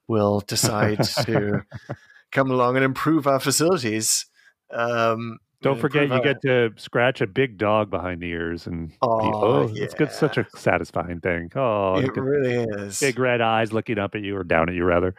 will 0.07 0.41
decide 0.41 1.03
to 1.03 1.65
come 2.33 2.51
along 2.51 2.77
and 2.77 2.85
improve 2.85 3.27
our 3.27 3.41
facilities. 3.41 4.27
Um, 4.71 5.39
don't 5.65 5.81
forget, 5.81 6.09
you 6.09 6.23
get 6.23 6.41
to 6.43 6.71
scratch 6.77 7.21
a 7.21 7.27
big 7.27 7.59
dog 7.59 7.91
behind 7.91 8.21
the 8.23 8.27
ears, 8.31 8.67
and 8.67 8.89
be- 8.91 8.97
Oh, 9.03 9.69
it's 9.75 9.95
good, 9.95 10.13
such 10.13 10.39
a 10.39 10.47
satisfying 10.57 11.21
thing. 11.21 11.51
Oh, 11.57 11.97
it 11.99 12.17
really 12.17 12.55
is. 12.55 13.01
big 13.01 13.19
red 13.19 13.41
eyes 13.41 13.73
looking 13.73 13.99
up 13.99 14.15
at 14.15 14.23
you 14.23 14.37
or 14.37 14.45
down 14.45 14.69
at 14.69 14.75
you, 14.75 14.85
rather. 14.85 15.15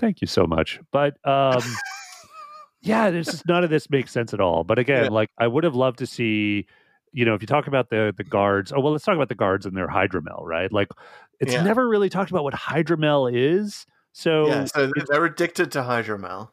Thank 0.00 0.20
you 0.20 0.26
so 0.26 0.46
much. 0.46 0.80
But 0.92 1.16
um, 1.26 1.62
yeah, 2.82 3.10
this 3.10 3.28
is 3.32 3.42
none 3.46 3.64
of 3.64 3.70
this 3.70 3.88
makes 3.90 4.12
sense 4.12 4.34
at 4.34 4.40
all. 4.40 4.64
But 4.64 4.78
again, 4.78 5.04
Yeah. 5.04 5.10
like 5.10 5.30
I 5.38 5.46
would 5.46 5.64
have 5.64 5.74
loved 5.74 5.98
to 6.00 6.06
see, 6.06 6.66
you 7.12 7.24
know, 7.24 7.34
if 7.34 7.40
you 7.42 7.46
talk 7.46 7.66
about 7.66 7.90
the 7.90 8.12
the 8.16 8.24
guards. 8.24 8.72
Oh 8.72 8.80
well, 8.80 8.92
let's 8.92 9.04
talk 9.04 9.14
about 9.16 9.28
the 9.28 9.34
guards 9.34 9.66
and 9.66 9.76
their 9.76 9.88
hydromel, 9.88 10.42
right? 10.42 10.70
Like 10.72 10.88
it's 11.40 11.52
Yeah. 11.52 11.62
never 11.62 11.88
really 11.88 12.08
talked 12.10 12.30
about 12.30 12.44
what 12.44 12.54
hydromel 12.54 13.30
is. 13.32 13.86
So, 14.12 14.46
yeah, 14.46 14.64
so 14.66 14.90
they're 15.08 15.24
addicted 15.24 15.72
to 15.72 15.80
hydromel. 15.80 16.50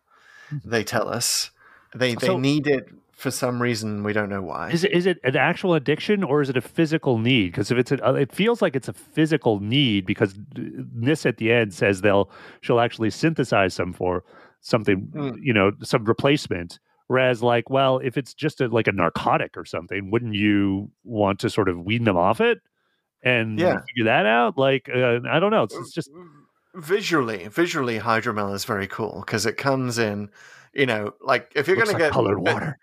They 0.66 0.84
tell 0.84 1.08
us 1.08 1.52
they 1.94 2.16
they 2.16 2.28
So- 2.28 2.38
need 2.38 2.68
it 2.68 2.90
for 3.22 3.32
some 3.32 3.62
reason. 3.62 4.04
We 4.04 4.14
don't 4.14 4.30
know 4.30 4.42
why. 4.42 4.72
Is 4.72 4.84
it 4.84 4.92
is 4.92 5.06
it 5.06 5.20
an 5.24 5.36
actual 5.38 5.76
addiction 5.76 6.24
or 6.24 6.42
is 6.42 6.50
it 6.50 6.58
a 6.58 6.62
physical 6.62 7.20
need? 7.20 7.52
Because 7.52 7.70
if 7.72 7.78
it's 7.78 7.92
a, 7.92 8.06
uh, 8.06 8.14
it 8.14 8.32
feels 8.34 8.62
like 8.62 8.76
it's 8.76 8.88
a 8.88 8.94
physical 8.94 9.60
need 9.60 10.06
because 10.06 10.34
this 10.56 11.26
at 11.26 11.38
the 11.38 11.52
end 11.52 11.74
says 11.74 12.02
they'll 12.02 12.30
she'll 12.62 12.80
actually 12.80 13.12
synthesize 13.12 13.74
some 13.74 13.94
for 13.94 14.24
something 14.62 15.08
Mm. 15.14 15.38
you 15.42 15.54
know 15.54 15.72
some 15.84 16.04
replacement. 16.06 16.80
Whereas 17.08 17.44
like 17.44 17.70
well 17.70 18.00
if 18.00 18.18
it's 18.18 18.34
just 18.34 18.60
a, 18.62 18.68
like 18.68 18.88
a 18.88 18.92
narcotic 18.92 19.56
or 19.56 19.66
something, 19.66 20.10
wouldn't 20.12 20.34
you 20.34 20.90
want 21.04 21.40
to 21.42 21.50
sort 21.50 21.70
of 21.70 21.80
wean 21.86 22.06
them 22.06 22.18
off 22.18 22.42
it 22.42 22.60
and 23.24 23.60
Yeah. 23.60 23.82
figure 23.88 24.06
that 24.06 24.26
out? 24.26 24.58
Like 24.58 24.90
uh, 24.90 25.20
I 25.30 25.40
don't 25.40 25.52
know. 25.52 25.64
It's, 25.64 25.76
it's 25.76 25.92
just 25.94 26.10
visually 26.74 27.48
visually 27.50 28.00
hydromel 28.00 28.54
is 28.56 28.66
very 28.66 28.88
cool 28.88 29.22
because 29.26 29.46
it 29.46 29.58
comes 29.58 30.00
in 30.00 30.30
you 30.74 30.86
know 30.86 31.14
like 31.22 31.52
if 31.56 31.68
you're 31.68 31.76
going 31.76 31.90
to 31.90 31.98
get 31.98 32.12
colored 32.14 32.40
water. 32.40 32.78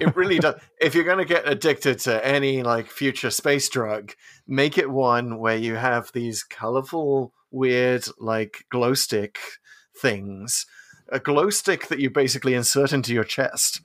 It 0.00 0.14
really 0.16 0.38
does. 0.38 0.54
If 0.80 0.94
you're 0.94 1.04
going 1.04 1.18
to 1.18 1.24
get 1.24 1.48
addicted 1.48 1.98
to 2.00 2.26
any 2.26 2.62
like 2.62 2.88
future 2.88 3.30
space 3.30 3.68
drug 3.68 4.12
make 4.46 4.76
it 4.78 4.90
one 4.90 5.38
where 5.38 5.56
you 5.56 5.74
have 5.76 6.10
these 6.12 6.42
colorful 6.42 7.32
weird 7.50 8.04
like 8.18 8.64
glow 8.70 8.94
stick 8.94 9.38
things 10.00 10.66
a 11.10 11.18
glow 11.20 11.50
stick 11.50 11.88
that 11.88 11.98
you 12.00 12.08
basically 12.10 12.54
insert 12.54 12.92
into 12.92 13.12
your 13.12 13.24
chest. 13.24 13.80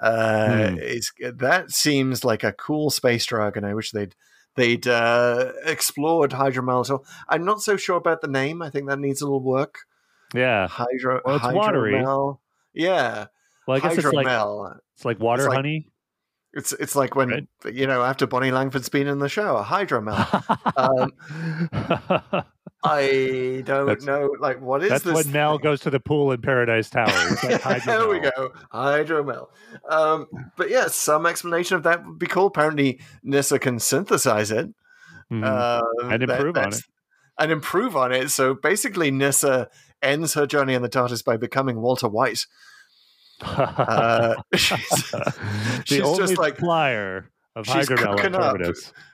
Uh 0.00 0.70
Hmm. 0.70 0.78
is 0.78 1.12
that 1.34 1.70
seems 1.70 2.24
like 2.24 2.44
a 2.44 2.52
cool 2.52 2.90
space 2.90 3.24
drug 3.26 3.56
and 3.56 3.64
i 3.66 3.74
wish 3.74 3.90
they'd 3.92 4.14
they'd 4.56 4.86
uh 4.86 5.52
explored 5.64 6.32
hydromel 6.32 6.84
so 6.84 7.04
i'm 7.28 7.44
not 7.44 7.60
so 7.62 7.76
sure 7.76 7.96
about 7.96 8.20
the 8.20 8.28
name. 8.28 8.62
I 8.62 8.70
think 8.70 8.88
that 8.88 8.98
needs 8.98 9.20
a 9.20 9.24
little 9.26 9.42
work. 9.42 9.80
Yeah. 10.34 10.66
hydro 10.68 11.20
Well, 11.24 11.36
it's 11.36 11.44
watery. 11.54 12.02
yeah 12.74 13.26
Well, 13.66 13.76
I 13.76 13.80
guess 13.80 13.96
it's 13.98 14.12
like 14.12 14.26
it's 14.94 15.04
like 15.04 15.20
water 15.20 15.44
like- 15.48 15.56
honey. 15.56 15.88
it's 16.52 16.72
it's 16.72 16.94
like 16.96 17.14
when 17.14 17.46
you 17.72 17.86
know 17.86 18.02
after 18.02 18.26
Bonnie 18.26 18.50
Langford's 18.50 18.88
been 18.88 19.06
in 19.06 19.18
the 19.18 19.28
shower, 19.28 19.62
hydromel. 19.64 20.16
um, 20.76 21.12
I 22.84 23.62
don't 23.64 23.86
That's- 23.86 24.04
know, 24.04 24.34
like 24.40 24.60
what 24.60 24.82
is 24.82 24.88
That's 24.90 25.04
this? 25.04 25.14
when 25.14 25.30
Mel 25.32 25.58
goes 25.58 25.80
to 25.82 25.90
the 25.90 26.00
pool 26.00 26.32
in 26.32 26.40
Paradise 26.42 26.90
Tower. 26.90 27.06
Like 27.06 27.40
there 27.84 28.08
we 28.08 28.18
hydromel. 28.18 28.34
go, 28.36 28.52
hydromel. 28.72 29.46
Um, 29.88 30.26
but 30.56 30.68
yeah, 30.68 30.88
some 30.88 31.24
explanation 31.26 31.76
of 31.76 31.84
that 31.84 32.04
would 32.04 32.18
be 32.18 32.26
cool. 32.26 32.46
Apparently, 32.46 33.00
Nyssa 33.22 33.58
can 33.60 33.78
synthesize 33.78 34.50
it 34.50 34.68
Mhm. 35.30 35.44
uh, 35.44 35.82
And 36.02 36.22
that- 36.22 36.30
improve 36.30 36.56
on 36.56 36.62
that's- 36.64 36.82
and 37.38 37.50
improve 37.52 37.96
on 37.96 38.10
it. 38.12 38.30
So 38.30 38.54
basically, 38.54 39.10
Nyssa 39.12 39.68
ends 40.02 40.34
her 40.34 40.46
journey 40.46 40.74
in 40.74 40.82
the 40.82 40.88
TARDIS 40.90 41.24
by 41.24 41.36
becoming 41.36 41.80
Walter 41.80 42.08
White. 42.08 42.46
Uh, 43.42 44.34
she's 44.54 44.70
the 45.10 46.14
just 46.18 46.38
like 46.38 46.56
flyer 46.58 47.28
of 47.54 47.66
she's 47.66 47.88
hydromel 47.88 48.16
cooking 48.16 48.34
up. 48.34 48.56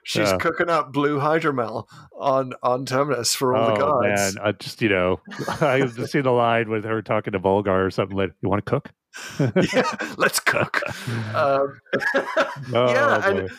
She's 0.04 0.28
Yeah. 0.30 0.36
cooking 0.38 0.70
up 0.70 0.92
blue 0.92 1.18
hydromel 1.18 1.86
on 2.18 2.52
on 2.62 2.84
Terminus 2.86 3.34
for 3.34 3.56
all 3.56 3.66
the 3.74 3.82
Oh 3.82 4.00
guards. 4.00 4.36
man, 4.36 4.44
I 4.46 4.52
just 4.52 4.80
you 4.82 4.88
know, 4.88 5.20
I 5.60 5.80
just 5.80 6.12
see 6.12 6.20
the 6.20 6.30
line 6.30 6.68
with 6.70 6.84
her 6.84 7.02
talking 7.02 7.32
to 7.32 7.40
Volgar 7.40 7.84
or 7.86 7.90
something 7.90 8.16
like, 8.16 8.32
"You 8.42 8.48
want 8.48 8.64
to 8.64 8.70
cook?" 8.70 8.92
yeah, 9.72 9.90
let's 10.16 10.38
cook. 10.40 10.82
Um, 11.34 11.80
Oh, 12.74 12.92
yeah, 12.92 13.18
boy. 13.18 13.28
and 13.38 13.50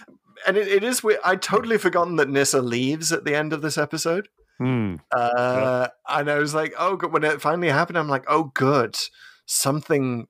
and 0.48 0.58
it, 0.58 0.68
it 0.70 0.84
is 0.84 1.04
weird. 1.04 1.20
I'd 1.26 1.42
totally 1.42 1.78
forgotten 1.78 2.16
that 2.16 2.30
Nyssa 2.30 2.62
leaves 2.62 3.12
at 3.12 3.26
the 3.26 3.36
end 3.36 3.52
of 3.52 3.62
this 3.62 3.78
episode. 3.78 4.30
Hmm. 4.58 4.96
Uh, 5.12 5.88
And 6.08 6.30
I 6.32 6.38
was 6.40 6.54
like, 6.54 6.74
oh, 6.78 6.96
good. 6.96 7.12
when 7.12 7.24
it 7.26 7.42
finally 7.42 7.70
happened, 7.70 7.98
I'm 7.98 8.08
like, 8.08 8.24
oh, 8.28 8.52
good, 8.54 8.96
something 9.46 10.28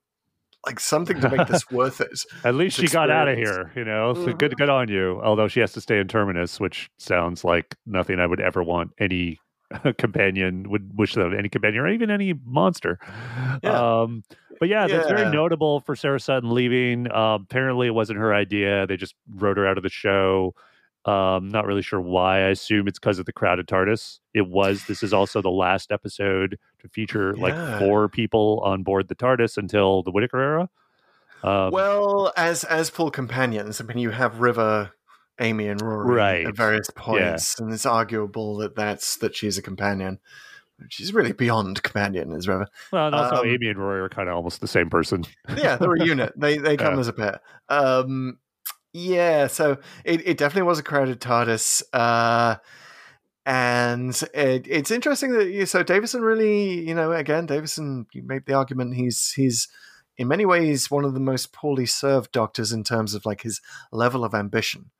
like 0.65 0.79
something 0.79 1.19
to 1.21 1.29
make 1.29 1.47
this 1.47 1.69
worth 1.71 2.01
it. 2.01 2.19
At 2.43 2.55
least 2.55 2.75
she 2.75 2.83
This 2.83 2.93
got 2.93 3.09
out 3.09 3.27
of 3.27 3.37
here, 3.37 3.71
you 3.75 3.85
know. 3.85 4.13
So 4.13 4.33
good, 4.33 4.55
good 4.57 4.69
on 4.69 4.89
you. 4.89 5.21
Although 5.23 5.47
she 5.47 5.59
has 5.61 5.71
to 5.73 5.81
stay 5.81 5.99
in 5.99 6.07
Terminus, 6.07 6.59
which 6.59 6.89
sounds 6.97 7.43
like 7.43 7.75
nothing 7.85 8.19
I 8.19 8.25
would 8.25 8.41
ever 8.41 8.63
want 8.63 8.91
any 8.99 9.39
companion 9.97 10.69
would 10.69 10.97
wish 10.97 11.13
that 11.13 11.33
any 11.37 11.49
companion 11.49 11.83
or 11.83 11.87
even 11.87 12.11
any 12.11 12.33
monster. 12.45 12.99
Yeah. 13.63 14.01
Um, 14.01 14.23
but 14.59 14.67
yeah, 14.67 14.87
that's 14.87 15.07
very 15.07 15.31
notable 15.31 15.79
for 15.79 15.95
Sarah 15.95 16.19
Sutton 16.19 16.53
leaving. 16.53 17.09
Um, 17.11 17.43
apparently, 17.49 17.87
it 17.87 17.93
wasn't 17.93 18.19
her 18.19 18.33
idea. 18.33 18.85
They 18.87 18.97
just 18.97 19.15
wrote 19.35 19.57
her 19.57 19.65
out 19.65 19.77
of 19.77 19.83
the 19.83 19.89
show. 19.89 20.53
Um, 21.05 21.49
not 21.49 21.65
really 21.65 21.81
sure 21.81 22.01
why. 22.01 22.39
I 22.39 22.49
assume 22.49 22.87
it's 22.87 22.99
because 22.99 23.19
of 23.19 23.25
the 23.25 23.31
crowded 23.33 23.67
TARDIS. 23.67 24.19
It 24.33 24.47
was. 24.47 24.85
This 24.85 25.01
is 25.01 25.13
also 25.13 25.41
the 25.41 25.49
last 25.49 25.91
episode 25.91 26.59
to 26.81 26.89
feature 26.89 27.35
like 27.37 27.79
four 27.79 28.09
people 28.09 28.61
on 28.65 28.83
board 28.83 29.07
the 29.07 29.15
TARDIS 29.15 29.57
until 29.57 30.03
the 30.03 30.11
Whittaker 30.11 30.39
era. 30.39 30.69
Um, 31.41 31.71
well, 31.71 32.33
as 32.35 32.63
as 32.65 32.89
full 32.89 33.11
companions, 33.11 33.79
I 33.79 33.85
mean, 33.85 33.97
you 33.97 34.09
have 34.09 34.41
River 34.41 34.91
Amy 35.39 35.67
and 35.69 35.81
Rory 35.81 36.15
Right. 36.15 36.45
at 36.47 36.55
various 36.55 36.89
points, 36.93 37.57
and 37.59 37.71
it's 37.73 37.85
arguable 37.85 38.57
that 38.57 38.75
that's 38.75 39.15
that 39.17 39.35
she's 39.35 39.57
a 39.57 39.61
companion. 39.61 40.19
She's 40.89 41.13
really 41.13 41.31
beyond 41.31 41.81
companion, 41.81 42.33
is 42.33 42.47
rather. 42.47 42.67
Well, 42.91 43.07
and 43.07 43.15
also 43.15 43.37
Um, 43.37 43.47
Amy 43.47 43.67
and 43.67 43.77
Rory 43.79 44.01
are 44.01 44.09
kind 44.09 44.27
of 44.29 44.35
almost 44.35 44.59
the 44.61 44.67
same 44.67 44.89
person. 44.89 45.23
yeah, 45.57 45.77
they're 45.77 45.93
a 45.93 46.03
unit. 46.05 46.33
They 46.35 46.57
they 46.57 46.75
come 46.75 46.95
Yeah. 46.95 46.99
as 46.99 47.07
a 47.07 47.13
pair. 47.13 47.39
Um, 47.69 48.37
yeah, 48.93 49.47
so 49.47 49.77
it, 50.03 50.27
it 50.27 50.37
definitely 50.37 50.67
was 50.67 50.79
a 50.79 50.83
crowded 50.83 51.19
TARDIS. 51.19 51.83
Uh, 51.93 52.55
and 53.45 54.21
it, 54.33 54.67
it's 54.67 54.91
interesting 54.91 55.31
that 55.31 55.49
you 55.49 55.65
so 55.65 55.81
Davison 55.81 56.21
really, 56.21 56.87
you 56.87 56.93
know, 56.93 57.11
again, 57.11 57.45
Davison, 57.45 58.05
you 58.13 58.23
made 58.23 58.45
the 58.45 58.53
argument 58.53 58.95
he's 58.95 59.31
he's 59.31 59.67
in 60.17 60.27
many 60.27 60.45
ways 60.45 60.91
one 60.91 61.05
of 61.05 61.13
the 61.13 61.19
most 61.19 61.53
poorly 61.53 61.85
served 61.85 62.31
doctors 62.31 62.71
in 62.71 62.83
terms 62.83 63.13
of 63.13 63.25
like 63.25 63.41
his 63.41 63.61
level 63.91 64.23
of 64.23 64.35
ambition 64.35 64.91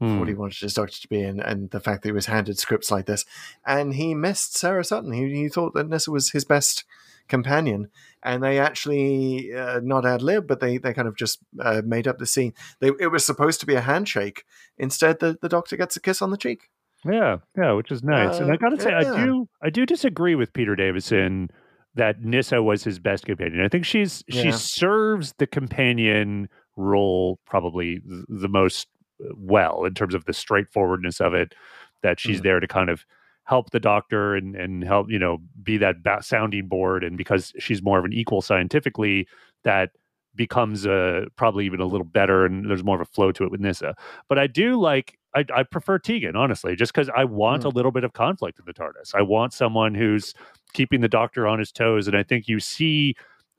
Hmm. 0.00 0.18
what 0.18 0.28
he 0.28 0.34
wanted 0.34 0.58
his 0.58 0.74
doctor 0.74 1.00
to 1.00 1.08
be 1.08 1.22
and, 1.22 1.40
and 1.40 1.70
the 1.70 1.78
fact 1.78 2.02
that 2.02 2.08
he 2.08 2.12
was 2.12 2.26
handed 2.26 2.58
scripts 2.58 2.90
like 2.90 3.06
this. 3.06 3.24
And 3.64 3.94
he 3.94 4.12
missed 4.14 4.56
Sarah 4.56 4.82
Sutton. 4.82 5.12
He, 5.12 5.32
he 5.34 5.48
thought 5.48 5.74
that 5.74 5.88
Nyssa 5.88 6.10
was 6.10 6.32
his 6.32 6.44
best 6.44 6.84
companion. 7.28 7.88
And 8.22 8.42
they 8.42 8.58
actually, 8.58 9.54
uh, 9.54 9.80
not 9.82 10.06
ad 10.06 10.22
lib, 10.22 10.46
but 10.46 10.60
they, 10.60 10.78
they 10.78 10.94
kind 10.94 11.08
of 11.08 11.16
just 11.16 11.40
uh, 11.60 11.82
made 11.84 12.08
up 12.08 12.18
the 12.18 12.26
scene. 12.26 12.54
They, 12.80 12.90
it 13.00 13.10
was 13.12 13.24
supposed 13.24 13.60
to 13.60 13.66
be 13.66 13.74
a 13.74 13.80
handshake. 13.80 14.44
Instead, 14.78 15.20
the, 15.20 15.36
the 15.40 15.48
doctor 15.48 15.76
gets 15.76 15.96
a 15.96 16.00
kiss 16.00 16.22
on 16.22 16.30
the 16.30 16.36
cheek. 16.38 16.70
Yeah, 17.04 17.38
yeah, 17.56 17.72
which 17.72 17.92
is 17.92 18.02
nice. 18.02 18.38
and 18.40 18.50
I 18.50 18.54
Uh, 18.54 18.56
got 18.56 18.70
to 18.70 18.80
say, 18.80 18.94
I 18.94 19.04
do, 19.04 19.46
I 19.62 19.68
do 19.68 19.84
disagree 19.84 20.34
with 20.34 20.54
Peter 20.54 20.74
Davison 20.74 21.50
that 21.96 22.22
Nyssa 22.22 22.62
was 22.62 22.82
his 22.82 22.98
best 22.98 23.26
companion. 23.26 23.60
I 23.62 23.68
think 23.68 23.84
she's 23.84 24.24
she 24.28 24.46
Yeah. 24.46 24.50
serves 24.52 25.34
the 25.38 25.46
companion 25.46 26.48
role 26.76 27.38
probably 27.44 28.00
the 28.28 28.48
most 28.48 28.88
uh, 29.22 29.28
well 29.36 29.84
in 29.84 29.94
terms 29.94 30.14
of 30.14 30.24
the 30.24 30.32
straightforwardness 30.32 31.20
of 31.20 31.34
it. 31.34 31.54
That 32.02 32.18
she's 32.18 32.40
Mm. 32.40 32.44
there 32.44 32.60
to 32.60 32.66
kind 32.66 32.90
of 32.90 33.04
help 33.44 33.70
the 33.70 33.80
doctor 33.80 34.34
and 34.34 34.56
and 34.56 34.82
help 34.84 35.10
you 35.10 35.18
know 35.18 35.38
be 35.62 35.76
that 35.78 36.02
ba- 36.02 36.22
sounding 36.22 36.66
board, 36.68 37.04
and 37.04 37.16
because 37.16 37.52
she's 37.58 37.82
more 37.82 37.98
of 37.98 38.04
an 38.04 38.12
equal 38.12 38.42
scientifically, 38.42 39.26
that 39.64 39.90
becomes 40.36 40.84
uh, 40.86 41.26
probably 41.36 41.64
even 41.64 41.80
a 41.80 41.86
little 41.86 42.04
better, 42.06 42.44
and 42.44 42.68
there's 42.68 42.82
more 42.82 42.96
of 42.96 43.00
a 43.00 43.10
flow 43.12 43.30
to 43.32 43.44
it 43.44 43.50
with 43.50 43.60
Nyssa. 43.60 43.94
But 44.28 44.38
I 44.38 44.46
do 44.46 44.80
like 44.80 45.18
I, 45.36 45.44
I 45.54 45.62
prefer 45.64 45.98
Tegan 45.98 46.36
honestly, 46.36 46.74
just 46.76 46.92
because 46.92 47.10
I 47.16 47.24
want 47.24 47.62
Mm. 47.62 47.66
a 47.66 47.68
little 47.70 47.92
bit 47.92 48.04
of 48.04 48.12
conflict 48.14 48.58
in 48.58 48.64
the 48.66 48.72
TARDIS. 48.74 49.14
I 49.14 49.22
want 49.22 49.52
someone 49.52 49.94
who's 49.94 50.34
keeping 50.72 51.00
the 51.02 51.08
Doctor 51.08 51.46
on 51.46 51.58
his 51.58 51.70
toes, 51.72 52.08
and 52.08 52.16
I 52.16 52.22
think 52.22 52.48
you 52.48 52.58
see 52.60 53.14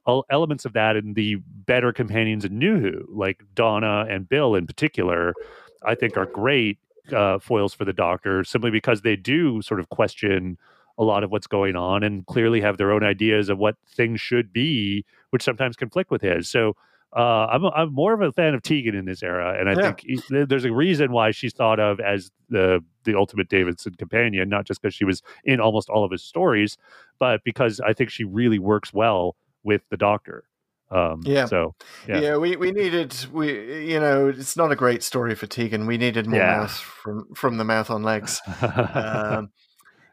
el- 0.08 0.26
elements 0.30 0.66
of 0.66 0.74
that 0.74 0.96
in 0.96 1.14
the 1.14 1.36
better 1.66 1.94
companions 1.94 2.44
in 2.46 2.58
New 2.60 2.80
Who, 2.80 3.06
like 3.10 3.44
Donna 3.54 4.06
and 4.10 4.28
Bill 4.28 4.56
in 4.56 4.66
particular. 4.68 5.34
I 5.84 5.94
think 5.96 6.18
are 6.18 6.26
great 6.26 6.80
uh, 7.14 7.40
foils 7.40 7.74
for 7.74 7.86
the 7.86 7.94
Doctor 7.94 8.44
simply 8.44 8.72
because 8.72 9.02
they 9.02 9.16
do 9.16 9.62
sort 9.62 9.80
of 9.80 9.90
question 9.90 10.58
a 10.98 11.04
lot 11.04 11.24
of 11.24 11.32
what's 11.32 11.48
going 11.48 11.76
on 11.76 12.04
and 12.04 12.26
clearly 12.26 12.62
have 12.62 12.78
their 12.78 12.92
own 12.92 13.04
ideas 13.04 13.50
of 13.50 13.58
what 13.58 13.76
things 13.88 14.22
should 14.22 14.54
be, 14.54 15.04
which 15.32 15.44
sometimes 15.44 15.76
conflict 15.76 16.10
with 16.10 16.22
his. 16.22 16.50
So 16.50 16.74
uh, 17.16 17.48
I'm 17.48 17.66
I'm 17.66 17.94
more 17.94 18.14
of 18.14 18.22
a 18.22 18.32
fan 18.32 18.54
of 18.54 18.62
Tegan 18.62 18.96
in 18.96 19.06
this 19.06 19.24
era, 19.24 19.56
and 19.60 19.70
I 19.70 19.76
Yeah. 19.76 19.94
think 19.94 20.06
there's 20.30 20.66
a 20.66 20.72
reason 20.72 21.12
why 21.12 21.32
she's 21.32 21.54
thought 21.54 21.80
of 21.80 22.00
as 22.00 22.32
the 22.50 22.84
the 23.04 23.16
ultimate 23.16 23.48
Davidson 23.50 23.94
companion, 23.96 24.50
not 24.50 24.66
just 24.66 24.82
because 24.82 24.94
she 24.96 25.06
was 25.06 25.22
in 25.44 25.60
almost 25.62 25.90
all 25.90 26.04
of 26.04 26.12
his 26.12 26.24
stories, 26.24 26.78
but 27.20 27.42
because 27.44 27.80
I 27.80 27.94
think 27.94 28.10
she 28.10 28.24
really 28.24 28.60
works 28.60 28.94
well 28.94 29.36
with 29.64 29.82
the 29.90 29.98
Doctor. 29.98 30.44
Um, 30.92 31.22
Yeah. 31.26 31.46
So 31.46 31.76
Yeah. 32.08 32.20
Yeah. 32.20 32.38
we, 32.38 32.56
we 32.56 32.72
needed 32.72 33.16
we 33.32 33.92
you 33.92 34.00
know 34.00 34.30
it's 34.30 34.56
not 34.56 34.72
a 34.72 34.76
great 34.76 35.02
story 35.04 35.36
for 35.36 35.48
Tegan. 35.48 35.88
We 35.88 35.98
needed 35.98 36.28
more 36.28 36.40
Yeah. 36.40 36.58
mouth 36.58 36.72
from 36.72 37.34
from 37.36 37.58
the 37.58 37.64
mouth 37.64 37.90
on 37.90 38.04
legs. 38.04 38.42
Um, 38.62 39.50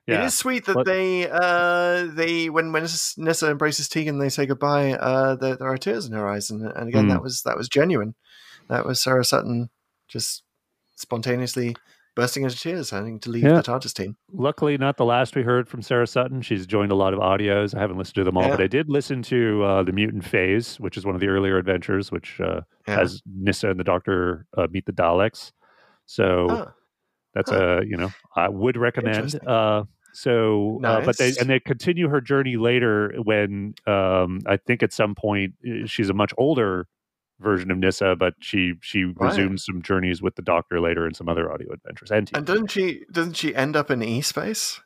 Yeah. 0.07 0.25
is 0.27 0.37
sweet 0.37 0.65
that 0.67 0.75
But- 0.75 0.87
they 0.87 1.29
uh 1.31 2.07
they 2.15 2.49
when 2.51 2.73
when 2.73 2.83
Nyssa 2.83 3.51
embraces 3.51 3.89
Tegan 3.89 4.19
they 4.19 4.31
say 4.31 4.47
goodbye. 4.47 4.93
Uh, 4.95 5.37
there, 5.37 5.57
there 5.57 5.69
are 5.69 5.79
tears 5.79 6.07
in 6.07 6.13
her 6.13 6.27
eyes, 6.29 6.51
and, 6.51 6.67
and 6.67 6.89
again 6.89 7.07
Mm. 7.07 7.11
that 7.11 7.23
was 7.23 7.43
that 7.43 7.57
was 7.57 7.69
genuine. 7.69 8.15
That 8.69 8.85
was 8.87 9.01
Sarah 9.01 9.25
Sutton 9.25 9.71
just 10.09 10.43
spontaneously 10.97 11.77
bursting 12.15 12.45
into 12.45 12.57
tears, 12.57 12.91
having 12.91 13.19
to 13.21 13.31
leave 13.31 13.45
Yeah. 13.45 13.55
the 13.57 13.63
TARDIS 13.63 13.95
team. 13.95 14.17
Luckily, 14.33 14.77
not 14.79 14.97
the 14.97 15.05
last 15.05 15.35
we 15.35 15.43
heard 15.43 15.69
from 15.69 15.83
Sarah 15.83 16.07
Sutton. 16.07 16.43
She's 16.43 16.67
joined 16.67 16.93
a 16.93 16.95
lot 16.95 17.15
of 17.15 17.21
audios. 17.21 17.75
I 17.75 17.81
haven't 17.81 17.97
listened 17.99 18.17
to 18.17 18.25
them 18.25 18.37
all, 18.37 18.45
Yeah. 18.45 18.51
but 18.51 18.61
I 18.61 18.67
did 18.67 18.89
listen 18.91 19.23
to 19.23 19.63
uh, 19.65 19.83
the 19.83 19.93
Mutant 19.93 20.25
Phase, 20.25 20.79
which 20.79 20.97
is 20.97 21.05
one 21.07 21.15
of 21.15 21.21
the 21.21 21.29
earlier 21.29 21.57
adventures, 21.59 22.13
which 22.13 22.41
uh, 22.41 22.61
Yeah. 22.87 22.97
has 22.99 23.23
Nyssa 23.27 23.71
and 23.71 23.81
the 23.81 23.85
Doctor 23.85 24.47
uh, 24.57 24.67
meet 24.71 24.87
the 24.87 24.93
Daleks. 24.93 25.53
So 26.07 26.47
Ah, 26.51 26.73
that's 27.35 27.51
a 27.51 27.83
you 27.87 27.97
know 27.97 28.11
I 28.37 28.49
would 28.49 28.77
recommend. 28.77 29.35
Uh, 29.47 29.85
so, 30.15 30.79
uh, 30.85 31.01
but 31.07 31.17
they 31.17 31.33
and 31.41 31.49
they 31.49 31.59
continue 31.61 32.09
her 32.09 32.21
journey 32.21 32.57
later 32.59 33.15
when 33.23 33.75
um, 33.87 34.41
I 34.47 34.59
think 34.59 34.83
at 34.83 34.93
some 34.93 35.15
point 35.15 35.55
uh, 35.67 35.87
she's 35.87 36.11
a 36.11 36.15
much 36.15 36.35
older 36.37 36.87
version 37.43 37.71
of 37.71 37.79
Nyssa, 37.79 38.17
but 38.17 38.35
she 38.41 38.75
she 38.81 39.05
Right. 39.05 39.15
resumes 39.29 39.65
some 39.65 39.83
journeys 39.83 40.23
with 40.23 40.37
the 40.37 40.43
Doctor 40.43 40.81
later 40.81 41.05
and 41.07 41.15
some 41.17 41.29
other 41.29 41.53
audio 41.53 41.73
adventures. 41.73 42.11
And, 42.11 42.31
and 42.35 42.47
doesn't 42.47 42.71
she 42.71 43.05
doesn't 43.13 43.35
she 43.37 43.55
end 43.55 43.77
up 43.77 43.91
in 43.91 44.03
E 44.03 44.21
space? 44.23 44.81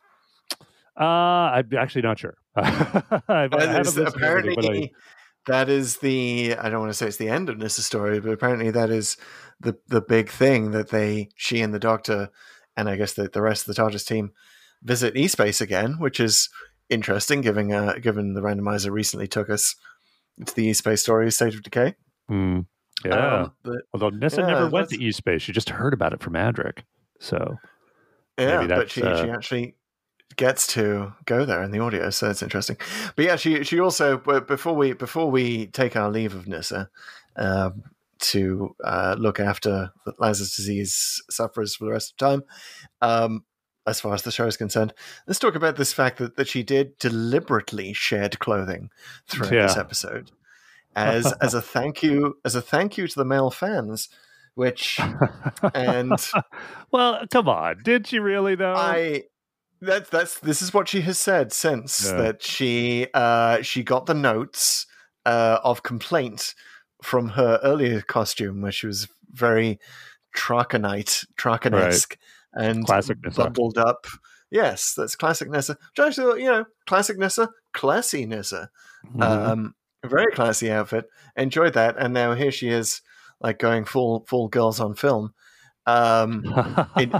uh, 0.99 1.05
I'm 1.05 1.69
actually 1.79 2.03
not 2.03 2.19
sure. 2.19 2.35
I 2.57 3.49
is- 3.81 3.97
listened 3.97 3.97
to 3.97 4.01
everything, 4.03 4.15
apparently, 4.17 4.85
I- 4.85 4.91
that 5.47 5.69
is 5.69 5.99
the 5.99 6.57
I 6.59 6.69
don't 6.71 6.81
want 6.81 6.91
to 6.91 6.95
say 6.95 7.07
it's 7.07 7.19
the 7.19 7.29
end 7.29 7.49
of 7.49 7.57
Nyssa's 7.59 7.87
story, 7.87 8.19
but 8.21 8.31
apparently 8.33 8.71
that 8.71 8.91
is 8.91 9.17
the 9.61 9.77
the 9.89 10.01
big 10.01 10.31
thing 10.31 10.73
that 10.73 10.89
they 10.89 11.29
she 11.37 11.61
and 11.61 11.73
the 11.73 11.79
Doctor 11.79 12.31
and 12.77 12.89
I 12.89 12.97
guess 12.97 13.13
the, 13.15 13.29
the 13.29 13.41
rest 13.43 13.67
of 13.69 13.75
the 13.75 13.81
TARDIS 13.83 14.07
team 14.07 14.33
visit 14.83 15.17
E 15.17 15.29
space 15.29 15.61
again, 15.61 15.97
which 15.99 16.19
is 16.21 16.49
interesting, 16.91 17.41
given 17.43 17.73
uh, 17.73 17.95
given 18.03 18.35
the 18.35 18.41
randomizer 18.43 18.91
recently 18.91 19.27
took 19.29 19.49
us 19.51 19.75
to 20.45 20.55
the 20.55 20.67
E 20.67 20.73
space 20.73 21.03
story, 21.03 21.31
State 21.31 21.55
of 21.55 21.63
Decay. 21.63 21.95
Hmm. 22.29 22.61
yeah. 23.05 23.43
Um, 23.43 23.53
but 23.63 23.83
Although 23.93 24.11
Nyssa 24.11 24.41
yeah, 24.41 24.47
never 24.47 24.69
went 24.69 24.89
to 24.91 25.03
E 25.03 25.13
Space, 25.13 25.43
she 25.43 25.53
just 25.53 25.71
heard 25.71 25.93
about 25.93 26.13
it 26.13 26.23
from 26.23 26.35
Adric. 26.35 26.81
So 27.21 27.57
Yeah, 28.39 28.67
but 28.67 28.91
she, 28.91 29.01
she 29.01 29.07
uh, 29.07 29.35
actually 29.35 29.77
gets 30.37 30.67
to 30.67 31.13
go 31.25 31.45
there 31.45 31.63
in 31.63 31.71
the 31.71 31.79
audio, 31.79 32.11
so 32.11 32.27
that's 32.27 32.43
interesting. 32.43 32.77
But 33.15 33.25
yeah, 33.25 33.37
she 33.37 33.65
she 33.65 33.81
also 33.81 34.19
but 34.19 34.47
before 34.47 34.75
we 34.75 34.93
before 34.93 35.31
we 35.31 35.67
take 35.69 35.97
our 35.97 36.11
leave 36.11 36.35
of 36.35 36.47
Nyssa 36.47 36.91
um, 37.37 37.83
to 38.19 38.75
uh, 38.85 39.17
look 39.19 39.41
after 39.41 39.93
the 40.05 40.15
Lazarus 40.19 40.57
disease 40.57 41.23
sufferers 41.31 41.77
for 41.77 41.85
the 41.85 41.93
rest 41.93 42.13
of 42.13 42.19
the 42.19 42.27
time, 42.27 42.43
um, 43.03 43.45
as 43.87 44.01
far 44.01 44.15
as 44.15 44.23
the 44.23 44.33
show 44.33 44.47
is 44.47 44.57
concerned, 44.57 44.93
let's 45.27 45.39
talk 45.39 45.55
about 45.55 45.77
this 45.77 45.93
fact 45.93 46.19
that, 46.19 46.37
that 46.37 46.49
she 46.49 46.63
did 46.63 46.99
deliberately 46.99 47.93
shed 47.93 48.39
clothing 48.39 48.91
throughout 49.29 49.51
this 49.51 49.77
Yeah. 49.77 49.81
episode 49.81 50.31
as 50.97 51.33
as 51.41 51.55
a 51.55 51.63
thank 51.75 52.03
you 52.03 52.39
as 52.45 52.55
a 52.55 52.63
thank 52.63 52.99
you 52.99 53.07
to 53.07 53.15
the 53.15 53.25
male 53.25 53.51
fans, 53.51 54.09
which 54.55 54.99
and 55.75 56.19
well, 56.91 57.25
come 57.31 57.49
on. 57.49 57.83
Did 57.85 58.07
she 58.07 58.19
really 58.19 58.55
though? 58.55 58.75
I 58.75 59.25
that's 59.81 60.09
that's 60.11 60.39
this 60.41 60.63
is 60.63 60.73
what 60.73 60.89
she 60.89 61.03
has 61.03 61.19
said 61.19 61.53
since 61.53 62.07
Yeah. 62.07 62.17
that 62.17 62.43
she 62.43 63.07
uh 63.15 63.63
she 63.63 63.83
got 63.83 64.07
the 64.07 64.15
notes 64.15 64.87
uh 65.25 65.59
of 65.63 65.83
complaint 65.83 66.55
from 67.03 67.29
her 67.31 67.61
earlier 67.63 68.01
costume 68.01 68.63
where 68.63 68.73
she 68.73 68.87
was 68.87 69.07
very 69.31 69.79
Trakenite, 70.35 71.27
Traken-esque 71.37 72.17
and 72.53 72.85
Classic 72.87 73.19
bundled 73.35 73.79
up. 73.79 74.07
Yes, 74.51 74.95
that's 74.95 75.17
classic 75.17 75.51
Nyssa. 75.51 75.73
Which 75.73 76.07
actually, 76.07 76.43
you 76.43 76.49
know, 76.49 76.65
classic 76.87 77.19
Nyssa, 77.19 77.51
classy 77.73 78.27
Nyssa. 78.27 78.71
Mhm. 79.15 79.23
Um, 79.23 79.75
a 80.03 80.09
very 80.09 80.31
classy 80.35 80.71
outfit. 80.71 81.09
Enjoyed 81.37 81.75
that, 81.75 81.97
and 81.99 82.15
now 82.15 82.35
here 82.35 82.53
she 82.53 82.69
is, 82.69 83.03
like 83.41 83.59
going 83.59 83.85
full 83.85 84.25
full 84.29 84.49
girls 84.49 84.81
on 84.81 84.95
film. 84.95 85.35
Um, 85.87 86.43
it- 86.97 87.13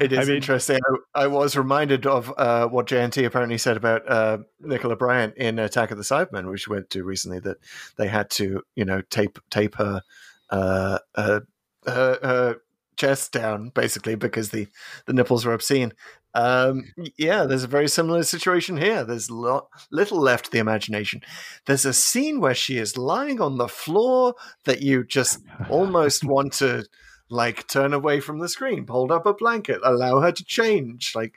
it 0.00 0.12
is 0.12 0.18
I 0.18 0.24
mean, 0.24 0.36
interesting. 0.36 0.80
I, 1.14 1.24
I 1.24 1.26
was 1.28 1.56
reminded 1.56 2.06
of 2.06 2.32
uh, 2.36 2.66
what 2.66 2.86
JNT 2.86 3.24
apparently 3.26 3.58
said 3.58 3.76
about 3.76 4.08
uh, 4.10 4.38
Nicola 4.60 4.96
Bryant 4.96 5.36
in 5.36 5.58
Attack 5.58 5.90
of 5.90 5.98
the 5.98 6.02
Cybermen, 6.04 6.50
which 6.50 6.66
we 6.66 6.76
went 6.76 6.90
to 6.90 7.04
recently. 7.04 7.38
That 7.38 7.58
they 7.96 8.08
had 8.08 8.30
to, 8.30 8.62
you 8.74 8.84
know, 8.84 9.02
tape 9.10 9.38
tape 9.50 9.74
her 9.76 10.02
uh, 10.50 10.98
uh, 11.14 11.40
her, 11.86 12.18
her 12.22 12.56
chest 13.02 13.32
down 13.32 13.70
basically 13.74 14.14
because 14.14 14.50
the 14.50 14.66
the 15.06 15.12
nipples 15.12 15.44
were 15.44 15.54
obscene. 15.54 15.92
Um, 16.34 16.84
yeah, 17.18 17.44
there's 17.44 17.64
a 17.64 17.68
very 17.68 17.88
similar 17.88 18.22
situation 18.22 18.76
here. 18.78 19.04
There's 19.04 19.30
little 19.30 20.20
left 20.20 20.46
to 20.46 20.50
the 20.50 20.58
imagination. 20.58 21.20
There's 21.66 21.84
a 21.84 21.92
scene 21.92 22.40
where 22.40 22.54
she 22.54 22.78
is 22.78 22.96
lying 22.96 23.40
on 23.40 23.58
the 23.58 23.68
floor 23.68 24.34
that 24.64 24.80
you 24.80 25.04
just 25.04 25.40
almost 25.68 26.24
want 26.34 26.54
to 26.54 26.86
like 27.28 27.66
turn 27.68 27.92
away 27.92 28.20
from 28.20 28.38
the 28.38 28.48
screen, 28.48 28.86
hold 28.86 29.10
up 29.12 29.26
a 29.26 29.34
blanket, 29.34 29.80
allow 29.84 30.20
her 30.20 30.32
to 30.32 30.44
change. 30.44 31.12
Like, 31.14 31.34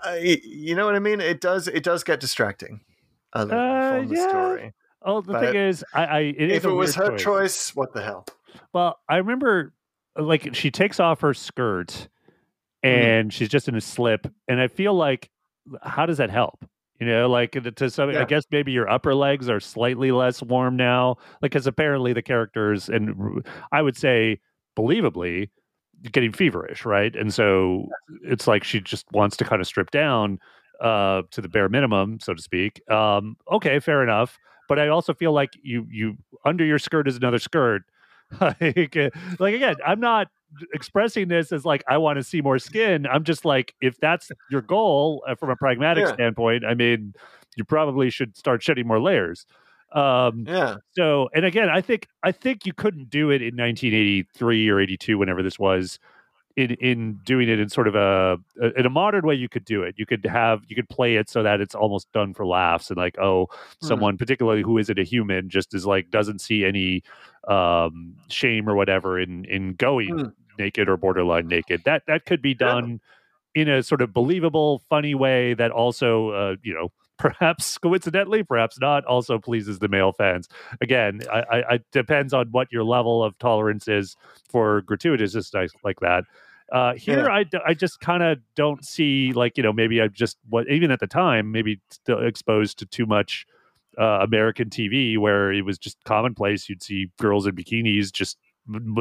I, 0.00 0.40
you 0.44 0.74
know 0.74 0.86
what 0.86 0.94
I 0.94 1.00
mean? 1.00 1.20
It 1.20 1.40
does. 1.40 1.68
It 1.68 1.82
does 1.82 2.02
get 2.04 2.20
distracting. 2.20 2.80
A 3.34 3.44
little 3.44 3.60
Uh, 3.60 3.90
from 3.90 4.08
the 4.08 4.16
yeah. 4.16 4.28
story. 4.28 4.72
oh, 5.02 5.20
the 5.20 5.32
but 5.32 5.40
thing 5.40 5.56
is, 5.56 5.84
I, 5.92 6.04
I 6.04 6.20
it 6.20 6.50
is 6.50 6.56
If 6.58 6.64
a 6.64 6.70
it 6.70 6.72
was 6.72 6.94
her 6.94 7.16
choice, 7.18 7.74
what 7.76 7.92
the 7.92 8.02
hell? 8.02 8.24
Well, 8.72 8.98
I 9.08 9.16
remember 9.16 9.72
like 10.18 10.54
she 10.54 10.70
takes 10.70 11.00
off 11.00 11.20
her 11.20 11.34
skirt 11.34 12.08
Mm-hmm. 12.84 13.04
and 13.04 13.32
she's 13.32 13.48
just 13.48 13.66
in 13.66 13.74
a 13.74 13.80
slip, 13.80 14.32
and 14.46 14.60
I 14.60 14.68
feel 14.68 14.94
like 14.94 15.30
how 15.82 16.06
does 16.06 16.18
that 16.18 16.30
help? 16.30 16.64
You 17.00 17.08
know, 17.08 17.28
like 17.28 17.52
to 17.74 17.90
some, 17.90 18.10
I 18.10 18.24
guess 18.24 18.44
maybe 18.52 18.70
your 18.70 18.88
upper 18.88 19.16
legs 19.16 19.48
are 19.48 19.58
slightly 19.58 20.12
less 20.12 20.42
warm 20.42 20.76
now, 20.76 21.16
like 21.42 21.50
because 21.50 21.66
apparently 21.66 22.12
the 22.12 22.22
characters 22.22 22.88
and 22.88 23.44
i 23.72 23.82
would 23.82 23.96
say 23.96 24.38
believably 24.76 25.48
getting 26.12 26.32
feverish, 26.32 26.84
right? 26.84 27.16
And 27.16 27.34
so 27.34 27.88
it's 28.22 28.46
like 28.46 28.62
she 28.62 28.80
just 28.80 29.06
wants 29.10 29.36
to 29.38 29.44
kind 29.44 29.60
of 29.60 29.66
strip 29.66 29.90
down 29.90 30.38
uh, 30.80 31.22
to 31.32 31.40
the 31.40 31.48
bare 31.48 31.68
minimum, 31.68 32.20
so 32.20 32.32
to 32.34 32.40
speak. 32.40 32.80
Um, 32.88 33.36
okay, 33.50 33.80
fair 33.80 34.04
enough. 34.04 34.38
But 34.68 34.78
I 34.78 34.86
also 34.86 35.14
feel 35.14 35.32
like 35.32 35.50
you 35.62 35.84
you 35.90 36.16
under 36.44 36.64
your 36.64 36.78
skirt 36.78 37.08
is 37.08 37.16
another 37.16 37.40
skirt. 37.40 37.82
like, 38.40 38.96
uh, 38.96 39.10
like 39.38 39.54
again, 39.54 39.76
I'm 39.86 40.00
not 40.00 40.28
expressing 40.72 41.28
this 41.28 41.52
as 41.52 41.64
like 41.64 41.82
I 41.88 41.98
want 41.98 42.18
to 42.18 42.22
see 42.24 42.40
more 42.40 42.58
skin. 42.58 43.06
I'm 43.06 43.24
just 43.24 43.44
like 43.44 43.74
if 43.80 43.98
that's 44.00 44.30
your 44.50 44.62
goal 44.62 45.24
uh, 45.28 45.34
from 45.34 45.50
a 45.50 45.56
pragmatic 45.56 46.04
Yeah. 46.06 46.14
standpoint, 46.14 46.64
I 46.64 46.74
mean, 46.74 47.14
you 47.56 47.64
probably 47.64 48.10
should 48.10 48.36
start 48.36 48.62
shedding 48.62 48.86
more 48.86 49.00
layers. 49.00 49.46
Um, 49.92 50.44
Yeah. 50.46 50.76
so, 50.92 51.28
and 51.34 51.44
again, 51.44 51.68
I 51.70 51.80
think 51.80 52.06
I 52.22 52.32
think 52.32 52.66
you 52.66 52.72
couldn't 52.72 53.10
do 53.10 53.30
it 53.30 53.40
in 53.42 53.56
1983 53.56 54.68
or 54.68 54.80
82, 54.80 55.18
whenever 55.18 55.42
this 55.42 55.58
was. 55.58 55.98
In 56.58 56.72
in 56.80 57.20
doing 57.24 57.48
it 57.48 57.60
in 57.60 57.68
sort 57.68 57.86
of 57.86 57.94
a 57.94 58.36
in 58.76 58.84
a 58.84 58.90
modern 58.90 59.24
way, 59.24 59.34
you 59.36 59.48
could 59.48 59.64
do 59.64 59.82
it. 59.84 59.94
You 59.96 60.06
could 60.06 60.24
have 60.26 60.62
you 60.68 60.74
could 60.74 60.88
play 60.88 61.14
it 61.16 61.30
so 61.30 61.42
that 61.44 61.60
it's 61.60 61.74
almost 61.74 62.10
done 62.12 62.34
for 62.34 62.44
laughs 62.44 62.90
and 62.90 62.96
like, 62.96 63.16
oh, 63.18 63.46
someone 63.80 64.16
particularly 64.18 64.62
who 64.62 64.76
isn't 64.78 64.98
a 64.98 65.04
human 65.04 65.48
just 65.48 65.72
is 65.72 65.86
like 65.86 66.10
doesn't 66.10 66.40
see 66.40 66.64
any 66.64 67.02
um 67.46 68.16
shame 68.28 68.68
or 68.68 68.74
whatever 68.74 69.20
in 69.20 69.44
in 69.44 69.74
going 69.74 70.08
Mm. 70.10 70.32
naked 70.58 70.88
or 70.88 70.96
borderline 70.96 71.46
naked. 71.46 71.82
That 71.84 72.02
that 72.08 72.24
could 72.26 72.42
be 72.42 72.54
done 72.54 73.00
in 73.54 73.68
a 73.68 73.82
sort 73.82 74.02
of 74.02 74.12
believable, 74.12 74.82
funny 74.90 75.14
way 75.14 75.54
that 75.54 75.70
also, 75.70 76.30
uh, 76.30 76.56
you 76.62 76.74
know, 76.74 76.88
perhaps 77.18 77.78
coincidentally, 77.78 78.42
perhaps 78.44 78.78
not, 78.80 79.04
also 79.04 79.38
pleases 79.38 79.78
the 79.80 79.88
male 79.88 80.12
fans. 80.12 80.48
Again, 80.80 81.20
I, 81.32 81.40
I, 81.50 81.74
I 81.74 81.80
depends 81.92 82.32
on 82.32 82.48
what 82.52 82.68
your 82.72 82.84
level 82.84 83.24
of 83.24 83.36
tolerance 83.38 83.88
is 83.88 84.16
for 84.48 84.82
gratuitousness 84.82 85.70
like 85.84 86.00
that. 86.00 86.24
Uh, 86.72 86.94
here, 86.94 87.24
Yeah. 87.24 87.32
I, 87.32 87.44
d- 87.44 87.58
I 87.66 87.74
just 87.74 88.00
kind 88.00 88.22
of 88.22 88.38
don't 88.54 88.84
see 88.84 89.32
like 89.32 89.56
you 89.56 89.62
know 89.62 89.72
maybe 89.72 90.00
I 90.02 90.08
just 90.08 90.36
what 90.48 90.68
even 90.68 90.90
at 90.90 91.00
the 91.00 91.06
time 91.06 91.50
maybe 91.50 91.80
still 91.90 92.24
exposed 92.24 92.78
to 92.80 92.86
too 92.86 93.06
much 93.06 93.46
uh, 93.98 94.18
American 94.22 94.68
TV 94.68 95.16
where 95.18 95.52
it 95.52 95.64
was 95.64 95.78
just 95.78 95.96
commonplace. 96.04 96.68
You'd 96.68 96.82
see 96.82 97.10
girls 97.18 97.46
in 97.46 97.54
bikinis 97.54 98.12
just 98.12 98.36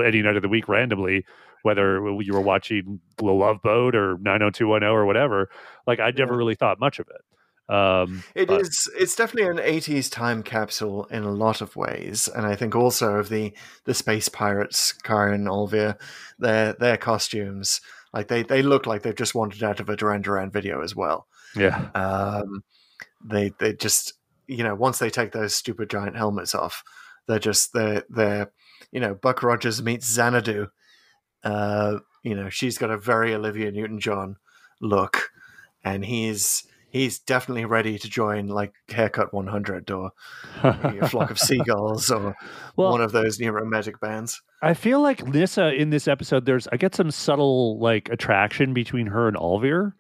any 0.03 0.22
night 0.22 0.38
of 0.38 0.41
the 0.41 0.47
week 0.49 0.70
randomly, 0.70 1.26
whether 1.63 1.97
you 2.22 2.34
were 2.34 2.41
watching 2.41 3.01
The 3.18 3.26
Love 3.26 3.61
Boat 3.61 3.95
or 3.95 4.18
90210 4.22 4.88
or 4.89 5.05
whatever. 5.05 5.49
Like 5.86 5.99
I 5.99 6.11
never 6.11 6.38
really 6.38 6.55
thought 6.55 6.80
much 6.80 6.99
of 6.99 7.07
it. 7.09 7.22
Um, 7.70 8.24
It 8.36 8.47
but- 8.47 8.61
is. 8.61 8.89
It's 8.97 9.15
definitely 9.15 9.49
an 9.51 9.59
'80s 9.59 10.09
time 10.09 10.41
capsule 10.43 11.05
in 11.05 11.24
a 11.24 11.32
lot 11.32 11.61
of 11.61 11.76
ways, 11.76 12.28
and 12.28 12.45
I 12.45 12.55
think 12.55 12.76
also 12.76 13.15
of 13.15 13.30
the 13.30 13.53
the 13.86 13.93
space 13.93 14.30
pirates, 14.30 14.93
Karen 14.93 15.34
and 15.34 15.47
Olvir, 15.47 15.97
their 16.39 16.74
their 16.74 16.97
costumes, 16.97 17.82
like 18.13 18.28
they 18.30 18.43
they 18.43 18.61
look 18.61 18.86
like 18.86 19.01
they've 19.01 19.13
just 19.15 19.36
wandered 19.36 19.63
out 19.63 19.80
of 19.80 19.89
a 19.89 19.95
Duran 19.97 20.22
Duran 20.22 20.49
video 20.51 20.82
as 20.82 20.95
well. 20.95 21.28
Yeah, 21.55 21.89
Um, 21.95 22.63
they 23.24 23.49
they 23.59 23.74
just 23.74 24.13
you 24.47 24.63
know 24.63 24.76
once 24.76 24.99
they 24.99 25.09
take 25.09 25.32
those 25.34 25.53
stupid 25.55 25.89
giant 25.89 26.15
helmets 26.15 26.55
off, 26.55 26.84
they're 27.28 27.39
just 27.39 27.74
they're 27.74 28.03
they're 28.09 28.51
you 28.91 28.99
know 29.01 29.13
Buck 29.13 29.43
Rogers 29.43 29.82
meets 29.84 30.07
Xanadu. 30.07 30.68
Uh, 31.43 31.99
you 32.24 32.36
know 32.36 32.49
she's 32.49 32.78
got 32.78 32.91
a 32.91 32.97
very 32.97 33.34
Olivia 33.34 33.72
Newton 33.72 33.99
John 33.99 34.38
look, 34.82 35.32
and 35.84 36.05
he's 36.05 36.63
he's 36.90 37.20
definitely 37.20 37.66
ready 37.66 37.98
to 38.00 38.10
join 38.10 38.48
like 38.48 38.74
Haircut 38.90 39.34
100 39.34 39.92
or 39.92 40.12
a 40.64 41.08
flock 41.08 41.30
of 41.32 41.40
seagulls 41.48 42.10
or 42.10 42.36
Well- 42.76 42.92
one 42.92 43.02
of 43.02 43.12
those 43.12 43.40
new 43.40 43.52
romantic 43.52 44.00
bands. 44.00 44.42
I 44.62 44.74
feel 44.74 45.02
like 45.02 45.26
Nyssa 45.28 45.66
uh, 45.66 45.72
in 45.72 45.92
this 45.92 46.08
episode, 46.08 46.46
there's 46.46 46.68
I 46.72 46.78
get 46.78 46.96
some 46.96 47.12
subtle 47.12 47.78
like 47.80 48.10
attraction 48.10 48.74
between 48.74 49.08
her 49.08 49.28
and 49.28 49.38
Olvir. 49.38 49.94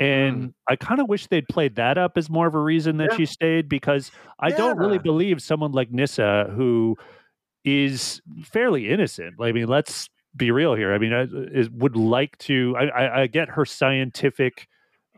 And 0.00 0.36
hmm. 0.36 0.48
I 0.66 0.74
kind 0.74 1.00
of 1.00 1.08
wish 1.08 1.28
they'd 1.28 1.46
played 1.46 1.76
that 1.76 1.96
up 1.96 2.18
as 2.18 2.28
more 2.28 2.48
of 2.48 2.56
a 2.56 2.60
reason 2.60 2.96
that. 2.96 3.12
Yeah. 3.12 3.16
she 3.18 3.26
stayed 3.26 3.68
because 3.68 4.10
I 4.40 4.50
don't 4.50 4.78
really 4.78 4.98
believe 4.98 5.40
someone 5.40 5.70
like 5.70 5.92
Nyssa 5.92 6.52
who 6.56 6.96
is 7.64 8.20
fairly 8.42 8.88
innocent. 8.88 9.36
I 9.40 9.52
mean, 9.52 9.68
let's 9.68 10.10
be 10.36 10.50
real 10.50 10.74
here. 10.74 10.92
I 10.92 10.98
mean, 10.98 11.12
I, 11.12 11.26
is 11.56 11.70
would 11.70 11.96
like 11.96 12.36
to. 12.38 12.74
I, 12.76 12.84
I, 12.86 13.22
I 13.22 13.26
get 13.28 13.50
her 13.50 13.64
scientific 13.64 14.66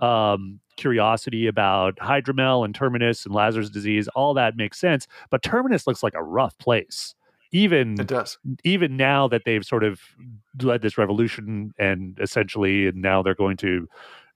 um, 0.00 0.60
curiosity 0.76 1.46
about 1.46 1.96
hydromel 1.96 2.64
and 2.64 2.74
terminus 2.74 3.24
and 3.24 3.34
Lazarus 3.34 3.70
disease. 3.70 4.08
All 4.08 4.34
that 4.34 4.56
makes 4.56 4.78
sense, 4.78 5.06
but 5.30 5.42
terminus 5.42 5.86
looks 5.86 6.02
like 6.02 6.14
a 6.14 6.22
rough 6.22 6.56
place. 6.58 7.14
Even 7.52 7.98
It 7.98 8.08
does. 8.08 8.38
even 8.64 8.96
now 8.96 9.28
that 9.28 9.42
they've 9.44 9.64
sort 9.64 9.84
of 9.84 10.00
led 10.60 10.82
this 10.82 10.98
revolution 10.98 11.72
and 11.78 12.18
essentially 12.20 12.88
and 12.88 13.00
now 13.00 13.22
they're 13.22 13.34
going 13.36 13.56
to 13.58 13.88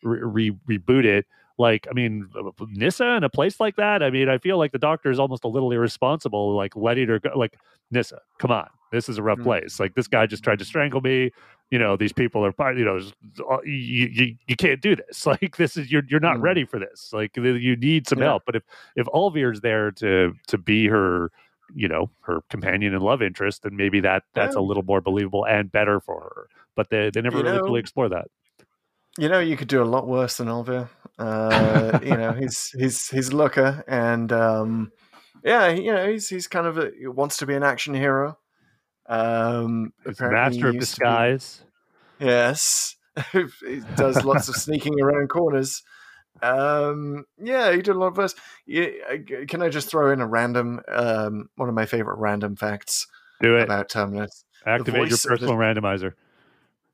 re- 0.02 0.50
re- 0.66 0.78
reboot 0.78 1.04
it 1.04 1.26
like 1.58 1.86
i 1.90 1.92
mean 1.92 2.26
nyssa 2.70 3.16
in 3.16 3.24
a 3.24 3.28
place 3.28 3.58
like 3.60 3.76
that 3.76 4.02
i 4.02 4.08
mean 4.08 4.28
i 4.30 4.38
feel 4.38 4.56
like 4.56 4.72
the 4.72 4.78
doctor 4.78 5.10
is 5.10 5.18
almost 5.18 5.44
a 5.44 5.48
little 5.48 5.72
irresponsible 5.72 6.54
like 6.56 6.74
letting 6.76 7.08
her 7.08 7.18
go 7.18 7.30
like 7.36 7.58
nyssa 7.90 8.20
come 8.38 8.50
on 8.50 8.68
this 8.92 9.08
is 9.10 9.18
a 9.18 9.22
rough 9.22 9.38
Mm. 9.40 9.44
place 9.44 9.80
like 9.80 9.94
this 9.94 10.06
guy 10.06 10.24
just 10.24 10.42
tried 10.44 10.58
to 10.60 10.64
strangle 10.64 11.00
me 11.02 11.30
you 11.70 11.78
know 11.78 11.96
these 11.96 12.12
people 12.12 12.44
are 12.44 12.52
part- 12.52 12.76
you 12.76 12.84
know 12.84 12.98
uh, 13.50 13.58
you, 13.64 14.08
you, 14.12 14.36
you 14.48 14.56
can't 14.56 14.80
do 14.80 14.96
this 14.96 15.26
like 15.32 15.56
this 15.56 15.76
is 15.76 15.90
you're 15.90 16.02
you're 16.08 16.20
not 16.20 16.36
Mm. 16.38 16.42
ready 16.42 16.64
for 16.64 16.78
this 16.78 17.10
like 17.12 17.36
you 17.36 17.76
need 17.76 18.08
some 18.08 18.18
Yeah. 18.18 18.26
help 18.26 18.42
but 18.46 18.56
if 18.56 18.62
if 18.96 19.06
Olvir's 19.08 19.60
there 19.60 19.90
to 19.92 20.32
to 20.48 20.58
be 20.58 20.86
her 20.88 21.30
you 21.74 21.86
know 21.88 22.10
her 22.22 22.40
companion 22.50 22.94
and 22.94 23.02
love 23.02 23.22
interest 23.22 23.62
then 23.62 23.76
maybe 23.76 24.00
that 24.00 24.24
that's 24.34 24.56
a 24.56 24.60
little 24.60 24.82
more 24.82 25.00
believable 25.00 25.46
and 25.46 25.70
better 25.70 26.00
for 26.00 26.20
her 26.20 26.48
but 26.74 26.90
they 26.90 27.10
they 27.10 27.20
never 27.20 27.38
You 27.38 27.44
really 27.44 27.58
know- 27.58 27.66
fully 27.66 27.80
explore 27.80 28.08
that 28.08 28.26
You 29.18 29.28
know, 29.28 29.40
you 29.40 29.56
could 29.56 29.68
do 29.68 29.82
a 29.82 29.90
lot 29.96 30.06
worse 30.06 30.36
than 30.38 30.46
Olvir. 30.48 30.88
Uh, 31.18 31.98
you 32.02 32.16
know, 32.16 32.32
he's 32.40 32.70
he's 32.78 33.08
he's 33.10 33.28
a 33.30 33.36
looker, 33.36 33.82
and 33.88 34.32
um, 34.32 34.92
yeah, 35.44 35.68
you 35.68 35.92
know, 35.92 36.06
he's 36.10 36.28
he's 36.28 36.46
kind 36.48 36.66
of 36.66 36.78
a, 36.78 36.90
wants 37.10 37.36
to 37.38 37.46
be 37.46 37.54
an 37.54 37.62
action 37.64 37.92
hero. 37.94 38.38
Um, 39.10 39.92
master 40.04 40.22
of 40.30 40.52
he 40.54 40.60
to 40.60 40.72
be- 40.72 40.78
disguise 40.78 41.62
Yes, 42.20 42.96
he 43.32 43.80
does 43.96 44.24
lots 44.24 44.48
of 44.48 44.56
sneaking 44.56 45.00
around 45.00 45.28
corners. 45.28 45.82
Um, 46.42 47.24
yeah, 47.42 47.70
he 47.72 47.78
did 47.82 47.96
a 47.96 47.98
lot 47.98 48.08
of 48.08 48.18
us. 48.18 48.34
Yeah, 48.66 48.88
can 49.48 49.62
I 49.62 49.68
just 49.68 49.88
throw 49.90 50.12
in 50.12 50.20
a 50.20 50.26
random, 50.26 50.80
um, 50.88 51.48
one 51.56 51.68
of 51.68 51.74
my 51.74 51.86
favorite 51.86 52.18
random 52.18 52.56
facts 52.56 53.06
do 53.40 53.56
it 53.56 53.62
about 53.64 53.88
Terminus? 53.88 54.44
activate 54.66 55.08
your 55.08 55.14
of 55.14 55.22
the- 55.22 55.28
personal 55.28 55.54
randomizer 55.54 56.12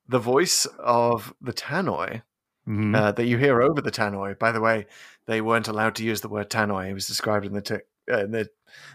The 0.09 0.19
voice 0.21 0.67
of 0.79 1.35
the 1.41 1.53
Tannoy 1.53 2.23
Mhm. 2.69 2.97
uh, 2.97 3.13
that 3.13 3.27
you 3.27 3.37
hear 3.39 3.61
over 3.61 3.81
the 3.81 3.91
Tannoy. 3.91 4.39
By 4.39 4.53
the 4.53 4.61
way, 4.61 4.87
they 5.27 5.41
weren't 5.41 5.67
allowed 5.69 5.97
to 5.97 6.05
use 6.05 6.21
the 6.21 6.29
word 6.29 6.49
Tannoy. 6.51 6.91
It 6.91 6.95
was 6.95 7.07
described 7.09 7.45
in 7.45 7.53
the 7.53 7.61
t- 7.63 7.75
uh, 7.75 7.79
in 8.09 8.31
the 8.31 8.49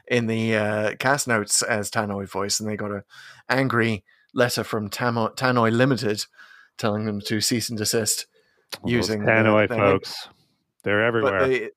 in 0.08 0.28
the 0.28 0.56
uh, 0.56 0.96
cast 0.96 1.28
notes 1.28 1.62
as 1.62 1.90
Tannoy 1.90 2.30
voice, 2.30 2.60
and 2.60 2.70
they 2.70 2.76
got 2.76 2.92
a 2.92 3.04
angry 3.50 4.04
letter 4.34 4.64
from 4.64 4.90
Tamo- 4.90 5.30
Tannoy 5.30 5.72
Limited 5.72 6.26
telling 6.78 7.06
them 7.06 7.22
to 7.22 7.42
cease 7.42 7.70
and 7.70 7.78
desist 7.78 8.28
Those 8.84 8.92
using 8.92 9.22
Tannoy 9.22 9.68
the- 9.68 9.76
folks. 9.76 10.28
They're 10.84 11.04
everywhere. 11.04 11.40
But 11.40 11.48
the, 11.48 11.72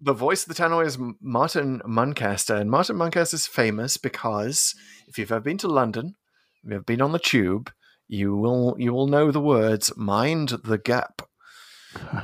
the 0.00 0.12
voice 0.12 0.46
of 0.46 0.54
the 0.54 0.60
Tannoy 0.62 0.86
is 0.86 0.98
Martin 1.20 1.80
Muncaster, 1.86 2.56
and 2.56 2.70
Martin 2.70 2.96
Muncaster 2.96 3.34
is 3.34 3.46
famous 3.46 3.96
because 3.96 4.74
if 5.06 5.18
you've 5.18 5.30
ever 5.30 5.40
been 5.40 5.58
to 5.58 5.68
London, 5.68 6.16
if 6.64 6.72
you've 6.72 6.86
been 6.86 7.00
on 7.02 7.12
the 7.12 7.18
tube, 7.18 7.70
you 8.08 8.36
will 8.36 8.74
you 8.78 8.92
will 8.92 9.06
know 9.06 9.30
the 9.30 9.40
words 9.40 9.92
"mind 9.96 10.48
the 10.64 10.78
gap." 10.78 11.22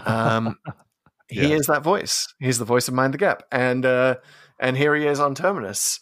Um, 0.06 0.58
he 1.28 1.52
is 1.52 1.66
that 1.66 1.82
voice. 1.82 2.32
He's 2.38 2.58
the 2.58 2.64
voice 2.64 2.88
of 2.88 2.94
Mind 2.94 3.14
the 3.14 3.18
Gap, 3.18 3.42
and 3.50 3.84
uh, 3.84 4.16
and 4.61 4.76
here 4.76 4.94
he 4.94 5.07
is 5.07 5.20
on 5.20 5.34
Terminus, 5.34 6.01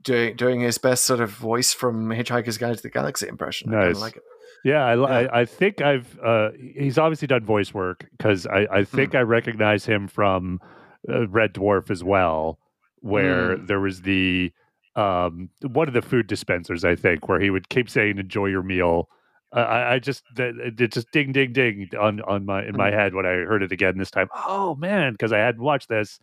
doing 0.00 0.36
doing 0.36 0.60
his 0.60 0.78
best 0.78 1.04
sort 1.04 1.20
of 1.20 1.30
voice 1.30 1.72
from 1.72 2.08
Hitchhiker's 2.10 2.58
Guide 2.58 2.76
to 2.76 2.82
the 2.82 2.90
Galaxy 2.90 3.28
impression. 3.28 3.74
I 3.74 3.86
Nice. 3.86 3.96
of 3.96 4.02
like 4.02 4.16
it. 4.16 4.22
Yeah, 4.64 4.84
I, 4.84 4.94
Yeah. 4.94 5.28
I, 5.32 5.40
I 5.40 5.44
think 5.44 5.80
I've. 5.80 6.18
Uh, 6.18 6.50
he's 6.58 6.98
obviously 6.98 7.28
done 7.28 7.44
voice 7.44 7.72
work 7.72 8.06
because 8.16 8.46
I, 8.46 8.66
I 8.72 8.78
Hmm. 8.82 8.96
think 8.96 9.14
I 9.14 9.20
recognize 9.20 9.84
him 9.86 10.08
from 10.08 10.60
uh, 11.08 11.28
Red 11.28 11.54
Dwarf 11.54 11.90
as 11.90 12.02
well, 12.02 12.58
where 13.00 13.56
Hmm. 13.56 13.66
there 13.66 13.80
was 13.80 14.02
the 14.02 14.52
um, 14.96 15.50
one 15.62 15.86
of 15.86 15.94
the 15.94 16.02
food 16.02 16.26
dispensers. 16.26 16.84
I 16.84 16.96
think 16.96 17.28
where 17.28 17.38
he 17.38 17.50
would 17.50 17.68
keep 17.68 17.88
saying 17.88 18.18
"enjoy 18.18 18.46
your 18.46 18.64
meal." 18.64 19.08
Uh, 19.54 19.60
I, 19.60 19.94
I 19.94 19.98
just 20.00 20.24
it 20.36 20.90
just 20.92 21.10
ding 21.12 21.30
ding 21.32 21.52
ding 21.52 21.88
on 21.98 22.20
on 22.22 22.44
my 22.44 22.66
in 22.66 22.76
my 22.76 22.90
head 22.90 23.14
when 23.14 23.24
I 23.26 23.30
heard 23.46 23.62
it 23.62 23.70
again 23.72 23.96
this 23.96 24.10
time. 24.10 24.28
Oh 24.34 24.74
man, 24.74 25.12
because 25.12 25.32
I 25.32 25.38
hadn't 25.38 25.62
watched 25.62 25.88
this 25.88 26.18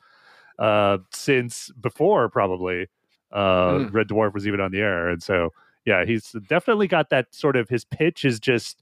uh, 0.59 0.97
since 1.11 1.71
before 1.79 2.29
probably 2.29 2.87
uh, 3.31 3.79
Mm. 3.79 3.93
Red 3.93 4.07
Dwarf 4.07 4.33
was 4.33 4.47
even 4.47 4.61
on 4.61 4.71
the 4.71 4.79
air, 4.79 5.09
and 5.09 5.21
so 5.21 5.51
Yeah, 5.85 6.05
he's 6.05 6.31
definitely 6.47 6.87
got 6.87 7.09
that 7.09 7.33
sort 7.33 7.55
of 7.55 7.69
his 7.69 7.85
pitch 7.85 8.25
is 8.25 8.39
just 8.39 8.81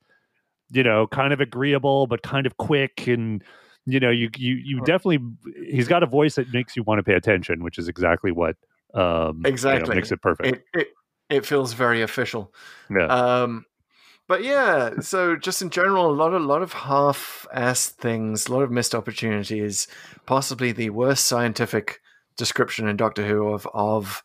you 0.72 0.84
know 0.84 1.08
kind 1.08 1.34
of 1.34 1.42
agreeable 1.42 2.08
but 2.08 2.24
kind 2.24 2.46
of 2.46 2.58
quick 2.58 3.08
and 3.08 3.44
you 3.86 4.00
know 4.00 4.10
you 4.10 4.30
you 4.38 4.56
you 4.56 4.80
definitely 4.82 5.20
he's 5.70 5.88
got 5.88 6.04
a 6.04 6.06
voice 6.06 6.36
that 6.36 6.52
makes 6.54 6.76
you 6.76 6.84
want 6.84 7.00
to 7.00 7.04
pay 7.04 7.14
attention, 7.14 7.64
which 7.64 7.78
is 7.78 7.88
exactly 7.88 8.32
what 8.32 8.56
um 8.94 9.42
you 9.42 9.44
know, 9.44 9.50
Exactly. 9.50 9.96
makes 9.96 10.12
it 10.12 10.22
perfect. 10.22 10.56
It, 10.74 10.80
it 10.80 10.88
it 11.30 11.46
feels 11.46 11.74
very 11.74 12.02
official. 12.02 12.54
yeah. 12.90 13.08
Um, 13.08 13.66
but 14.28 14.44
yeah, 14.44 15.00
so 15.02 15.36
just 15.36 15.62
in 15.62 15.70
general, 15.70 16.10
a 16.10 16.14
lot 16.14 16.34
of 16.34 16.42
lot 16.42 16.62
of 16.62 16.74
half-assed 16.74 17.92
things, 17.92 18.48
a 18.48 18.54
lot 18.54 18.64
of 18.64 18.72
missed 18.72 18.96
opportunities. 18.96 19.88
Possibly 20.26 20.72
the 20.72 20.90
worst 20.92 21.26
scientific 21.26 22.00
description 22.38 22.88
in 22.88 22.98
Doctor 22.98 23.26
Who 23.28 23.48
of 23.48 23.68
of 23.74 24.24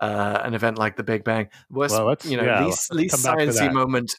uh, 0.00 0.40
an 0.44 0.54
event 0.54 0.78
like 0.78 0.96
the 0.96 1.02
Big 1.02 1.24
Bang. 1.24 1.48
Worst, 1.70 1.94
Well, 1.94 2.14
you 2.24 2.36
know, 2.36 2.44
yeah, 2.44 2.64
least 2.64 2.92
least 2.92 3.14
come 3.14 3.36
back 3.36 3.38
to 3.38 3.52
sciencey 3.52 3.72
moment, 3.72 4.14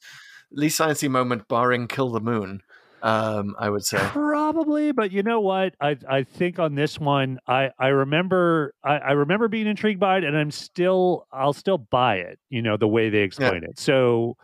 least 0.51 0.79
sciencey 0.79 1.09
moment, 1.09 1.47
barring 1.47 1.87
Kill 1.87 2.09
the 2.09 2.21
Moon. 2.21 2.61
Um, 3.01 3.55
I 3.57 3.69
would 3.69 3.85
say. 3.85 3.97
Probably, 3.97 4.91
but 4.91 5.13
you 5.13 5.23
know 5.23 5.39
what? 5.39 5.73
I 5.79 5.95
I 6.09 6.23
think 6.23 6.59
on 6.59 6.75
this 6.75 6.99
one, 6.99 7.39
I 7.47 7.69
I 7.79 7.87
remember 7.87 8.73
I, 8.83 8.97
I 8.97 9.11
remember 9.11 9.47
being 9.47 9.67
intrigued 9.67 10.01
by 10.01 10.17
it, 10.17 10.25
and 10.25 10.37
I'm 10.37 10.51
still 10.51 11.25
I'll 11.31 11.53
still 11.53 11.77
buy 11.77 12.17
it. 12.17 12.39
You 12.49 12.61
know 12.61 12.75
the 12.75 12.89
way 12.89 13.09
they 13.09 13.19
explain 13.19 13.63
it. 13.63 13.79
So 13.79 14.35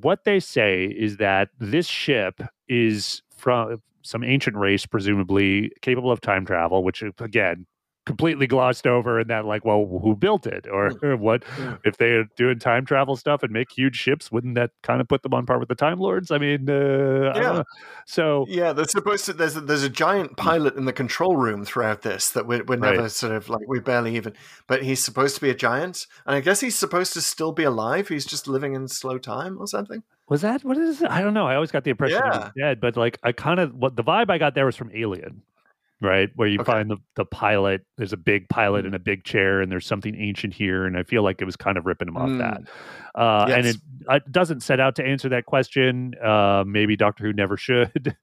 what 0.00 0.24
they 0.24 0.40
say 0.40 0.84
is 0.84 1.16
that 1.18 1.48
this 1.58 1.86
ship 1.86 2.40
is 2.68 3.22
from 3.36 3.82
some 4.02 4.24
ancient 4.24 4.56
race, 4.56 4.86
presumably 4.86 5.70
capable 5.82 6.10
of 6.10 6.20
time 6.20 6.46
travel, 6.46 6.82
which 6.82 7.02
again 7.18 7.66
completely 8.08 8.46
glossed 8.46 8.86
over 8.86 9.20
and 9.20 9.28
that 9.28 9.44
like 9.44 9.64
well 9.64 9.86
who 10.02 10.16
built 10.16 10.46
it 10.46 10.66
or, 10.66 10.90
or 11.02 11.16
what 11.26 11.44
Mm. 11.58 11.78
if 11.84 11.96
they're 11.98 12.24
doing 12.36 12.58
time 12.58 12.84
travel 12.86 13.16
stuff 13.16 13.42
and 13.42 13.52
make 13.52 13.70
huge 13.70 13.96
ships 13.96 14.32
wouldn't 14.32 14.54
that 14.54 14.70
kind 14.82 15.00
of 15.00 15.08
put 15.08 15.22
them 15.22 15.34
on 15.34 15.44
par 15.46 15.58
with 15.58 15.68
the 15.68 15.74
time 15.74 15.98
lords 15.98 16.30
i 16.30 16.38
mean 16.38 16.68
uh, 16.70 17.32
Yeah. 17.36 17.40
know. 17.52 17.64
so 18.06 18.46
Yeah, 18.48 18.72
there's 18.72 18.90
supposed 18.92 19.24
to. 19.26 19.32
There's 19.34 19.56
a, 19.56 19.60
there's 19.60 19.82
a 19.82 19.88
giant 19.90 20.36
pilot 20.36 20.76
in 20.76 20.84
the 20.86 20.92
control 20.92 21.36
room 21.36 21.64
throughout 21.64 22.02
this 22.02 22.30
that 22.30 22.46
we're, 22.46 22.64
we're 22.64 22.76
never 22.76 23.02
Right. 23.02 23.10
sort 23.10 23.32
of 23.32 23.48
like 23.50 23.66
we 23.68 23.80
barely 23.80 24.16
even. 24.16 24.32
But 24.66 24.82
he's 24.82 25.04
supposed 25.04 25.34
to 25.36 25.40
be 25.40 25.50
a 25.50 25.54
giant, 25.54 26.06
and 26.26 26.34
I 26.36 26.40
guess 26.40 26.60
he's 26.60 26.78
supposed 26.78 27.12
to 27.14 27.20
still 27.20 27.52
be 27.52 27.64
alive. 27.64 28.08
He's 28.08 28.24
just 28.24 28.48
living 28.48 28.74
in 28.74 28.88
slow 28.88 29.18
time 29.18 29.58
or 29.60 29.66
something. 29.66 30.02
Was 30.28 30.40
that 30.42 30.64
what 30.64 30.76
is 30.78 31.02
it? 31.02 31.10
I 31.10 31.20
don't 31.22 31.34
know. 31.34 31.46
I 31.46 31.54
always 31.54 31.70
got 31.70 31.84
the 31.84 31.90
impression 31.90 32.20
he 32.22 32.28
was 32.38 32.50
dead, 32.56 32.80
but 32.80 32.96
like 32.96 33.18
I 33.22 33.32
kind 33.32 33.60
of 33.60 33.74
what 33.74 33.96
the 33.96 34.04
vibe 34.04 34.30
I 34.30 34.38
got 34.38 34.54
there 34.54 34.66
was 34.66 34.76
from 34.76 34.90
Alien, 34.94 35.42
right? 36.00 36.30
Where 36.36 36.48
you 36.48 36.60
Okay. 36.60 36.72
find 36.72 36.90
the 36.90 36.98
the 37.16 37.24
pilot. 37.24 37.84
There's 37.96 38.12
a 38.12 38.16
big 38.16 38.48
pilot 38.48 38.86
in 38.86 38.94
a 38.94 38.98
big 38.98 39.24
chair, 39.24 39.60
and 39.60 39.70
there's 39.70 39.86
something 39.86 40.14
ancient 40.14 40.54
here, 40.54 40.84
and 40.86 40.96
I 40.96 41.02
feel 41.02 41.22
like 41.22 41.40
it 41.42 41.44
was 41.44 41.56
kind 41.56 41.76
of 41.76 41.86
ripping 41.86 42.08
him 42.08 42.16
off 42.16 42.30
that. 42.38 42.60
Uh, 43.14 43.46
And 43.52 43.66
it, 43.66 43.76
it 44.08 44.30
doesn't 44.32 44.62
set 44.62 44.78
out 44.80 44.94
to 44.96 45.04
answer 45.04 45.28
that 45.30 45.46
question. 45.46 46.14
Uh, 46.22 46.64
maybe 46.66 46.96
Doctor 46.96 47.24
Who 47.24 47.32
never 47.32 47.56
should, 47.68 48.16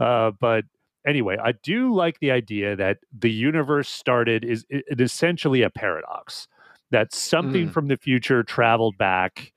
uh, 0.00 0.30
but 0.40 0.64
anyway, 1.06 1.36
I 1.42 1.52
do 1.52 1.94
like 1.94 2.18
the 2.20 2.30
idea 2.30 2.76
that 2.76 2.98
the 3.18 3.30
universe 3.30 3.88
started 3.88 4.44
is 4.44 4.64
it, 4.68 4.84
it 4.88 5.00
essentially 5.00 5.62
a 5.62 5.70
paradox 5.70 6.46
that 6.90 7.12
something 7.14 7.68
Mm. 7.68 7.72
from 7.72 7.88
the 7.88 7.96
future 7.96 8.42
traveled 8.42 8.98
back 8.98 9.52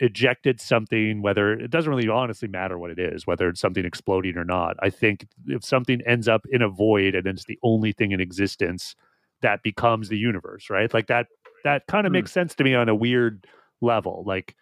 ejected 0.00 0.60
something 0.60 1.22
whether 1.22 1.52
it 1.52 1.70
doesn't 1.70 1.90
really 1.90 2.08
honestly 2.08 2.48
matter 2.48 2.78
what 2.78 2.90
it 2.90 2.98
is 2.98 3.26
whether 3.26 3.48
it's 3.48 3.60
something 3.60 3.84
exploding 3.84 4.36
or 4.36 4.44
not. 4.44 4.76
I 4.80 4.90
think 4.90 5.26
if 5.46 5.64
something 5.64 6.00
ends 6.06 6.26
up 6.28 6.46
in 6.50 6.62
a 6.62 6.68
void 6.68 7.14
and 7.14 7.26
it's 7.26 7.44
the 7.44 7.58
only 7.62 7.92
thing 7.92 8.12
in 8.12 8.20
existence 8.20 8.94
that 9.42 9.62
becomes 9.62 10.08
the 10.08 10.18
universe 10.18 10.70
right? 10.70 10.92
Like 10.92 11.06
that 11.08 11.26
that 11.64 11.86
kind 11.86 12.06
of 12.06 12.10
Hmm. 12.10 12.14
makes 12.14 12.32
sense 12.32 12.54
to 12.56 12.64
me 12.64 12.74
on 12.74 12.88
a 12.88 12.94
weird 12.94 13.46
level. 13.80 14.24
Like 14.26 14.54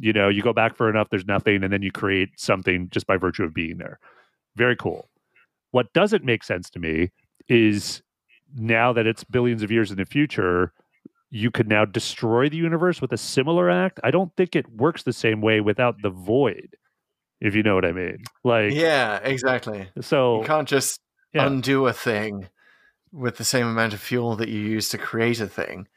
you 0.00 0.12
know 0.12 0.28
you 0.28 0.42
go 0.42 0.52
back 0.52 0.76
for 0.76 0.88
enough 0.90 1.10
there's 1.10 1.26
nothing 1.26 1.62
and 1.64 1.72
then 1.72 1.82
you 1.82 1.92
create 1.92 2.30
something 2.38 2.88
just 2.90 3.06
by 3.06 3.16
virtue 3.16 3.44
of 3.44 3.52
being 3.54 3.78
there. 3.78 3.98
Very 4.56 4.76
cool. 4.76 5.08
What 5.72 5.92
doesn't 5.92 6.24
make 6.24 6.44
sense 6.44 6.70
to 6.70 6.78
me 6.78 7.10
is 7.48 8.02
now 8.56 8.92
that 8.92 9.06
it's 9.06 9.24
billions 9.24 9.62
of 9.64 9.70
years 9.72 9.90
in 9.90 9.96
the 9.96 10.04
future 10.04 10.72
you 11.34 11.50
could 11.50 11.68
now 11.68 11.84
destroy 11.84 12.48
the 12.48 12.56
universe 12.56 13.00
with 13.00 13.12
a 13.12 13.16
similar 13.16 13.68
act. 13.68 13.98
I 14.04 14.12
don't 14.12 14.30
think 14.36 14.54
it 14.54 14.70
works 14.70 15.02
the 15.02 15.12
same 15.12 15.40
way 15.40 15.60
without 15.60 15.96
the 16.00 16.10
void, 16.10 16.76
if 17.40 17.56
you 17.56 17.64
know 17.64 17.74
what 17.74 17.84
I 17.84 17.90
mean. 17.90 18.18
Like, 18.44 18.72
Yeah, 18.72 19.16
exactly. 19.16 19.88
so 20.00 20.40
You 20.40 20.46
can't 20.46 20.68
just 20.68 21.00
yeah. 21.32 21.44
undo 21.46 21.88
a 21.88 21.92
thing 21.92 22.48
with 23.10 23.36
the 23.36 23.44
same 23.44 23.66
amount 23.66 23.94
of 23.94 24.00
fuel 24.00 24.36
that 24.36 24.48
you 24.48 24.60
use 24.60 24.88
to 24.90 24.98
create 24.98 25.40
a 25.40 25.48
thing. 25.48 25.88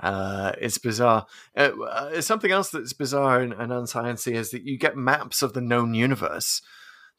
Uh, 0.00 0.52
it's 0.58 0.78
bizarre. 0.78 1.26
Uh, 1.54 1.72
uh, 1.86 2.20
something 2.22 2.50
else 2.50 2.70
that's 2.70 2.94
bizarre 2.94 3.40
and, 3.42 3.52
and 3.52 3.70
unsciency 3.70 4.32
is 4.34 4.52
that 4.52 4.62
you 4.62 4.78
get 4.78 4.96
maps 4.96 5.42
of 5.42 5.52
the 5.52 5.60
known 5.60 5.92
universe 5.92 6.62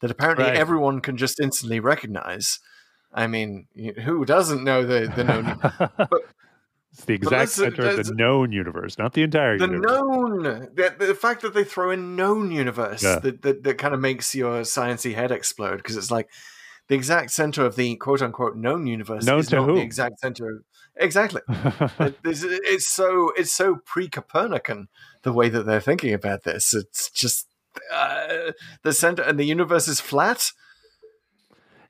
that 0.00 0.10
apparently 0.10 0.46
Right. 0.46 0.56
everyone 0.56 1.00
can 1.00 1.16
just 1.16 1.38
instantly 1.38 1.78
recognize. 1.78 2.58
I 3.12 3.28
mean, 3.28 3.68
who 4.04 4.24
doesn't 4.24 4.64
know 4.64 4.84
the, 4.84 5.06
the 5.14 5.22
known? 5.22 6.08
it's 6.94 7.04
the 7.06 7.14
exact 7.14 7.50
center 7.50 7.86
of 7.88 8.06
the 8.06 8.14
known 8.14 8.52
universe, 8.52 8.96
not 8.98 9.12
the 9.14 9.22
entire 9.22 9.56
universe. 9.56 9.68
the 9.90 9.96
universe. 9.96 10.00
known 10.00 10.68
the, 10.74 10.94
the 11.06 11.14
fact 11.14 11.42
that 11.42 11.52
they 11.52 11.64
throw 11.64 11.90
in 11.90 12.14
known 12.16 12.50
universe 12.52 13.02
Yeah. 13.02 13.18
that, 13.18 13.42
that, 13.42 13.62
that 13.64 13.78
kind 13.78 13.94
of 13.94 14.00
makes 14.00 14.34
your 14.34 14.60
sciencey 14.62 15.14
head 15.14 15.30
explode 15.32 15.78
because 15.78 15.96
it's 15.96 16.10
like 16.10 16.28
the 16.88 16.94
exact 16.94 17.30
center 17.32 17.64
of 17.64 17.76
the 17.76 17.96
quote 17.96 18.22
unquote 18.22 18.56
known 18.56 18.86
universe 18.86 19.24
Known 19.24 19.40
is 19.40 19.48
to 19.48 19.56
not 19.56 19.64
who? 19.68 19.74
the 19.76 19.80
exact 19.82 20.20
center 20.20 20.48
of 20.50 20.62
exactly 20.96 21.40
It- 21.48 22.18
it's, 22.24 22.44
it's 22.44 22.86
so 22.88 23.32
it's 23.36 23.52
so 23.52 23.76
pre-copernican 23.84 24.88
the 25.22 25.32
way 25.32 25.48
that 25.48 25.64
they're 25.66 25.80
thinking 25.80 26.14
about 26.14 26.44
this 26.44 26.72
it's 26.74 27.10
just 27.10 27.48
uh, 27.92 28.52
the 28.84 28.92
center 28.92 29.22
and 29.22 29.36
the 29.38 29.44
universe 29.44 29.88
is 29.88 29.98
flat 29.98 30.52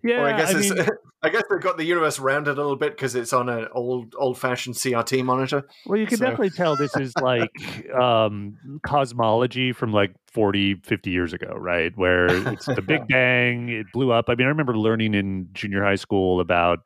yeah, 0.04 0.20
or 0.20 0.26
i 0.26 0.36
guess 0.36 0.52
it's 0.54 0.70
mean, 0.70 0.86
i 1.22 1.28
guess 1.28 1.42
they've 1.50 1.60
got 1.60 1.76
the 1.76 1.84
universe 1.84 2.18
rounded 2.20 2.52
a 2.52 2.60
little 2.60 2.76
bit 2.76 2.92
because 2.92 3.14
it's 3.14 3.32
on 3.32 3.48
an 3.48 3.66
old 3.72 4.14
old-fashioned 4.18 4.76
crt 4.76 5.24
monitor 5.24 5.66
well, 5.86 5.98
you 5.98 6.06
can 6.06 6.18
so- 6.18 6.24
definitely 6.24 6.50
tell 6.50 6.76
this 6.76 6.96
is 6.96 7.12
like 7.20 7.50
um, 7.94 8.56
cosmology 8.82 9.72
from 9.72 9.92
like 9.92 10.14
40, 10.34 10.74
50 10.82 11.10
years 11.10 11.32
ago, 11.32 11.54
right? 11.56 11.96
Where 11.96 12.26
it's 12.52 12.66
the 12.66 12.82
Big 12.82 13.06
Bang, 13.08 13.68
it 13.68 13.86
blew 13.92 14.10
up. 14.10 14.24
I 14.28 14.34
mean, 14.34 14.46
I 14.46 14.50
remember 14.50 14.76
learning 14.76 15.14
in 15.14 15.48
junior 15.52 15.84
high 15.84 15.94
school 15.94 16.40
about 16.40 16.80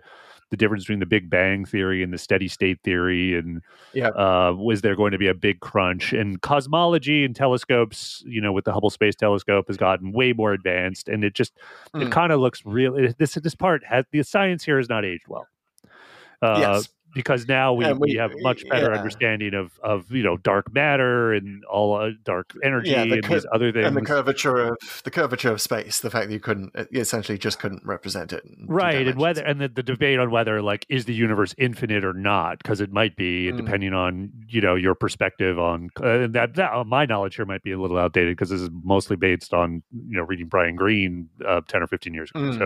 the 0.51 0.57
difference 0.57 0.85
between 0.85 0.99
the 1.01 1.07
Big 1.07 1.29
Bang 1.29 1.65
theory 1.65 2.03
and 2.03 2.13
the 2.13 2.19
steady 2.19 2.49
state 2.49 2.79
theory, 2.83 3.37
and 3.37 3.61
Yeah. 3.93 4.09
uh, 4.09 4.53
was 4.57 4.81
there 4.81 4.97
going 4.97 5.13
to 5.13 5.19
be 5.19 5.29
a 5.29 5.35
big 5.35 5.61
crunch? 5.61 6.13
And 6.13 6.41
cosmology 6.41 7.25
and 7.25 7.37
telescopes, 7.37 8.23
you 8.27 8.41
know, 8.41 8.53
with 8.53 8.65
the 8.65 8.73
Hubble 8.73 8.91
Space 8.91 9.15
Telescope, 9.15 9.67
has 9.69 9.77
gotten 9.77 10.13
way 10.13 10.33
more 10.33 10.53
advanced, 10.53 11.09
and 11.09 11.23
it 11.25 11.35
just 11.35 11.53
it 11.95 12.09
Mm. 12.09 12.11
kind 12.13 12.33
of 12.33 12.41
looks 12.41 12.65
real. 12.65 12.97
It, 12.97 13.19
this 13.19 13.35
this 13.35 13.55
part 13.55 13.85
has 13.85 14.05
the 14.11 14.23
science 14.23 14.65
here 14.65 14.79
has 14.79 14.89
not 14.89 15.05
aged 15.05 15.29
well. 15.29 15.47
Uh, 16.41 16.59
Yes. 16.61 16.89
Because 17.15 17.49
now 17.49 17.73
we, 17.73 17.87
we, 17.95 17.99
we- 18.13 18.15
have 18.17 18.33
much 18.41 18.69
better 18.69 18.91
yeah. 18.93 18.99
understanding 18.99 19.55
of 19.55 19.79
of 19.83 20.11
you 20.13 20.23
know 20.23 20.37
dark 20.37 20.73
matter 20.75 21.33
and 21.33 21.65
all 21.65 21.97
uh, 21.97 22.11
dark 22.25 22.53
energy 22.63 22.91
Yeah, 22.91 23.05
the 23.07 23.15
and 23.15 23.25
these 23.25 23.47
other 23.53 23.73
things. 23.73 23.87
and 23.87 23.97
the 23.97 24.03
curvature 24.03 24.59
of 24.59 24.77
the 25.05 25.11
curvature 25.11 25.51
of 25.51 25.61
space 25.61 26.01
the 26.01 26.11
fact 26.11 26.29
that 26.29 26.35
you 26.35 26.39
couldn't 26.41 26.71
you 26.91 27.01
essentially 27.01 27.39
just 27.39 27.59
couldn't 27.59 27.83
represent 27.85 28.33
it 28.33 28.45
right 28.67 29.09
and 29.09 29.19
whether 29.19 29.43
and 29.43 29.61
the, 29.61 29.69
the 29.69 29.83
debate 29.83 30.19
on 30.19 30.31
whether 30.31 30.61
like 30.61 30.85
is 30.91 31.07
the 31.07 31.15
universe 31.15 31.55
infinite 31.59 32.05
or 32.05 32.13
not 32.13 32.59
because 32.59 32.81
it 32.81 32.93
might 32.93 33.17
be 33.17 33.51
Mm. 33.51 33.57
depending 33.57 33.95
on 33.95 34.31
you 34.49 34.61
know 34.61 34.75
your 34.75 34.95
perspective 34.95 35.59
on 35.59 35.89
uh, 36.01 36.07
and 36.21 36.35
that, 36.35 36.55
that 36.57 36.87
my 36.87 37.07
knowledge 37.07 37.37
here 37.37 37.47
might 37.47 37.63
be 37.63 37.73
a 37.73 37.81
little 37.81 37.97
outdated 37.99 38.37
because 38.37 38.51
this 38.51 38.61
is 38.61 38.69
mostly 38.85 39.17
based 39.17 39.55
on 39.55 39.83
you 40.09 40.17
know 40.19 40.23
reading 40.25 40.47
brian 40.47 40.77
greene 40.77 41.29
uh, 41.47 41.63
10 41.67 41.83
or 41.83 41.87
15 41.87 42.13
years 42.15 42.31
ago 42.31 42.41
Mm. 42.41 42.59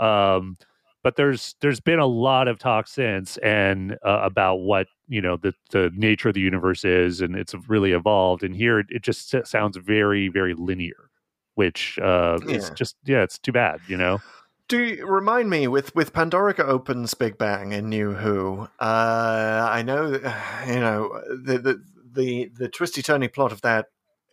so 0.00 0.04
um 0.04 0.56
but 1.04 1.14
there's 1.16 1.54
there's 1.60 1.78
been 1.78 2.00
a 2.00 2.06
lot 2.06 2.48
of 2.48 2.58
talk 2.58 2.88
since 2.88 3.36
and 3.36 3.92
uh, 4.04 4.20
about 4.22 4.56
what 4.56 4.88
you 5.06 5.20
know 5.20 5.36
the 5.36 5.52
the 5.70 5.92
nature 5.94 6.30
of 6.30 6.34
the 6.34 6.40
universe 6.40 6.84
is 6.84 7.20
and 7.20 7.36
it's 7.36 7.54
really 7.68 7.92
evolved 7.92 8.42
and 8.42 8.56
here 8.56 8.80
it, 8.80 8.86
it 8.88 9.02
just 9.02 9.32
sounds 9.44 9.76
very 9.76 10.28
very 10.28 10.54
linear 10.54 11.10
which 11.54 11.98
uh 12.02 12.38
is 12.48 12.68
Yeah. 12.68 12.74
just 12.74 12.96
yeah 13.04 13.22
it's 13.22 13.38
too 13.38 13.52
bad 13.52 13.80
you 13.86 13.96
know 13.96 14.20
Do 14.66 14.82
you, 14.82 15.06
remind 15.06 15.50
me 15.50 15.68
with 15.68 15.94
with 15.94 16.14
Pandorica 16.14 16.64
opens 16.64 17.12
Big 17.12 17.36
Bang 17.36 17.72
in 17.72 17.90
New 17.90 18.14
Who. 18.14 18.66
Uh, 18.80 19.68
I 19.70 19.82
know 19.82 20.06
you 20.66 20.80
know 20.80 21.20
the 21.28 21.58
the 21.58 21.82
the, 22.14 22.50
the 22.56 22.68
twisty 22.68 23.02
turny 23.02 23.30
plot 23.30 23.52
of 23.52 23.60
that 23.60 23.86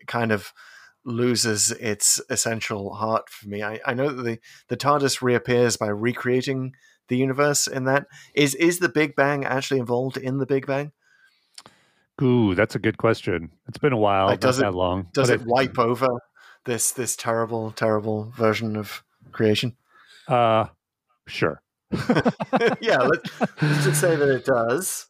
kind 0.08 0.32
of 0.32 0.54
loses 1.04 1.72
its 1.72 2.22
essential 2.30 2.94
heart 2.94 3.30
for 3.30 3.48
me. 3.50 3.64
I, 3.64 3.80
I 3.86 3.94
know 3.94 4.10
that 4.10 4.22
the 4.24 4.40
the 4.68 4.78
TARDIS 4.78 5.22
reappears 5.22 5.78
by 5.78 5.88
recreating 5.88 6.74
the 7.08 7.18
universe 7.18 7.68
in 7.68 7.86
that. 7.86 8.08
Is 8.36 8.56
is 8.56 8.80
the 8.80 8.90
Big 8.90 9.16
Bang 9.16 9.44
actually 9.46 9.80
involved 9.80 10.18
in 10.18 10.38
the 10.38 10.46
Big 10.46 10.66
Bang? 10.68 10.92
Ooh, 12.22 12.54
that's 12.54 12.76
a 12.76 12.80
good 12.80 12.98
question. 12.98 13.52
It's 13.68 13.80
been 13.80 13.94
a 13.94 13.98
while, 13.98 14.28
Like, 14.28 14.42
not 14.42 14.48
does 14.48 14.60
it- 14.60 14.64
that 14.64 14.76
long. 14.76 15.08
Does 15.14 15.30
but 15.30 15.42
it 15.42 15.48
wipe 15.48 15.80
over 15.80 16.08
this 16.66 16.92
this 16.92 17.16
terrible 17.16 17.72
terrible 17.72 18.32
version 18.38 18.76
of 18.76 19.04
creation? 19.32 19.76
Uh, 20.28 20.68
sure. 21.28 21.62
yeah, 22.80 22.98
let's, 23.00 23.42
let's 23.62 23.84
just 23.84 24.00
say 24.00 24.16
that 24.16 24.30
it 24.30 24.46
does. 24.46 25.08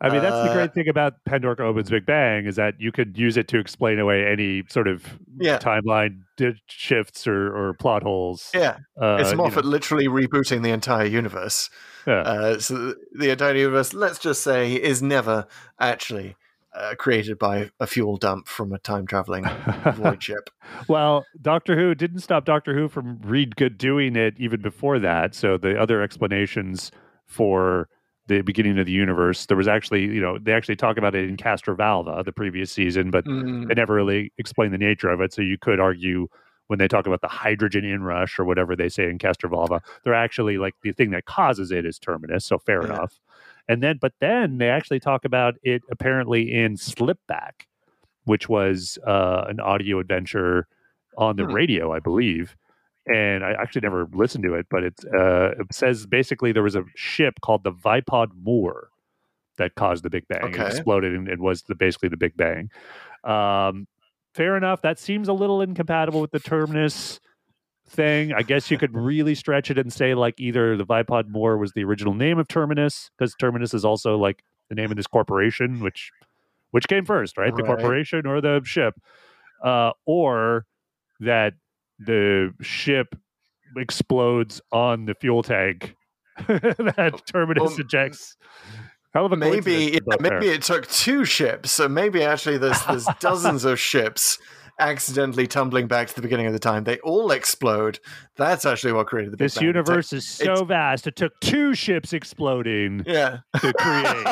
I 0.00 0.10
mean, 0.10 0.20
that's 0.20 0.36
the 0.42 0.50
Uh, 0.50 0.54
great 0.54 0.74
thing 0.74 0.88
about 0.88 1.14
Pandorica 1.26 1.60
Opens 1.60 1.88
Big 1.88 2.04
Bang 2.04 2.44
is 2.44 2.56
that 2.56 2.74
you 2.78 2.92
could 2.92 3.16
use 3.16 3.38
it 3.38 3.48
to 3.48 3.58
explain 3.58 3.98
away 3.98 4.26
any 4.26 4.62
sort 4.68 4.88
of 4.88 5.18
Yeah. 5.40 5.58
timeline 5.58 6.18
shifts 6.68 7.26
or, 7.26 7.48
or 7.56 7.74
plot 7.74 8.02
holes. 8.02 8.50
Yeah, 8.54 8.76
Uh, 9.00 9.16
it's 9.20 9.30
you 9.30 9.38
Moffat 9.38 9.64
know, 9.64 9.70
literally 9.70 10.06
rebooting 10.06 10.62
the 10.62 10.70
entire 10.70 11.06
universe. 11.06 11.70
yeah. 12.06 12.20
Uh, 12.20 12.58
so 12.58 12.94
the 13.18 13.30
entire 13.30 13.54
universe, 13.54 13.94
let's 13.94 14.18
just 14.18 14.42
say, 14.42 14.74
is 14.74 15.02
never 15.02 15.46
actually 15.80 16.36
uh, 16.74 16.94
created 16.98 17.38
by 17.38 17.70
a 17.80 17.86
fuel 17.86 18.18
dump 18.18 18.46
from 18.48 18.70
a 18.74 18.78
time 18.78 19.06
traveling 19.06 19.46
void 19.94 20.22
ship. 20.22 20.50
Well, 20.88 21.24
Doctor 21.40 21.74
Who 21.74 21.94
didn't 21.94 22.18
stop 22.20 22.44
Doctor 22.44 22.74
Who 22.74 22.88
from 22.88 23.18
read 23.24 23.56
good 23.56 23.78
doing 23.78 24.14
it 24.14 24.34
even 24.36 24.60
before 24.60 24.98
that. 24.98 25.34
So 25.34 25.56
the 25.56 25.80
other 25.80 26.02
explanations 26.02 26.90
for 27.24 27.88
the 28.26 28.42
beginning 28.42 28.78
of 28.78 28.86
the 28.86 28.92
universe, 28.92 29.46
there 29.46 29.56
was 29.56 29.68
actually, 29.68 30.02
you 30.04 30.20
know, 30.20 30.38
they 30.38 30.52
actually 30.52 30.76
talk 30.76 30.96
about 30.96 31.14
it 31.14 31.28
in 31.28 31.36
Castrovalva, 31.36 32.24
the 32.24 32.32
previous 32.32 32.72
season, 32.72 33.10
but 33.10 33.24
Mm, 33.26 33.68
they 33.68 33.74
never 33.74 33.94
really 33.94 34.32
explain 34.38 34.72
the 34.72 34.78
nature 34.78 35.08
of 35.08 35.20
it. 35.20 35.32
So 35.32 35.42
you 35.42 35.58
could 35.58 35.80
argue 35.80 36.28
when 36.68 36.78
they 36.78 36.88
talk 36.88 37.06
about 37.06 37.20
the 37.20 37.28
hydrogen 37.28 37.84
inrush 37.84 38.38
or 38.38 38.44
whatever 38.44 38.74
they 38.74 38.88
say 38.88 39.08
in 39.08 39.18
Castrovalva, 39.18 39.80
they're 40.02 40.14
actually 40.14 40.58
like 40.58 40.74
the 40.82 40.92
thing 40.92 41.10
that 41.10 41.24
causes 41.26 41.70
it 41.70 41.86
is 41.86 41.98
terminus. 41.98 42.44
So 42.44 42.58
fair 42.58 42.82
Yeah. 42.82 42.86
enough. 42.86 43.20
And 43.68 43.82
then, 43.82 43.98
but 44.00 44.14
then 44.20 44.58
they 44.58 44.68
actually 44.68 45.00
talk 45.00 45.24
about 45.24 45.54
it 45.62 45.82
apparently 45.90 46.52
in 46.52 46.74
Slipback, 46.76 47.66
which 48.24 48.48
was 48.48 48.98
uh, 49.06 49.44
an 49.48 49.60
audio 49.60 49.98
adventure 50.00 50.66
on 51.16 51.36
the 51.36 51.44
Hmm. 51.44 51.52
radio, 51.52 51.92
I 51.92 52.00
believe. 52.00 52.56
And 53.06 53.44
I 53.44 53.52
actually 53.52 53.82
never 53.82 54.08
listened 54.12 54.44
to 54.44 54.54
it, 54.54 54.66
but 54.68 54.82
it's, 54.82 55.04
uh, 55.04 55.52
it 55.60 55.72
says 55.72 56.06
basically 56.06 56.52
there 56.52 56.62
was 56.64 56.74
a 56.74 56.84
ship 56.96 57.40
called 57.40 57.62
the 57.62 57.72
Vipod 57.72 58.30
Mor 58.42 58.88
that 59.58 59.74
caused 59.76 60.02
the 60.02 60.10
Big 60.10 60.26
Bang. 60.28 60.52
It 60.52 60.58
exploded 60.66 61.14
and 61.14 61.28
it 61.28 61.38
was 61.38 61.62
the, 61.62 61.74
basically 61.74 62.08
the 62.08 62.16
Big 62.16 62.36
Bang. 62.36 62.70
Um, 63.22 63.86
fair 64.34 64.56
enough. 64.56 64.82
That 64.82 64.98
seems 64.98 65.28
a 65.28 65.32
little 65.32 65.62
incompatible 65.62 66.20
with 66.20 66.32
the 66.32 66.40
terminus 66.40 67.20
thing. 67.88 68.32
I 68.32 68.42
guess 68.42 68.70
you 68.70 68.78
could 68.78 68.94
really 68.94 69.34
stretch 69.34 69.70
it 69.70 69.78
and 69.78 69.92
say 69.92 70.14
like 70.14 70.40
either 70.40 70.76
the 70.76 70.84
Vipod 70.84 71.28
Mor 71.28 71.56
was 71.56 71.72
the 71.72 71.84
original 71.84 72.14
name 72.14 72.38
of 72.38 72.48
Terminus, 72.48 73.10
because 73.16 73.34
Terminus 73.36 73.72
is 73.72 73.84
also 73.84 74.18
like 74.18 74.42
the 74.68 74.74
name 74.74 74.90
of 74.90 74.96
this 74.96 75.06
corporation, 75.06 75.80
which 75.80 76.10
which 76.72 76.88
came 76.88 77.04
first, 77.04 77.38
right? 77.38 77.54
The 77.54 77.62
corporation 77.62 78.26
or 78.26 78.40
the 78.40 78.60
ship, 78.64 78.94
uh, 79.64 79.92
or 80.04 80.66
that 81.20 81.54
the 81.98 82.52
ship 82.60 83.14
explodes 83.76 84.60
on 84.72 85.06
the 85.06 85.14
fuel 85.14 85.42
tank 85.42 85.94
that 86.48 87.10
oh, 87.14 87.18
Terminus 87.30 87.62
well, 87.62 87.80
ejects. 87.80 88.36
Hell 89.14 89.26
of 89.26 89.32
a 89.32 89.36
maybe, 89.36 89.92
yeah, 89.92 89.98
there. 90.06 90.38
maybe 90.38 90.48
it 90.48 90.62
took 90.62 90.86
two 90.88 91.24
ships. 91.24 91.70
So 91.70 91.88
maybe 91.88 92.22
actually 92.22 92.58
there's 92.58 92.82
there's 92.84 93.06
dozens 93.18 93.64
of 93.64 93.80
ships 93.80 94.38
accidentally 94.78 95.46
tumbling 95.46 95.86
back 95.86 96.08
to 96.08 96.14
the 96.14 96.22
beginning 96.22 96.46
of 96.46 96.52
the 96.52 96.58
time. 96.58 96.84
They 96.84 96.98
all 97.00 97.30
explode. 97.30 97.98
That's 98.36 98.64
actually 98.64 98.92
what 98.92 99.06
created 99.06 99.32
the 99.32 99.36
Big 99.36 99.46
This 99.46 99.54
Bang. 99.56 99.64
universe 99.66 100.12
is 100.12 100.26
so 100.26 100.44
it's- 100.52 100.66
vast. 100.68 101.06
It 101.06 101.16
took 101.16 101.38
two 101.40 101.74
ships 101.74 102.12
exploding 102.12 103.02
Yeah. 103.06 103.38
to 103.60 103.72
create. 103.72 104.26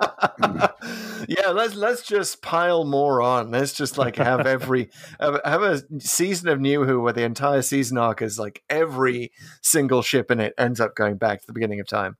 yeah, 1.28 1.48
let's 1.50 1.74
let's 1.74 2.02
just 2.02 2.42
pile 2.42 2.84
more 2.84 3.22
on. 3.22 3.50
Let's 3.50 3.72
just 3.72 3.96
like 3.98 4.16
have 4.16 4.46
every 4.46 4.90
have, 5.20 5.40
have 5.44 5.62
a 5.62 5.82
season 6.00 6.48
of 6.48 6.60
New 6.60 6.84
Who 6.84 7.00
where 7.00 7.12
the 7.12 7.22
entire 7.24 7.62
season 7.62 7.96
arc 7.98 8.22
is 8.22 8.38
like 8.38 8.62
every 8.68 9.32
single 9.62 10.02
ship 10.02 10.30
in 10.30 10.40
it 10.40 10.54
ends 10.58 10.80
up 10.80 10.94
going 10.94 11.16
back 11.16 11.40
to 11.40 11.46
the 11.46 11.52
beginning 11.52 11.80
of 11.80 11.86
time. 11.86 12.16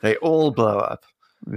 They 0.00 0.16
all 0.16 0.50
blow 0.50 0.78
up. 0.78 1.04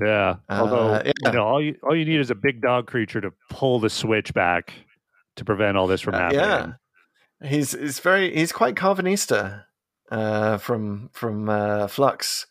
Yeah. 0.02 0.38
Although 0.50 0.90
Uh, 0.96 1.02
yeah. 1.06 1.12
you 1.26 1.32
know, 1.32 1.44
all 1.46 1.62
you 1.62 1.76
all 1.84 1.96
you 1.96 2.06
need 2.06 2.20
is 2.20 2.32
a 2.32 2.36
big 2.36 2.62
dog 2.62 2.88
creature 2.88 3.22
to 3.22 3.32
pull 3.50 3.80
the 3.80 3.90
switch 3.90 4.34
back 4.34 4.74
to 5.36 5.46
prevent 5.46 5.78
all 5.78 5.88
this 5.88 6.02
from 6.02 6.16
Uh, 6.16 6.20
happening. 6.20 6.40
yeah, 7.42 7.48
he's 7.50 7.72
he's 7.74 8.00
very 8.00 8.34
he's 8.36 8.52
quite 8.52 8.76
Karvanista 8.76 9.64
uh, 10.12 10.58
from 10.58 11.10
from 11.14 11.50
uh, 11.50 11.88
Flux. 11.88 12.48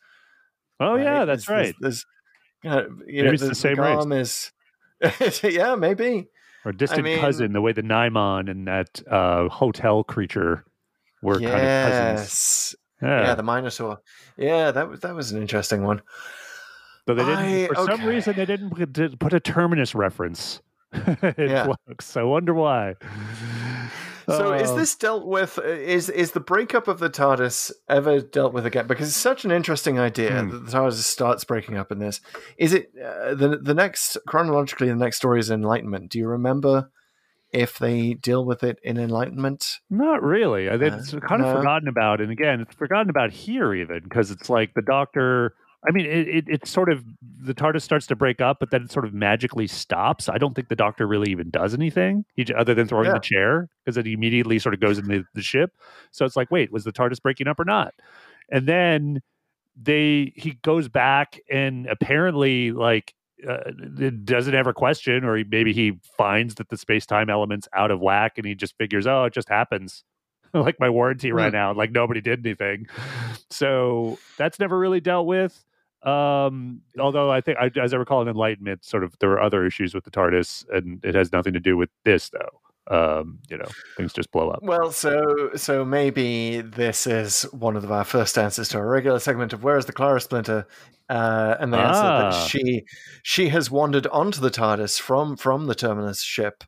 Oh 0.80 0.96
yeah, 0.96 1.24
that's 1.24 1.46
There's- 1.46 1.66
right. 1.66 1.74
There's, 1.80 2.04
there's, 2.62 2.74
uh, 2.76 2.88
you 3.06 3.06
Maybe 3.06 3.22
know, 3.22 3.32
it's 3.32 3.42
the 3.42 3.48
the, 3.48 3.54
same 3.54 3.78
race. 3.80 4.52
Is 5.20 5.42
yeah, 5.42 5.74
maybe. 5.74 6.28
Or 6.64 6.72
distant 6.72 7.04
mean- 7.04 7.20
cousin, 7.20 7.52
the 7.52 7.60
way 7.60 7.72
the 7.72 7.82
Naimon 7.82 8.50
and 8.50 8.66
that 8.66 9.02
uh, 9.10 9.48
hotel 9.48 10.02
creature 10.02 10.64
were 11.22 11.34
kind 11.40 11.46
of 11.46 12.16
cousins. 12.16 12.74
Yeah. 13.02 13.20
Yeah. 13.20 13.34
the 13.34 13.42
Minotaur. 13.42 13.98
Yeah, 14.38 14.70
that 14.70 14.88
was 14.88 15.00
that 15.00 15.14
was 15.14 15.32
an 15.32 15.40
interesting 15.42 15.82
one. 15.84 16.00
but 17.06 17.14
they 17.14 17.24
didn't. 17.24 17.38
I- 17.38 17.66
for 17.66 17.74
some 17.76 18.04
reason, 18.06 18.34
they 18.34 18.46
didn't 18.46 19.18
put 19.18 19.32
a 19.34 19.40
terminus 19.40 19.94
reference. 19.94 20.60
in 21.38 21.48
Yeah. 21.50 21.64
Flux. 21.86 22.16
I 22.16 22.22
wonder 22.22 22.54
why. 22.54 22.94
So 24.26 24.54
is 24.54 24.70
Uh, 24.70 24.76
this 24.76 24.94
dealt 24.96 25.26
with? 25.26 25.58
Is 25.58 26.08
is 26.08 26.30
the 26.32 26.40
breakup 26.40 26.88
of 26.88 26.98
the 26.98 27.10
TARDIS 27.10 27.70
ever 27.90 28.20
dealt 28.20 28.54
with 28.54 28.64
again? 28.64 28.86
Because 28.86 29.08
it's 29.08 29.16
such 29.16 29.44
an 29.44 29.50
interesting 29.50 29.98
idea 29.98 30.40
Hmm. 30.42 30.48
that 30.50 30.64
the 30.66 30.72
TARDIS 30.72 31.02
starts 31.02 31.44
breaking 31.44 31.76
up 31.76 31.92
in 31.92 31.98
this. 31.98 32.20
Is 32.56 32.72
it 32.72 32.90
uh, 32.96 33.34
the 33.34 33.58
the 33.62 33.74
next 33.74 34.16
chronologically? 34.26 34.88
The 34.88 34.94
next 34.96 35.18
story 35.18 35.40
is 35.40 35.50
Enlightenment. 35.50 36.10
Do 36.10 36.18
you 36.18 36.26
remember 36.28 36.90
if 37.52 37.78
they 37.78 38.14
deal 38.14 38.46
with 38.46 38.64
it 38.64 38.78
in 38.82 38.96
Enlightenment? 38.96 39.66
Not 39.90 40.22
really. 40.22 40.70
Uh, 40.70 40.78
it's 40.78 41.10
kind 41.12 41.42
of 41.42 41.48
no. 41.52 41.56
forgotten 41.56 41.86
about, 41.88 42.20
and 42.22 42.32
again, 42.32 42.60
it's 42.62 42.74
forgotten 42.74 43.10
about 43.10 43.30
here 43.30 43.74
even 43.74 44.00
because 44.04 44.30
it's 44.30 44.48
like 44.48 44.72
the 44.74 44.82
Doctor. 44.82 45.54
I 45.86 45.92
mean, 45.92 46.06
it, 46.06 46.28
it 46.28 46.44
it's 46.48 46.70
sort 46.70 46.90
of 46.90 47.04
the 47.40 47.54
TARDIS 47.54 47.82
starts 47.82 48.06
to 48.06 48.16
break 48.16 48.40
up, 48.40 48.58
but 48.60 48.70
then 48.70 48.84
it 48.84 48.90
sort 48.92 49.04
of 49.04 49.12
magically 49.12 49.66
stops. 49.66 50.28
I 50.28 50.38
don't 50.38 50.54
think 50.54 50.68
the 50.68 50.76
Doctor 50.76 51.06
really 51.06 51.30
even 51.30 51.50
does 51.50 51.74
anything 51.74 52.24
he, 52.34 52.46
other 52.54 52.74
than 52.74 52.88
throwing 52.88 53.06
Yeah. 53.06 53.14
the 53.14 53.20
chair 53.20 53.68
because 53.84 53.96
it 53.98 54.06
immediately 54.06 54.58
sort 54.58 54.74
of 54.74 54.80
goes 54.80 54.98
into 54.98 55.24
the 55.34 55.42
ship. 55.42 55.72
So 56.10 56.24
it's 56.24 56.36
like, 56.36 56.50
wait, 56.50 56.72
was 56.72 56.84
the 56.84 56.92
TARDIS 56.92 57.20
breaking 57.20 57.48
up 57.48 57.60
or 57.60 57.64
not? 57.64 57.94
And 58.50 58.66
then 58.66 59.22
they 59.80 60.32
he 60.36 60.52
goes 60.62 60.88
back 60.88 61.38
and 61.50 61.86
apparently 61.86 62.70
like 62.72 63.14
uh, 63.46 63.70
doesn't 64.24 64.54
ever 64.54 64.72
question 64.72 65.24
or 65.24 65.36
he, 65.36 65.44
maybe 65.44 65.72
he 65.72 65.98
finds 66.16 66.54
that 66.54 66.68
the 66.68 66.76
space-time 66.76 67.28
element's 67.28 67.68
out 67.74 67.90
of 67.90 68.00
whack 68.00 68.34
and 68.38 68.46
he 68.46 68.54
just 68.54 68.76
figures 68.78 69.06
oh 69.06 69.24
it 69.24 69.32
just 69.34 69.48
happens 69.48 70.04
like 70.54 70.78
my 70.78 70.88
warranty 70.88 71.32
right 71.32 71.52
now, 71.52 71.74
like 71.74 71.90
nobody 71.90 72.20
did 72.20 72.46
anything 72.46 72.86
so 73.50 74.16
that's 74.38 74.60
never 74.60 74.78
really 74.78 75.00
dealt 75.00 75.26
with 75.26 75.64
um 76.04 76.80
although 76.98 77.30
i 77.30 77.40
think 77.40 77.56
I, 77.58 77.70
as 77.80 77.94
i 77.94 77.96
recall 77.96 78.20
in 78.22 78.28
enlightenment 78.28 78.84
sort 78.84 79.04
of 79.04 79.18
there 79.20 79.28
were 79.30 79.40
other 79.40 79.64
issues 79.66 79.94
with 79.94 80.04
the 80.04 80.10
tardis 80.10 80.64
and 80.70 81.02
it 81.04 81.14
has 81.14 81.32
nothing 81.32 81.52
to 81.54 81.60
do 81.60 81.76
with 81.76 81.88
this 82.04 82.30
though 82.30 82.94
um 82.94 83.38
you 83.48 83.56
know 83.56 83.68
things 83.96 84.12
just 84.12 84.30
blow 84.30 84.50
up 84.50 84.60
Well, 84.62 84.92
so 84.92 85.50
so 85.56 85.82
maybe 85.86 86.60
this 86.60 87.06
is 87.06 87.42
one 87.52 87.76
of 87.76 87.90
our 87.90 88.04
first 88.04 88.36
answers 88.36 88.68
to 88.70 88.78
our 88.78 88.86
regular 88.86 89.18
segment 89.18 89.54
of 89.54 89.64
where 89.64 89.78
is 89.78 89.86
the 89.86 89.94
Clara 89.94 90.20
Splinter, 90.20 90.66
uh, 91.08 91.56
and 91.58 91.72
the 91.72 91.78
answer 91.78 92.02
Ah. 92.04 92.30
that 92.30 92.48
she 92.50 92.84
she 93.22 93.48
has 93.48 93.70
wandered 93.70 94.06
onto 94.08 94.38
the 94.38 94.50
TARDIS 94.50 95.00
from 95.00 95.36
from 95.38 95.66
the 95.66 95.74
terminus 95.74 96.20
ship. 96.20 96.62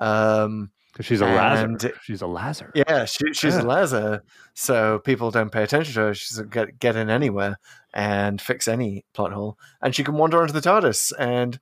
Um, 0.00 0.70
she's 1.00 1.20
a 1.20 1.26
and- 1.26 1.82
lazar 1.82 1.92
she's 2.02 2.22
a 2.22 2.26
lazar 2.26 2.70
yeah, 2.74 3.04
she, 3.04 3.32
she's 3.32 3.54
Yeah. 3.56 3.62
a 3.62 3.64
Lazar, 3.64 4.22
so 4.54 4.98
people 5.00 5.30
don't 5.30 5.50
pay 5.50 5.62
attention 5.62 5.94
to 5.94 6.00
her. 6.00 6.14
She's 6.14 6.40
get 6.42 6.78
get 6.78 6.94
in 6.96 7.10
anywhere 7.10 7.58
and 7.92 8.40
fix 8.40 8.68
any 8.68 9.04
plot 9.14 9.32
hole, 9.32 9.58
and 9.82 9.94
she 9.94 10.04
can 10.04 10.14
wander 10.14 10.40
onto 10.40 10.52
the 10.52 10.60
TARDIS 10.60 11.12
and 11.18 11.58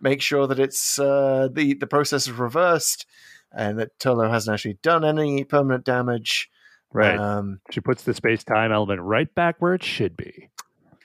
make 0.00 0.20
sure 0.22 0.46
that 0.46 0.58
it's 0.58 0.98
uh, 0.98 1.48
the 1.52 1.74
the 1.74 1.86
process 1.86 2.26
is 2.26 2.32
reversed, 2.32 3.06
and 3.52 3.78
that 3.78 3.98
Turlough 3.98 4.30
hasn't 4.30 4.54
actually 4.54 4.78
done 4.82 5.04
any 5.04 5.42
permanent 5.44 5.84
damage. 5.84 6.48
right 6.92 7.18
Um, 7.18 7.60
she 7.72 7.80
puts 7.80 8.04
the 8.04 8.14
space-time 8.14 8.70
element 8.72 9.00
right 9.00 9.32
back 9.34 9.56
where 9.58 9.74
it 9.74 9.82
should 9.82 10.16
be 10.16 10.48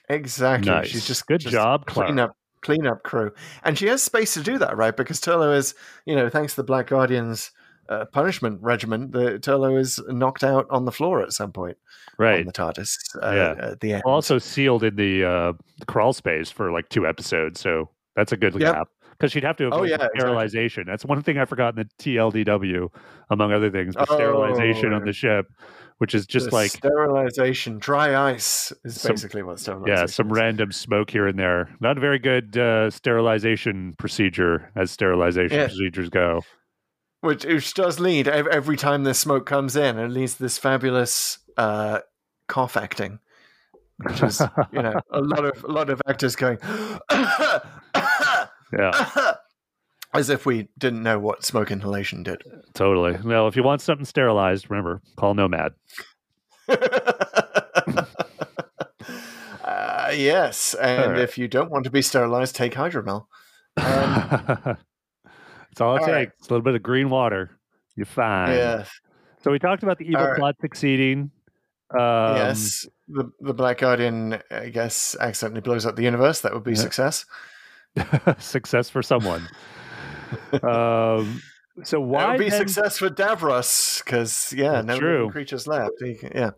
exactly. 0.08 0.70
Nice. 0.70 0.88
She's 0.88 1.06
just 1.06 1.26
Good 1.26 1.40
just 1.40 1.52
job, 1.52 1.86
Clean 1.86 2.18
up, 2.18 2.36
clean 2.60 2.86
up 2.86 3.02
crew, 3.02 3.32
and 3.64 3.76
she 3.78 3.86
has 3.86 4.02
space 4.02 4.34
to 4.34 4.42
do 4.42 4.58
that, 4.58 4.76
right? 4.76 4.96
Because 4.96 5.20
Turlough 5.20 5.56
is, 5.56 5.74
you 6.06 6.14
know, 6.14 6.28
thanks 6.28 6.52
to 6.54 6.56
the 6.62 6.64
Black 6.64 6.86
Guardians. 6.88 7.50
Uh, 7.88 8.04
punishment 8.06 8.58
regimen. 8.62 9.10
The 9.10 9.38
Turlough 9.40 9.78
is 9.78 10.00
knocked 10.08 10.44
out 10.44 10.66
on 10.70 10.84
the 10.84 10.92
floor 10.92 11.20
at 11.22 11.32
some 11.32 11.52
point 11.52 11.76
on 12.18 12.24
right 12.26 12.46
the 12.46 12.52
TARDIS. 12.52 12.96
Uh, 13.20 13.32
Yeah. 13.34 13.70
at 13.72 13.80
the 13.80 13.94
end. 13.94 14.02
also 14.06 14.38
sealed 14.38 14.84
in 14.84 14.94
the 14.96 15.24
uh 15.24 15.52
crawl 15.86 16.12
space 16.12 16.50
for 16.50 16.70
like 16.70 16.88
two 16.90 17.06
episodes 17.06 17.60
so 17.60 17.88
that's 18.14 18.30
a 18.32 18.36
good 18.36 18.54
Yep. 18.54 18.74
gap 18.74 18.88
because 19.10 19.32
she'd 19.32 19.42
have 19.44 19.56
to 19.56 19.64
Oh, 19.72 19.82
yeah, 19.82 19.96
the 19.96 20.04
exactly. 20.04 20.20
sterilization 20.20 20.84
that's 20.86 21.04
one 21.04 21.20
thing 21.22 21.38
i 21.38 21.44
forgot 21.44 21.76
in 21.76 21.84
the 21.84 21.88
tldw 22.04 22.88
among 23.30 23.52
other 23.52 23.70
things 23.70 23.94
the 23.94 24.06
sterilization 24.06 24.92
Oh, 24.92 24.96
on 24.96 25.04
the 25.04 25.12
ship 25.12 25.46
which 25.98 26.14
is 26.14 26.24
just 26.26 26.50
The 26.50 26.54
like 26.56 26.70
sterilization, 26.70 27.78
dry 27.78 28.30
ice 28.32 28.72
is 28.84 29.00
Some- 29.00 29.12
basically 29.12 29.42
what 29.42 29.58
sterilization. 29.58 29.96
yeah 30.02 30.06
some 30.06 30.30
is. 30.30 30.38
random 30.38 30.70
smoke 30.72 31.10
here 31.10 31.26
and 31.26 31.38
there 31.38 31.68
not 31.80 31.96
a 31.96 32.00
very 32.00 32.18
good 32.20 32.56
uh 32.56 32.90
sterilization 32.90 33.94
procedure 33.98 34.70
as 34.76 34.90
sterilization 34.90 35.58
Yeah. 35.58 35.66
procedures 35.66 36.08
go 36.10 36.40
which 37.22 37.44
which 37.44 37.72
does 37.72 37.98
lead 37.98 38.28
every 38.28 38.76
time 38.76 39.04
this 39.04 39.18
smoke 39.18 39.46
comes 39.46 39.74
in, 39.76 39.98
it 39.98 40.08
leads 40.08 40.34
to 40.34 40.42
this 40.42 40.58
fabulous 40.58 41.38
uh, 41.56 42.00
cough 42.48 42.76
acting, 42.76 43.20
which 43.98 44.22
is 44.22 44.42
you 44.72 44.82
know 44.82 45.00
a 45.10 45.20
lot 45.22 45.44
of 45.44 45.64
a 45.64 45.68
lot 45.68 45.88
of 45.88 46.02
actors 46.06 46.36
going 46.36 46.58
Yeah, 48.72 49.34
as 50.14 50.30
if 50.30 50.44
we 50.46 50.68
didn't 50.78 51.02
know 51.02 51.18
what 51.18 51.44
smoke 51.44 51.70
inhalation 51.70 52.22
did. 52.22 52.42
totally. 52.74 53.16
Well, 53.22 53.46
if 53.48 53.56
you 53.56 53.62
want 53.62 53.80
something 53.82 54.04
sterilized, 54.04 54.70
remember, 54.70 55.00
call 55.16 55.34
Nomad. 55.34 55.74
uh, 56.68 58.06
yes, 60.12 60.74
and 60.74 61.12
right. 61.12 61.20
if 61.20 61.38
you 61.38 61.48
don't 61.48 61.70
want 61.70 61.84
to 61.84 61.90
be 61.90 62.02
sterilized, 62.02 62.56
take 62.56 62.74
hydromel. 62.74 63.26
Um, 63.76 64.76
That's 65.72 65.80
all 65.80 65.96
it 65.96 66.00
all 66.00 66.06
takes. 66.06 66.12
right. 66.12 66.28
A 66.40 66.44
little 66.52 66.62
bit 66.62 66.74
of 66.74 66.82
green 66.82 67.10
water. 67.10 67.58
You're 67.96 68.06
fine. 68.06 68.50
Yes. 68.50 68.90
So 69.42 69.50
we 69.50 69.58
talked 69.58 69.82
about 69.82 69.98
the 69.98 70.04
evil 70.04 70.24
right. 70.24 70.36
plot 70.38 70.56
succeeding. 70.60 71.30
Um, 71.92 72.36
yes, 72.36 72.86
the 73.08 73.30
the 73.40 73.52
Black 73.52 73.78
Guardian, 73.78 74.38
I 74.50 74.68
guess, 74.70 75.14
accidentally 75.20 75.60
blows 75.60 75.84
up 75.84 75.96
the 75.96 76.02
universe. 76.04 76.40
That 76.40 76.54
would 76.54 76.64
be 76.64 76.70
Yeah. 76.72 76.76
success. 76.78 77.24
success 78.38 78.88
for 78.88 79.02
someone. 79.02 79.46
um, 80.62 81.42
so 81.84 81.98
That 81.98 82.00
why 82.00 82.30
would 82.32 82.38
be 82.38 82.48
then- 82.50 82.60
success 82.66 82.98
for 82.98 83.08
Davros, 83.10 84.02
because 84.04 84.54
yeah, 84.56 84.72
That's 84.82 84.86
no 84.86 84.98
true. 84.98 85.30
creatures 85.30 85.66
left. 85.66 85.92
He, 86.00 86.16
yeah, 86.34 86.50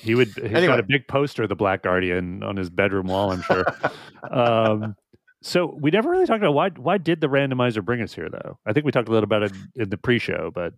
He 0.00 0.14
would. 0.14 0.28
He's 0.28 0.44
Anyway. 0.44 0.66
got 0.66 0.80
a 0.80 0.84
big 0.84 1.06
poster 1.08 1.44
of 1.44 1.48
the 1.48 1.56
Black 1.56 1.82
Guardian 1.82 2.42
on 2.42 2.56
his 2.56 2.70
bedroom 2.70 3.06
wall. 3.06 3.30
I'm 3.32 3.42
sure. 3.42 3.64
um, 4.30 4.96
so 5.42 5.76
we 5.80 5.90
never 5.90 6.10
really 6.10 6.26
talked 6.26 6.42
about 6.42 6.54
why. 6.54 6.70
Why 6.70 6.98
did 6.98 7.20
the 7.20 7.28
randomizer 7.28 7.84
bring 7.84 8.02
us 8.02 8.14
here, 8.14 8.28
though? 8.30 8.58
I 8.66 8.72
think 8.72 8.84
we 8.86 8.92
talked 8.92 9.08
a 9.08 9.12
little 9.12 9.24
about 9.24 9.42
it 9.44 9.52
in 9.76 9.88
the 9.90 9.96
pre-show, 9.96 10.50
but 10.54 10.74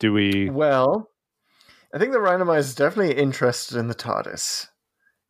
do 0.00 0.12
we? 0.12 0.50
Well, 0.50 1.10
I 1.94 1.98
think 1.98 2.12
the 2.12 2.18
randomizer 2.18 2.58
is 2.58 2.74
definitely 2.74 3.16
interested 3.16 3.76
in 3.78 3.88
the 3.88 3.94
TARDIS. 3.94 4.68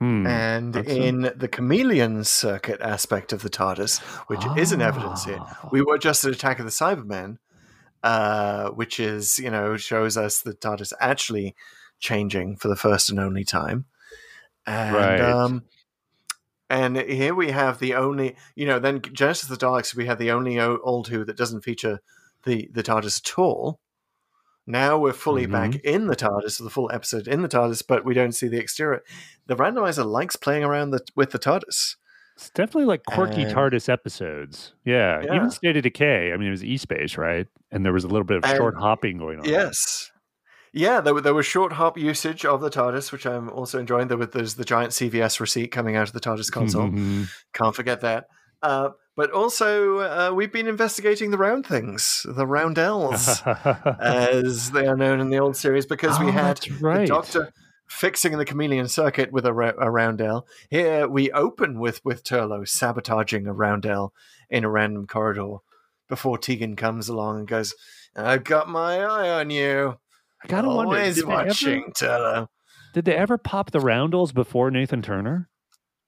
Hmm, 0.01 0.27
and 0.29 0.75
that's 0.75 0.89
a- 0.89 1.07
in 1.09 1.33
the 1.35 1.49
chameleon 1.49 2.23
circuit 2.23 2.81
aspect 2.81 3.33
of 3.33 3.43
the 3.43 3.51
TARDIS, 3.51 3.99
which 4.29 4.45
is 4.57 4.71
in 4.71 4.81
evidence 4.81 5.25
here, 5.25 5.39
Ah. 5.41 5.69
we 5.73 5.83
were 5.83 5.99
just 5.99 6.25
at 6.25 6.33
Attack 6.33 6.61
of 6.61 6.65
the 6.67 6.71
Cybermen, 6.71 7.39
uh, 8.05 8.69
which 8.71 9.01
is 9.01 9.39
you 9.41 9.51
know 9.51 9.77
shows 9.77 10.17
us 10.17 10.41
the 10.41 10.55
TARDIS 10.55 10.93
actually 11.01 11.57
changing 11.99 12.57
for 12.57 12.69
the 12.69 12.77
first 12.77 13.11
and 13.11 13.19
only 13.19 13.43
time, 13.43 13.87
and 14.67 14.95
Right. 14.95 15.21
um, 15.21 15.65
and 16.71 16.97
here 16.97 17.35
we 17.35 17.51
have 17.51 17.79
the 17.79 17.95
only 17.95 18.37
you 18.55 18.67
know 18.67 18.79
then 18.79 19.01
Genesis 19.13 19.51
of 19.51 19.59
the 19.59 19.67
Daleks 19.67 19.95
we 19.95 20.07
have 20.07 20.19
the 20.19 20.31
only 20.31 20.59
old 20.59 21.09
Who 21.09 21.25
that 21.25 21.37
doesn't 21.37 21.63
feature 21.63 22.01
the 22.45 22.69
the 22.73 22.83
TARDIS 22.83 23.21
at 23.31 23.39
all. 23.39 23.81
Now 24.67 24.99
we're 24.99 25.15
fully 25.15 25.47
back 25.47 25.71
Mm-hmm. 25.71 25.89
in 25.89 26.07
the 26.09 26.17
TARDIS, 26.17 26.63
the 26.63 26.69
full 26.71 26.91
episode 26.93 27.27
in 27.27 27.41
the 27.43 27.49
TARDIS, 27.49 27.83
but 27.89 28.05
we 28.05 28.13
don't 28.13 28.33
see 28.33 28.49
the 28.49 28.59
exterior. 28.59 29.03
The 29.47 29.57
randomizer 29.57 30.05
likes 30.05 30.37
playing 30.37 30.63
around 30.63 30.91
the, 30.91 31.01
with 31.17 31.31
the 31.31 31.39
TARDIS. 31.39 31.97
It's 32.37 32.51
definitely 32.51 32.85
like 32.85 33.03
quirky 33.07 33.43
And- 33.45 33.55
TARDIS 33.55 33.89
episodes. 33.89 34.75
Yeah. 34.85 35.23
Yeah. 35.25 35.35
Even 35.37 35.51
State 35.51 35.79
of 35.79 35.83
Decay. 35.85 36.33
I 36.33 36.37
mean, 36.37 36.49
it 36.49 36.53
was 36.53 36.63
E 36.65 36.77
Space, 36.77 37.17
right? 37.17 37.47
And 37.73 37.83
there 37.85 37.95
was 37.95 38.05
a 38.05 38.09
little 38.09 38.25
bit 38.25 38.37
of 38.37 38.45
And- 38.45 38.57
short 38.59 38.77
hopping 38.77 39.17
going 39.17 39.39
on. 39.41 39.47
Yes. 39.49 40.13
Yeah, 40.79 41.01
there, 41.01 41.21
there 41.21 41.35
was 41.35 41.45
short 41.45 41.73
hop 41.73 41.99
usage 41.99 42.45
of 42.45 42.61
the 42.61 42.71
TARDIS, 42.71 43.11
which 43.11 43.27
I'm 43.27 43.51
also 43.51 43.79
enjoying. 43.81 44.07
There 44.09 44.17
was 44.17 44.29
there's 44.29 44.55
the 44.55 44.65
giant 44.65 44.93
CVS 44.93 45.41
receipt 45.41 45.69
coming 45.73 45.97
out 45.97 46.07
of 46.07 46.13
the 46.13 46.21
TARDIS 46.21 46.53
console. 46.53 46.89
Mhm. 46.89 47.29
Can't 47.53 47.75
forget 47.75 48.01
that. 48.03 48.27
Uh, 48.63 48.91
but 49.17 49.33
also, 49.33 49.99
uh, 49.99 50.33
we've 50.33 50.53
been 50.53 50.69
investigating 50.69 51.33
the 51.33 51.39
round 51.39 51.67
things, 51.67 52.25
the 52.29 52.47
roundels, 52.47 53.43
as 54.01 54.71
they 54.71 54.87
are 54.87 54.97
known 54.97 55.19
in 55.21 55.31
the 55.31 55.39
old 55.39 55.57
series, 55.57 55.87
because 55.87 56.19
we 56.21 56.27
Oh, 56.29 56.31
had 56.33 56.57
that's 56.59 56.81
the. 56.81 57.07
Doctor 57.07 57.53
fixing 57.89 58.37
the 58.39 58.45
chameleon 58.45 58.87
circuit 58.87 59.33
with 59.33 59.47
a, 59.47 59.53
ra- 59.53 59.73
a 59.81 59.91
roundel. 59.91 60.47
Here 60.71 61.09
we 61.09 61.31
open 61.33 61.81
with 61.81 62.05
with 62.05 62.23
Turlough 62.23 62.69
sabotaging 62.69 63.47
a 63.49 63.53
roundel 63.53 64.13
in 64.51 64.63
a 64.65 64.69
random 64.71 65.07
corridor 65.07 65.57
before 66.09 66.39
Tegan 66.39 66.77
comes 66.77 67.09
along 67.09 67.39
and 67.41 67.49
goes, 67.49 67.75
"I've 68.15 68.45
got 68.45 68.69
my 68.69 68.99
eye 69.01 69.31
on 69.41 69.51
you." 69.51 69.99
I 70.45 70.47
gotta 70.49 70.69
wonder. 70.69 70.95
Always 70.97 71.17
Did 71.17 71.25
they, 71.25 71.29
watching, 71.29 71.93
ever, 72.03 72.49
did 72.95 73.05
they 73.05 73.17
ever 73.17 73.39
pop 73.39 73.71
the 73.73 73.81
roundels 73.81 74.33
before 74.33 74.71
Nathan 74.71 75.03
Turner? 75.03 75.49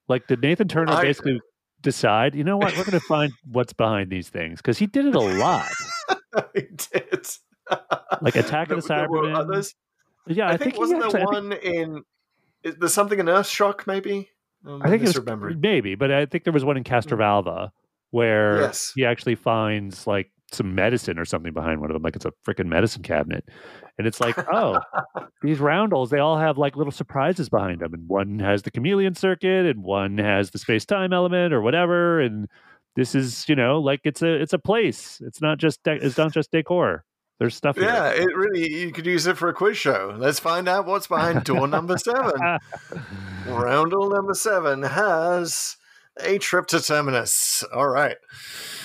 Like, 0.08 0.26
did 0.26 0.40
Nathan 0.42 0.68
Turner 0.68 0.92
I- 0.92 1.02
basically 1.02 1.40
decide, 1.82 2.34
you 2.34 2.44
know 2.44 2.56
what, 2.56 2.76
we're 2.76 2.84
going 2.84 2.92
to 2.98 3.00
find 3.00 3.32
what's 3.50 3.72
behind 3.72 4.10
these 4.10 4.28
things? 4.28 4.58
Because 4.58 4.78
he 4.78 4.86
did 4.86 5.06
it 5.06 5.14
a 5.14 5.20
lot. 5.20 5.68
he 6.54 6.62
did. 6.92 7.26
Like 8.20 8.34
Attack 8.36 8.70
of 8.72 8.82
the 8.82 8.88
Cybermen. 8.88 9.72
Yeah, 10.26 10.48
I, 10.48 10.52
I, 10.52 10.56
think, 10.56 10.74
he 10.74 10.78
wasn't 10.80 11.04
actually- 11.04 11.20
there 11.20 11.28
I 11.28 11.32
think- 11.32 11.44
one 11.44 11.52
in? 11.52 12.02
Is 12.64 12.76
there 12.76 12.88
something 12.88 13.18
in 13.20 13.26
Earthshock? 13.26 13.86
Maybe. 13.86 14.28
Um, 14.66 14.82
I 14.82 14.90
think 14.90 15.02
it 15.04 15.16
was 15.16 15.56
maybe, 15.56 15.94
but 15.94 16.10
I 16.10 16.26
think 16.26 16.44
there 16.44 16.52
was 16.52 16.64
one 16.64 16.76
in 16.76 16.84
Castrovalva 16.84 17.70
where 18.10 18.56
Hmm. 18.56 18.62
Yes. 18.64 18.92
he 18.94 19.04
actually 19.06 19.36
finds 19.36 20.06
like 20.06 20.30
some 20.52 20.74
medicine 20.74 21.18
or 21.18 21.24
something 21.24 21.52
behind 21.52 21.80
one 21.80 21.90
of 21.90 21.94
them, 21.94 22.02
like 22.02 22.16
it's 22.16 22.24
a 22.24 22.32
freaking 22.46 22.66
medicine 22.66 23.02
cabinet, 23.02 23.44
and 23.98 24.06
it's 24.06 24.20
like, 24.20 24.36
oh, 24.52 24.80
these 25.42 25.60
roundels, 25.60 26.10
they 26.10 26.18
all 26.18 26.38
have 26.38 26.58
like 26.58 26.76
little 26.76 26.92
surprises 26.92 27.48
behind 27.48 27.80
them, 27.80 27.94
and 27.94 28.08
one 28.08 28.38
has 28.38 28.62
the 28.62 28.70
chameleon 28.70 29.14
circuit, 29.14 29.66
and 29.66 29.82
one 29.82 30.18
has 30.18 30.50
the 30.50 30.58
space 30.58 30.84
time 30.84 31.12
element 31.12 31.52
or 31.52 31.60
whatever, 31.60 32.20
and 32.20 32.48
this 32.96 33.14
is 33.14 33.48
you 33.48 33.56
know 33.56 33.80
like 33.80 34.00
it's 34.04 34.22
a 34.22 34.34
it's 34.34 34.52
a 34.52 34.58
place. 34.58 35.20
It's 35.24 35.40
not 35.40 35.58
just 35.58 35.82
de- 35.82 36.04
it's 36.04 36.18
not 36.18 36.32
just 36.34 36.50
decor. 36.50 37.04
There's 37.38 37.56
stuff. 37.56 37.76
here. 37.76 37.86
Yeah, 37.86 38.10
it 38.10 38.36
really 38.36 38.70
you 38.70 38.92
could 38.92 39.06
use 39.06 39.26
it 39.26 39.38
for 39.38 39.48
a 39.48 39.54
quiz 39.54 39.78
show. 39.78 40.14
Let's 40.18 40.38
find 40.38 40.68
out 40.68 40.84
what's 40.84 41.06
behind 41.06 41.44
door 41.44 41.66
number 41.66 41.96
seven. 41.96 42.32
Roundel 43.46 44.10
number 44.10 44.34
seven 44.34 44.82
has 44.82 45.76
a 46.22 46.38
trip 46.38 46.66
to 46.68 46.80
Terminus. 46.80 47.64
All 47.74 47.88
right. 47.88 48.16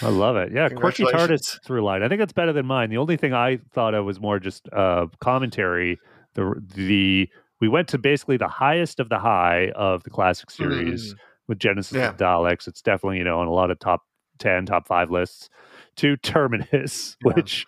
I 0.02 0.10
love 0.10 0.36
it. 0.38 0.52
Yeah, 0.52 0.70
quirky 0.70 1.04
TARDIS 1.04 1.64
through 1.66 1.84
line. 1.84 2.04
I 2.04 2.08
think 2.10 2.22
it's 2.22 2.34
better 2.34 2.54
than 2.54 2.66
mine. 2.66 2.90
The 2.90 2.98
only 2.98 3.18
thing 3.18 3.34
I 3.34 3.60
thought 3.74 3.94
of 3.94 4.06
was 4.06 4.20
more 4.20 4.40
just 4.40 4.68
uh, 4.74 5.08
commentary. 5.20 6.00
The 6.34 6.54
the 6.76 7.30
we 7.62 7.70
went 7.70 7.88
to 7.90 7.98
basically 7.98 8.38
the 8.38 8.48
highest 8.48 9.00
of 9.00 9.10
the 9.10 9.20
high 9.20 9.72
of 9.76 10.04
the 10.04 10.10
classic 10.10 10.52
series 10.52 11.16
with 11.48 11.60
Genesis 11.60 11.98
Mm. 11.98 12.00
Yeah. 12.02 12.10
of 12.10 12.18
Daleks. 12.18 12.68
It's 12.68 12.82
definitely 12.82 13.18
you 13.20 13.24
know 13.24 13.40
on 13.40 13.48
a 13.48 13.52
lot 13.54 13.72
of 13.72 13.80
top 13.80 14.02
ten, 14.40 14.66
top 14.66 14.88
five 14.88 15.10
lists. 15.12 15.50
To 15.98 16.18
Terminus, 16.18 17.16
Yeah. 17.26 17.32
which 17.34 17.66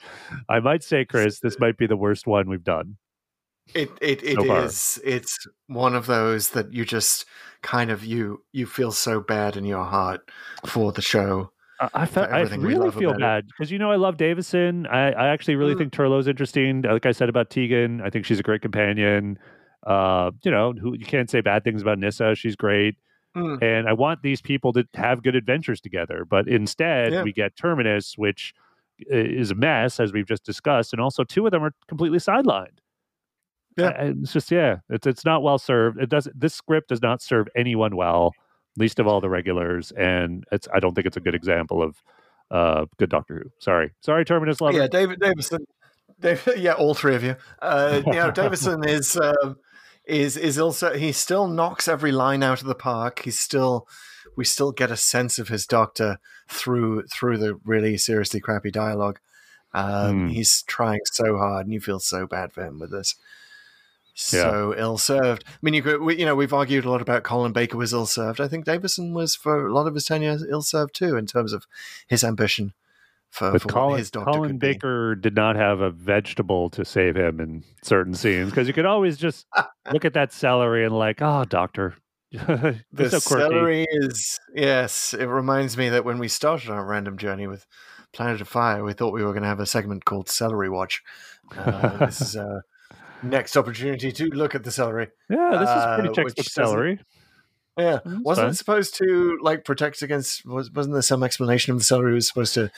I 0.50 0.60
might 0.60 0.84
say, 0.84 1.06
Chris, 1.06 1.40
this 1.40 1.58
might 1.60 1.78
be 1.78 1.88
the 1.88 1.96
worst 1.96 2.28
one 2.28 2.50
we've 2.50 2.64
done. 2.64 2.98
It 3.74 3.90
it 4.02 4.24
it 4.24 4.36
So 4.36 4.56
is. 4.64 5.00
It's 5.04 5.38
one 5.68 5.96
of 5.96 6.06
those 6.06 6.50
that 6.52 6.74
you 6.74 6.86
just 6.86 7.26
kind 7.62 7.92
of 7.92 8.04
you 8.06 8.44
you 8.54 8.66
feel 8.66 8.92
so 8.92 9.20
bad 9.20 9.58
in 9.58 9.66
your 9.66 9.84
heart 9.84 10.30
for 10.66 10.92
the 10.92 11.02
show. 11.02 11.52
I, 11.80 11.90
I, 11.94 12.06
fe- 12.06 12.22
I 12.22 12.42
really 12.42 12.90
feel 12.92 13.14
bad 13.14 13.46
because 13.48 13.72
you 13.72 13.78
know 13.78 13.92
I 13.92 13.98
love 13.98 14.18
Davison. 14.18 14.88
I, 14.88 15.12
I 15.12 15.28
actually 15.28 15.56
really 15.56 15.76
Mm. 15.76 15.80
think 15.80 15.94
Turlough's 15.94 16.28
interesting. 16.28 16.82
Like 16.82 17.06
I 17.06 17.12
said 17.12 17.30
about 17.30 17.50
Tegan, 17.52 18.02
I 18.02 18.10
think 18.10 18.26
she's 18.26 18.40
a 18.40 18.44
great 18.44 18.62
companion. 18.62 19.38
Uh, 19.86 20.32
you 20.44 20.50
know, 20.52 20.74
who 20.74 20.96
you 20.98 21.06
can't 21.06 21.30
say 21.30 21.40
bad 21.42 21.64
things 21.64 21.82
about 21.84 22.00
Nyssa. 22.00 22.36
She's 22.36 22.56
great, 22.56 22.96
Mm. 23.36 23.62
and 23.62 23.88
I 23.88 23.94
want 23.94 24.24
these 24.24 24.42
people 24.42 24.74
to 24.74 24.88
have 24.96 25.22
good 25.22 25.36
adventures 25.36 25.80
together. 25.80 26.26
But 26.28 26.48
instead, 26.48 27.14
Yeah. 27.14 27.22
we 27.24 27.32
get 27.32 27.56
Terminus, 27.56 28.18
which 28.18 28.54
is 29.00 29.52
a 29.52 29.56
mess, 29.56 30.00
as 30.00 30.12
we've 30.12 30.26
just 30.28 30.44
discussed, 30.44 30.94
and 30.94 31.00
also 31.02 31.24
two 31.24 31.46
of 31.46 31.52
them 31.52 31.64
are 31.64 31.74
completely 31.88 32.18
sidelined. 32.18 32.80
Yeah. 33.78 33.90
Uh, 33.90 34.14
it's 34.22 34.34
just 34.34 34.52
yeah, 34.52 34.78
it's 34.90 35.06
it's 35.08 35.26
not 35.26 35.44
well 35.44 35.58
served. 35.58 36.00
It 36.00 36.10
does 36.10 36.28
this 36.34 36.54
script 36.54 36.90
does 36.90 37.02
not 37.02 37.22
serve 37.22 37.48
anyone 37.56 37.96
well, 37.96 38.34
least 38.78 39.00
of 39.00 39.08
all 39.08 39.22
the 39.22 39.30
regulars, 39.30 39.92
and 39.92 40.44
it's 40.52 40.68
I 40.74 40.80
don't 40.80 40.96
think 40.96 41.08
it's 41.08 41.18
a 41.18 41.22
good 41.22 41.36
example 41.36 41.82
of 41.82 42.02
uh 42.50 42.86
good 42.98 43.10
Doctor 43.10 43.44
Who. 43.44 43.52
Sorry, 43.60 43.92
sorry, 44.02 44.26
Terminus 44.26 44.62
lover. 44.62 44.78
Yeah, 44.78 44.88
David 44.88 45.20
Davison. 45.20 45.66
David, 46.20 46.58
yeah, 46.60 46.74
all 46.74 46.94
three 46.94 47.16
of 47.16 47.24
you. 47.24 47.36
Uh, 47.62 48.02
you 48.06 48.14
know, 48.14 48.32
Davison 48.36 48.84
is 48.84 49.16
um, 49.18 49.58
is 50.06 50.38
is 50.38 50.58
also 50.58 50.94
he 50.98 51.12
still 51.12 51.48
knocks 51.48 51.88
every 51.88 52.12
line 52.12 52.44
out 52.44 52.62
of 52.62 52.68
the 52.68 52.76
park. 52.76 53.20
He's 53.26 53.40
still 53.40 53.88
we 54.36 54.46
still 54.46 54.72
get 54.72 54.92
a 54.92 54.98
sense 54.98 55.40
of 55.40 55.50
his 55.50 55.66
doctor 55.68 56.20
through 56.48 57.04
through 57.08 57.38
the 57.38 57.60
really 57.66 57.98
seriously 57.98 58.40
crappy 58.40 58.72
dialogue. 58.72 59.20
Um, 59.74 60.28
Hmm. 60.28 60.28
He's 60.30 60.64
trying 60.64 61.02
so 61.06 61.38
hard, 61.38 61.66
and 61.66 61.74
you 61.74 61.82
feel 61.82 62.00
so 62.00 62.26
bad 62.26 62.54
for 62.54 62.64
him 62.64 62.80
with 62.80 62.92
this. 62.92 63.16
So 64.20 64.74
ill 64.76 64.98
served. 64.98 65.44
I 65.48 65.58
mean, 65.62 65.76
you 65.76 65.84
could, 65.84 66.02
we, 66.02 66.18
you 66.18 66.26
know, 66.26 66.36
we've 66.36 66.54
argued 66.54 66.86
a 66.86 66.90
lot 66.90 67.04
about 67.04 67.24
Colin 67.24 67.54
Baker 67.54 67.78
was 67.78 67.94
ill 67.94 68.08
served. 68.08 68.42
I 68.42 68.48
think 68.48 68.66
Davison 68.66 69.14
was 69.14 69.36
for 69.36 69.68
a 69.68 69.74
lot 69.74 69.86
of 69.86 69.94
his 69.94 70.06
tenure 70.06 70.40
ill 70.50 70.64
served 70.64 70.96
too, 70.96 71.16
in 71.16 71.28
terms 71.28 71.54
of 71.54 71.68
his 72.08 72.24
ambition 72.24 72.74
for, 73.30 73.52
But 73.52 73.62
for 73.62 73.68
Colin, 73.68 74.00
his 74.00 74.10
doctor 74.10 74.32
Colin 74.32 74.50
could 74.50 74.60
be. 74.60 74.74
Baker 74.74 75.14
did 75.14 75.36
not 75.36 75.56
have 75.56 75.82
a 75.82 75.92
vegetable 75.92 76.72
to 76.72 76.84
save 76.84 77.16
him 77.16 77.40
in 77.40 77.64
certain 77.84 78.16
scenes 78.16 78.50
because 78.50 78.68
you 78.68 78.74
could 78.74 78.88
always 78.88 79.18
just 79.18 79.46
look 79.94 80.04
at 80.04 80.14
that 80.14 80.34
celery 80.34 80.84
and 80.84 80.98
like, 80.98 81.22
oh, 81.22 81.46
Doctor, 81.46 81.94
The 82.32 83.10
so 83.10 83.20
celery 83.20 83.86
is 83.88 84.40
yes. 84.54 85.14
It 85.14 85.26
reminds 85.26 85.78
me 85.78 85.90
that 85.90 86.06
when 86.06 86.18
we 86.18 86.28
started 86.28 86.72
our 86.72 86.84
random 86.84 87.18
journey 87.18 87.46
with 87.46 87.68
Planet 88.14 88.42
of 88.42 88.48
Fire, 88.48 88.84
we 88.84 88.94
thought 88.94 89.14
we 89.14 89.24
were 89.24 89.32
going 89.32 89.44
to 89.44 89.50
have 89.50 89.60
a 89.60 89.68
segment 89.68 90.06
called 90.06 90.28
Celery 90.28 90.70
Watch. 90.70 91.04
Uh, 91.56 91.98
this 92.06 92.20
is 92.20 92.36
a 92.36 92.64
next 93.24 93.56
opportunity 93.58 94.12
to 94.12 94.26
look 94.28 94.56
at 94.56 94.64
the 94.64 94.72
celery. 94.72 95.10
Yeah, 95.30 95.50
this 95.52 95.62
is 95.62 95.68
uh, 95.68 95.96
pretty 96.00 96.14
textbook 96.14 96.46
doesn't- 96.46 96.52
celery. 96.66 97.00
Yeah, 97.80 98.00
That's 98.04 98.22
wasn't 98.24 98.46
fine. 98.46 98.52
it 98.54 98.56
supposed 98.56 98.96
to 98.98 99.38
like 99.44 99.64
protect 99.64 100.02
against? 100.02 100.44
Was, 100.48 100.72
wasn't 100.72 100.94
there 100.94 101.04
some 101.04 101.22
explanation 101.22 101.74
of 101.74 101.78
the 101.78 101.84
celery 101.84 102.16
was 102.16 102.28
supposed 102.28 102.56
to 102.56 102.72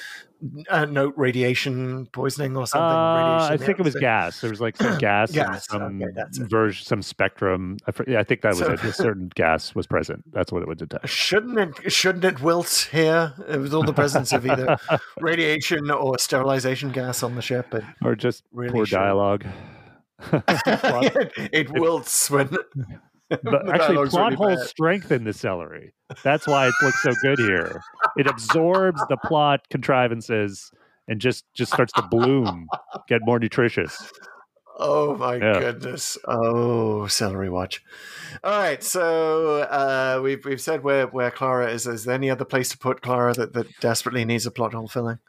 uh, 0.70 0.84
note 0.84 1.14
radiation 1.16 2.08
poisoning 2.08 2.58
or 2.58 2.68
something? 2.68 2.84
Uh, 2.86 3.48
I 3.50 3.56
think 3.56 3.80
it 3.80 3.84
was 3.86 3.96
gas. 3.96 4.42
There 4.42 4.50
was 4.50 4.60
like 4.60 4.76
some 4.76 4.98
gas, 4.98 5.32
Gas, 5.32 5.70
and 5.72 6.02
some 6.02 6.04
okay, 6.04 6.50
version, 6.50 6.86
some 6.86 7.02
spectrum. 7.02 7.78
I, 7.88 7.94
yeah, 8.10 8.20
I 8.20 8.26
think 8.26 8.42
that 8.42 8.50
was 8.50 8.58
So- 8.60 8.74
it. 8.74 8.84
A 8.84 8.92
certain 8.92 9.32
gas 9.36 9.74
was 9.74 9.88
present. 9.88 10.22
That's 10.34 10.52
what 10.52 10.64
it 10.64 10.68
would 10.68 10.80
detect. 10.80 11.08
Shouldn't 11.08 11.58
it? 11.58 11.94
Shouldn't 11.94 12.26
it 12.26 12.42
wilt 12.42 12.90
here 12.92 13.34
with 13.48 13.74
all 13.74 13.84
the 13.84 13.94
presence 13.94 14.34
of 14.34 14.46
either 14.46 14.76
radiation 15.22 15.90
or 15.92 16.20
sterilization 16.20 16.92
gas 16.92 17.24
on 17.24 17.36
the 17.36 17.42
ship? 17.42 17.68
But 17.70 17.86
Or 18.04 18.16
just 18.18 18.44
Really 18.52 18.74
poor 18.74 18.86
should. 18.86 18.96
dialogue. 18.96 19.46
it, 20.34 21.50
it 21.54 21.70
wilts 21.72 22.30
when. 22.30 22.50
But 23.30 23.70
actually, 23.70 24.10
plot 24.10 24.32
really 24.32 24.36
holes 24.36 24.60
bad. 24.60 24.68
strengthen 24.68 25.24
the 25.24 25.34
celery. 25.34 25.94
That's 26.24 26.48
why 26.48 26.68
it 26.68 26.74
looks 26.82 27.02
so 27.04 27.14
good 27.22 27.38
here. 27.40 27.82
It 28.18 28.26
absorbs 28.28 29.02
the 29.08 29.18
plot 29.18 29.70
contrivances 29.70 30.72
and 31.08 31.22
just 31.22 31.46
just 31.54 31.72
starts 31.72 31.94
to 31.94 32.02
bloom, 32.02 32.68
get 33.08 33.22
more 33.24 33.40
nutritious. 33.40 34.12
Oh 34.80 35.16
my 35.18 35.36
Yeah. 35.36 35.60
goodness! 35.60 36.18
Oh, 36.26 37.06
celery 37.08 37.50
watch. 37.50 37.84
All 38.44 38.58
right, 38.58 38.82
so 38.84 39.58
uh, 39.64 40.22
we've 40.24 40.44
we've 40.46 40.62
said 40.62 40.84
where 40.84 41.06
where 41.08 41.30
Clara 41.32 41.70
is. 41.72 41.86
Is 41.86 42.06
there 42.06 42.16
any 42.16 42.30
other 42.32 42.46
place 42.46 42.70
to 42.70 42.78
put 42.78 43.02
Clara 43.02 43.34
that, 43.34 43.54
that 43.54 43.68
desperately 43.80 44.26
needs 44.26 44.46
a 44.46 44.52
plot 44.52 44.74
hole 44.74 44.88
filling? 44.88 45.20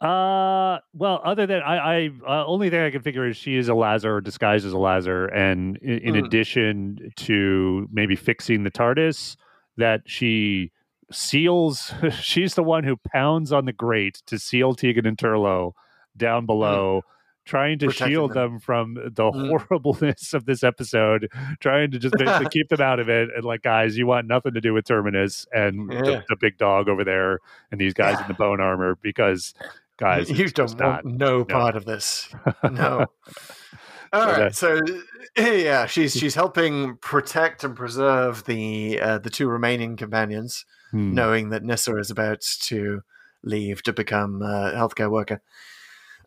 Uh, 0.00 0.78
well, 0.94 1.20
other 1.24 1.46
than 1.46 1.60
I, 1.60 1.76
I 2.06 2.10
uh, 2.26 2.46
only 2.46 2.70
thing 2.70 2.80
I 2.80 2.90
can 2.90 3.02
figure 3.02 3.26
is 3.28 3.36
she 3.36 3.56
is 3.56 3.68
a 3.68 3.74
Lazar 3.74 4.20
disguised 4.20 4.64
as 4.64 4.72
a 4.72 4.78
Lazar, 4.78 5.26
and 5.26 5.76
in, 5.78 5.98
in 5.98 6.14
Mm. 6.14 6.24
addition 6.26 7.12
to 7.16 7.86
maybe 7.92 8.16
fixing 8.16 8.62
the 8.64 8.70
TARDIS, 8.70 9.36
that 9.76 10.02
she 10.06 10.72
seals. 11.12 11.92
she's 12.20 12.54
the 12.54 12.62
one 12.62 12.84
who 12.84 12.96
pounds 13.12 13.52
on 13.52 13.66
the 13.66 13.72
grate 13.74 14.22
to 14.26 14.38
seal 14.38 14.74
Tegan 14.74 15.06
and 15.06 15.18
Turlough 15.18 15.72
down 16.16 16.46
below. 16.46 17.02
Trying 17.46 17.78
to 17.80 17.86
Protecting 17.86 18.12
shield 18.12 18.34
them. 18.34 18.52
them. 18.52 18.60
from 18.60 18.94
the 18.94 19.10
Mm. 19.32 19.48
horribleness 19.48 20.34
of 20.34 20.44
this 20.44 20.62
episode, 20.62 21.28
trying 21.58 21.90
to 21.90 21.98
just 21.98 22.14
basically 22.16 22.46
keep 22.52 22.68
them 22.68 22.80
out 22.82 23.00
of 23.00 23.08
it. 23.08 23.28
And 23.34 23.44
like, 23.44 23.62
guys, 23.62 23.96
you 23.98 24.06
want 24.06 24.28
nothing 24.28 24.52
to 24.54 24.60
do 24.60 24.72
with 24.72 24.84
Terminus 24.86 25.46
and 25.52 25.90
Yeah. 25.92 26.00
the, 26.02 26.24
the 26.28 26.36
big 26.38 26.58
dog 26.58 26.88
over 26.88 27.02
there 27.02 27.40
and 27.72 27.80
these 27.80 27.94
guys 27.94 28.20
in 28.20 28.28
the 28.28 28.34
bone 28.38 28.60
armor 28.60 28.96
because 29.02 29.52
guys, 30.00 30.28
you 30.30 30.48
don't 30.48 30.80
want 30.80 31.04
not. 31.04 31.04
no 31.04 31.44
part 31.44 31.76
of 31.76 31.84
this. 31.84 32.28
No. 32.64 33.06
All 34.12 34.22
So 34.26 34.40
right, 34.42 34.54
so 34.54 34.80
yeah, 35.38 35.86
she's 35.86 36.12
she's 36.14 36.34
helping 36.34 36.96
protect 36.96 37.62
and 37.62 37.76
preserve 37.76 38.44
the 38.44 38.98
uh, 39.00 39.18
the 39.18 39.30
two 39.30 39.48
remaining 39.48 39.96
companions, 39.96 40.64
Hmm. 40.90 41.14
knowing 41.14 41.50
that 41.50 41.62
Nyssa 41.62 41.96
is 41.98 42.10
about 42.10 42.40
to 42.62 43.02
leave 43.44 43.84
to 43.84 43.92
become 43.92 44.42
a 44.42 44.72
healthcare 44.74 45.08
worker. 45.10 45.40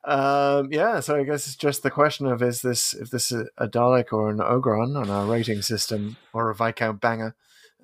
Um, 0.06 0.70
yeah, 0.72 1.02
so 1.02 1.18
I 1.18 1.24
guess 1.26 1.48
it's 1.48 1.58
just 1.58 1.84
the 1.84 1.92
question 1.92 2.26
of 2.28 2.42
is 2.42 2.62
this 2.62 2.94
if 2.94 3.10
this 3.10 3.32
is 3.34 3.50
a 3.58 3.68
Dalek 3.68 4.14
or 4.14 4.30
an 4.30 4.38
Ogron 4.38 4.96
on 4.98 5.10
our 5.10 5.26
rating 5.26 5.62
system 5.62 6.16
or 6.32 6.50
a 6.50 6.56
Viscount 6.56 7.02
Banger, 7.02 7.36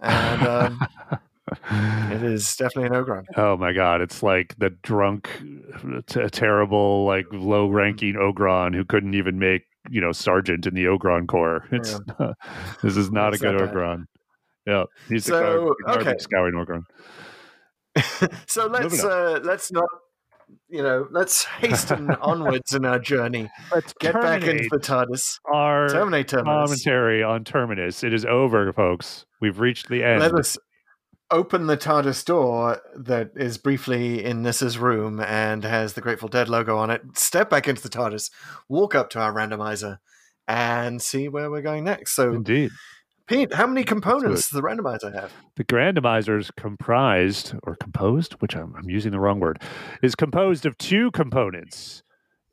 and 0.02 0.48
um, 0.48 0.80
it 1.72 2.24
is 2.24 2.56
definitely 2.56 2.96
an 2.98 3.04
Ogron. 3.04 3.24
Oh 3.38 3.58
my 3.58 3.74
god, 3.74 4.02
it's 4.02 4.22
like 4.24 4.56
the 4.60 4.70
drunk, 4.70 5.30
t- 6.08 6.28
terrible, 6.30 7.06
like 7.06 7.26
low-ranking 7.32 8.16
Ogron 8.16 8.76
who 8.76 8.86
couldn't 8.86 9.14
even 9.16 9.40
make 9.40 9.64
you 9.90 10.02
know 10.02 10.12
sergeant 10.12 10.68
in 10.68 10.74
the 10.74 10.86
Ogron 10.86 11.28
Corps. 11.28 11.66
It's 11.72 12.00
this 12.84 12.98
is 12.98 13.12
not 13.12 13.34
It's 13.34 13.42
a 13.42 13.46
good 13.46 13.60
not. 13.60 13.74
Ogron. 13.74 14.06
Yeah, 14.68 14.84
he's 15.08 15.26
So, 15.26 15.72
a 15.72 15.84
garbage 15.86 16.08
okay. 16.08 16.18
scouring 16.20 16.54
Ogron. 16.56 16.84
so 18.48 18.68
let's 18.68 19.04
uh, 19.04 19.40
let's 19.44 19.72
not 19.72 19.88
you 20.68 20.82
know 20.84 21.08
let's 21.12 21.44
hasten 21.44 22.12
onwards 22.12 22.74
in 22.74 22.86
our 22.86 23.00
journey. 23.00 23.50
Let's 23.74 23.94
Get 24.00 24.14
back 24.14 24.44
into 24.44 24.68
the 24.70 24.78
TARDIS. 24.78 25.40
our 25.52 25.88
Terminate 25.90 26.28
Terminus. 26.28 26.70
commentary 26.84 27.24
on 27.24 27.44
Terminus. 27.44 28.04
It 28.04 28.14
is 28.14 28.26
over, 28.26 28.72
folks. 28.74 29.26
We've 29.42 29.60
reached 29.60 29.90
the 29.90 30.04
end. 30.04 30.20
Let 30.22 30.34
us 30.36 30.58
open 31.32 31.68
the 31.68 31.78
TARDIS 31.78 32.26
door 32.26 32.82
that 32.96 33.32
is 33.36 33.58
briefly 33.58 34.24
in 34.24 34.42
Nyssa's 34.44 34.78
room 34.78 35.20
and 35.20 35.64
has 35.64 35.94
the 35.94 36.02
Grateful 36.02 36.30
Dead 36.30 36.50
logo 36.50 36.78
on 36.78 36.90
it. 36.90 37.02
Step 37.18 37.50
back 37.50 37.68
into 37.68 37.82
the 37.82 37.90
TARDIS, 37.90 38.32
walk 38.68 38.96
up 38.96 39.10
to 39.12 39.20
our 39.20 39.34
randomizer, 39.34 40.00
and 40.48 41.02
see 41.02 41.28
where 41.28 41.52
we're 41.52 41.62
going 41.62 41.84
next. 41.84 42.16
So, 42.16 42.34
Indeed. 42.34 42.72
Pete, 43.28 43.54
how 43.54 43.68
many 43.68 43.84
components 43.84 44.50
does 44.50 44.50
the 44.50 44.68
randomizer 44.68 45.14
have? 45.14 45.32
The 45.56 45.64
randomizer 45.64 46.40
is 46.40 46.50
comprised 46.58 47.54
or 47.62 47.76
composed, 47.76 48.34
which 48.42 48.56
I'm, 48.56 48.74
I'm 48.76 48.90
using 48.90 49.12
the 49.12 49.20
wrong 49.20 49.40
word, 49.40 49.62
is 50.02 50.16
composed 50.16 50.66
of 50.66 50.76
two 50.80 51.12
components. 51.12 52.02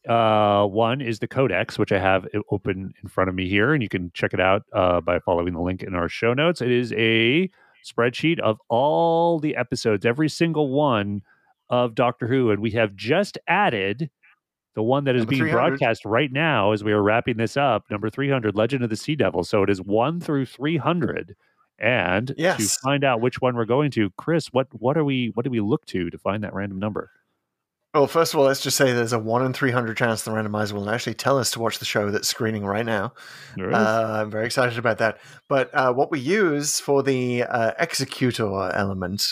Uh, 0.07 0.67
one 0.67 1.01
is 1.01 1.19
the 1.19 1.27
codex, 1.27 1.79
which 1.79 1.93
I 1.93 1.99
have 1.99 2.27
open 2.51 2.93
in 3.03 3.09
front 3.09 3.31
of 3.31 3.35
me 3.35 3.49
here, 3.49 3.73
and 3.73 3.83
you 3.83 3.89
can 3.89 4.11
check 4.13 4.35
it 4.35 4.41
out 4.41 4.65
uh, 4.75 5.01
by 5.01 5.19
following 5.19 5.55
the 5.55 5.63
link 5.63 5.83
in 5.83 5.95
our 5.95 6.11
show 6.11 6.35
notes. 6.35 6.61
It 6.61 6.71
is 6.71 6.93
a 6.93 7.51
spreadsheet 7.87 8.39
of 8.41 8.59
all 8.69 9.39
the 9.39 9.57
episodes, 9.57 10.05
every 10.05 10.29
single 10.29 10.71
one 10.71 11.23
of 11.71 11.95
Doctor 11.95 12.27
Who, 12.27 12.51
and 12.51 12.61
we 12.61 12.73
have 12.73 12.95
just 12.95 13.39
added 13.49 14.11
the 14.75 14.83
one 14.83 15.05
that 15.05 15.17
is 15.17 15.23
Number 15.23 15.31
being 15.31 15.51
broadcast 15.51 16.05
right 16.05 16.31
now 16.31 16.73
as 16.73 16.85
we 16.85 16.93
are 16.93 17.03
wrapping 17.03 17.39
this 17.39 17.57
up, 17.57 17.85
number 17.91 18.11
300, 18.11 18.55
Legend 18.55 18.85
of 18.85 18.91
the 18.91 18.97
Sea 18.97 19.17
Devil. 19.17 19.43
So 19.43 19.63
it 19.63 19.71
is 19.71 19.81
1 19.81 20.21
through 20.21 20.47
300. 20.47 21.35
And 21.79 22.35
to 22.73 22.79
find 22.83 23.05
out 23.05 23.21
which 23.21 23.41
one 23.41 23.55
we're 23.55 23.65
going 23.67 23.91
to, 23.93 24.11
Chris, 24.17 24.49
what 24.53 24.69
what 24.73 24.97
are 24.97 25.05
we 25.05 25.31
what 25.35 25.45
do 25.45 25.51
we 25.51 25.61
look 25.61 25.85
to 25.87 26.09
to 26.09 26.19
find 26.19 26.43
that 26.43 26.55
random 26.55 26.79
number? 26.79 27.11
Well, 27.97 28.07
first 28.07 28.35
of 28.35 28.41
all, 28.41 28.45
let's 28.45 28.61
just 28.61 28.77
say 28.77 28.93
there's 28.93 29.15
a 29.15 29.19
1 29.19 29.47
in 29.47 29.55
300 29.55 29.97
chance 29.97 30.21
the 30.21 30.31
randomizer 30.31 30.73
will 30.73 30.91
actually 30.91 31.15
tell 31.15 31.39
us 31.39 31.51
to 31.53 31.61
watch 31.61 31.79
the 31.79 31.87
show 31.87 32.11
that's 32.11 32.29
screening 32.29 32.67
right 32.67 32.85
now. 32.85 33.15
There 33.57 33.71
it 33.71 33.73
is. 33.73 33.79
Uh, 33.79 34.19
I'm 34.21 34.31
very 34.31 34.45
excited 34.45 34.77
about 34.77 34.99
that. 34.99 35.17
But 35.49 35.75
uh, 35.75 35.95
what 35.95 36.11
we 36.11 36.21
use 36.21 36.79
for 36.79 37.03
the 37.03 37.45
uh, 37.45 37.73
executor 37.79 38.71
element 38.75 39.27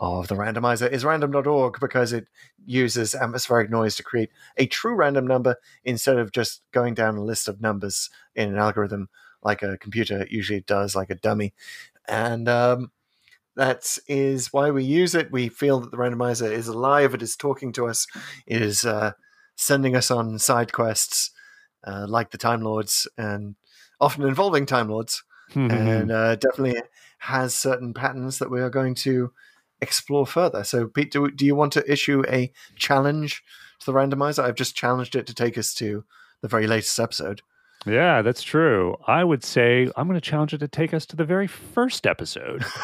of 0.00 0.28
the 0.28 0.36
randomizer 0.36 0.90
is 0.90 1.04
random.org 1.04 1.80
because 1.80 2.14
it 2.14 2.28
uses 2.64 3.14
atmospheric 3.14 3.68
noise 3.68 3.94
to 3.96 4.02
create 4.02 4.30
a 4.56 4.64
true 4.64 4.94
random 4.94 5.26
number 5.26 5.56
instead 5.84 6.16
of 6.16 6.32
just 6.32 6.62
going 6.72 6.94
down 6.94 7.16
a 7.18 7.22
list 7.22 7.46
of 7.46 7.60
numbers 7.60 8.08
in 8.34 8.48
an 8.48 8.56
algorithm 8.56 9.10
like 9.42 9.62
a 9.62 9.76
computer 9.76 10.26
usually 10.30 10.60
does, 10.60 10.96
like 10.96 11.10
a 11.10 11.14
dummy. 11.14 11.52
And 12.08 12.48
um, 12.48 12.90
that 13.58 13.98
is 14.06 14.52
why 14.52 14.70
we 14.70 14.84
use 14.84 15.14
it. 15.14 15.32
We 15.32 15.48
feel 15.48 15.80
that 15.80 15.90
the 15.90 15.96
randomizer 15.96 16.50
is 16.50 16.68
alive, 16.68 17.12
it 17.12 17.22
is 17.22 17.36
talking 17.36 17.72
to 17.72 17.86
us, 17.86 18.06
it 18.46 18.62
is 18.62 18.84
uh, 18.84 19.12
sending 19.56 19.96
us 19.96 20.10
on 20.10 20.38
side 20.38 20.72
quests 20.72 21.32
uh, 21.84 22.06
like 22.08 22.30
the 22.30 22.38
Time 22.38 22.62
Lords 22.62 23.08
and 23.18 23.56
often 24.00 24.24
involving 24.24 24.64
Time 24.64 24.88
Lords, 24.88 25.24
and 25.54 26.12
uh, 26.12 26.36
definitely 26.36 26.80
has 27.18 27.54
certain 27.54 27.92
patterns 27.92 28.38
that 28.38 28.50
we 28.50 28.60
are 28.60 28.70
going 28.70 28.94
to 28.94 29.32
explore 29.80 30.26
further. 30.26 30.62
So, 30.62 30.86
Pete, 30.86 31.10
do, 31.10 31.30
do 31.30 31.44
you 31.44 31.56
want 31.56 31.72
to 31.72 31.90
issue 31.90 32.22
a 32.28 32.52
challenge 32.76 33.42
to 33.80 33.86
the 33.86 33.92
randomizer? 33.92 34.44
I've 34.44 34.54
just 34.54 34.76
challenged 34.76 35.16
it 35.16 35.26
to 35.26 35.34
take 35.34 35.58
us 35.58 35.74
to 35.74 36.04
the 36.42 36.48
very 36.48 36.68
latest 36.68 36.98
episode. 37.00 37.42
Yeah, 37.86 38.22
that's 38.22 38.42
true. 38.42 38.96
I 39.06 39.24
would 39.24 39.44
say 39.44 39.88
I'm 39.96 40.06
going 40.08 40.20
to 40.20 40.26
challenge 40.30 40.52
it 40.54 40.58
to 40.58 40.68
take 40.68 40.92
us 40.94 41.06
to 41.06 41.16
the 41.16 41.24
very 41.24 41.46
first 41.46 42.06
episode. 42.06 42.64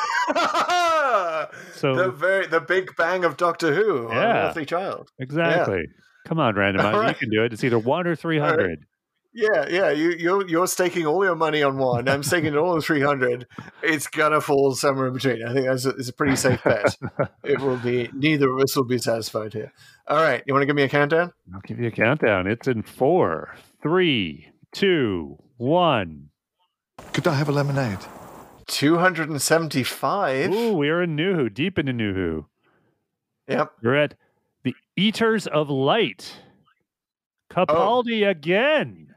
So- 1.74 1.94
the 1.94 2.10
very 2.10 2.46
the 2.46 2.60
Big 2.60 2.90
Bang 2.96 3.24
of 3.24 3.36
Doctor 3.36 3.74
Who, 3.74 4.08
on 4.08 4.16
Yeah. 4.16 4.48
Earthly 4.48 4.64
Child. 4.64 5.10
Exactly. 5.18 5.82
Come 6.26 6.38
on, 6.40 6.54
randomizer. 6.54 7.08
You 7.08 7.14
can 7.14 7.30
do 7.30 7.44
it. 7.44 7.52
It's 7.52 7.62
either 7.62 7.78
1 7.78 8.06
or 8.06 8.16
300. 8.16 8.84
Yeah, 9.36 9.66
yeah. 9.68 9.90
You 9.90 10.10
you're 10.10 10.46
you're 10.48 10.66
staking 10.68 11.06
all 11.06 11.24
your 11.24 11.34
money 11.34 11.60
on 11.62 11.76
one. 11.76 12.08
I'm 12.08 12.22
staking 12.22 12.56
all 12.56 12.76
the 12.76 12.80
three 12.80 13.00
hundred. 13.00 13.48
It's 13.82 14.06
gonna 14.06 14.40
fall 14.40 14.76
somewhere 14.76 15.08
in 15.08 15.12
between. 15.12 15.44
I 15.44 15.52
think 15.52 15.66
that's 15.66 15.84
a, 15.86 15.88
it's 15.90 16.08
a 16.08 16.12
pretty 16.12 16.36
safe 16.36 16.62
bet. 16.62 16.96
it 17.42 17.58
will 17.60 17.76
be. 17.78 18.08
Neither 18.14 18.48
of 18.52 18.60
us 18.60 18.76
will 18.76 18.84
be 18.84 18.98
satisfied 18.98 19.52
here. 19.52 19.72
All 20.06 20.22
right. 20.22 20.40
You 20.46 20.54
want 20.54 20.62
to 20.62 20.66
give 20.66 20.76
me 20.76 20.84
a 20.84 20.88
countdown? 20.88 21.32
I'll 21.52 21.60
give 21.62 21.80
you 21.80 21.88
a 21.88 21.90
countdown. 21.90 22.46
It's 22.46 22.68
in 22.68 22.82
four, 22.84 23.56
three, 23.82 24.46
two, 24.74 25.38
one. 25.56 26.28
Could 27.14 27.26
I 27.26 27.34
have 27.34 27.48
a 27.48 27.52
lemonade? 27.52 28.00
Two 28.66 28.98
hundred 28.98 29.30
and 29.30 29.40
seventy-five. 29.40 30.52
Ooh, 30.52 30.76
we 30.76 30.90
are 30.90 31.02
in 31.02 31.16
New 31.16 31.34
Who, 31.34 31.48
deep 31.48 31.78
into 31.78 31.92
New 31.92 32.12
Who. 32.12 32.46
Yep. 33.48 33.72
We're 33.82 33.94
at 33.94 34.14
the 34.62 34.74
Eaters 34.96 35.46
of 35.46 35.70
Light. 35.70 36.36
Capaldi 37.50 38.26
oh. 38.26 38.30
again. 38.30 39.14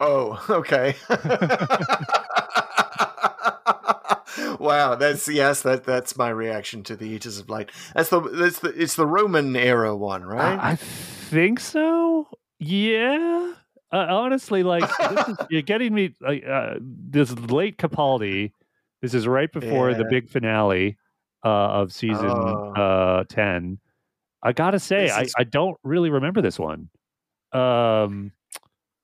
Oh, 0.00 0.44
okay. 0.48 0.94
wow, 4.60 4.94
that's 4.94 5.28
yes, 5.28 5.62
that 5.62 5.84
that's 5.84 6.16
my 6.16 6.28
reaction 6.28 6.84
to 6.84 6.94
the 6.94 7.06
Eaters 7.06 7.38
of 7.38 7.50
Light. 7.50 7.72
That's 7.94 8.10
the 8.10 8.20
that's 8.20 8.60
the 8.60 8.68
it's 8.80 8.94
the 8.94 9.06
Roman 9.06 9.56
era 9.56 9.96
one, 9.96 10.24
right? 10.24 10.58
I 10.60 10.76
think 10.76 11.58
so. 11.58 12.28
Yeah. 12.60 13.54
Uh, 13.92 14.06
honestly, 14.10 14.62
like 14.62 14.84
this 14.98 15.28
is, 15.28 15.36
you're 15.50 15.62
getting 15.62 15.94
me 15.94 16.14
like 16.20 16.44
uh, 16.46 16.74
this 16.80 17.32
late 17.38 17.78
Capaldi 17.78 18.52
This 19.00 19.14
is 19.14 19.26
right 19.26 19.50
before 19.52 19.94
the 19.94 20.04
big 20.10 20.28
finale 20.28 20.98
uh, 21.44 21.48
of 21.48 21.92
season 21.92 22.26
Oh. 22.28 22.72
uh, 22.76 23.24
ten. 23.28 23.78
I 24.42 24.52
gotta 24.52 24.78
say, 24.78 25.06
This 25.06 25.34
I, 25.36 25.40
I 25.40 25.44
don't 25.44 25.76
really 25.82 26.10
remember 26.10 26.42
this 26.42 26.58
one. 26.58 26.90
Um, 27.52 28.32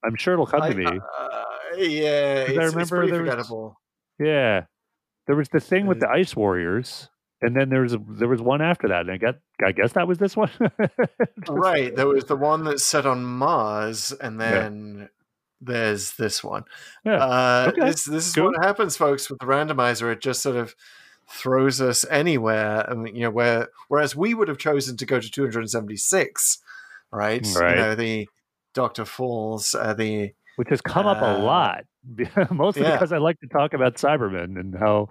I'm 0.04 0.16
sure 0.16 0.34
it'll 0.34 0.46
come 0.46 0.62
I- 0.62 0.68
to 0.70 0.74
me. 0.76 0.84
uh, 0.86 1.42
yeah, 1.76 2.42
it's, 2.42 2.58
I 2.58 2.64
it's 2.64 2.74
remember 2.74 2.96
pretty 2.98 3.12
there 3.12 3.22
was- 3.22 3.72
Yeah, 4.18 4.64
there 5.26 5.36
was 5.36 5.48
the 5.48 5.60
thing 5.60 5.86
with 5.86 6.00
the 6.00 6.08
Ice 6.10 6.36
Warriors, 6.36 7.08
and 7.44 7.54
then 7.56 7.68
there 7.68 7.82
was 7.82 7.94
a, 7.94 7.98
there 8.08 8.28
was 8.28 8.40
one 8.42 8.62
after 8.62 8.88
that, 8.88 9.02
and 9.02 9.10
I 9.12 9.16
get 9.18 9.40
I 9.64 9.72
guess 9.72 9.92
that 9.92 10.08
was 10.08 10.18
this 10.18 10.36
one. 10.36 10.50
Right, 11.48 11.94
there 11.94 12.08
was 12.08 12.24
the 12.24 12.36
one 12.36 12.64
that's 12.64 12.84
set 12.84 13.06
on 13.06 13.24
Mars, 13.24 14.12
and 14.20 14.40
Yeah. 14.40 14.50
then 14.50 15.08
there's 15.60 16.16
this 16.16 16.42
one. 16.44 16.64
Yeah. 17.04 17.22
Uh, 17.24 17.66
Okay. 17.72 17.86
This 17.86 18.04
this 18.04 18.26
is 18.28 18.34
Cool. 18.34 18.46
what 18.52 18.64
happens, 18.64 18.96
folks, 18.96 19.30
with 19.30 19.38
the 19.40 19.46
randomizer. 19.46 20.12
It 20.12 20.20
just 20.20 20.42
sort 20.42 20.56
of 20.56 20.74
throws 21.30 21.80
us 21.80 22.04
anywhere. 22.10 22.86
Mean, 22.94 23.14
you 23.16 23.22
know, 23.22 23.30
where 23.30 23.68
whereas 23.88 24.14
we 24.16 24.34
would 24.34 24.48
have 24.48 24.58
chosen 24.58 24.96
to 24.98 25.06
go 25.06 25.20
to 25.20 25.30
276, 25.30 26.58
right? 27.12 27.46
Right. 27.56 27.70
You 27.70 27.82
know, 27.82 27.94
the 27.94 28.28
Doctor 28.74 29.04
Falls, 29.04 29.74
uh, 29.74 29.94
the 29.94 30.32
which 30.56 30.68
has 30.70 30.80
come 30.80 31.06
up 31.06 31.20
a 31.22 31.36
Uh, 31.36 31.38
lot, 31.38 31.84
mostly 32.50 32.82
yeah. 32.82 32.92
because 32.92 33.12
I 33.12 33.18
like 33.18 33.40
to 33.40 33.46
talk 33.48 33.72
about 33.74 33.94
Cybermen 33.96 34.58
and 34.60 34.74
how 34.78 35.08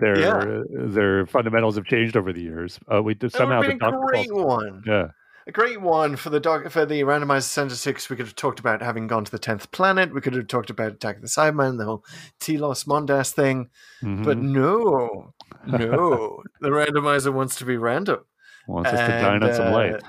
their 0.00 0.18
Yeah. 0.18 0.62
their 0.70 1.26
fundamentals 1.26 1.76
have 1.76 1.84
changed 1.84 2.16
over 2.16 2.32
the 2.32 2.42
years. 2.42 2.78
Uh, 2.92 3.02
we 3.02 3.14
did 3.14 3.30
that 3.32 3.38
would 3.38 3.38
somehow 3.38 3.60
been 3.62 3.78
a 3.82 4.06
great 4.06 4.32
one. 4.34 4.82
Yeah, 4.86 5.08
A 5.46 5.52
great 5.52 5.80
one 5.80 6.16
for 6.16 6.30
the 6.30 6.38
doc 6.40 6.68
for 6.70 6.84
the 6.86 7.00
randomized 7.02 7.44
center 7.44 7.74
six. 7.74 8.08
We 8.10 8.16
could 8.16 8.26
have 8.26 8.36
talked 8.36 8.60
about 8.60 8.82
having 8.82 9.06
gone 9.06 9.24
to 9.24 9.30
the 9.30 9.38
tenth 9.38 9.70
planet. 9.72 10.12
We 10.14 10.20
could 10.20 10.34
have 10.34 10.46
talked 10.48 10.70
about 10.70 10.92
Attack 10.92 11.16
of 11.16 11.22
the 11.22 11.28
Cybermen, 11.28 11.78
the 11.78 11.84
whole 11.86 12.04
Telos 12.38 12.84
Mondas 12.84 13.32
thing. 13.32 13.70
But 14.02 14.38
Mhm. 14.38 14.42
no, 14.42 15.32
no, 15.66 16.42
the 16.60 16.68
randomizer 16.70 17.32
wants 17.32 17.56
to 17.56 17.64
be 17.64 17.76
random. 17.76 18.20
wants 18.68 18.90
us 18.92 19.00
to 19.00 19.20
dine 19.20 19.42
on 19.42 19.52
some 19.54 19.66
and, 19.66 19.74
light. 19.74 20.02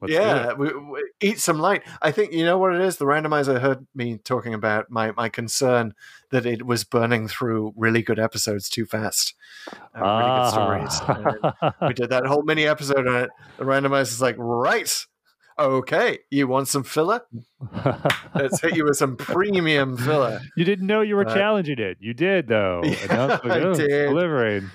Let's 0.00 0.12
yeah, 0.14 0.52
we, 0.52 0.72
we- 0.72 1.10
eat 1.20 1.40
some 1.40 1.58
light. 1.58 1.82
I 2.00 2.12
think 2.12 2.32
you 2.32 2.44
know 2.44 2.56
what 2.58 2.74
it 2.74 2.80
is. 2.80 2.98
The 2.98 3.04
randomizer 3.04 3.60
heard 3.60 3.86
me 3.94 4.18
talking 4.18 4.54
about 4.54 4.90
my 4.90 5.10
my 5.12 5.28
concern 5.28 5.94
that 6.30 6.46
it 6.46 6.64
was 6.64 6.84
burning 6.84 7.26
through 7.26 7.72
really 7.76 8.02
good 8.02 8.18
episodes 8.18 8.68
too 8.68 8.86
fast. 8.86 9.34
Uh, 9.94 10.00
really 10.00 10.40
good 10.40 10.50
stories. 10.50 11.00
Ah. 11.62 11.74
we 11.88 11.94
did 11.94 12.10
that 12.10 12.26
whole 12.26 12.42
mini 12.42 12.64
episode 12.66 13.06
on 13.08 13.24
it. 13.24 13.30
The 13.58 13.64
randomizer's 13.64 14.20
like, 14.22 14.36
right, 14.38 15.04
okay, 15.58 16.18
you 16.30 16.46
want 16.46 16.68
some 16.68 16.84
filler? 16.84 17.22
Let's 18.34 18.60
hit 18.60 18.76
you 18.76 18.84
with 18.84 18.96
some 18.96 19.16
premium 19.18 19.96
filler. 19.96 20.40
you 20.56 20.64
didn't 20.64 20.86
know 20.86 21.00
you 21.00 21.16
were 21.16 21.26
Uh, 21.28 21.34
challenging 21.34 21.78
it. 21.78 21.96
You 22.00 22.14
did 22.14 22.46
though. 22.48 22.82
Yeah, 22.84 23.38
I 23.42 23.58
did. 23.58 24.08
Delivering. 24.08 24.70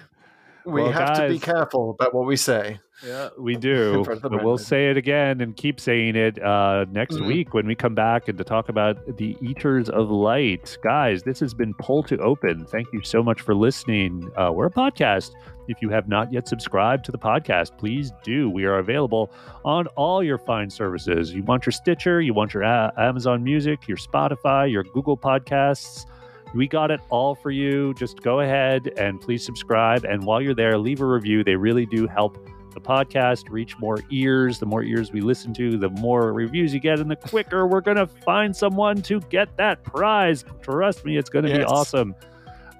We 0.65 0.81
Well, 0.83 0.91
have 0.91 1.17
to 1.17 1.27
be 1.29 1.39
careful 1.39 1.91
about 1.91 2.13
what 2.13 2.25
we 2.25 2.35
say. 2.37 2.79
Yeah, 3.05 3.29
we 3.37 3.55
do. 3.57 4.03
front 4.03 4.17
of 4.17 4.21
the 4.23 4.29
but 4.37 4.43
we'll 4.45 4.57
say 4.57 4.89
it 4.89 4.97
again 4.97 5.41
and 5.41 5.55
keep 5.55 5.79
saying 5.79 6.15
it 6.15 6.41
uh, 6.41 6.85
next 6.91 7.15
Mhm. 7.15 7.27
week 7.27 7.53
when 7.53 7.67
we 7.67 7.75
come 7.75 7.95
back 7.95 8.27
and 8.27 8.37
to 8.37 8.43
talk 8.43 8.69
about 8.69 9.17
the 9.17 9.35
Eaters 9.41 9.89
of 9.89 10.09
Light. 10.09 10.77
Guys, 10.83 11.23
this 11.23 11.39
has 11.39 11.53
been 11.53 11.73
Pull 11.75 12.03
to 12.03 12.17
Open. 12.19 12.65
Thank 12.65 12.87
you 12.93 13.01
so 13.03 13.21
much 13.21 13.41
for 13.41 13.53
listening. 13.55 14.31
Uh, 14.37 14.51
we're 14.53 14.67
a 14.67 14.71
podcast. 14.71 15.31
If 15.69 15.81
you 15.81 15.89
have 15.89 16.09
not 16.09 16.31
yet 16.33 16.47
subscribed 16.47 17.05
to 17.05 17.11
the 17.13 17.17
podcast, 17.17 17.77
please 17.77 18.11
do. 18.23 18.49
We 18.49 18.65
are 18.65 18.79
available 18.79 19.31
on 19.63 19.87
all 19.95 20.21
your 20.21 20.37
fine 20.37 20.69
services. 20.69 21.33
You 21.33 21.41
want 21.43 21.65
your 21.65 21.71
Stitcher, 21.71 22.19
you 22.21 22.33
want 22.33 22.53
your 22.53 22.63
A- 22.63 22.91
Amazon 22.97 23.43
Music, 23.43 23.87
your 23.87 23.95
Spotify, 23.97 24.69
your 24.69 24.83
Google 24.83 25.15
Podcasts. 25.17 26.05
We 26.53 26.67
got 26.67 26.91
it 26.91 26.99
all 27.09 27.33
for 27.33 27.49
you. 27.49 27.93
Just 27.95 28.21
go 28.21 28.41
ahead 28.41 28.91
and 28.97 29.19
please 29.21 29.43
subscribe. 29.45 30.03
And 30.03 30.23
while 30.25 30.41
you're 30.41 30.53
there, 30.53 30.77
leave 30.77 31.01
a 31.01 31.05
review. 31.05 31.43
They 31.45 31.55
really 31.55 31.85
do 31.85 32.07
help 32.07 32.37
the 32.73 32.81
podcast 32.81 33.49
reach 33.49 33.77
more 33.79 33.99
ears. 34.11 34.59
The 34.59 34.65
more 34.65 34.83
ears 34.83 35.11
we 35.11 35.21
listen 35.21 35.53
to, 35.55 35.77
the 35.77 35.89
more 35.89 36.33
reviews 36.33 36.73
you 36.73 36.79
get, 36.79 36.99
and 36.99 37.09
the 37.09 37.15
quicker 37.15 37.67
we're 37.67 37.81
going 37.81 37.97
to 37.97 38.07
find 38.07 38.55
someone 38.55 39.01
to 39.03 39.19
get 39.21 39.55
that 39.57 39.83
prize. 39.83 40.43
Trust 40.61 41.05
me, 41.05 41.17
it's 41.17 41.29
going 41.29 41.45
to 41.45 41.51
be 41.51 41.59
Yes. 41.59 41.69
awesome. 41.69 42.15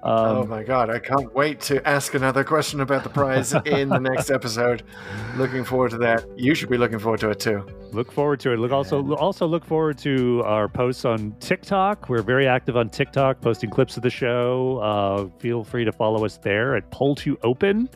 oh 0.02 0.42
Um, 0.42 0.48
my 0.50 0.62
god, 0.62 0.90
I 0.90 0.98
can't 0.98 1.34
wait 1.34 1.60
to 1.62 1.86
ask 1.88 2.12
another 2.14 2.44
question 2.44 2.80
about 2.80 3.04
the 3.04 3.08
prize 3.08 3.54
in 3.64 3.88
the 3.88 3.98
next 4.00 4.30
episode. 4.30 4.82
Looking 5.38 5.64
forward 5.64 5.92
to 5.92 5.98
that. 5.98 6.26
You 6.36 6.54
should 6.54 6.68
be 6.68 6.76
looking 6.76 6.98
forward 6.98 7.20
to 7.20 7.30
it 7.30 7.40
too. 7.40 7.66
look 7.92 8.10
forward 8.12 8.40
to 8.40 8.50
it. 8.52 8.58
Look 8.58 8.72
also 8.72 9.14
also 9.14 9.46
look 9.46 9.64
forward 9.64 9.96
to 9.98 10.42
our 10.44 10.68
posts 10.68 11.04
on 11.04 11.32
TikTok. 11.40 12.08
We're 12.08 12.22
very 12.22 12.46
active 12.46 12.76
on 12.76 12.90
TikTok, 12.90 13.40
posting 13.40 13.70
clips 13.70 13.96
of 13.96 14.02
the 14.02 14.10
show. 14.10 14.78
Uh, 14.78 15.38
feel 15.38 15.62
free 15.64 15.84
to 15.84 15.92
follow 15.92 16.24
us 16.24 16.36
there 16.38 16.74
at 16.76 16.90
Pull 16.90 17.14
to 17.16 17.38
Open, 17.44 17.88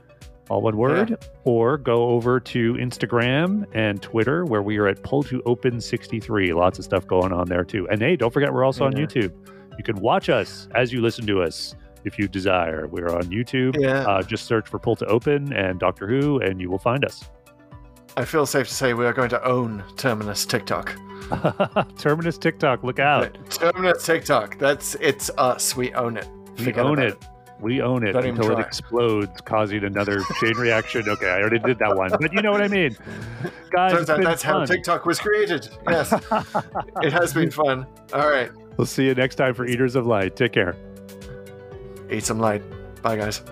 all 0.49 0.63
one 0.63 0.77
word, 0.77 1.19
or 1.45 1.79
go 1.79 2.09
over 2.09 2.41
to 2.41 2.75
Instagram 2.75 3.67
and 3.73 4.01
Twitter 4.03 4.45
where 4.45 4.63
we 4.63 4.79
are 4.79 4.87
at 4.87 5.03
Pull 5.03 5.23
to 5.25 5.43
Open 5.45 5.81
63. 5.81 6.53
Lots 6.53 6.79
of 6.79 6.85
stuff 6.85 7.07
going 7.07 7.33
on 7.33 7.49
there 7.49 7.65
too. 7.65 7.89
And 7.89 8.01
hey, 8.01 8.17
don't 8.17 8.33
forget 8.33 8.53
we're 8.53 8.65
also 8.65 8.85
on 8.85 8.93
YouTube. 8.93 9.33
You 9.77 9.85
can 9.85 10.01
watch 10.01 10.29
us 10.29 10.69
as 10.75 10.93
you 10.93 11.01
listen 11.01 11.27
to 11.27 11.43
us 11.43 11.77
if 12.05 12.19
you 12.19 12.29
desire. 12.29 12.87
We're 12.87 13.15
on 13.15 13.25
YouTube. 13.25 13.77
Yeah. 13.79 14.01
Uh, 14.01 14.23
just 14.23 14.47
search 14.47 14.69
for 14.69 14.79
Pull 14.79 14.97
to 14.97 15.07
Open 15.07 15.53
and 15.53 15.79
Doctor 15.79 16.09
Who, 16.09 16.41
and 16.41 16.61
you 16.61 16.71
will 16.71 16.79
find 16.79 17.05
us. 17.05 17.25
I 18.17 18.25
feel 18.25 18.47
safe 18.47 18.67
to 18.67 18.75
say 18.75 18.95
we 18.95 19.07
are 19.07 19.13
going 19.13 19.29
to 19.31 19.45
own 19.45 19.85
Terminus 19.97 20.45
TikTok. 20.45 20.97
Terminus 21.99 22.39
TikTok, 22.39 22.83
look 22.83 22.99
out. 22.99 23.39
Terminus 23.51 24.05
TikTok. 24.05 24.59
That's 24.59 24.97
it's 24.97 25.31
us. 25.39 25.77
We 25.77 25.93
own 25.95 26.17
it. 26.17 26.27
We 26.57 26.65
Forget 26.65 26.85
own 26.85 26.99
about 26.99 27.13
it. 27.13 27.25
We 27.61 27.83
own 27.83 28.07
it 28.07 28.15
until 28.15 28.53
it 28.53 28.61
explodes, 28.61 29.41
causing 29.41 29.83
another 29.85 30.21
chain 30.41 30.55
reaction. 30.57 31.09
Okay, 31.09 31.29
I 31.29 31.41
already 31.41 31.59
did 31.59 31.79
that 31.81 31.97
one, 31.97 32.11
but 32.21 32.33
you 32.33 32.41
know 32.41 32.53
what 32.53 32.63
I 32.63 32.69
mean, 32.69 32.97
guys. 33.71 33.93
Turns 33.93 34.11
out 34.11 34.21
that's 34.23 34.43
how. 34.43 34.65
TikTok 34.65 35.05
was 35.07 35.19
created. 35.19 35.69
Yes, 35.89 36.13
it 37.03 37.13
has 37.13 37.35
been 37.35 37.51
fun. 37.51 37.85
All 38.13 38.31
right, 38.31 38.51
We'll 38.77 38.87
see 38.87 39.07
you 39.07 39.15
next 39.17 39.35
time 39.35 39.55
for 39.55 39.67
Eaters 39.67 39.97
of 39.97 40.07
Light. 40.07 40.37
Take 40.37 40.53
care. 40.53 40.77
eat 42.13 42.25
some 42.25 42.39
light. 42.39 42.63
Bye, 43.03 43.17
guys. 43.17 43.43